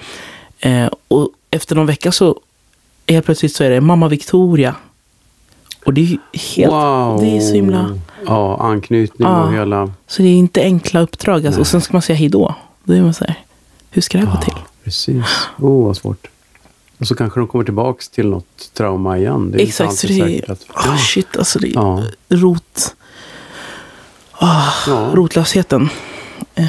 Eh, 0.59 0.89
och 1.07 1.29
efter 1.51 1.75
någon 1.75 1.85
vecka 1.85 2.11
så 2.11 2.39
helt 3.07 3.25
plötsligt 3.25 3.55
så 3.55 3.63
är 3.63 3.69
det 3.69 3.81
mamma 3.81 4.07
Victoria. 4.07 4.75
Och 5.85 5.93
det 5.93 6.01
är 6.01 6.17
helt... 6.55 6.71
Wow. 6.73 7.19
Det 7.21 7.37
är 7.37 7.41
så 7.41 7.53
himla... 7.53 7.97
Ja, 8.25 8.57
anknytning 8.61 9.27
Ja. 9.27 9.43
och 9.43 9.53
hela... 9.53 9.91
Så 10.07 10.21
det 10.21 10.27
är 10.27 10.33
inte 10.35 10.61
enkla 10.61 10.99
uppdrag. 10.99 11.45
Alltså. 11.45 11.61
Och 11.61 11.67
sen 11.67 11.81
ska 11.81 11.93
man 11.93 12.01
säga 12.01 12.17
hej 12.17 12.29
då. 12.29 12.55
Då 12.83 12.93
är 12.93 13.01
man 13.01 13.13
så 13.13 13.25
här, 13.25 13.35
hur 13.89 14.01
ska 14.01 14.17
det 14.17 14.25
här 14.25 14.35
gå 14.35 14.41
till? 14.41 14.53
precis. 14.83 15.25
Oh, 15.59 15.85
vad 15.85 15.97
svårt. 15.97 16.27
Och 16.97 17.07
så 17.07 17.15
kanske 17.15 17.39
de 17.39 17.47
kommer 17.47 17.63
tillbaks 17.65 18.09
till 18.09 18.27
något 18.29 18.73
trauma 18.73 19.17
igen. 19.17 19.51
Det 19.51 19.57
är 19.57 19.59
inte 19.61 19.69
Exakt, 19.69 19.97
så 19.99 20.07
alltid 20.07 20.23
det 20.23 20.39
är... 20.39 20.51
att- 20.51 20.65
Oh, 20.69 20.97
shit, 20.97 21.37
alltså 21.37 21.59
det 21.59 21.67
är 21.67 21.73
Ja, 21.73 22.03
rot... 22.29 22.95
ja. 24.87 25.11
Rotlösheten. 25.13 25.89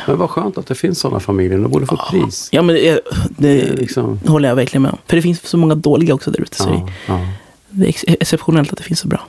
Men 0.06 0.18
vad 0.18 0.30
skönt 0.30 0.58
att 0.58 0.66
det 0.66 0.74
finns 0.74 0.98
sådana 0.98 1.20
familjer. 1.20 1.58
De 1.58 1.70
borde 1.70 1.86
få 1.86 1.96
pris. 2.10 2.48
Ja, 2.52 2.62
men 2.62 2.74
det, 2.74 2.88
är- 2.88 3.00
Det 3.28 3.48
är 3.62 3.66
det 3.70 3.72
liksom, 3.76 4.20
håller 4.26 4.48
jag 4.48 4.56
verkligen 4.56 4.82
med 4.82 4.90
om. 4.90 4.98
För 5.06 5.16
det 5.16 5.22
finns 5.22 5.46
så 5.48 5.56
många 5.56 5.74
dåliga 5.74 6.14
också 6.14 6.30
där 6.30 6.40
ute. 6.40 6.56
Så 6.56 6.68
ja, 6.68 6.88
ja. 7.06 7.20
det 7.70 7.84
är 7.84 7.88
ex- 7.88 8.04
exceptionellt 8.08 8.72
att 8.72 8.78
det 8.78 8.84
finns 8.84 9.00
så 9.00 9.08
bra. 9.08 9.20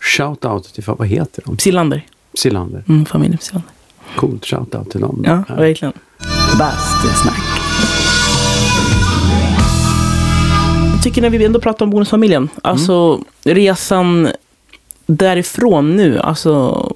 Shout 0.00 0.44
out 0.44 0.74
till, 0.74 0.84
vad 0.86 1.08
heter 1.08 1.42
de? 1.46 1.58
Silander. 1.58 2.06
Silander. 2.34 2.84
Mm, 2.88 3.06
familjen 3.06 3.38
Silander. 3.40 3.70
Coolt 4.16 4.46
shout 4.46 4.74
out 4.74 4.90
till 4.90 5.00
dem. 5.00 5.22
Ja, 5.26 5.42
Ja. 5.48 5.54
verkligen. 5.54 5.92
Bastusnack. 6.58 7.40
Jag 10.94 11.02
tycker 11.02 11.22
när 11.22 11.30
vi 11.30 11.44
ändå 11.44 11.60
pratar 11.60 11.84
om 11.86 11.90
bonusfamiljen. 11.90 12.48
Alltså 12.62 13.20
resan 13.44 14.28
därifrån 15.06 15.96
nu. 15.96 16.18
Alltså, 16.18 16.92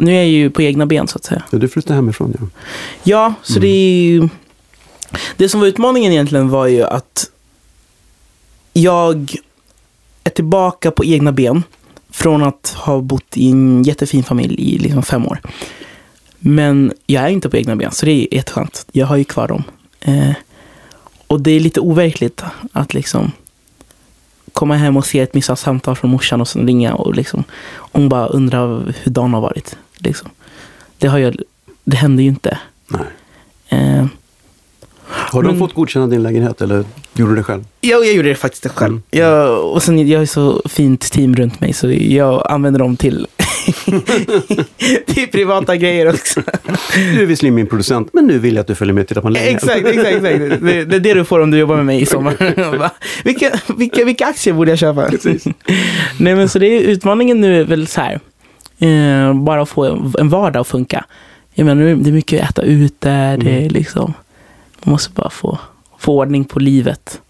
nu 0.00 0.10
är 0.10 0.16
jag 0.16 0.28
ju 0.28 0.50
på 0.50 0.62
egna 0.62 0.86
ben 0.86 1.08
så 1.08 1.18
att 1.18 1.24
säga. 1.24 1.42
Ja, 1.50 1.58
Du 1.58 1.68
flyttade 1.68 1.94
hemifrån 1.94 2.36
ja. 2.40 2.46
Ja, 3.02 3.34
så 3.42 3.58
det 3.58 3.68
är 3.68 4.02
ju... 4.02 4.28
Det 5.36 5.48
som 5.48 5.60
var 5.60 5.66
utmaningen 5.66 6.12
egentligen 6.12 6.48
var 6.48 6.66
ju 6.66 6.82
att 6.82 7.30
jag 8.72 9.36
är 10.24 10.30
tillbaka 10.30 10.90
på 10.90 11.04
egna 11.04 11.32
ben 11.32 11.62
från 12.10 12.42
att 12.42 12.74
ha 12.76 13.00
bott 13.00 13.36
i 13.36 13.50
en 13.50 13.82
jättefin 13.82 14.22
familj 14.22 14.54
i 14.74 14.78
liksom 14.78 15.02
fem 15.02 15.26
år. 15.26 15.40
Men 16.38 16.92
jag 17.06 17.24
är 17.24 17.28
inte 17.28 17.48
på 17.48 17.56
egna 17.56 17.76
ben, 17.76 17.92
så 17.92 18.06
det 18.06 18.12
är 18.12 18.34
jätteskönt. 18.34 18.86
Jag 18.92 19.06
har 19.06 19.16
ju 19.16 19.24
kvar 19.24 19.48
dem. 19.48 19.64
Eh, 20.00 20.32
och 21.26 21.40
det 21.40 21.50
är 21.50 21.60
lite 21.60 21.80
overkligt 21.80 22.42
att 22.72 22.94
liksom 22.94 23.32
komma 24.52 24.74
hem 24.74 24.96
och 24.96 25.06
se 25.06 25.20
ett 25.20 25.34
missat 25.34 25.58
samtal 25.58 25.96
från 25.96 26.10
morsan 26.10 26.40
och 26.40 26.48
sen 26.48 26.66
ringa 26.66 26.94
och 26.94 27.14
liksom 27.14 27.44
hon 27.76 28.08
bara 28.08 28.26
undrar 28.26 28.94
hur 29.02 29.12
dagen 29.12 29.34
har 29.34 29.40
varit. 29.40 29.76
Liksom. 30.02 30.30
Det, 30.98 31.06
har 31.08 31.18
jag, 31.18 31.36
det 31.84 31.96
händer 31.96 32.22
ju 32.22 32.28
inte. 32.28 32.58
Eh, 33.68 34.06
Har 35.06 35.42
de 35.42 35.48
Men- 35.48 35.58
fått 35.58 35.74
godkänna 35.74 36.06
din 36.06 36.22
lägenhet 36.22 36.60
eller 36.62 36.84
gjorde 37.14 37.32
du 37.32 37.36
det 37.36 37.42
själv? 37.42 37.64
jag, 37.80 38.06
jag 38.06 38.14
gjorde 38.14 38.28
det 38.28 38.34
faktiskt 38.34 38.66
själv. 38.74 38.90
Mm. 38.92 39.02
Jag, 39.10 39.64
och 39.72 39.82
sen, 39.82 40.08
jag 40.08 40.18
har 40.18 40.26
så 40.26 40.62
fint 40.68 41.00
team 41.00 41.36
runt 41.36 41.60
mig 41.60 41.72
så 41.72 41.90
jag 41.92 42.46
använder 42.50 42.78
dem 42.80 42.96
till, 42.96 43.26
till 45.06 45.28
privata 45.32 45.76
grejer 45.76 46.08
också. 46.08 46.42
Du 46.94 47.22
är 47.22 47.26
visserligen 47.26 47.54
min 47.54 47.66
producent, 47.66 48.08
men 48.12 48.26
nu 48.26 48.38
vill 48.38 48.54
jag 48.54 48.60
att 48.60 48.66
du 48.66 48.74
följer 48.74 48.94
med 48.94 49.02
och 49.02 49.08
tittar 49.08 49.20
på 49.20 49.26
en 49.26 49.32
lägenhet. 49.32 49.62
exakt, 49.62 49.86
exakt, 49.86 50.06
exakt. 50.24 50.62
Det, 50.62 50.84
det 50.84 50.96
är 50.96 51.00
det 51.00 51.14
du 51.14 51.24
får 51.24 51.40
om 51.40 51.50
du 51.50 51.58
jobbar 51.58 51.76
med 51.76 51.86
mig 51.86 52.00
i 52.02 52.06
sommar. 52.06 52.34
Vilka, 53.24 53.60
vilka, 53.76 54.04
vilka 54.04 54.26
aktier 54.26 54.54
borde 54.54 54.70
jag 54.70 54.78
köpa? 54.78 55.10
Nej, 56.18 56.34
men 56.34 56.48
så 56.48 56.58
det 56.58 56.66
är 56.66 56.80
utmaningen 56.80 57.40
nu 57.40 57.60
är 57.60 57.64
väl 57.64 57.86
så 57.86 58.00
här. 58.00 58.20
Eh, 58.88 59.34
bara 59.34 59.66
få 59.66 59.84
en 60.18 60.28
vardag 60.28 60.60
att 60.60 60.66
funka. 60.66 61.04
Jag 61.54 61.64
menar, 61.64 61.82
nu 61.82 61.90
är 61.92 61.96
det 61.96 62.12
mycket 62.12 62.42
att 62.42 62.50
äta 62.50 62.62
ute. 62.62 63.36
Det 63.36 63.64
är 63.66 63.70
liksom, 63.70 64.14
man 64.82 64.92
måste 64.92 65.10
bara 65.14 65.30
få, 65.30 65.58
få 65.98 66.18
ordning 66.18 66.44
på 66.44 66.58
livet. 66.58 67.20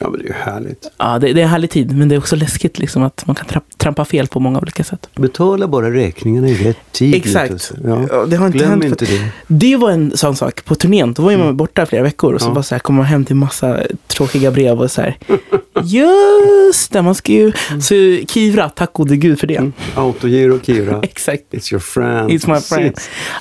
Ja, 0.00 0.08
men 0.10 0.18
det 0.20 0.24
är 0.24 0.28
ju 0.28 0.34
härligt. 0.34 0.90
Ja, 0.98 1.18
det, 1.18 1.32
det 1.32 1.40
är 1.40 1.44
en 1.44 1.50
härlig 1.50 1.70
tid, 1.70 1.96
men 1.96 2.08
det 2.08 2.14
är 2.14 2.18
också 2.18 2.36
läskigt 2.36 2.78
liksom, 2.78 3.02
att 3.02 3.26
man 3.26 3.36
kan 3.36 3.46
tra- 3.46 3.62
trampa 3.76 4.04
fel 4.04 4.26
på 4.26 4.40
många 4.40 4.58
olika 4.58 4.84
sätt. 4.84 5.08
Betala 5.16 5.68
bara 5.68 5.90
räkningarna 5.94 6.48
i 6.48 6.54
rätt 6.54 6.92
tid. 6.92 7.14
Exakt. 7.14 7.72
Ja. 7.84 8.26
Det 8.26 8.36
har 8.36 8.46
inte 8.46 8.58
Glöm 8.58 8.70
hänt 8.70 8.84
inte 8.84 9.04
det. 9.04 9.30
Det 9.46 9.76
var 9.76 9.90
en 9.90 10.16
sån 10.16 10.36
sak 10.36 10.64
på 10.64 10.74
turnén. 10.74 11.12
Då 11.12 11.22
var 11.22 11.30
ju 11.30 11.36
man 11.38 11.56
borta 11.56 11.86
flera 11.86 12.02
veckor 12.02 12.34
och 12.34 12.40
så 12.40 12.48
Ja. 12.48 12.54
bara 12.54 12.62
så 12.62 12.74
här, 12.74 12.80
kommer 12.80 12.96
man 12.96 13.06
hem 13.06 13.24
till 13.24 13.36
massa 13.36 13.80
tråkiga 14.06 14.50
brev 14.50 14.80
och 14.80 14.90
så 14.90 15.00
här. 15.02 15.16
Just 15.84 16.92
det, 16.92 17.02
man 17.02 17.14
ska 17.14 17.32
ju... 17.32 17.52
Så 17.80 17.94
Kivra, 18.28 18.68
tack 18.68 18.92
gode 18.92 19.16
gud 19.16 19.40
för 19.40 19.46
det. 19.46 19.56
Mm. 19.56 19.72
Autogiro 19.94 20.58
Kira. 20.60 21.00
Exakt. 21.02 21.42
It's 21.50 21.72
your 21.72 21.80
friend. 21.80 22.30
It's 22.30 22.54
my 22.54 22.60
friend. 22.60 22.94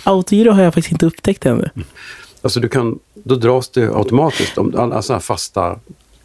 Autogiro 0.03 0.51
har 0.51 0.63
jag 0.63 0.73
faktiskt 0.73 0.91
inte 0.91 1.05
upptäckt 1.05 1.45
ännu. 1.45 1.69
Alltså 2.41 2.59
du 2.59 2.69
kan, 2.69 2.99
då 3.13 3.35
dras 3.35 3.69
det 3.69 3.95
automatiskt 3.95 4.57
om 4.57 4.73
alla 4.77 5.01
sådana 5.01 5.17
här 5.17 5.23
fasta 5.23 5.79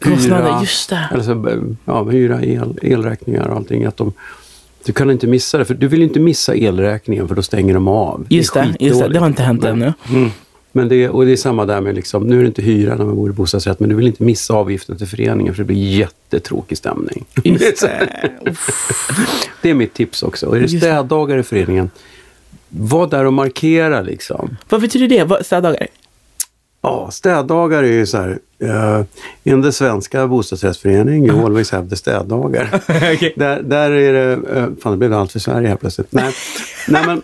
hyra, 0.05 0.59
just 0.61 0.89
det. 0.89 1.09
eller 1.11 1.23
så, 1.23 1.75
ja, 1.85 2.03
hyra, 2.03 2.41
el, 2.43 2.79
elräkningar 2.81 3.47
och 3.47 3.55
allting. 3.55 3.85
Att 3.85 3.97
de, 3.97 4.13
du 4.85 4.93
kan 4.93 5.11
inte 5.11 5.27
missa 5.27 5.57
det, 5.57 5.65
för 5.65 5.73
du 5.73 5.87
vill 5.87 6.01
inte 6.01 6.19
missa 6.19 6.55
elräkningen 6.55 7.27
för 7.27 7.35
då 7.35 7.41
stänger 7.41 7.73
de 7.73 7.87
av. 7.87 8.25
Just 8.29 8.53
det, 8.53 8.59
är 8.59 8.75
just 8.79 8.99
det. 8.99 9.07
Det 9.07 9.19
har 9.19 9.27
inte 9.27 9.43
hänt 9.43 9.63
ännu. 9.63 9.93
Mm. 10.09 10.31
Men 10.75 10.89
det, 10.89 11.09
och 11.09 11.25
det 11.25 11.31
är 11.31 11.35
samma 11.35 11.65
där 11.65 11.81
med, 11.81 11.95
liksom, 11.95 12.23
nu 12.23 12.37
är 12.37 12.41
det 12.41 12.47
inte 12.47 12.61
hyra 12.61 12.95
när 12.95 13.05
man 13.05 13.15
bor 13.15 13.29
i 13.29 13.33
bostadsrätt, 13.33 13.79
men 13.79 13.89
du 13.89 13.95
vill 13.95 14.07
inte 14.07 14.23
missa 14.23 14.53
avgiften 14.53 14.97
till 14.97 15.07
föreningen 15.07 15.53
för 15.53 15.63
det 15.63 15.67
blir 15.67 15.97
jättetråkig 15.97 16.77
stämning. 16.77 17.25
Just 17.43 17.81
det. 17.81 18.31
Det 19.61 19.69
är 19.69 19.73
mitt 19.73 19.93
tips 19.93 20.23
också. 20.23 20.47
Och 20.47 20.57
är 20.57 20.61
det 20.61 20.69
städdagar 20.69 21.37
i 21.37 21.43
föreningen, 21.43 21.89
var 22.69 23.07
där 23.07 23.25
och 23.25 23.33
markera 23.33 24.01
liksom. 24.01 24.57
Vad 24.69 24.81
betyder 24.81 25.07
det? 25.07 25.45
Städdagar? 25.45 25.87
Ja, 26.81 27.09
städdagar 27.11 27.83
är 27.83 27.91
ju 27.91 28.05
så 28.05 28.17
här. 28.17 28.39
Uh, 28.63 29.03
in 29.43 29.63
the 29.63 29.71
svenska 29.71 30.27
bostadsrättsförening, 30.27 31.25
you 31.29 31.45
always 31.45 31.71
have 31.71 31.89
the 31.89 31.95
städdagar. 31.95 32.69
Okej. 32.87 33.33
där, 33.35 33.61
där 33.61 33.91
är 33.91 34.13
det, 34.13 34.35
uh, 34.35 34.67
fan 34.81 34.91
det 34.91 34.97
blev 34.97 35.13
allt 35.13 35.31
för 35.31 35.39
Sverige 35.39 35.67
här 35.67 35.75
plötsligt. 35.75 36.11
Nej, 36.11 36.33
nej 36.87 37.03
men 37.05 37.21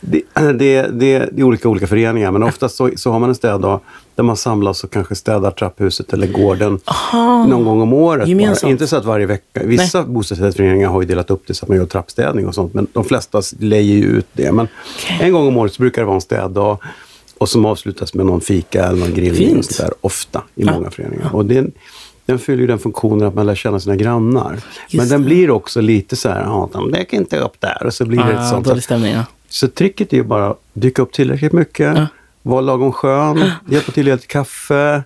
det, 0.00 0.22
det, 0.34 0.52
det, 0.52 0.88
det 0.92 1.40
är 1.40 1.42
olika 1.42 1.68
olika 1.68 1.86
föreningar, 1.86 2.30
men 2.30 2.42
oftast 2.42 2.76
så, 2.76 2.90
så 2.96 3.10
har 3.12 3.18
man 3.18 3.28
en 3.28 3.34
städdag 3.34 3.80
där 4.14 4.22
man 4.24 4.36
samlas 4.36 4.84
och 4.84 4.90
kanske 4.92 5.14
städar 5.14 5.50
trapphuset 5.50 6.12
eller 6.12 6.26
gården 6.26 6.78
någon 7.48 7.64
gång 7.64 7.80
om 7.80 7.92
året. 7.92 8.28
Inte 8.64 8.86
så 8.86 8.96
att 8.96 9.04
varje 9.04 9.26
vecka. 9.26 9.60
Vissa 9.64 10.04
bostadsrättsföreningar 10.04 10.88
har 10.88 11.00
ju 11.02 11.08
delat 11.08 11.30
upp 11.30 11.42
det 11.46 11.54
så 11.54 11.64
att 11.64 11.68
man 11.68 11.78
gör 11.78 11.86
trappstädning 11.86 12.46
och 12.48 12.54
sånt, 12.54 12.74
men 12.74 12.86
de 12.92 13.04
flesta 13.04 13.42
lejer 13.58 13.96
ju 13.96 14.04
ut 14.04 14.26
det. 14.32 14.52
Men 14.52 14.68
en 15.20 15.32
gång 15.32 15.48
om 15.48 15.56
året 15.56 15.72
så 15.72 15.82
brukar 15.82 16.02
det 16.02 16.06
vara 16.06 16.14
en 16.14 16.20
städdag 16.20 16.78
och 17.38 17.48
som 17.48 17.64
avslutas 17.64 18.14
med 18.14 18.26
någon 18.26 18.40
fika 18.40 18.84
eller 18.84 18.98
någon 18.98 19.14
grillning 19.14 19.48
och 19.48 19.54
Fint. 19.54 19.64
sånt 19.64 19.88
där, 19.88 19.96
ofta 20.00 20.42
i 20.54 20.64
Ja. 20.64 20.72
många 20.72 20.90
föreningar. 20.90 21.30
Och 21.34 21.44
den, 21.44 21.72
den 22.26 22.38
fyller 22.38 22.60
ju 22.60 22.66
den 22.66 22.78
funktionen 22.78 23.28
att 23.28 23.34
man 23.34 23.46
lär 23.46 23.54
känna 23.54 23.80
sina 23.80 23.96
grannar. 23.96 24.58
men 24.92 25.08
den 25.08 25.20
det. 25.22 25.26
blir 25.26 25.50
också 25.50 25.80
lite 25.80 26.16
så 26.16 26.28
här, 26.28 26.40
ja, 26.42 26.68
de 26.72 26.90
däcker 26.92 27.16
inte 27.16 27.38
upp 27.38 27.60
där 27.60 27.86
och 27.86 27.94
så 27.94 28.04
blir 28.04 28.18
det 28.24 28.32
ett 28.32 28.38
Ah, 28.38 28.44
sånt. 28.50 28.66
dålig 28.66 28.82
stämning, 28.82 29.12
ja. 29.12 29.24
Så 29.48 29.68
tricket 29.68 30.12
är 30.12 30.16
ju 30.16 30.22
bara 30.24 30.50
att 30.50 30.60
dyka 30.72 31.02
upp 31.02 31.12
tillräckligt 31.12 31.52
mycket, 31.52 31.96
Ja. 31.96 32.06
vara 32.42 32.60
lagom 32.60 32.92
skön, 32.92 33.50
hjälpa 33.68 33.92
till 33.92 34.12
att 34.12 34.26
kaffe. 34.26 35.02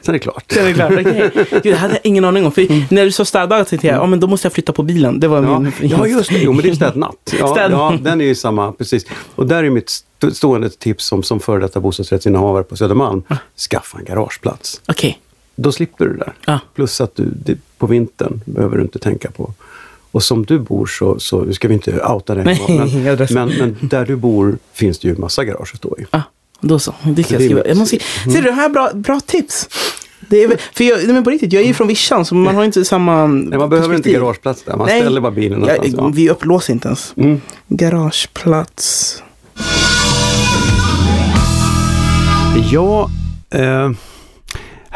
Sen 0.00 0.14
är 0.14 0.18
det 0.18 0.18
klart. 0.18 0.44
Det 0.48 0.60
är 0.60 0.72
klart, 0.74 0.92
okej. 0.92 1.30
Gud, 1.34 1.60
det 1.62 1.72
hade 1.74 1.94
jag 1.94 2.00
ingen 2.06 2.24
aning 2.24 2.46
om. 2.46 2.52
För 2.52 2.94
när 2.94 3.04
du 3.04 3.12
sa 3.12 3.24
städdagar 3.24 3.64
tänkte 3.64 3.86
jag, 3.86 3.96
ja 3.96 4.06
men 4.06 4.20
då 4.20 4.26
måste 4.26 4.46
jag 4.46 4.52
flytta 4.52 4.72
på 4.72 4.82
bilen. 4.82 5.20
Det 5.20 5.28
var 5.28 5.42
Ja, 5.42 5.58
min... 5.60 5.72
ja, 5.80 6.06
just 6.06 6.30
det. 6.30 6.38
Jo, 6.38 6.52
men 6.52 6.62
det 6.62 6.68
är 6.70 6.74
städnatt. 6.74 7.34
Ja, 7.40 7.46
Städ- 7.56 7.70
ja, 7.72 7.98
den 8.02 8.20
är 8.20 8.24
ju 8.24 8.34
samma, 8.34 8.72
precis. 8.72 9.06
Och 9.34 9.46
där 9.46 9.64
är 9.64 9.70
mitt 9.70 9.88
st- 9.88 10.34
stående 10.34 10.70
tips 10.70 11.04
som, 11.06 11.22
som 11.22 11.40
före 11.40 11.60
detta 11.60 11.80
bostadsrättsinnehavare 11.80 12.62
på 12.64 12.76
Södermalm. 12.76 13.22
Skaffa 13.70 13.98
en 13.98 14.04
garageplats. 14.04 14.80
Okej. 14.88 15.18
Då 15.56 15.72
slipper 15.72 16.04
du 16.04 16.12
det 16.12 16.18
där. 16.18 16.34
Ja. 16.46 16.60
Plus 16.74 17.00
att 17.00 17.16
du, 17.16 17.24
det, 17.44 17.58
på 17.78 17.86
vintern 17.86 18.40
behöver 18.44 18.76
du 18.76 18.82
inte 18.82 18.98
tänka 18.98 19.30
på. 19.30 19.54
Och 20.10 20.22
som 20.22 20.44
du 20.44 20.58
bor 20.58 20.86
så, 20.86 21.18
så 21.18 21.52
ska 21.52 21.68
vi 21.68 21.74
inte 21.74 22.00
outa 22.00 22.34
dig. 22.34 22.44
Men, 22.44 23.26
men, 23.30 23.48
men 23.58 23.76
där 23.80 24.06
du 24.06 24.16
bor 24.16 24.58
finns 24.72 24.98
det 24.98 25.08
ju 25.08 25.16
massa 25.16 25.44
garage 25.44 25.70
att 25.72 25.78
stå 25.78 25.96
i. 25.98 26.04
Ja, 26.10 26.22
då 26.60 26.78
så. 26.78 26.94
Det 27.02 27.04
kan 27.04 27.14
Det 27.14 27.20
jag 27.20 27.42
skriva. 27.42 27.66
Jag 27.68 27.76
måste, 27.76 27.98
Ser 27.98 28.32
du, 28.32 28.40
det 28.42 28.52
här 28.52 28.64
är 28.64 28.68
bra, 28.68 28.90
bra 28.94 29.20
tips. 29.26 29.68
Det 30.28 30.42
är, 30.42 30.48
väl- 30.48 30.58
för 30.74 30.84
jag, 30.84 31.08
men 31.08 31.24
på 31.24 31.30
riktigt, 31.30 31.52
jag 31.52 31.62
är 31.62 31.66
ju 31.66 31.74
från 31.74 31.88
Vischan 31.88 32.24
så 32.24 32.34
man 32.34 32.54
har 32.54 32.64
inte 32.64 32.84
samma 32.84 33.26
Nej, 33.26 33.58
man 33.58 33.70
behöver 33.70 33.94
inte 33.94 34.12
garageplats 34.12 34.62
där. 34.62 34.76
Man 34.76 34.86
Nej. 34.86 35.00
ställer 35.00 35.20
bara 35.20 35.32
bilen 35.32 35.60
någonstans. 35.60 35.94
Ja. 35.96 36.08
Vi 36.14 36.30
upplåser 36.30 36.72
inte 36.72 36.88
ens. 36.88 37.12
Mm. 37.16 37.40
Garageplats. 37.68 39.22
Ja, 42.72 43.10
eh, 43.50 43.90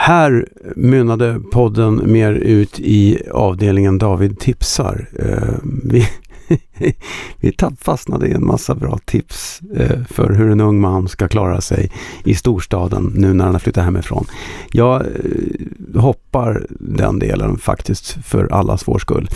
här 0.00 0.48
mynnade 0.76 1.40
podden 1.52 2.12
mer 2.12 2.32
ut 2.32 2.80
i 2.80 3.22
avdelningen 3.30 3.98
David 3.98 4.38
tipsar. 4.38 5.08
Eh, 5.18 5.54
vi 5.84 6.08
vi 7.40 7.52
fastnade 7.80 8.28
i 8.28 8.32
en 8.32 8.46
massa 8.46 8.74
bra 8.74 8.98
tips 9.04 9.60
eh, 9.76 10.04
för 10.10 10.32
hur 10.32 10.50
en 10.50 10.60
ung 10.60 10.80
man 10.80 11.08
ska 11.08 11.28
klara 11.28 11.60
sig 11.60 11.90
i 12.24 12.34
storstaden 12.34 13.12
nu 13.14 13.34
när 13.34 13.44
han 13.44 13.54
har 13.54 13.58
flyttat 13.58 13.84
hemifrån. 13.84 14.26
Jag 14.72 15.00
eh, 15.00 16.00
hoppar 16.00 16.66
den 16.70 17.18
delen 17.18 17.58
faktiskt 17.58 18.18
för 18.24 18.52
allas 18.52 18.88
vår 18.88 18.98
skull. 18.98 19.28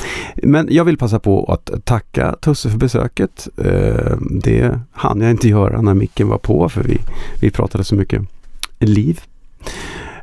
Men 0.42 0.68
jag 0.70 0.84
vill 0.84 0.98
passa 0.98 1.18
på 1.18 1.44
att 1.44 1.84
tacka 1.84 2.36
Tusse 2.40 2.70
för 2.70 2.78
besöket. 2.78 3.48
Det 4.30 4.80
hann 4.92 5.20
jag 5.20 5.30
inte 5.30 5.48
göra 5.48 5.80
när 5.80 5.94
micken 5.94 6.28
var 6.28 6.38
på 6.38 6.68
för 6.68 6.82
vi, 6.82 6.98
vi 7.40 7.50
pratade 7.50 7.84
så 7.84 7.94
mycket 7.94 8.22
liv. 8.78 9.20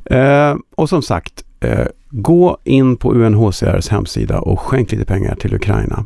Eh, 0.10 0.56
och 0.76 0.90
som 0.90 1.02
sagt, 1.02 1.44
eh, 1.60 1.88
gå 2.10 2.58
in 2.64 2.98
på 2.98 3.14
UNHCRs 3.14 3.90
hemsida 3.90 4.40
och 4.40 4.60
skänk 4.60 4.92
lite 4.92 5.06
pengar 5.06 5.36
till 5.36 5.54
Ukraina. 5.54 6.06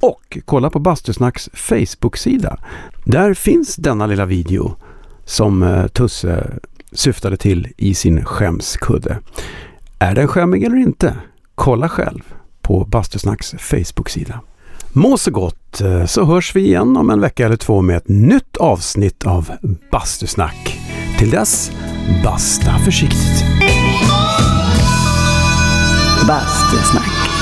Och 0.00 0.38
kolla 0.44 0.70
på 0.70 0.78
Bastusnacks 0.78 1.50
Facebook-sida. 1.52 2.58
Där 3.04 3.34
finns 3.34 3.76
denna 3.76 4.06
lilla 4.06 4.26
video 4.26 4.76
som 5.24 5.62
eh, 5.62 5.86
Tusse 5.86 6.58
syftade 6.92 7.36
till 7.36 7.68
i 7.76 7.94
sin 7.94 8.24
skämskudde. 8.24 9.18
Är 9.98 10.14
den 10.14 10.28
skämmig 10.28 10.64
eller 10.64 10.76
inte? 10.76 11.14
Kolla 11.54 11.88
själv 11.88 12.22
på 12.62 12.84
Bastusnacks 12.84 13.54
Facebook-sida. 13.58 14.40
Må 14.92 15.16
så 15.16 15.30
gott, 15.30 15.80
eh, 15.80 16.06
så 16.06 16.24
hörs 16.24 16.56
vi 16.56 16.60
igen 16.60 16.96
om 16.96 17.10
en 17.10 17.20
vecka 17.20 17.46
eller 17.46 17.56
två 17.56 17.82
med 17.82 17.96
ett 17.96 18.08
nytt 18.08 18.56
avsnitt 18.56 19.26
av 19.26 19.50
Bastusnack. 19.90 20.89
Till 21.20 21.30
dess, 21.30 21.70
basta 22.24 22.78
försiktigt. 22.78 23.44
Bastusnack. 26.26 27.39